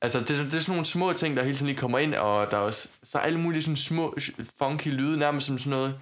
Altså, 0.00 0.18
det, 0.20 0.28
det 0.28 0.36
er 0.54 0.60
sådan 0.60 0.62
nogle 0.68 0.84
små 0.84 1.12
ting, 1.12 1.36
der 1.36 1.42
hele 1.42 1.54
tiden 1.56 1.66
lige 1.66 1.78
kommer 1.78 1.98
ind, 1.98 2.14
og 2.14 2.50
der 2.50 2.56
er 2.56 2.60
også 2.60 2.88
så 3.04 3.18
er 3.18 3.22
alle 3.22 3.40
mulige 3.40 3.62
sådan 3.62 3.76
små, 3.76 4.16
funky 4.58 4.88
lyde, 4.88 5.18
nærmest 5.18 5.46
som 5.46 5.58
sådan 5.58 5.70
noget, 5.70 5.94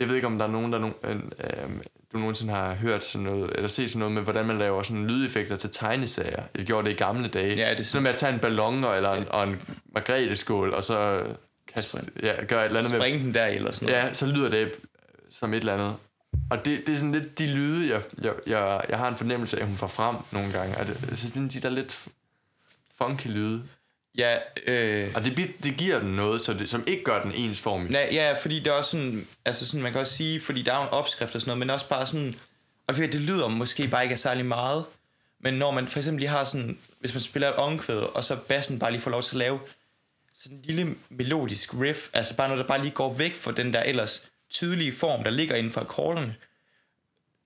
Jeg 0.00 0.08
ved 0.08 0.14
ikke, 0.14 0.26
om 0.26 0.38
der 0.38 0.46
er 0.46 0.50
nogen, 0.50 0.72
der 0.72 0.78
no, 0.78 0.90
øh, 1.04 1.16
øh, 1.16 1.70
du 2.12 2.18
nogensinde 2.18 2.52
har 2.54 2.74
hørt 2.74 3.04
sådan 3.04 3.24
noget, 3.24 3.52
eller 3.54 3.68
set 3.68 3.90
sådan 3.90 3.98
noget 3.98 4.12
med, 4.12 4.22
hvordan 4.22 4.46
man 4.46 4.58
laver 4.58 4.82
sådan 4.82 5.06
lydeffekter 5.06 5.56
til 5.56 5.70
tegneserier. 5.70 6.42
Jeg 6.54 6.64
gjorde 6.64 6.86
det 6.86 6.94
i 6.94 6.96
gamle 6.96 7.28
dage. 7.28 7.56
Ja, 7.56 7.70
det 7.70 7.80
er 7.80 7.84
sådan 7.84 8.02
med 8.02 8.10
at 8.10 8.16
tage 8.16 8.32
en 8.34 8.40
ballon 8.40 8.84
og, 8.84 8.96
eller 8.96 9.12
en, 9.12 9.28
og 9.28 9.48
en 9.48 9.62
margrethe-skål, 9.94 10.74
og 10.74 10.84
så 10.84 11.26
kaste, 11.74 11.98
ja, 12.22 12.44
gøre 12.44 12.60
et 12.60 12.66
eller 12.66 12.80
andet 12.80 12.92
med 12.92 13.00
Springe 13.00 13.18
den 13.18 13.34
der 13.34 13.46
eller 13.46 13.72
sådan 13.72 13.88
noget. 13.88 14.04
Ja, 14.04 14.14
så 14.14 14.26
lyder 14.26 14.50
det 14.50 14.72
som 15.30 15.54
et 15.54 15.58
eller 15.58 15.74
andet. 15.74 15.96
Og 16.50 16.64
det, 16.64 16.86
det 16.86 16.92
er 16.92 16.96
sådan 16.96 17.12
lidt 17.12 17.38
de 17.38 17.46
lyde, 17.46 17.94
jeg, 17.94 18.02
jeg, 18.22 18.32
jeg, 18.46 18.84
jeg 18.88 18.98
har 18.98 19.08
en 19.08 19.16
fornemmelse 19.16 19.56
af, 19.56 19.60
at 19.60 19.66
hun 19.68 19.76
får 19.76 19.86
frem 19.86 20.16
nogle 20.32 20.52
gange. 20.52 20.78
Og 20.78 20.86
det, 20.86 21.06
jeg 21.08 21.18
synes, 21.18 21.54
de 21.54 21.60
der 21.60 21.70
lidt 21.70 22.08
funky 22.98 23.26
lyde. 23.26 23.62
Ja, 24.18 24.36
øh, 24.66 25.12
Og 25.14 25.24
det, 25.24 25.36
det 25.62 25.76
giver 25.76 25.98
den 25.98 26.16
noget, 26.16 26.40
så 26.40 26.54
det, 26.54 26.70
som 26.70 26.84
ikke 26.86 27.04
gør 27.04 27.22
den 27.22 27.32
ens 27.34 27.60
form. 27.60 27.86
ja, 27.86 28.14
ja, 28.14 28.34
fordi 28.42 28.58
det 28.58 28.66
er 28.66 28.72
også 28.72 28.90
sådan, 28.90 29.26
altså 29.44 29.66
sådan, 29.66 29.82
man 29.82 29.92
kan 29.92 30.00
også 30.00 30.14
sige, 30.16 30.40
fordi 30.40 30.62
der 30.62 30.72
er 30.72 30.76
jo 30.76 30.82
en 30.82 30.88
opskrift 30.88 31.34
og 31.34 31.40
sådan 31.40 31.50
noget, 31.50 31.58
men 31.58 31.70
også 31.70 31.88
bare 31.88 32.06
sådan, 32.06 32.34
og 32.86 32.96
det 32.96 33.14
lyder 33.14 33.48
måske 33.48 33.88
bare 33.88 34.02
ikke 34.02 34.16
særlig 34.16 34.46
meget, 34.46 34.84
men 35.40 35.54
når 35.54 35.70
man 35.70 35.86
for 35.88 35.98
eksempel 35.98 36.20
lige 36.20 36.30
har 36.30 36.44
sådan, 36.44 36.78
hvis 37.00 37.14
man 37.14 37.20
spiller 37.20 37.48
et 37.48 37.54
omkvæd, 37.54 37.96
og 37.96 38.24
så 38.24 38.36
bassen 38.36 38.78
bare 38.78 38.90
lige 38.90 39.00
får 39.00 39.10
lov 39.10 39.22
til 39.22 39.34
at 39.34 39.38
lave 39.38 39.60
sådan 40.34 40.56
en 40.56 40.62
lille 40.64 40.94
melodisk 41.08 41.74
riff, 41.80 42.08
altså 42.12 42.36
bare 42.36 42.48
noget, 42.48 42.62
der 42.62 42.68
bare 42.68 42.82
lige 42.82 42.90
går 42.94 43.12
væk 43.14 43.34
fra 43.34 43.52
den 43.52 43.72
der 43.72 43.82
ellers 43.82 44.28
tydelige 44.50 44.92
form, 44.92 45.22
der 45.24 45.30
ligger 45.30 45.56
inden 45.56 45.72
for 45.72 45.80
akkorderne. 45.80 46.36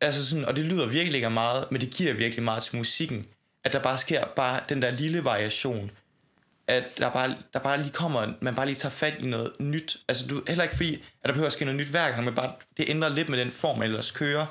Altså 0.00 0.26
sådan, 0.30 0.44
og 0.44 0.56
det 0.56 0.64
lyder 0.64 0.86
virkelig 0.86 1.14
ikke 1.14 1.30
meget, 1.30 1.66
men 1.70 1.80
det 1.80 1.90
giver 1.90 2.12
virkelig 2.14 2.44
meget 2.44 2.62
til 2.62 2.76
musikken, 2.76 3.26
at 3.64 3.72
der 3.72 3.78
bare 3.78 3.98
sker 3.98 4.24
bare 4.26 4.60
den 4.68 4.82
der 4.82 4.90
lille 4.90 5.24
variation, 5.24 5.90
at 6.68 6.98
der 6.98 7.10
bare, 7.10 7.36
der 7.52 7.58
bare 7.58 7.78
lige 7.78 7.90
kommer, 7.90 8.32
man 8.40 8.54
bare 8.54 8.66
lige 8.66 8.76
tager 8.76 8.92
fat 8.92 9.16
i 9.20 9.26
noget 9.26 9.52
nyt. 9.58 9.96
Altså 10.08 10.26
du, 10.26 10.42
heller 10.48 10.64
ikke 10.64 10.76
fordi, 10.76 10.94
at 10.94 11.00
der 11.24 11.32
behøver 11.32 11.46
at 11.46 11.52
ske 11.52 11.64
noget 11.64 11.78
nyt 11.80 11.86
hver 11.86 12.10
gang, 12.10 12.24
men 12.24 12.34
bare, 12.34 12.52
det 12.76 12.88
ændrer 12.88 13.08
lidt 13.08 13.28
med 13.28 13.38
den 13.38 13.50
form, 13.52 13.78
man 13.78 13.88
ellers 13.88 14.10
kører. 14.10 14.46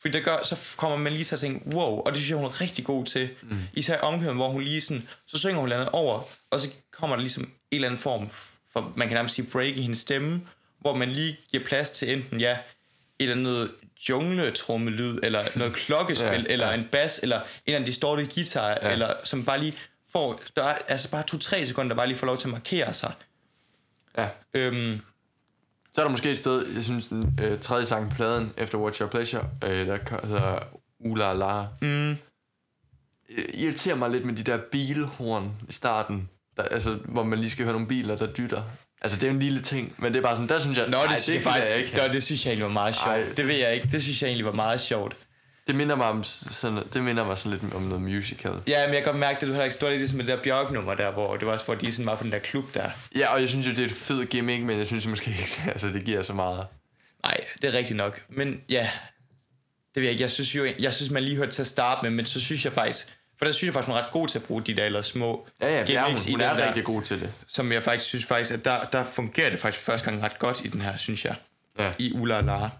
Fordi 0.00 0.12
det 0.12 0.24
gør, 0.24 0.36
så 0.42 0.74
kommer 0.76 0.96
man 0.96 1.12
lige 1.12 1.24
til 1.24 1.34
at 1.34 1.40
tænke, 1.40 1.76
wow, 1.76 1.98
og 1.98 2.06
det 2.06 2.16
synes 2.16 2.30
jeg, 2.30 2.36
hun 2.36 2.46
er 2.46 2.60
rigtig 2.60 2.84
god 2.84 3.04
til. 3.04 3.28
Mm. 3.42 3.58
Især 3.72 3.98
omkøren, 3.98 4.36
hvor 4.36 4.48
hun 4.48 4.62
lige 4.62 4.80
sådan, 4.80 5.08
så 5.26 5.38
synger 5.38 5.60
hun 5.60 5.68
landet 5.68 5.88
over, 5.88 6.20
og 6.50 6.60
så 6.60 6.68
kommer 6.92 7.16
der 7.16 7.20
ligesom 7.20 7.42
en 7.42 7.50
eller 7.70 7.88
anden 7.88 8.00
form, 8.00 8.30
for 8.72 8.92
man 8.96 9.08
kan 9.08 9.14
nærmest 9.14 9.34
sige 9.34 9.46
break 9.52 9.76
i 9.76 9.82
hendes 9.82 9.98
stemme, 9.98 10.42
hvor 10.80 10.96
man 10.96 11.10
lige 11.10 11.38
giver 11.50 11.64
plads 11.64 11.90
til 11.90 12.12
enten, 12.12 12.40
ja, 12.40 12.52
et 12.52 12.58
eller 13.18 13.34
andet 13.36 13.70
jungletrummelyd, 14.08 15.18
eller 15.22 15.44
noget 15.56 15.74
klokkespil, 15.74 16.28
Ja, 16.28 16.38
ja, 16.38 16.44
eller 16.48 16.72
en 16.72 16.88
bas, 16.92 17.20
eller 17.22 17.36
en 17.36 17.44
eller 17.66 17.76
anden 17.76 17.86
distorted 17.86 18.26
guitar, 18.34 18.78
ja. 18.82 18.92
eller 18.92 19.14
som 19.24 19.44
bare 19.44 19.60
lige 19.60 19.74
får, 20.14 20.40
der 20.56 20.64
er 20.64 20.74
altså 20.88 21.10
bare 21.10 21.22
to-tre 21.22 21.66
sekunder, 21.66 21.88
der 21.88 21.96
bare 21.96 22.06
lige 22.06 22.18
får 22.18 22.26
lov 22.26 22.36
til 22.38 22.48
at 22.48 22.52
markere 22.52 22.94
sig. 22.94 23.12
Ja. 24.18 24.28
Øhm, 24.54 25.00
Så 25.94 26.00
er 26.00 26.04
der 26.04 26.10
måske 26.10 26.30
et 26.30 26.38
sted, 26.38 26.66
jeg 26.74 26.84
synes, 26.84 27.06
den 27.06 27.38
øh, 27.42 27.60
tredje 27.60 27.86
sang 27.86 28.10
på 28.10 28.16
pladen, 28.16 28.52
efter 28.56 28.78
Watch 28.78 29.00
Your 29.00 29.08
Pleasure, 29.10 29.44
øh, 29.64 29.86
der 29.86 30.26
hedder 30.26 30.58
Ula 31.00 31.32
La. 31.32 31.66
mm, 31.80 32.16
irriterer 33.54 33.96
mig 33.96 34.10
lidt 34.10 34.24
med 34.24 34.34
de 34.34 34.42
der 34.42 34.58
bilhorn 34.72 35.52
i 35.68 35.72
starten, 35.72 36.28
der, 36.56 36.62
altså, 36.62 36.94
hvor 37.04 37.22
man 37.22 37.38
lige 37.38 37.50
skal 37.50 37.64
høre 37.64 37.72
nogle 37.72 37.88
biler, 37.88 38.16
der 38.16 38.26
dytter. 38.32 38.62
Altså, 39.02 39.16
det 39.18 39.22
er 39.24 39.28
jo 39.28 39.34
en 39.34 39.40
lille 39.40 39.62
ting, 39.62 39.94
men 39.98 40.12
det 40.12 40.18
er 40.18 40.22
bare 40.22 40.34
sådan, 40.34 40.48
der 40.48 40.58
synes 40.58 40.78
jeg, 40.78 40.88
Nå, 40.88 40.98
det, 40.98 41.04
ej, 41.06 41.20
synes 41.20 41.28
jeg 41.28 41.38
gider 41.38 41.50
faktisk, 41.50 41.70
jeg 41.70 41.78
ikke. 41.78 41.96
Nå, 41.96 42.12
det 42.12 42.22
synes 42.22 42.44
jeg 42.46 42.50
egentlig 42.50 42.64
var 42.66 42.72
meget 42.72 42.94
sjovt. 42.94 43.08
Ej. 43.18 43.32
Det 43.36 43.48
ved 43.48 43.54
jeg 43.54 43.74
ikke. 43.74 43.88
Det 43.92 44.02
synes 44.02 44.22
jeg 44.22 44.28
egentlig 44.28 44.46
var 44.46 44.52
meget 44.52 44.80
sjovt. 44.80 45.16
Det 45.66 45.74
minder 45.74 45.96
mig 45.96 46.06
om 46.06 46.24
sådan, 46.24 46.82
det 46.94 47.02
minder 47.02 47.24
mig 47.24 47.38
sådan 47.38 47.58
lidt 47.60 47.74
om 47.74 47.82
noget 47.82 48.02
musical. 48.02 48.52
Ja, 48.66 48.86
men 48.86 48.94
jeg 48.94 49.02
kan 49.02 49.12
godt 49.12 49.16
mærke, 49.20 49.36
at 49.36 49.40
du 49.42 49.46
heller 49.46 49.64
ikke 49.64 49.74
stod 49.74 49.88
lidt 49.90 50.00
ligesom 50.00 50.16
med 50.16 50.26
det 50.26 50.36
der 50.38 50.42
Bjørk-nummer 50.42 50.94
der, 50.94 51.12
hvor 51.12 51.36
det 51.36 51.46
var 51.46 51.52
også, 51.52 51.64
hvor 51.64 51.74
de 51.74 51.92
sådan 51.92 52.06
var 52.06 52.14
på 52.14 52.24
den 52.24 52.32
der 52.32 52.38
klub 52.38 52.74
der. 52.74 52.90
Ja, 53.16 53.34
og 53.34 53.40
jeg 53.40 53.48
synes 53.48 53.66
jo, 53.66 53.70
det 53.70 53.78
er 53.78 53.84
et 53.84 53.92
fed 53.92 54.26
gimmick, 54.26 54.62
men 54.64 54.78
jeg 54.78 54.86
synes 54.86 55.06
måske 55.06 55.30
ikke, 55.30 55.62
altså, 55.72 55.86
det 55.88 56.04
giver 56.04 56.22
så 56.22 56.32
meget. 56.32 56.66
Nej, 57.24 57.36
det 57.62 57.68
er 57.74 57.78
rigtigt 57.78 57.96
nok. 57.96 58.20
Men 58.28 58.60
ja, 58.68 58.90
det 59.94 60.00
ved 60.00 60.02
jeg 60.02 60.10
ikke. 60.10 60.22
Jeg 60.22 60.30
synes 60.30 60.54
jo, 60.54 60.66
jeg 60.78 60.92
synes, 60.92 61.10
man 61.10 61.22
lige 61.22 61.36
hørte 61.36 61.52
til 61.52 61.62
at 61.62 61.66
starte 61.66 62.00
med, 62.02 62.10
men 62.10 62.26
så 62.26 62.40
synes 62.40 62.64
jeg 62.64 62.72
faktisk, 62.72 63.06
for 63.38 63.44
der 63.44 63.52
synes 63.52 63.66
jeg 63.66 63.72
faktisk, 63.74 63.88
man 63.88 63.96
er 63.96 64.02
ret 64.02 64.10
god 64.12 64.28
til 64.28 64.38
at 64.38 64.44
bruge 64.44 64.62
de 64.62 64.76
der 64.76 64.84
eller 64.84 65.02
små 65.02 65.46
Ja, 65.60 65.74
ja, 65.78 65.84
det 65.86 65.96
er 65.96 66.00
hun. 66.00 66.06
gimmicks 66.06 66.26
i 66.26 66.30
Hun 66.30 66.40
den 66.40 66.48
er 66.48 66.54
der, 66.54 66.66
rigtig 66.66 66.84
god 66.84 67.02
til 67.02 67.20
det. 67.20 67.32
som 67.48 67.72
jeg 67.72 67.82
faktisk 67.84 68.08
synes 68.08 68.24
faktisk, 68.24 68.50
at 68.54 68.64
der, 68.64 68.84
der 68.92 69.04
fungerer 69.04 69.50
det 69.50 69.58
faktisk 69.58 69.84
første 69.84 70.10
gang 70.10 70.22
ret 70.22 70.38
godt 70.38 70.64
i 70.64 70.68
den 70.68 70.80
her, 70.80 70.96
synes 70.96 71.24
jeg. 71.24 71.34
Ja. 71.78 71.92
I 71.98 72.12
Ulla 72.12 72.36
og 72.36 72.44
Lara. 72.44 72.70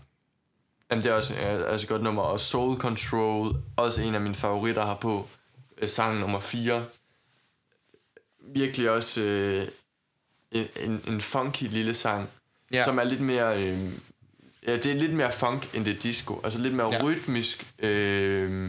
Jamen, 0.90 1.04
det 1.04 1.10
er 1.10 1.14
også, 1.14 1.34
ja, 1.34 1.62
altså 1.70 1.84
et 1.84 1.88
godt 1.88 2.02
nummer. 2.02 2.22
Og 2.22 2.40
Soul 2.40 2.78
Control, 2.80 3.56
også 3.76 4.02
en 4.02 4.14
af 4.14 4.20
mine 4.20 4.34
favoritter 4.34 4.86
her 4.86 4.94
på. 4.94 5.28
Øh, 5.82 5.88
sang 5.88 6.20
nummer 6.20 6.40
4. 6.40 6.84
Virkelig 8.54 8.90
også 8.90 9.20
øh, 9.20 9.68
en, 10.52 10.68
en, 10.80 11.02
en 11.08 11.20
funky 11.20 11.62
lille 11.62 11.94
sang, 11.94 12.28
Ja. 12.72 12.84
som 12.84 12.98
er 12.98 13.04
lidt 13.04 13.20
mere... 13.20 13.62
Øh, 13.62 13.78
ja, 14.66 14.76
det 14.76 14.86
er 14.86 14.94
lidt 14.94 15.12
mere 15.12 15.32
funk, 15.32 15.74
end 15.74 15.84
det 15.84 15.96
er 15.96 16.00
disco. 16.00 16.40
Altså 16.44 16.58
lidt 16.58 16.74
mere 16.74 16.92
Ja. 16.94 17.02
rytmisk. 17.02 17.66
Øh, 17.78 18.64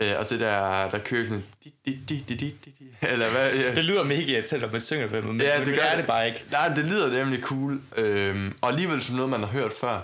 øh, 0.00 0.12
og 0.18 0.30
det 0.30 0.40
der, 0.40 0.90
der 0.90 0.98
kører 0.98 1.24
sådan... 1.24 1.44
Di, 1.64 1.74
di, 1.86 1.98
di, 2.08 2.24
di, 2.28 2.34
di, 2.34 2.50
di, 2.64 2.70
di, 2.78 2.84
eller 3.12 3.30
hvad? 3.30 3.54
Ja. 3.54 3.74
Det 3.74 3.84
lyder 3.84 4.04
mega 4.04 4.32
irriterende, 4.32 4.66
når 4.66 4.72
man 4.72 4.80
synger 4.80 5.08
det 5.08 5.24
men 5.24 5.40
Ja, 5.40 5.58
det, 5.58 5.66
det 5.66 5.92
er 5.92 5.96
det. 5.96 6.06
bare 6.06 6.28
ikke. 6.28 6.44
Nej, 6.50 6.68
det 6.74 6.84
lyder 6.84 7.10
nemlig 7.24 7.40
cool. 7.42 7.80
Øh, 7.96 8.52
og 8.60 8.68
alligevel 8.68 9.02
sådan 9.02 9.16
noget, 9.16 9.30
man 9.30 9.40
har 9.40 9.46
hørt 9.46 9.72
før. 9.72 10.00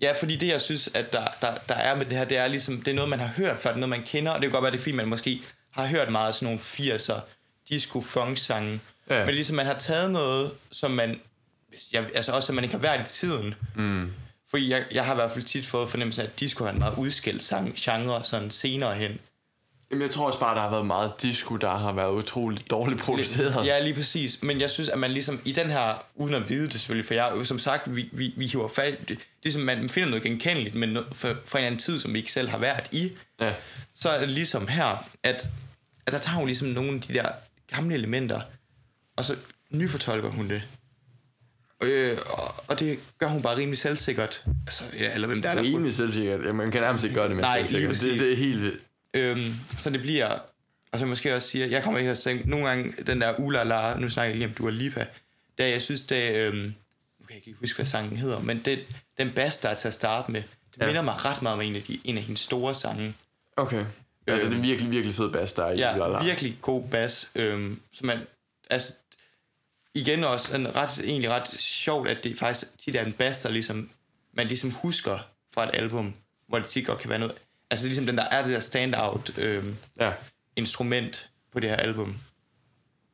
Ja, 0.00 0.12
fordi 0.12 0.36
det, 0.36 0.46
jeg 0.46 0.60
synes, 0.60 0.90
at 0.94 1.12
der, 1.12 1.26
der, 1.40 1.54
der 1.68 1.74
er 1.74 1.94
med 1.94 2.06
det 2.06 2.16
her, 2.16 2.24
det 2.24 2.36
er 2.36 2.48
ligesom, 2.48 2.82
det 2.82 2.88
er 2.88 2.94
noget, 2.94 3.10
man 3.10 3.18
har 3.20 3.26
hørt 3.26 3.58
før, 3.58 3.70
det 3.70 3.76
er 3.76 3.80
noget, 3.80 4.00
man 4.00 4.06
kender, 4.06 4.32
og 4.32 4.40
det 4.40 4.46
kan 4.46 4.52
godt 4.52 4.62
være, 4.62 4.72
det 4.72 4.78
er 4.78 4.82
fordi, 4.82 4.94
man 4.94 5.08
måske 5.08 5.42
har 5.70 5.86
hørt 5.86 6.12
meget 6.12 6.28
af 6.28 6.34
sådan 6.34 6.46
nogle 6.46 6.60
80'er 6.60 7.20
disco 7.68 8.00
funk 8.00 8.38
sange. 8.38 8.80
Ja. 9.10 9.18
Men 9.18 9.26
det 9.26 9.28
er 9.28 9.34
ligesom, 9.34 9.56
man 9.56 9.66
har 9.66 9.78
taget 9.78 10.10
noget, 10.10 10.50
som 10.72 10.90
man, 10.90 11.20
jeg, 11.92 12.04
altså 12.14 12.32
også, 12.32 12.46
som 12.46 12.54
man 12.54 12.64
ikke 12.64 12.74
har 12.74 12.82
været 12.82 13.10
i 13.10 13.12
tiden. 13.12 13.54
Mm. 13.74 14.12
Fordi 14.50 14.70
jeg, 14.70 14.84
jeg 14.92 15.04
har 15.04 15.12
i 15.12 15.14
hvert 15.14 15.30
fald 15.30 15.44
tit 15.44 15.66
fået 15.66 15.88
fornemmelsen 15.88 16.22
af, 16.22 16.26
at 16.26 16.40
disco 16.40 16.64
er 16.64 16.70
en 16.70 16.78
meget 16.78 16.94
udskilt 16.98 17.42
sang, 17.42 17.74
genre 17.76 18.24
sådan 18.24 18.50
senere 18.50 18.94
hen. 18.94 19.18
Jamen, 19.90 20.02
jeg 20.02 20.10
tror 20.10 20.26
også 20.26 20.40
bare, 20.40 20.54
der 20.54 20.60
har 20.60 20.70
været 20.70 20.86
meget 20.86 21.12
disco, 21.22 21.56
der 21.56 21.70
har 21.76 21.92
været 21.92 22.12
utroligt 22.12 22.70
dårligt 22.70 23.00
produceret. 23.00 23.66
Ja, 23.66 23.80
lige 23.84 23.94
præcis. 23.94 24.42
Men 24.42 24.60
jeg 24.60 24.70
synes, 24.70 24.88
at 24.88 24.98
man 24.98 25.10
ligesom 25.12 25.40
i 25.44 25.52
den 25.52 25.70
her, 25.70 26.04
uden 26.14 26.34
at 26.34 26.48
vide 26.48 26.64
det 26.64 26.72
selvfølgelig, 26.72 27.06
for 27.06 27.14
jeg, 27.14 27.46
som 27.46 27.58
sagt, 27.58 27.96
vi, 27.96 28.08
vi, 28.12 28.34
vi 28.36 28.46
hiver 28.46 28.68
fat, 28.68 28.98
det, 29.08 29.18
det 29.42 29.48
er 29.48 29.52
som, 29.52 29.62
man 29.62 29.88
finder 29.88 30.08
noget 30.08 30.22
genkendeligt, 30.22 30.74
men 30.74 30.88
no, 30.88 31.02
for, 31.12 31.34
for 31.44 31.58
en 31.58 31.64
anden 31.64 31.80
tid, 31.80 32.00
som 32.00 32.12
vi 32.14 32.18
ikke 32.18 32.32
selv 32.32 32.48
har 32.48 32.58
været 32.58 32.84
i, 32.92 33.12
Ja. 33.40 33.54
så 33.94 34.08
er 34.08 34.20
det 34.20 34.28
ligesom 34.28 34.68
her, 34.68 35.04
at, 35.22 35.48
at 36.06 36.12
der 36.12 36.18
tager 36.18 36.36
hun 36.36 36.46
ligesom 36.46 36.68
nogle 36.68 36.92
af 36.94 37.00
de 37.00 37.14
der 37.14 37.28
gamle 37.74 37.94
elementer, 37.94 38.40
og 39.16 39.24
så 39.24 39.36
nyfortolker 39.70 40.28
hun 40.28 40.48
det. 40.50 40.62
Øh, 41.82 42.18
og, 42.26 42.54
og 42.68 42.80
det 42.80 42.98
gør 43.18 43.26
hun 43.26 43.42
bare 43.42 43.56
rimelig 43.56 43.78
selvsikkert. 43.78 44.42
Altså, 44.66 44.84
ja, 44.98 45.14
eller 45.14 45.26
hvem 45.28 45.42
der 45.42 45.48
er 45.48 45.54
der. 45.54 45.62
Rimelig 45.62 45.94
selvsikkert. 45.94 46.44
Ja, 46.46 46.52
man 46.52 46.70
kan 46.70 46.80
nærmest 46.80 47.04
ikke 47.04 47.14
gøre 47.14 47.28
det 47.28 47.36
med 47.36 47.44
Nej, 47.44 47.66
selvsikkert. 47.66 48.00
Det, 48.00 48.20
det 48.20 48.32
er 48.32 48.36
helt 48.36 48.60
vildt. 48.62 48.82
Øhm, 49.14 49.54
så 49.78 49.90
det 49.90 50.00
bliver, 50.00 50.38
og 50.92 50.98
så 50.98 51.06
måske 51.06 51.34
også 51.36 51.48
siger, 51.48 51.66
jeg 51.66 51.82
kommer 51.82 51.98
ikke 51.98 52.08
til 52.08 52.12
at 52.12 52.18
tænke, 52.18 52.50
nogle 52.50 52.68
gange 52.68 52.92
den 53.06 53.20
der 53.20 53.34
Ulala, 53.40 53.94
nu 53.98 54.08
snakker 54.08 54.28
jeg 54.30 54.36
lige 54.38 54.48
om 54.48 54.54
Dua 54.54 54.70
Lipa, 54.70 55.06
der 55.58 55.66
jeg 55.66 55.82
synes, 55.82 56.02
det, 56.02 56.34
øhm, 56.36 56.56
nu 56.56 57.26
kan 57.26 57.36
jeg 57.36 57.46
ikke 57.48 57.58
huske, 57.60 57.76
hvad 57.76 57.86
sangen 57.86 58.16
hedder, 58.16 58.40
men 58.40 58.62
det, 58.64 58.86
den 59.18 59.32
bass, 59.34 59.58
der 59.58 59.68
er 59.68 59.74
til 59.74 59.88
at 59.88 59.94
starte 59.94 60.32
med, 60.32 60.42
det 60.74 60.80
Ja. 60.80 60.86
minder 60.86 61.02
mig 61.02 61.24
ret 61.24 61.42
meget 61.42 61.54
om 61.54 61.60
en 61.60 61.76
af, 61.76 61.82
de, 61.82 61.98
en 62.04 62.16
af 62.16 62.22
hendes 62.22 62.40
store 62.40 62.74
sange. 62.74 63.14
Okay. 63.56 63.84
Altså, 64.26 64.48
det 64.48 64.56
er 64.56 64.60
virkelig, 64.60 64.90
virkelig 64.90 65.14
fed 65.14 65.30
bass, 65.32 65.52
der 65.52 65.64
er 65.64 65.72
i 65.72 65.76
Ja, 65.78 65.94
Ulala. 65.94 66.24
virkelig 66.24 66.56
god 66.62 66.88
bass, 66.88 67.30
øhm, 67.34 67.80
så 67.92 68.06
man, 68.06 68.18
altså, 68.70 68.92
igen 69.94 70.24
også 70.24 70.56
en 70.56 70.76
ret, 70.76 71.00
egentlig 71.04 71.30
ret 71.30 71.48
sjovt, 71.48 72.08
at 72.08 72.24
det 72.24 72.38
faktisk 72.38 72.78
tit 72.78 72.96
er 72.96 73.04
en 73.04 73.12
bass, 73.12 73.38
der 73.38 73.50
ligesom, 73.50 73.90
man 74.32 74.46
ligesom 74.46 74.70
husker 74.70 75.18
fra 75.54 75.64
et 75.64 75.70
album, 75.72 76.14
hvor 76.48 76.58
det 76.58 76.68
tit 76.68 76.86
godt 76.86 76.98
kan 76.98 77.10
være 77.10 77.18
noget, 77.18 77.34
altså 77.70 77.86
ligesom 77.86 78.06
den 78.06 78.16
der 78.18 78.24
er 78.24 78.42
det 78.42 78.52
der 78.52 78.60
standout, 78.60 79.38
øhm, 79.38 79.76
Ja. 80.00 80.12
instrument 80.56 81.30
på 81.52 81.60
det 81.60 81.70
her 81.70 81.76
album, 81.76 82.16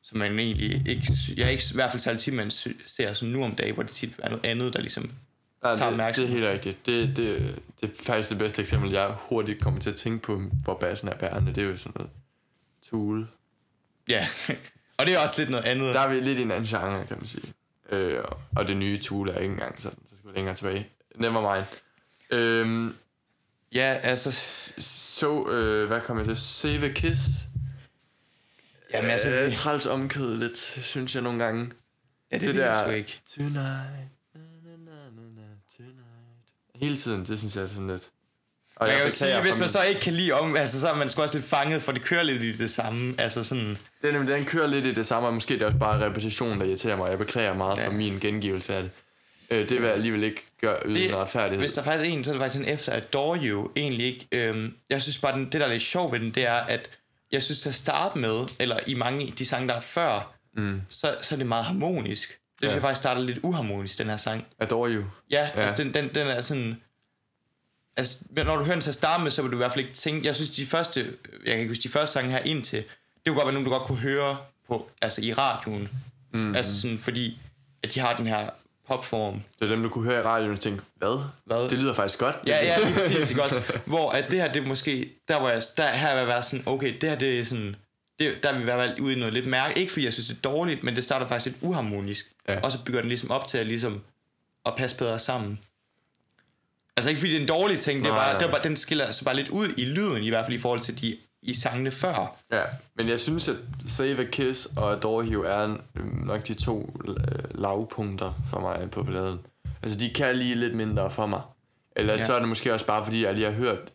som 0.02 0.18
man 0.18 0.38
egentlig 0.38 0.88
ikke, 0.88 1.12
jeg 1.36 1.44
er 1.46 1.50
ikke 1.50 1.64
i 1.70 1.74
hvert 1.74 1.90
fald 1.90 2.00
særlig 2.00 2.20
tit, 2.20 2.34
man 2.34 2.50
ser 2.86 3.12
sådan 3.12 3.32
nu 3.32 3.44
om 3.44 3.54
dagen, 3.54 3.74
hvor 3.74 3.82
det 3.82 3.92
tit 3.92 4.10
er 4.18 4.28
noget 4.28 4.46
andet, 4.46 4.72
der 4.72 4.80
ligesom, 4.80 5.10
Ja, 5.64 5.76
Tager 5.76 5.90
det, 5.90 6.16
det 6.16 6.24
er 6.24 6.28
helt 6.28 6.44
rigtigt. 6.44 6.86
Det, 6.86 7.16
det, 7.16 7.58
det 7.80 7.90
er 7.90 8.02
faktisk 8.04 8.28
det 8.30 8.38
bedste 8.38 8.62
eksempel, 8.62 8.90
jeg 8.90 9.14
hurtigt 9.18 9.62
kommer 9.62 9.80
til 9.80 9.90
at 9.90 9.96
tænke 9.96 10.18
på, 10.22 10.42
hvor 10.64 10.74
bassen 10.74 11.08
er 11.08 11.14
bærende. 11.16 11.54
Det 11.54 11.62
er 11.64 11.68
jo 11.68 11.76
sådan 11.76 11.92
noget 11.94 12.10
Tool. 12.90 13.28
ja, 14.08 14.28
og 14.98 15.06
det 15.06 15.14
er 15.14 15.18
også 15.18 15.34
lidt 15.40 15.50
noget 15.50 15.64
andet. 15.64 15.94
Der 15.94 16.00
er 16.00 16.08
vi 16.08 16.20
lidt 16.20 16.38
i 16.38 16.42
en 16.42 16.50
anden 16.50 16.66
genre, 16.68 17.06
kan 17.06 17.16
man 17.16 17.26
sige. 17.26 17.52
Øh, 17.90 18.24
og 18.56 18.68
det 18.68 18.76
nye 18.76 19.02
Tool 19.02 19.28
er 19.28 19.38
ikke 19.38 19.52
engang 19.52 19.82
sådan, 19.82 19.98
så 20.08 20.14
skal 20.18 20.30
vi 20.32 20.36
længere 20.38 20.54
tilbage. 20.54 20.86
Never 21.14 21.54
mind. 21.54 21.64
Øhm, 22.30 22.94
Ja, 23.74 23.98
altså, 24.02 24.32
så, 24.80 25.48
øh, 25.48 25.86
hvad 25.86 26.00
kommer 26.00 26.22
jeg 26.24 26.36
til? 26.36 26.44
Save 26.44 26.92
Kiss. 26.92 27.20
jamen, 28.94 29.10
altså 29.10 29.30
øh, 29.30 29.36
det, 29.36 29.54
træls 29.54 29.86
omkød 29.86 30.36
lidt, 30.36 30.58
synes 30.82 31.14
jeg 31.14 31.22
nogle 31.22 31.44
gange. 31.44 31.70
ja, 32.32 32.34
det, 32.34 32.40
det 32.40 32.48
det 32.48 32.56
ved 32.56 32.62
jeg 32.64 32.74
der- 32.74 32.82
sgu 32.84 32.90
ikke. 32.90 33.20
Tonight. 33.36 33.54
Na, 33.54 34.40
na, 34.64 34.70
na, 34.84 35.22
na, 35.36 35.42
tonight. 35.76 35.96
Hele 36.74 36.96
tiden, 36.96 37.24
det 37.24 37.38
synes 37.38 37.56
jeg 37.56 37.64
er 37.64 37.68
sådan 37.68 37.86
lidt. 37.86 38.10
Og 38.76 38.86
Man 38.86 38.96
kan 38.96 39.04
jo 39.04 39.10
sige, 39.10 39.40
hvis 39.40 39.58
man 39.58 39.68
så 39.68 39.82
ikke 39.82 40.00
kan 40.00 40.12
lide 40.12 40.32
om, 40.32 40.56
altså 40.56 40.80
så 40.80 40.88
er 40.88 40.94
man 40.96 41.08
sgu 41.08 41.22
også 41.22 41.38
lidt 41.38 41.48
fanget, 41.48 41.82
for 41.82 41.92
det 41.92 42.02
kører 42.04 42.22
lidt 42.22 42.42
i 42.42 42.52
det 42.52 42.70
samme, 42.70 43.14
altså 43.18 43.44
sådan, 43.44 43.78
Den, 44.02 44.28
den 44.28 44.44
kører 44.44 44.66
lidt 44.66 44.86
i 44.86 44.94
det 44.94 45.06
samme, 45.06 45.28
og 45.28 45.34
måske 45.34 45.54
det 45.54 45.62
er 45.62 45.66
også 45.66 45.78
bare 45.78 46.04
repetition, 46.06 46.60
der 46.60 46.66
irriterer 46.66 46.96
mig. 46.96 47.10
Jeg 47.10 47.18
beklager 47.18 47.54
meget. 47.54 47.78
Ja. 47.78 47.86
for 47.86 47.92
min 47.92 48.18
gengivelse 48.18 48.74
af 48.74 48.82
det. 48.82 48.90
Øh, 49.50 49.58
det 49.68 49.70
vil 49.70 49.82
jeg 49.84 49.92
alligevel 49.94 50.22
ikke 50.24 50.42
gøre 50.60 50.86
uden 50.86 50.94
Det- 50.96 51.14
retfærdighed. 51.14 51.58
Hvis 51.60 51.72
der 51.72 51.82
faktisk 51.82 52.10
er 52.10 52.14
en, 52.14 52.24
så 52.24 52.30
er 52.30 52.34
det 52.34 52.40
faktisk 52.40 52.62
en 52.62 52.68
efter 52.68 52.92
Adore 52.92 53.38
You 53.38 53.70
egentlig 53.76 54.06
ikke. 54.06 54.26
Øhm, 54.32 54.74
jeg 54.90 55.02
synes 55.02 55.18
bare, 55.18 55.38
den, 55.38 55.44
det 55.44 55.52
der 55.60 55.66
er 55.66 55.70
lidt 55.72 55.82
sjovt 55.82 56.12
ved 56.12 56.20
den, 56.20 56.30
det 56.30 56.46
er, 56.46 56.52
at 56.54 56.90
jeg 57.32 57.42
synes 57.42 57.60
til 57.60 57.68
at 57.68 57.74
starte 57.74 58.18
med, 58.18 58.46
eller 58.58 58.78
i 58.86 58.94
mange 58.94 59.26
af 59.26 59.32
de 59.32 59.44
sange, 59.46 59.68
der 59.68 59.74
er 59.74 59.80
før, 59.80 60.34
mm. 60.56 60.80
så, 60.88 61.16
så 61.22 61.34
er 61.34 61.36
det 61.36 61.46
meget 61.46 61.64
harmonisk. 61.64 62.28
Det 62.28 62.38
synes 62.60 62.70
Ja. 62.70 62.74
jeg 62.74 62.82
faktisk 62.82 62.98
starter 63.02 63.20
lidt 63.22 63.38
uharmonisk, 63.42 63.98
den 63.98 64.06
her 64.10 64.16
sang. 64.16 64.46
Adore 64.60 64.90
you. 64.90 65.04
Ja, 65.30 65.48
Ja. 65.56 65.60
altså 65.62 65.82
den, 65.82 65.94
den, 65.94 66.08
den 66.14 66.26
er 66.26 66.40
sådan... 66.40 66.76
Altså, 67.96 68.16
når 68.30 68.56
du 68.56 68.62
hører 68.64 68.74
den 68.74 68.80
til 68.80 68.90
at 68.90 68.94
starte 68.94 69.22
med, 69.22 69.30
så 69.30 69.42
vil 69.42 69.50
du 69.50 69.56
i 69.56 69.58
hvert 69.58 69.72
fald 69.72 69.84
ikke 69.84 69.96
tænke... 69.96 70.26
Jeg 70.26 70.34
synes, 70.34 70.50
de 70.50 70.66
første... 70.66 71.00
Jeg 71.44 71.50
kan 71.52 71.58
ikke 71.58 71.68
huske, 71.68 71.82
de 71.82 71.88
første 71.88 72.12
sange 72.12 72.30
her 72.30 72.38
indtil... 72.38 72.78
Det 72.78 72.86
kunne 73.26 73.34
godt 73.34 73.46
være 73.46 73.52
nogen, 73.52 73.64
du 73.64 73.70
godt 73.70 73.82
kunne 73.82 73.98
høre 73.98 74.36
på, 74.68 74.90
altså 75.02 75.20
i 75.22 75.32
radioen. 75.32 75.88
Mm. 76.32 76.54
Altså 76.54 76.80
sådan, 76.80 76.98
fordi 76.98 77.38
at 77.82 77.94
de 77.94 78.00
har 78.00 78.16
den 78.16 78.26
her 78.26 78.50
popform. 78.88 79.42
Det 79.58 79.64
er 79.64 79.70
dem, 79.70 79.82
du 79.82 79.88
kunne 79.88 80.04
høre 80.04 80.20
i 80.20 80.22
radioen 80.22 80.52
og 80.52 80.60
tænke, 80.60 80.82
hvad? 80.96 81.22
Hvad? 81.44 81.68
Det 81.68 81.78
lyder 81.78 81.94
faktisk 81.94 82.18
godt. 82.18 82.36
Ja, 82.46 82.64
ja, 82.64 82.78
lige 82.78 82.94
præcis, 82.94 83.30
ikke 83.30 83.42
også? 83.42 83.80
Hvor 83.84 84.10
at 84.10 84.30
det 84.30 84.40
her, 84.40 84.52
det 84.52 84.62
er 84.62 84.66
måske... 84.66 85.10
Der 85.28 85.38
hvor 85.38 85.48
jeg... 85.48 85.62
Der, 85.76 85.92
her 85.92 86.12
vil 86.12 86.18
jeg 86.18 86.28
være 86.28 86.42
sådan, 86.42 86.62
okay, 86.68 86.94
det 87.00 87.08
her, 87.08 87.18
det 87.18 87.40
er 87.40 87.44
sådan... 87.44 87.76
Det, 88.18 88.34
der 88.42 88.52
vil 88.52 88.64
hvert 88.64 88.88
fald 88.88 89.00
ude 89.00 89.12
i 89.12 89.18
noget 89.18 89.34
lidt 89.34 89.46
mærke. 89.46 89.80
Ikke 89.80 89.92
fordi 89.92 90.04
jeg 90.04 90.12
synes, 90.12 90.26
det 90.28 90.36
er 90.36 90.40
dårligt, 90.40 90.82
men 90.82 90.96
det 90.96 91.04
starter 91.04 91.26
faktisk 91.26 91.46
lidt 91.46 91.56
uharmonisk. 91.60 92.26
Ja. 92.48 92.60
Og 92.60 92.72
så 92.72 92.84
bygger 92.84 93.00
den 93.00 93.08
ligesom 93.08 93.30
op 93.30 93.46
til 93.46 93.58
at, 93.58 93.66
ligesom, 93.66 94.02
at 94.66 94.74
passe 94.76 94.96
bedre 94.96 95.18
sammen. 95.18 95.58
Altså 96.96 97.10
ikke 97.10 97.20
fordi 97.20 97.30
det 97.32 97.36
er 97.36 97.40
en 97.40 97.48
dårlig 97.48 97.80
ting, 97.80 98.04
det 98.04 98.10
er 98.10 98.14
Nej, 98.14 98.24
bare, 98.24 98.32
nej. 98.32 98.38
det 98.38 98.46
er 98.48 98.50
bare, 98.50 98.62
den 98.62 98.76
skiller 98.76 99.12
sig 99.12 99.24
bare 99.24 99.36
lidt 99.36 99.48
ud 99.48 99.68
i 99.76 99.84
lyden, 99.84 100.22
i 100.22 100.28
hvert 100.28 100.44
fald 100.44 100.54
i 100.54 100.58
forhold 100.58 100.80
til 100.80 101.00
de 101.00 101.16
i 101.46 101.54
sangene 101.54 101.90
før. 101.90 102.36
Ja, 102.52 102.62
men 102.96 103.08
jeg 103.08 103.20
synes, 103.20 103.48
at 103.48 103.56
Save 103.86 104.18
a 104.18 104.24
Kiss 104.24 104.68
og 104.76 104.92
Adore 104.92 105.24
You 105.24 105.42
er 105.42 105.76
nok 106.26 106.48
de 106.48 106.54
to 106.54 107.00
øh, 107.08 107.60
lavpunkter 107.60 108.32
for 108.50 108.60
mig 108.60 108.90
på 108.90 109.02
pladen. 109.02 109.38
Altså, 109.82 109.98
de 109.98 110.10
kan 110.14 110.36
lige 110.36 110.54
lidt 110.54 110.74
mindre 110.74 111.10
for 111.10 111.26
mig. 111.26 111.40
Eller 111.96 112.14
ja. 112.14 112.24
Så 112.24 112.34
er 112.34 112.38
det 112.38 112.48
måske 112.48 112.74
også 112.74 112.86
bare, 112.86 113.04
fordi 113.04 113.24
jeg 113.24 113.34
lige 113.34 113.44
har 113.44 113.52
hørt 113.52 113.92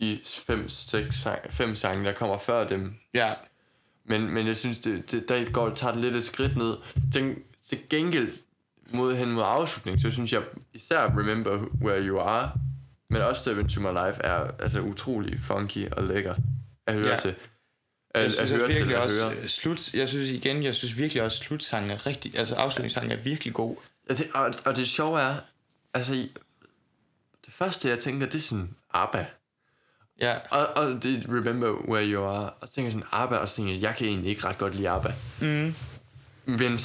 de 0.00 0.20
fem, 0.46 0.68
seks 0.68 1.16
sang, 1.16 1.38
fem 1.50 1.74
sange, 1.74 2.04
der 2.04 2.12
kommer 2.12 2.38
før 2.38 2.68
dem. 2.68 2.94
Ja, 3.14 3.32
Men, 4.04 4.30
men 4.30 4.46
jeg 4.46 4.56
synes, 4.56 4.78
det, 4.78 5.10
det, 5.10 5.28
der 5.28 5.50
går, 5.52 5.70
tager 5.74 5.92
det 5.92 6.02
lidt 6.02 6.16
et 6.16 6.24
skridt 6.24 6.56
ned. 6.56 6.76
Til, 7.12 7.34
til 7.68 7.78
gengæld 7.90 8.32
mod 8.92 9.14
hen 9.14 9.32
mod 9.32 9.42
afslutning, 9.46 10.00
så 10.00 10.10
synes 10.10 10.32
jeg 10.32 10.42
især 10.74 11.06
Remember 11.18 11.58
Where 11.82 12.02
You 12.02 12.18
Are, 12.18 12.52
men 13.10 13.22
også 13.22 13.42
Step 13.42 13.58
Into 13.58 13.80
My 13.80 13.86
Life 14.06 14.22
er 14.22 14.50
altså 14.58 14.80
utrolig 14.80 15.40
funky 15.40 15.90
og 15.90 16.04
lækker 16.04 16.34
at 16.86 16.94
høre 16.94 17.08
Ja. 17.08 17.16
til. 17.18 17.34
At, 18.10 18.22
jeg 18.22 18.30
synes 18.32 18.52
at 18.52 18.56
høre 18.58 18.62
at 18.62 18.68
virkelig 18.68 18.86
til 18.88 18.94
at 18.94 19.00
også, 19.00 19.24
høre. 19.34 19.48
slut, 19.48 19.94
jeg 19.94 20.08
synes 20.08 20.30
igen, 20.30 20.62
jeg 20.62 20.74
synes 20.74 20.98
virkelig 20.98 21.22
også, 21.22 21.38
slutsangen 21.38 21.90
er 21.90 22.06
rigtig, 22.06 22.38
altså 22.38 22.54
afslutningssangen 22.54 23.12
er 23.18 23.22
virkelig 23.22 23.54
god. 23.54 23.76
Ja, 24.10 24.14
det, 24.14 24.26
og, 24.34 24.54
og 24.64 24.76
det 24.76 24.88
sjove 24.88 25.20
er, 25.20 25.36
altså, 25.94 26.12
det 27.46 27.52
første 27.54 27.88
jeg 27.88 27.98
tænker, 27.98 28.26
det 28.26 28.34
er 28.34 28.38
sådan 28.40 28.74
ABBA. 28.94 29.26
Ja, 30.20 30.38
Og, 30.50 30.66
og 30.76 31.02
det 31.02 31.14
er 31.14 31.20
Remember 31.28 31.70
Where 31.88 32.06
You 32.12 32.22
Are. 32.24 32.50
Og 32.50 32.68
så 32.68 32.74
tænker 32.74 32.90
sådan 32.90 33.06
ABBA, 33.12 33.36
og 33.36 33.48
så 33.48 33.56
tænker 33.56 33.72
jeg, 33.72 33.82
jeg 33.82 33.94
kan 33.98 34.06
egentlig 34.06 34.30
ikke 34.30 34.44
ret 34.44 34.58
godt 34.58 34.74
lide 34.74 34.88
ABBA. 34.90 35.12
mm, 35.40 35.74
Men, 36.44 36.78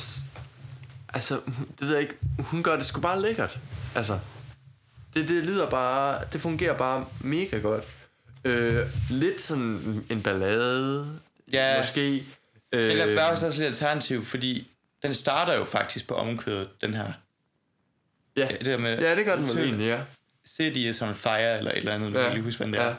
altså, 1.14 1.42
det 1.80 1.82
ved 1.88 1.92
jeg 1.92 2.02
ikke, 2.02 2.16
hun 2.40 2.64
gør 2.64 2.76
det 2.76 2.86
sgu 2.86 3.02
bare 3.02 3.22
lækkert. 3.22 3.60
Altså, 3.96 4.20
det, 5.16 5.30
det 5.30 5.44
lyder 5.44 5.70
bare, 5.70 6.22
det 6.34 6.42
fungerer 6.42 6.78
bare 6.78 7.06
mega 7.22 7.58
godt. 7.60 7.84
Øh, 8.46 8.86
lidt 9.10 9.42
sådan 9.42 10.06
en 10.10 10.24
ballade, 10.24 11.20
Ja. 11.52 11.78
måske. 11.78 12.24
Øh, 12.72 12.90
den 12.90 13.00
er 13.10 13.22
faktisk 13.22 13.46
også 13.46 13.60
lidt 13.60 13.68
alternativ, 13.68 14.26
fordi 14.26 14.68
den 15.04 15.14
starter 15.14 15.54
jo 15.54 15.66
faktisk 15.66 16.08
på 16.08 16.16
omkvædet, 16.16 16.70
den 16.82 16.94
her. 16.94 17.12
ja. 18.36 18.48
Det 18.58 18.66
der 18.66 18.78
med, 18.78 19.00
ja, 19.00 19.16
det 19.16 19.26
gør 19.26 19.36
den 19.36 19.48
vel 19.48 19.58
egentlig, 19.58 19.86
ja. 19.86 20.02
City 20.48 20.78
is 20.78 21.02
on 21.02 21.16
fire, 21.16 21.58
eller 21.58 21.72
et 21.72 21.78
eller 21.78 21.94
andet, 21.94 22.14
ja. 22.14 22.18
jeg 22.18 22.26
kan 22.26 22.34
lige 22.34 22.44
huske, 22.44 22.66
hvad 22.66 22.80
er. 22.80 22.86
ja. 22.88 22.96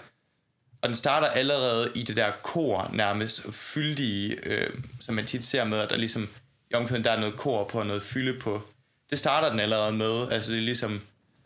Og 0.83 0.89
den 0.89 0.95
starter 0.95 1.27
allerede 1.27 1.91
i 1.95 2.03
det 2.03 2.17
der 2.17 2.31
kor 2.43 2.91
nærmest, 2.93 3.43
fyldige, 3.53 4.37
øh, 4.43 4.71
som 5.01 5.15
man 5.15 5.27
tit 5.27 5.45
ser 5.45 5.65
med, 5.65 5.79
at 5.79 5.91
der 5.91 5.97
ligesom, 5.97 6.29
i 6.71 6.75
omkvæden, 6.75 7.05
der 7.05 7.11
er 7.11 7.21
noget 7.21 7.37
kor 7.37 7.65
på 7.69 7.79
og 7.79 7.87
noget 7.87 8.03
fylde 8.03 8.41
på. 8.41 8.63
Det 9.11 9.19
starter 9.19 9.51
den 9.51 9.61
allerede 9.61 9.93
med, 9.93 10.31
altså 10.31 10.53
det 10.53 10.59
er 10.59 10.63
ligesom, 10.63 11.03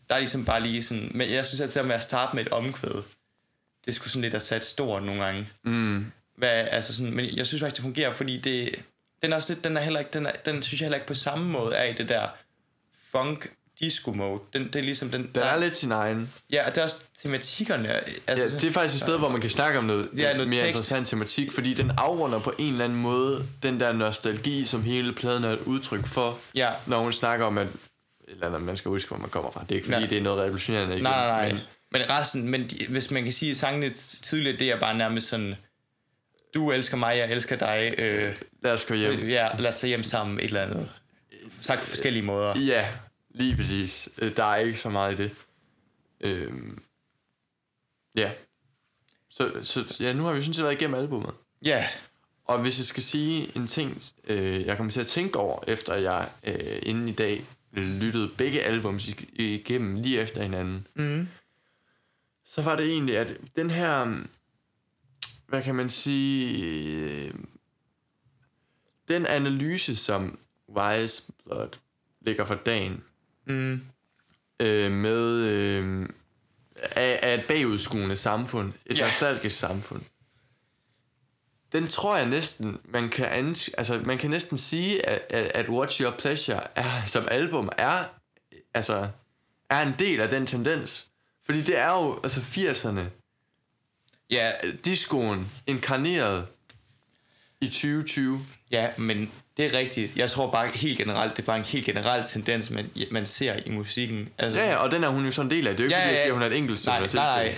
der 0.09 0.15
er 0.15 0.19
ligesom 0.19 0.45
bare 0.45 0.61
lige 0.61 0.83
sådan, 0.83 1.11
men 1.13 1.31
jeg 1.31 1.45
synes 1.45 1.61
altid, 1.61 1.81
at 1.81 1.87
med 1.87 1.95
at 1.95 2.03
starte 2.03 2.35
med 2.35 2.45
et 2.45 2.51
omkvæd, 2.51 3.01
det 3.85 3.95
skulle 3.95 4.09
sådan 4.09 4.21
lidt 4.21 4.33
at 4.33 4.41
sat 4.41 4.65
stort 4.65 5.03
nogle 5.03 5.23
gange. 5.23 5.49
Mm. 5.63 6.05
Hvad, 6.37 6.49
altså 6.49 6.95
sådan, 6.95 7.13
men 7.13 7.37
jeg 7.37 7.47
synes 7.47 7.61
faktisk, 7.61 7.75
det 7.75 7.83
fungerer, 7.83 8.13
fordi 8.13 8.37
det, 8.37 8.75
den 9.21 9.31
er 9.31 9.35
også 9.35 9.53
lidt, 9.53 9.63
den 9.63 9.77
er 9.77 9.81
heller 9.81 9.99
ikke, 9.99 10.11
den, 10.13 10.25
er, 10.25 10.31
den 10.45 10.63
synes 10.63 10.81
jeg 10.81 10.85
heller 10.85 10.97
ikke 10.97 11.07
på 11.07 11.13
samme 11.13 11.49
måde 11.49 11.75
er 11.75 11.83
i 11.83 11.93
det 11.93 12.09
der 12.09 12.27
funk 13.11 13.51
disco 13.79 14.11
mode. 14.11 14.39
Den, 14.53 14.63
det 14.67 14.75
er 14.75 14.81
ligesom 14.81 15.09
den, 15.09 15.21
Den 15.21 15.29
der, 15.35 15.43
er 15.43 15.59
lidt 15.59 15.75
sin 15.75 15.91
egen. 15.91 16.33
Ja, 16.51 16.67
og 16.67 16.75
det 16.75 16.81
er 16.81 16.85
også 16.85 16.97
tematikkerne. 17.15 17.89
Altså, 18.27 18.45
Ja, 18.45 18.49
det 18.51 18.63
er 18.63 18.71
faktisk 18.71 18.95
et 18.95 19.01
sted, 19.01 19.17
hvor 19.17 19.29
man 19.29 19.41
kan 19.41 19.49
snakke 19.49 19.79
om 19.79 19.85
noget, 19.85 20.09
Ja, 20.17 20.33
noget 20.33 20.47
mere 20.47 20.59
tekst. 20.61 20.67
interessant 20.67 21.07
tematik, 21.07 21.51
fordi 21.51 21.73
den 21.73 21.91
afrunder 21.97 22.39
på 22.39 22.53
en 22.57 22.71
eller 22.71 22.85
anden 22.85 23.01
måde 23.01 23.45
den 23.63 23.79
der 23.79 23.91
nostalgi, 23.93 24.65
som 24.65 24.83
hele 24.83 25.13
pladen 25.13 25.43
er 25.43 25.49
et 25.49 25.59
udtryk 25.59 26.07
for, 26.07 26.37
ja. 26.55 26.69
når 26.87 26.99
hun 26.99 27.13
snakker 27.13 27.45
om, 27.45 27.57
at 27.57 27.67
eller 28.31 28.47
andet, 28.47 28.61
man 28.61 28.77
skal 28.77 28.89
huske, 28.89 29.07
hvor 29.07 29.17
man 29.17 29.29
kommer 29.29 29.51
fra. 29.51 29.61
Det 29.63 29.71
er 29.71 29.75
ikke 29.75 29.87
fordi, 29.87 30.01
Ja. 30.01 30.07
det 30.09 30.17
er 30.17 30.21
noget 30.21 30.39
revolutionerende. 30.43 30.93
igen, 30.93 31.03
Nej, 31.03 31.25
nej, 31.27 31.41
nej. 31.41 31.51
Men, 31.53 31.61
Men, 31.91 32.09
resten, 32.09 32.47
men 32.47 32.69
de, 32.69 32.87
hvis 32.89 33.11
man 33.11 33.23
kan 33.23 33.31
sige, 33.31 33.51
at 33.51 33.57
sangene 33.57 33.87
t- 33.87 34.21
tidligere, 34.23 34.57
det 34.57 34.71
er 34.71 34.79
bare 34.79 34.97
nærmest 34.97 35.27
sådan, 35.27 35.55
du 36.53 36.71
elsker 36.71 36.97
mig, 36.97 37.17
jeg 37.17 37.31
elsker 37.31 37.55
dig, 37.55 37.93
øh, 37.97 38.35
lad 38.63 38.73
os 38.73 38.85
gå 38.85 38.93
hjem. 38.93 39.27
ja, 39.29 39.47
lad 39.59 39.69
os 39.69 39.79
tage 39.79 39.89
hjem 39.89 40.03
sammen, 40.03 40.39
et 40.39 40.45
eller 40.45 40.61
andet. 40.61 40.89
Sagt 41.61 41.79
på 41.79 41.85
forskellige 41.85 42.23
måder. 42.23 42.59
Ja, 42.59 42.87
lige 43.29 43.55
præcis. 43.55 44.09
Øh, 44.17 44.35
Der 44.37 44.43
er 44.43 44.55
ikke 44.55 44.79
så 44.79 44.89
meget 44.89 45.13
i 45.19 45.23
det. 45.23 45.31
Øhm, 46.21 46.83
ja. 48.15 48.31
Så, 49.29 49.51
så 49.63 49.95
ja, 49.99 50.13
nu 50.13 50.23
har 50.23 50.33
vi 50.33 50.41
sådan 50.41 50.53
set 50.53 50.63
været 50.63 50.73
igennem 50.75 50.99
albumet. 50.99 51.33
Ja, 51.65 51.87
Og 52.45 52.59
hvis 52.61 52.77
jeg 52.77 52.85
skal 52.85 53.03
sige 53.03 53.51
en 53.55 53.67
ting, 53.67 54.03
øh, 54.27 54.65
jeg 54.65 54.77
kommer 54.77 54.91
til 54.91 55.01
at 55.01 55.07
tænke 55.07 55.39
over, 55.39 55.63
efter 55.67 55.95
jeg 55.95 56.29
øh, 56.43 56.79
inden 56.83 57.07
i 57.09 57.11
dag 57.11 57.43
lyttede 57.71 58.29
begge 58.37 58.61
albums 58.61 59.07
ig- 59.07 59.29
igennem 59.41 59.95
lige 60.01 60.21
efter 60.21 60.43
hinanden, 60.43 60.87
mm. 60.95 61.27
så 62.45 62.61
var 62.61 62.75
det 62.75 62.85
egentlig, 62.85 63.17
at 63.17 63.37
den 63.55 63.69
her, 63.69 64.03
mm, 64.03 64.27
hvad 65.47 65.63
kan 65.63 65.75
man 65.75 65.89
sige, 65.89 66.65
øh, 66.65 67.33
den 69.07 69.25
analyse, 69.25 69.95
som 69.95 70.39
Wise 70.77 71.23
Blood 71.45 71.69
ligger 72.21 72.45
for 72.45 72.55
dagen, 72.55 73.03
Mm. 73.45 73.81
øh, 74.59 74.91
med 74.91 75.35
øh, 75.35 76.09
af, 76.81 77.19
af 77.23 77.33
et 77.39 77.45
bagudskuende 77.47 78.15
samfund, 78.15 78.73
et 78.85 78.97
Ja. 78.97 79.05
nostalgisk 79.07 79.57
samfund. 79.59 80.01
Den 81.71 81.87
tror 81.87 82.17
jeg 82.17 82.25
næsten, 82.27 82.77
man 82.85 83.09
kan, 83.09 83.25
ans- 83.25 83.69
altså, 83.77 84.01
man 84.05 84.17
kan 84.17 84.29
næsten 84.29 84.57
sige, 84.57 85.05
at, 85.09 85.21
at, 85.29 85.51
at 85.55 85.69
Watch 85.69 86.01
Your 86.01 86.11
Pleasure 86.19 86.61
er, 86.77 87.05
som 87.05 87.27
album 87.31 87.69
er, 87.77 88.03
altså, 88.73 89.07
er 89.69 89.81
en 89.81 89.95
del 89.99 90.19
af 90.21 90.29
den 90.29 90.45
tendens. 90.45 91.05
Fordi 91.45 91.61
det 91.61 91.77
er 91.77 91.89
jo 91.91 92.19
altså 92.23 92.39
80'erne, 92.39 93.01
ja, 94.29 94.51
discoen 94.85 95.51
inkarneret 95.67 96.47
i 97.61 97.65
2020. 97.67 98.39
ja, 98.71 98.87
men 98.97 99.31
det 99.57 99.65
er 99.65 99.73
rigtigt. 99.77 100.15
Jeg 100.15 100.29
tror 100.29 100.51
bare 100.51 100.67
helt 100.75 100.97
generelt, 100.97 101.37
det 101.37 101.41
er 101.43 101.45
bare 101.45 101.57
en 101.57 101.63
helt 101.63 101.85
generel 101.85 102.23
tendens, 102.27 102.69
man, 102.69 102.89
man 103.11 103.25
ser 103.25 103.55
i 103.65 103.69
musikken. 103.69 104.29
Altså, 104.37 104.59
Ja, 104.59 104.69
ja, 104.69 104.75
og 104.75 104.91
den 104.91 105.03
er 105.03 105.07
hun 105.09 105.25
jo 105.25 105.31
så 105.31 105.41
en 105.41 105.49
del 105.51 105.67
af. 105.67 105.77
Det 105.77 105.83
er 105.83 105.83
jo 105.83 105.87
ikke, 105.87 105.97
Ja, 105.97 106.03
fordi, 106.05 106.13
ja, 106.13 106.19
ja. 106.19 106.23
siger, 106.25 106.33
hun 106.33 106.41
er 106.41 106.45
et 106.47 106.57
enkelt 106.57 106.85
nej, 106.85 106.99
nej, 106.99 107.09
nej. 107.13 107.55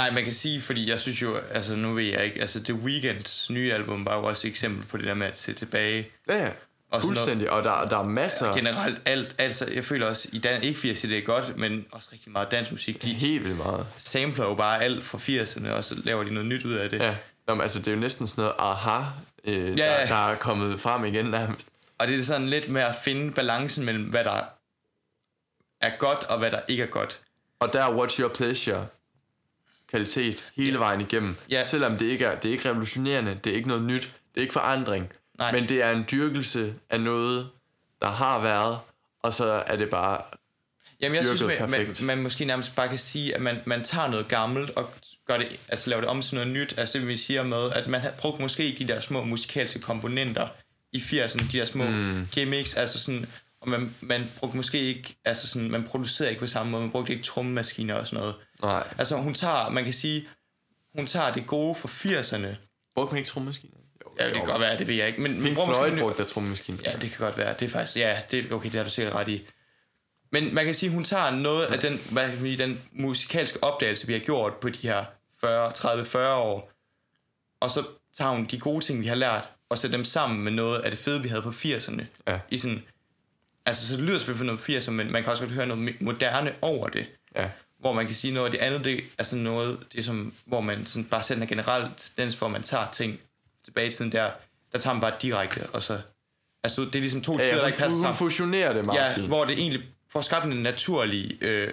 Nej, 0.00 0.10
man 0.14 0.24
kan 0.24 0.32
sige, 0.32 0.60
fordi 0.60 0.90
jeg 0.90 1.00
synes 1.00 1.22
jo, 1.22 1.36
altså 1.36 1.76
nu 1.76 1.94
ved 1.94 2.04
jeg 2.04 2.24
ikke, 2.24 2.40
altså 2.40 2.62
The 2.64 2.74
Weeknds 2.74 3.50
nye 3.50 3.72
album 3.72 4.04
var 4.04 4.16
jo 4.18 4.24
også 4.24 4.46
et 4.46 4.50
eksempel 4.50 4.86
på 4.86 4.96
det 4.96 5.04
der 5.06 5.14
med 5.14 5.26
at 5.26 5.38
se 5.38 5.52
tilbage. 5.52 6.08
Ja, 6.28 6.42
ja. 6.42 6.50
Og 6.90 7.02
Fuldstændig. 7.02 7.50
Og 7.50 7.64
der, 7.64 7.88
der 7.88 7.98
er 7.98 8.02
masser... 8.02 8.54
Generelt 8.54 9.00
alt, 9.04 9.34
altså 9.38 9.66
jeg 9.74 9.84
føler 9.84 10.06
også 10.06 10.28
i 10.32 10.38
dan, 10.38 10.62
ikke 10.62 10.78
fordi 10.78 10.88
jeg 10.88 10.96
siger 10.96 11.14
det 11.14 11.18
er 11.22 11.26
godt, 11.26 11.56
men 11.56 11.86
også 11.92 12.08
rigtig 12.12 12.32
meget 12.32 12.50
dansk 12.50 12.72
musik, 12.72 13.02
de 13.02 13.14
Helt 13.14 13.44
vildt 13.44 13.56
meget. 13.56 13.86
sampler 13.98 14.44
jo 14.44 14.54
bare 14.54 14.82
alt 14.84 15.04
fra 15.04 15.18
80'erne, 15.18 15.70
og 15.70 15.84
så 15.84 15.94
laver 16.04 16.24
de 16.24 16.34
noget 16.34 16.48
nyt 16.48 16.64
ud 16.64 16.72
af 16.74 16.90
det. 16.90 17.00
Ja, 17.00 17.14
Nå, 17.46 17.54
men, 17.54 17.62
altså 17.62 17.78
det 17.78 17.86
er 17.88 17.92
jo 17.92 17.98
næsten 17.98 18.26
sådan 18.26 18.42
noget 18.42 18.54
aha, 18.58 19.02
øh, 19.44 19.78
Ja, 19.78 19.84
der, 20.00 20.06
der 20.06 20.28
er 20.28 20.34
kommet 20.36 20.80
frem 20.80 21.04
igen 21.04 21.24
nærmest. 21.24 21.68
Og 21.98 22.06
det 22.08 22.18
er 22.18 22.22
sådan 22.22 22.48
lidt 22.48 22.68
med 22.68 22.82
at 22.82 22.94
finde 23.04 23.32
balancen 23.32 23.84
mellem, 23.84 24.04
hvad 24.04 24.24
der 24.24 24.40
er 25.80 25.90
godt, 25.98 26.24
og 26.24 26.38
hvad 26.38 26.50
der 26.50 26.60
ikke 26.68 26.82
er 26.82 26.86
godt. 26.86 27.20
Og 27.60 27.72
der 27.72 27.84
er 27.84 27.94
Watch 27.94 28.20
Your 28.20 28.28
Pleasure 28.28 28.86
kvalitet 29.90 30.44
hele 30.56 30.78
vejen 30.78 31.00
igennem. 31.00 31.36
Ja. 31.50 31.64
Selvom 31.64 31.96
det 31.96 32.06
ikke 32.06 32.24
er, 32.24 32.40
det 32.40 32.48
er 32.48 32.52
ikke 32.52 32.68
revolutionerende, 32.68 33.38
det 33.44 33.52
er 33.52 33.56
ikke 33.56 33.68
noget 33.68 33.82
nyt, 33.82 34.02
det 34.02 34.36
er 34.36 34.40
ikke 34.40 34.52
forandring. 34.52 35.12
Nej. 35.38 35.52
Men 35.52 35.68
det 35.68 35.82
er 35.82 35.90
en 35.90 36.04
dyrkelse 36.10 36.74
af 36.90 37.00
noget, 37.00 37.48
der 38.02 38.08
har 38.08 38.40
været, 38.40 38.78
og 39.22 39.34
så 39.34 39.44
er 39.66 39.76
det 39.76 39.90
bare... 39.90 40.22
Jamen 41.00 41.16
jeg 41.16 41.24
synes, 41.24 41.42
man, 41.42 41.70
man, 41.70 41.96
man 42.02 42.22
måske 42.22 42.44
nærmest 42.44 42.76
bare 42.76 42.88
kan 42.88 42.98
sige, 42.98 43.34
at 43.34 43.40
man, 43.40 43.60
man 43.64 43.84
tager 43.84 44.08
noget 44.08 44.28
gammelt 44.28 44.70
og 44.70 44.92
gør 45.26 45.36
det, 45.36 45.60
altså 45.68 45.90
laver 45.90 46.00
det 46.00 46.10
om 46.10 46.22
til 46.22 46.34
noget 46.34 46.50
nyt. 46.50 46.74
Altså 46.78 46.98
det 46.98 47.08
vi 47.08 47.16
siger 47.16 47.42
med, 47.42 47.70
at 47.72 47.88
man 47.88 48.00
har 48.00 48.10
brugt 48.18 48.40
måske 48.40 48.76
de 48.78 48.88
der 48.88 49.00
små 49.00 49.24
musikalske 49.24 49.80
komponenter 49.80 50.48
i 50.92 50.98
80'erne, 50.98 51.52
de 51.52 51.58
der 51.58 51.64
små 51.64 51.84
mm. 51.84 52.28
gimmicks, 52.32 52.74
altså 52.74 52.98
sådan, 52.98 53.26
og 53.60 53.68
man, 53.68 53.94
man 54.00 54.30
brugte 54.38 54.56
måske 54.56 54.78
ikke, 54.78 55.16
altså 55.24 55.48
sådan, 55.48 55.70
man 55.70 55.84
producerede 55.84 56.30
ikke 56.30 56.40
på 56.40 56.46
samme 56.46 56.70
måde, 56.70 56.82
man 56.82 56.90
brugte 56.90 57.12
ikke 57.12 57.24
trommemaskiner 57.24 57.94
og 57.94 58.06
sådan 58.06 58.20
noget. 58.20 58.34
Nej. 58.62 58.88
Altså 58.98 59.16
hun 59.16 59.34
tager, 59.34 59.68
man 59.68 59.84
kan 59.84 59.92
sige, 59.92 60.28
hun 60.94 61.06
tager 61.06 61.32
det 61.32 61.46
gode 61.46 61.74
fra 61.74 61.88
80'erne. 61.88 62.56
Brugte 62.94 63.14
man 63.14 63.18
ikke 63.18 63.30
trommemaskiner? 63.30 63.76
Jo, 64.04 64.10
Ja, 64.18 64.26
det 64.26 64.34
kan 64.34 64.46
godt 64.46 64.60
være, 64.60 64.78
det 64.78 64.86
ved 64.88 64.94
jeg 64.94 65.06
ikke. 65.06 65.20
Men, 65.20 65.32
men 65.32 65.42
Pink 65.44 65.58
Floyd 65.74 65.98
brugte 66.00 66.22
der 66.22 66.28
trommemaskiner. 66.28 66.78
ja, 66.84 66.92
det 66.92 67.10
kan 67.10 67.18
godt 67.18 67.38
være. 67.38 67.54
Det 67.60 67.62
er 67.66 67.68
faktisk, 67.70 67.96
ja, 67.96 68.20
det, 68.30 68.52
okay, 68.52 68.66
det 68.68 68.74
har 68.74 68.84
du 68.84 68.90
sikkert 68.90 69.14
ret 69.14 69.28
i. 69.28 69.46
Men 70.32 70.54
man 70.54 70.64
kan 70.64 70.74
sige, 70.74 70.90
hun 70.90 71.04
tager 71.04 71.30
noget 71.30 71.66
af 71.66 71.78
den, 71.78 71.98
hvad 72.12 72.30
kan 72.30 72.38
sige, 72.38 72.58
den 72.58 72.80
musikalske 72.92 73.64
opdagelse, 73.64 74.06
vi 74.06 74.12
har 74.12 74.20
gjort 74.20 74.54
på 74.54 74.68
de 74.68 74.78
her 74.88 75.04
40, 75.40 75.72
30, 75.72 76.04
40 76.04 76.36
år, 76.36 76.72
og 77.60 77.70
så 77.70 77.84
tager 78.18 78.30
hun 78.30 78.44
de 78.44 78.58
gode 78.58 78.84
ting, 78.84 79.00
vi 79.02 79.06
har 79.06 79.14
lært, 79.14 79.48
og 79.68 79.78
sætter 79.78 79.98
dem 79.98 80.04
sammen 80.04 80.40
med 80.44 80.52
noget 80.52 80.78
af 80.80 80.90
det 80.90 80.98
fede, 80.98 81.22
vi 81.22 81.28
havde 81.28 81.42
på 81.42 81.48
80'erne. 81.50 82.04
Ja. 82.28 82.38
I 82.50 82.58
sådan, 82.58 82.82
altså, 83.66 83.88
så 83.88 83.96
det 83.96 84.04
lyder 84.04 84.18
selvfølgelig 84.18 84.58
for 84.58 84.72
noget 84.72 84.84
80'erne, 84.84 84.90
men 84.90 85.12
man 85.12 85.22
kan 85.22 85.30
også 85.30 85.42
godt 85.42 85.54
høre 85.54 85.66
noget 85.66 86.00
moderne 86.00 86.54
over 86.62 86.88
det. 86.88 87.06
Ja. 87.34 87.50
Hvor 87.80 87.92
man 87.92 88.06
kan 88.06 88.14
sige 88.14 88.34
noget 88.34 88.46
af 88.46 88.50
det 88.52 88.58
andet, 88.58 88.84
det 88.84 89.00
er 89.18 89.22
sådan 89.22 89.44
noget, 89.44 89.78
det 89.92 89.98
er 89.98 90.02
som, 90.02 90.34
hvor 90.46 90.60
man 90.60 90.86
sådan 90.86 91.04
bare 91.04 91.22
sender 91.22 91.46
generelt 91.46 91.96
tendens 91.96 92.36
for, 92.36 92.46
at 92.46 92.52
man 92.52 92.62
tager 92.62 92.86
ting 92.92 93.20
tilbage 93.64 93.86
i 93.86 93.90
tiden 93.90 94.12
der, 94.12 94.30
der 94.72 94.78
tager 94.78 94.94
man 94.94 95.00
bare 95.00 95.12
direkte, 95.22 95.66
og 95.72 95.82
så, 95.82 96.00
altså 96.64 96.82
det 96.82 96.94
er 96.94 97.00
ligesom 97.00 97.22
to 97.22 97.36
Ja, 97.38 97.42
tider, 97.44 97.56
der 97.60 97.66
ikke 97.66 97.78
passer 97.78 97.98
sammen. 98.00 98.16
fusionerer 98.16 98.72
det 98.72 98.84
meget 98.84 99.16
Ja, 99.18 99.26
hvor 99.26 99.44
det 99.44 99.58
egentlig 99.58 99.82
får 100.12 100.20
skabt 100.20 100.44
en 100.44 100.62
naturlig, 100.62 101.42
øh, 101.42 101.72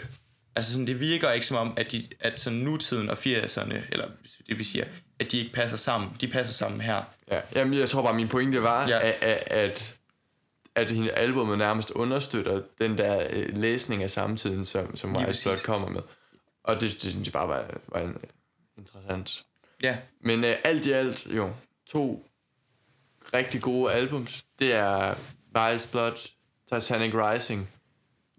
altså 0.55 0.71
sådan, 0.71 0.87
det 0.87 0.99
virker 1.01 1.31
ikke 1.31 1.45
som 1.45 1.57
om, 1.57 1.73
at, 1.77 1.91
de, 1.91 2.07
at 2.19 2.39
sådan 2.39 2.59
nutiden 2.59 3.09
og 3.09 3.17
80'erne, 3.17 3.75
eller 3.91 4.07
det 4.47 4.57
vi 4.57 4.63
siger, 4.63 4.85
at 5.19 5.31
de 5.31 5.37
ikke 5.39 5.53
passer 5.53 5.77
sammen. 5.77 6.09
De 6.21 6.27
passer 6.27 6.53
sammen 6.53 6.81
her. 6.81 7.01
Ja, 7.31 7.39
jamen, 7.55 7.73
jeg 7.79 7.89
tror 7.89 8.01
bare, 8.01 8.13
min 8.13 8.27
pointe 8.27 8.63
var, 8.63 8.87
Ja. 8.87 8.95
ja. 8.97 9.07
at, 9.07 9.15
at, 9.21 9.43
at, 9.47 9.93
at 10.77 10.91
hendes 10.91 11.11
albumet 11.11 11.57
nærmest 11.57 11.91
understøtter 11.91 12.61
den 12.81 12.97
der 12.97 13.27
øh, 13.29 13.57
læsning 13.57 14.03
af 14.03 14.09
samtiden, 14.09 14.65
som, 14.65 14.95
som 14.95 15.15
Wise 15.15 15.43
Blood 15.43 15.57
kommer 15.57 15.89
med. 15.89 16.01
Og 16.63 16.75
det, 16.75 16.81
det 16.81 17.01
synes 17.01 17.27
jeg 17.27 17.33
bare 17.33 17.47
var, 17.47 17.65
var 17.87 17.99
en, 17.99 18.17
interessant. 18.77 19.45
Ja, 19.83 19.97
Men 20.21 20.43
øh, 20.43 20.55
alt 20.63 20.85
i 20.85 20.91
alt, 20.91 21.27
jo, 21.35 21.53
to 21.87 22.25
rigtig 23.33 23.61
gode 23.61 23.91
albums. 23.91 24.45
Det 24.59 24.73
er 24.73 25.15
Wise 25.57 25.91
Blood, 25.91 26.29
Titanic 26.73 27.13
Rising. 27.13 27.69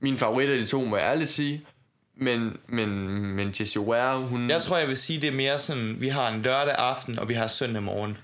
Min 0.03 0.19
favorit 0.19 0.49
af 0.49 0.59
de 0.59 0.67
to, 0.67 0.85
må 0.85 0.97
jeg 0.97 1.05
ærligt 1.05 1.31
sige. 1.31 1.67
Men, 2.17 2.61
men, 2.67 3.09
men 3.09 3.55
Jessie 3.61 3.81
Ware, 3.81 4.21
hun... 4.21 4.51
jeg 4.51 4.63
tror, 4.63 4.77
jeg 4.79 4.89
vil 4.89 4.97
sige, 4.97 5.21
det 5.21 5.29
er 5.29 5.37
mere 5.37 5.59
sådan, 5.59 6.01
vi 6.01 6.09
har 6.09 6.29
en 6.29 6.43
lørdag 6.43 6.75
aften, 6.75 7.19
og 7.19 7.29
vi 7.29 7.35
har 7.35 7.49
søndag 7.49 7.83
morgen. 7.83 8.19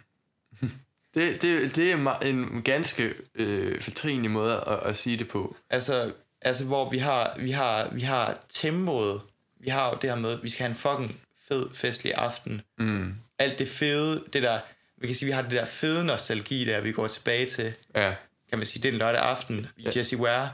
Det, 1.14 1.42
det, 1.42 1.76
det 1.76 1.92
er 1.92 2.18
en 2.22 2.62
ganske 2.62 3.14
øh, 3.34 3.80
fortrinlig 3.82 4.30
måde 4.30 4.64
at, 4.66 4.78
at 4.90 4.96
sige 4.96 5.16
det 5.16 5.28
på. 5.28 5.56
Altså, 5.70 6.12
altså 6.40 6.64
hvor 6.64 6.90
vi 6.90 6.98
har, 6.98 7.34
vi 7.38 7.50
har, 7.50 7.88
vi 7.92 8.00
har 8.00 8.38
tempoet, 8.48 9.20
vi 9.60 9.70
har 9.70 9.90
jo 9.90 9.98
det 10.02 10.10
her 10.10 10.16
med, 10.16 10.30
at 10.30 10.42
vi 10.42 10.48
skal 10.48 10.62
have 10.64 10.70
en 10.70 10.76
fucking 10.76 11.20
fed 11.48 11.66
festlig 11.74 12.14
aften. 12.14 12.62
Mm. 12.78 13.14
Alt 13.38 13.58
det 13.58 13.68
fede, 13.68 14.24
det 14.32 14.42
der, 14.42 14.60
vi 14.96 15.06
kan 15.06 15.16
sige, 15.16 15.26
vi 15.26 15.32
har 15.32 15.42
det 15.42 15.50
der 15.50 15.64
fede 15.64 16.04
nostalgi 16.04 16.64
der, 16.64 16.80
vi 16.80 16.92
går 16.92 17.08
tilbage 17.08 17.46
til, 17.46 17.72
Ja, 17.94 18.14
kan 18.48 18.58
man 18.58 18.66
sige, 18.66 18.82
det 18.82 18.88
er 18.88 18.92
en 18.92 18.98
lørdag 18.98 19.20
aften 19.20 19.66
i 19.76 19.82
Ja. 19.82 19.90
Jesse 19.96 20.16
Ware, 20.16 20.50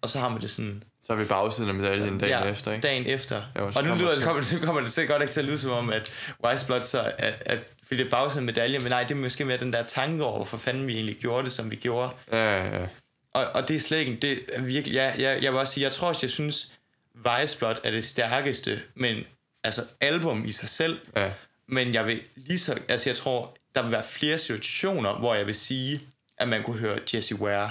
og 0.00 0.10
så 0.10 0.18
har 0.18 0.28
man 0.28 0.40
det 0.40 0.50
sådan, 0.50 0.82
så 1.06 1.12
er 1.12 1.16
vi 1.16 1.24
bagsiden 1.24 1.68
af 1.68 1.74
medaljen 1.74 2.18
dagen 2.18 2.44
ja, 2.44 2.50
efter, 2.50 2.72
ikke? 2.72 2.82
dagen 2.82 3.06
efter. 3.06 3.42
Jo, 3.58 3.64
og 3.64 3.66
nu 3.66 3.72
kommer- 3.72 3.96
lyder 3.96 4.14
det, 4.14 4.24
kommer, 4.24 4.42
det, 4.42 4.60
kommer 4.62 4.80
det 4.80 4.90
til 4.90 5.06
godt 5.08 5.22
ikke 5.22 5.32
til 5.32 5.40
at 5.40 5.46
lyde 5.46 5.58
som 5.58 5.70
om, 5.70 5.90
at 5.90 6.14
Wise 6.44 6.66
Blood 6.66 6.82
så, 6.82 7.12
at, 7.18 7.42
at 7.46 7.58
fordi 7.82 7.98
det 7.98 8.06
er 8.06 8.10
bagsiden 8.10 8.48
af 8.48 8.54
medaljen, 8.54 8.82
men 8.82 8.90
nej, 8.90 9.02
det 9.02 9.10
er 9.10 9.14
måske 9.14 9.44
mere 9.44 9.56
den 9.56 9.72
der 9.72 9.82
tanke 9.82 10.24
over, 10.24 10.36
hvorfor 10.36 10.56
fanden 10.56 10.86
vi 10.86 10.94
egentlig 10.94 11.16
gjorde 11.16 11.44
det, 11.44 11.52
som 11.52 11.70
vi 11.70 11.76
gjorde. 11.76 12.10
Ja, 12.32 12.56
ja, 12.56 12.80
ja. 12.80 12.86
Og, 13.32 13.46
og 13.46 13.68
det 13.68 13.76
er 13.76 13.80
slet 13.80 13.98
ikke, 13.98 14.16
det 14.22 14.40
er 14.52 14.60
virkelig, 14.60 14.94
ja, 14.94 15.12
jeg, 15.18 15.42
jeg 15.42 15.52
vil 15.52 15.60
også 15.60 15.72
sige, 15.74 15.84
jeg 15.84 15.92
tror 15.92 16.08
også, 16.08 16.20
jeg 16.26 16.30
synes, 16.30 16.72
Vice 17.14 17.58
Blood 17.58 17.74
er 17.84 17.90
det 17.90 18.04
stærkeste, 18.04 18.80
men 18.94 19.24
altså 19.64 19.82
album 20.00 20.44
i 20.44 20.52
sig 20.52 20.68
selv, 20.68 20.98
ja. 21.16 21.30
men 21.68 21.94
jeg 21.94 22.06
vil 22.06 22.20
lige 22.36 22.58
så, 22.58 22.78
altså 22.88 23.10
jeg 23.10 23.16
tror, 23.16 23.56
der 23.74 23.82
vil 23.82 23.92
være 23.92 24.04
flere 24.04 24.38
situationer, 24.38 25.12
hvor 25.18 25.34
jeg 25.34 25.46
vil 25.46 25.54
sige, 25.54 26.00
at 26.38 26.48
man 26.48 26.62
kunne 26.62 26.78
høre 26.78 26.98
Jesse 27.14 27.34
Ware. 27.34 27.70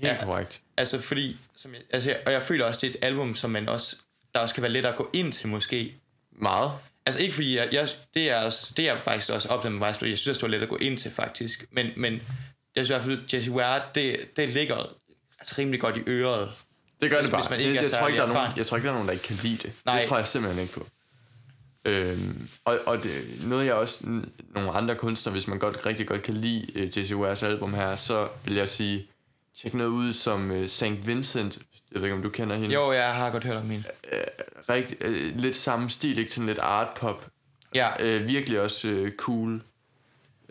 Helt 0.00 0.12
Ja. 0.12 0.24
korrekt. 0.24 0.60
Altså 0.76 1.00
fordi, 1.00 1.36
som 1.56 1.74
jeg, 1.74 1.80
altså, 1.90 2.16
og 2.26 2.32
jeg 2.32 2.42
føler 2.42 2.64
også, 2.64 2.80
det 2.86 2.90
er 2.94 2.98
et 2.98 3.04
album, 3.04 3.34
som 3.34 3.50
man 3.50 3.68
også, 3.68 3.96
der 4.34 4.40
også 4.40 4.54
kan 4.54 4.62
være 4.62 4.72
let 4.72 4.86
at 4.86 4.96
gå 4.96 5.10
ind 5.12 5.32
til 5.32 5.48
måske. 5.48 5.94
Meget. 6.32 6.72
Altså 7.06 7.20
ikke 7.20 7.34
fordi, 7.34 7.56
jeg, 7.56 7.68
jeg, 7.72 7.88
det, 8.14 8.30
er 8.30 8.36
også, 8.36 8.72
det 8.76 8.88
er 8.88 8.96
faktisk 8.96 9.30
også 9.32 9.48
opdaget 9.48 9.78
med 9.78 9.88
Vice 9.88 10.06
jeg 10.06 10.18
synes, 10.18 10.38
det 10.38 10.42
var 10.42 10.48
let 10.48 10.62
at 10.62 10.68
gå 10.68 10.76
ind 10.76 10.98
til 10.98 11.10
faktisk, 11.10 11.64
men, 11.70 11.86
men 11.96 12.12
jeg 12.76 12.86
synes 12.86 12.88
i 12.88 12.92
hvert 12.92 13.02
fald, 13.02 13.34
Jesse 13.34 13.50
Ware, 13.50 13.82
det, 13.94 14.36
det 14.36 14.48
ligger 14.48 14.76
altså 15.38 15.54
rimelig 15.58 15.80
godt 15.80 15.96
i 15.96 16.00
øret. 16.06 16.50
Det 17.02 17.10
gør 17.10 17.22
det 17.22 17.30
bare. 17.30 17.40
hvis 17.40 17.50
man 17.50 17.58
det, 17.58 17.64
ikke 17.66 17.78
er 17.78 17.82
jeg, 17.82 17.90
tror 17.90 18.06
ikke, 18.08 18.18
der 18.20 18.26
er 18.28 18.32
nogen, 18.32 18.50
jeg 18.56 18.66
tror 18.66 18.76
ikke, 18.76 18.86
der 18.86 18.92
er 18.92 18.94
nogen, 18.94 19.08
der 19.08 19.12
ikke 19.12 19.24
kan 19.24 19.36
lide 19.42 19.56
det. 19.56 19.72
Nej. 19.84 19.98
Det 19.98 20.08
tror 20.08 20.16
jeg 20.16 20.26
simpelthen 20.26 20.62
ikke 20.62 20.74
på. 20.74 20.86
Øhm, 21.84 22.48
og 22.64 22.78
og 22.86 23.02
det, 23.02 23.40
noget 23.44 23.66
jeg 23.66 23.74
også, 23.74 24.04
nogle 24.54 24.70
andre 24.70 24.94
kunstnere, 24.94 25.32
hvis 25.32 25.46
man 25.46 25.58
godt, 25.58 25.86
rigtig 25.86 26.06
godt 26.06 26.22
kan 26.22 26.34
lide 26.34 26.66
uh, 26.74 26.98
Jesse 26.98 27.16
Wares 27.16 27.42
album 27.42 27.74
her, 27.74 27.96
så 27.96 28.28
vil 28.44 28.54
jeg 28.54 28.68
sige, 28.68 29.06
tjek 29.62 29.74
noget 29.74 29.90
ud 29.90 30.12
som 30.12 30.50
uh, 30.50 30.66
St. 30.66 31.06
Vincent. 31.06 31.58
Jeg 31.92 32.00
ved 32.00 32.02
ikke, 32.02 32.16
om 32.16 32.22
du 32.22 32.28
kender 32.28 32.56
hende. 32.56 32.74
Jo, 32.74 32.92
jeg 32.92 33.14
har 33.14 33.30
godt 33.30 33.44
hørt 33.44 33.56
om 33.56 33.70
hende. 33.70 33.84
Rigt, 34.68 34.94
uh, 35.04 35.40
lidt 35.40 35.56
samme 35.56 35.90
stil, 35.90 36.18
ikke 36.18 36.32
sådan 36.32 36.46
lidt 36.46 36.58
art 36.58 36.88
pop. 36.96 37.26
Ja, 37.74 38.16
Uh, 38.16 38.26
virkelig 38.26 38.60
også 38.60 38.88
uh, 38.88 39.08
cool. 39.16 39.62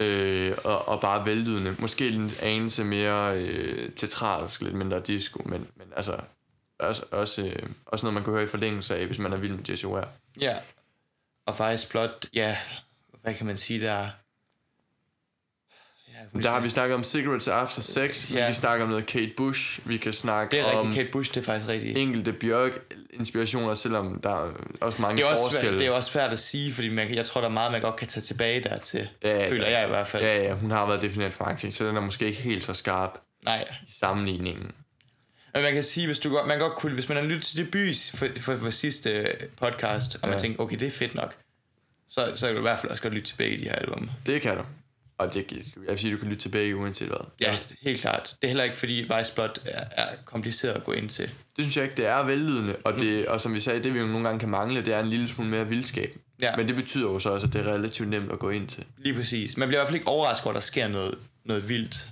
Uh, 0.02 0.58
og, 0.64 0.88
og 0.88 1.02
bare 1.02 1.26
veldydende. 1.26 1.76
Måske 1.80 2.08
en 2.10 2.32
anelse 2.42 2.84
mere 2.84 3.42
uh, 3.44 3.94
teatralsk, 3.96 4.62
lidt 4.62 4.76
mindre 4.76 5.00
disco, 5.00 5.42
men, 5.46 5.68
men 5.76 5.88
altså 5.96 6.18
også, 6.80 7.06
også, 7.12 7.44
uh, 7.44 7.70
også 7.86 8.06
noget, 8.06 8.14
man 8.14 8.24
kan 8.24 8.34
høre 8.34 8.44
i 8.44 8.48
forlængelse 8.48 8.96
af, 8.98 9.06
hvis 9.06 9.20
man 9.20 9.34
er 9.34 9.38
vild 9.38 9.54
med 9.54 9.70
Jesse 9.70 9.88
Ware. 9.88 10.08
ja. 10.42 10.58
Og 11.46 11.72
Vice 11.72 11.90
Blood, 11.90 12.30
ja, 12.34 12.58
hvad 13.22 13.34
kan 13.34 13.46
man 13.46 13.58
sige 13.58 13.80
der? 13.86 14.10
Ja, 16.36 16.40
Der 16.40 16.50
har 16.50 16.60
vi 16.60 16.70
snakket 16.70 16.96
om 16.96 17.04
Cigarettes 17.04 17.48
After 17.48 17.82
Sex, 17.82 18.30
Ja. 18.32 18.36
vi 18.36 18.42
kan 18.42 18.54
snakke 18.54 18.84
om 18.84 18.90
noget 18.90 19.06
Kate 19.06 19.32
Bush, 19.38 19.80
vi 19.90 19.98
kan 19.98 20.14
snakke 20.14 20.52
det 20.52 20.60
er 20.60 20.64
om 20.66 20.78
rigtigt, 20.88 20.96
Kate 20.96 21.12
Bush, 21.12 21.34
det 21.34 21.42
er 21.42 21.46
faktisk 21.46 21.68
rigtigt. 21.70 21.98
enkelte 21.98 22.34
Bjørk-inspirationer, 22.34 23.74
selvom 23.74 24.20
der 24.22 24.30
er 24.30 24.52
også 24.82 25.02
mange 25.02 25.18
Det 25.18 25.24
er, 25.24 25.32
også, 25.32 25.42
svært- 25.44 25.52
forskelle. 25.52 25.80
det 25.80 25.88
er 25.88 25.92
også 25.92 26.12
svært 26.12 26.32
at 26.32 26.40
sige, 26.40 26.74
fordi 26.74 26.90
man, 26.90 27.14
jeg 27.14 27.26
tror, 27.26 27.42
der 27.42 27.48
er 27.48 27.52
meget, 27.54 27.72
man 27.72 27.82
godt 27.82 27.96
kan 27.96 28.08
tage 28.08 28.22
tilbage 28.22 28.64
dertil. 28.64 29.10
Ja, 29.24 29.50
føler 29.50 29.68
jeg 29.68 29.86
i 29.86 29.90
hvert 29.90 30.08
fald. 30.08 30.24
Ja, 30.24 30.44
ja, 30.44 30.54
hun 30.54 30.72
har 30.72 30.86
været 30.88 31.02
defineret 31.02 31.34
for 31.34 31.44
mange 31.44 31.60
ting, 31.60 31.74
så 31.74 31.88
den 31.88 31.96
er 31.98 32.02
måske 32.02 32.26
ikke 32.26 32.42
helt 32.42 32.64
så 32.64 32.74
skarp 32.74 33.20
Nej. 33.46 33.66
i 33.88 33.92
sammenligningen. 34.00 34.72
Men 35.54 35.64
man 35.64 35.74
kan 35.74 35.84
sige, 35.84 36.06
hvis, 36.06 36.20
du 36.20 36.30
godt, 36.30 36.48
man 36.48 36.60
godt 36.60 36.74
kunne, 36.76 36.94
hvis 36.94 37.10
man 37.10 37.18
har 37.18 37.24
lyttet 37.26 37.44
til 37.44 37.58
debut 37.66 37.96
for, 38.16 38.28
for, 38.38 38.56
for 38.56 38.70
sidste 38.70 39.28
podcast, 39.58 40.16
og 40.16 40.20
man 40.30 40.32
Ja. 40.32 40.38
tænker, 40.38 40.64
okay, 40.64 40.78
det 40.80 40.88
er 40.88 40.92
fedt 40.92 41.16
nok, 41.16 41.36
så, 42.10 42.32
så 42.36 42.46
kan 42.46 42.56
du 42.56 42.62
i 42.62 42.62
hvert 42.62 42.80
fald 42.80 42.92
også 42.92 43.04
godt 43.04 43.14
lytte 43.14 43.28
tilbage 43.28 43.50
i 43.52 43.58
de 43.58 43.64
her 43.64 43.74
album. 43.76 44.10
Det 44.26 44.42
kan 44.42 44.58
du. 44.58 44.64
Og 45.20 45.34
det, 45.34 45.46
jeg 45.52 45.62
vil 45.88 46.00
sige, 46.00 46.14
du 46.14 46.18
kan 46.18 46.28
lytte 46.28 46.42
tilbage 46.42 46.76
uanset 46.76 47.08
hvad. 47.08 47.18
Ja, 47.42 47.58
helt 47.82 48.02
klart. 48.02 48.24
Det 48.24 48.44
er 48.44 48.48
heller 48.48 48.64
ikke, 48.64 48.78
fordi 48.78 49.06
Blood 49.08 49.60
er, 49.66 49.84
er 49.92 50.06
kompliceret 50.26 50.74
at 50.74 50.84
gå 50.84 50.92
ind 50.92 51.10
til. 51.10 51.26
Det 51.26 51.66
synes 51.66 51.78
jeg 51.78 51.84
ikke, 51.84 51.96
det 51.96 52.06
er 52.06 52.24
vellydende, 52.24 52.76
og, 52.84 52.96
det, 52.96 53.28
og 53.28 53.42
som 53.42 53.54
vi 53.54 53.60
sagde, 53.60 53.84
det 53.84 53.94
vi 53.94 54.00
jo 54.00 54.06
nogle 54.06 54.28
gange 54.28 54.40
kan 54.40 54.50
mangle, 54.50 54.86
det 54.86 54.94
er 54.94 55.00
en 55.00 55.10
lille 55.10 55.30
smule 55.30 55.50
mere 55.50 55.68
vildskab. 55.68 56.18
Ja. 56.42 56.56
Men 56.56 56.68
det 56.68 56.76
betyder 56.76 57.12
jo 57.12 57.20
så 57.20 57.30
også, 57.30 57.48
at 57.48 57.54
det 57.54 57.62
er 57.62 57.74
relativt 57.74 58.10
nemt 58.10 58.32
at 58.32 58.40
gå 58.40 58.50
ind 58.50 58.68
til. 58.68 58.86
Lige 58.98 59.16
præcis. 59.16 59.58
Man 59.58 59.68
bliver 59.68 59.80
i 59.80 59.82
hvert 59.82 59.88
fald 59.88 59.96
ikke 59.96 60.08
overrasket 60.08 60.46
over, 60.46 60.54
at 60.54 60.56
der 60.56 60.62
sker 60.62 60.88
noget, 60.88 61.18
noget 61.46 61.70
vildt. 61.70 62.08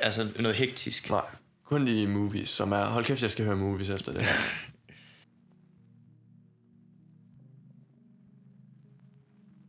Altså 0.00 0.28
noget 0.38 0.56
hektisk. 0.56 1.10
Nej, 1.10 1.24
kun 1.64 1.86
de 1.86 2.06
movies, 2.06 2.48
som 2.48 2.72
er... 2.72 2.84
Hold 2.84 3.04
kæft, 3.04 3.22
jeg 3.22 3.30
skal 3.30 3.44
høre 3.44 3.56
movies 3.56 3.88
efter 3.88 4.12
det 4.12 4.22
her. 4.22 4.32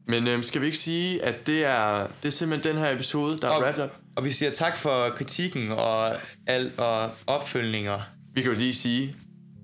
Men 0.08 0.28
øhm, 0.28 0.44
skal 0.44 0.62
vi 0.62 0.66
ikke 0.66 0.78
sige, 0.78 1.24
at 1.24 1.48
det 1.48 1.66
er, 1.66 2.08
det 2.22 2.28
er 2.28 2.32
simpelthen 2.32 2.76
den 2.76 2.84
her 2.84 2.94
episode, 2.94 3.40
der 3.42 3.48
er 3.48 3.52
Og, 3.52 3.62
wrapped 3.62 3.84
up? 3.84 3.90
og 4.16 4.26
vi 4.26 4.32
siger 4.32 4.52
tak 4.52 4.78
for 4.78 5.10
kritikken 5.10 5.72
og, 5.72 6.12
al, 6.48 6.72
og 6.78 7.10
opfølgninger. 7.28 8.00
Vi 8.34 8.42
kan 8.42 8.52
jo 8.52 8.58
lige 8.58 8.74
sige, 8.74 9.16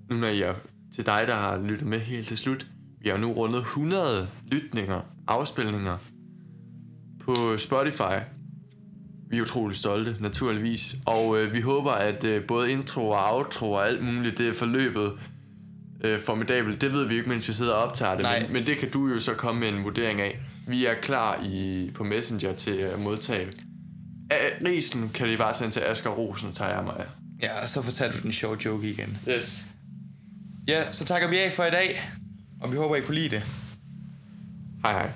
nu 0.09 0.15
når 0.17 0.27
jeg 0.27 0.55
til 0.95 1.05
dig, 1.05 1.23
der 1.27 1.35
har 1.35 1.57
lyttet 1.57 1.87
med 1.87 1.99
helt 1.99 2.27
til 2.27 2.37
slut, 2.37 2.65
vi 3.01 3.09
har 3.09 3.17
nu 3.17 3.31
rundet 3.33 3.59
100 3.59 4.27
lytninger, 4.47 5.01
afspilninger 5.27 5.97
på 7.25 7.57
Spotify. 7.57 8.19
Vi 9.29 9.37
er 9.37 9.41
utrolig 9.41 9.77
stolte, 9.77 10.15
naturligvis. 10.19 10.95
Og 11.05 11.37
øh, 11.39 11.53
vi 11.53 11.61
håber, 11.61 11.91
at 11.91 12.23
øh, 12.23 12.43
både 12.45 12.71
intro 12.71 13.09
og 13.09 13.35
outro 13.35 13.71
og 13.71 13.87
alt 13.87 14.03
muligt, 14.03 14.37
det 14.37 14.47
er 14.47 14.53
forløbet 14.53 15.11
øh, 16.01 16.21
formidabelt. 16.21 16.81
Det 16.81 16.93
ved 16.93 17.07
vi 17.07 17.15
ikke, 17.15 17.29
mens 17.29 17.47
vi 17.47 17.53
sidder 17.53 17.73
og 17.73 17.83
optager 17.89 18.13
det, 18.13 18.23
Nej. 18.23 18.39
men, 18.39 18.53
men 18.53 18.65
det 18.65 18.77
kan 18.77 18.89
du 18.89 19.07
jo 19.07 19.19
så 19.19 19.33
komme 19.33 19.59
med 19.61 19.69
en 19.69 19.83
vurdering 19.83 20.21
af. 20.21 20.39
Vi 20.67 20.85
er 20.85 20.93
klar 20.93 21.43
i, 21.43 21.91
på 21.95 22.03
Messenger 22.03 22.53
til 22.53 22.71
at 22.71 22.99
modtage. 22.99 23.47
Risen 24.65 25.09
kan 25.13 25.27
de 25.29 25.37
bare 25.37 25.53
sende 25.55 25.71
til 25.71 25.79
Asger 25.79 26.09
Rosen, 26.09 26.53
tager 26.53 26.75
jeg 26.75 26.83
mig 26.83 26.93
af. 26.99 27.05
Ja, 27.41 27.61
og 27.61 27.69
så 27.69 27.81
fortalte 27.81 28.17
du 28.17 28.23
den 28.23 28.33
sjove 28.33 28.57
joke 28.65 28.89
igen. 28.89 29.17
Yes. 29.29 29.65
Ja, 30.67 30.91
så 30.91 31.05
takker 31.05 31.27
vi 31.27 31.37
af 31.37 31.53
for 31.53 31.63
i 31.63 31.71
dag, 31.71 32.01
og 32.61 32.71
vi 32.71 32.77
håber, 32.77 32.95
I 32.95 33.01
kunne 33.01 33.15
lide 33.15 33.29
det. 33.29 33.43
Hej 34.85 34.93
hej. 34.93 35.11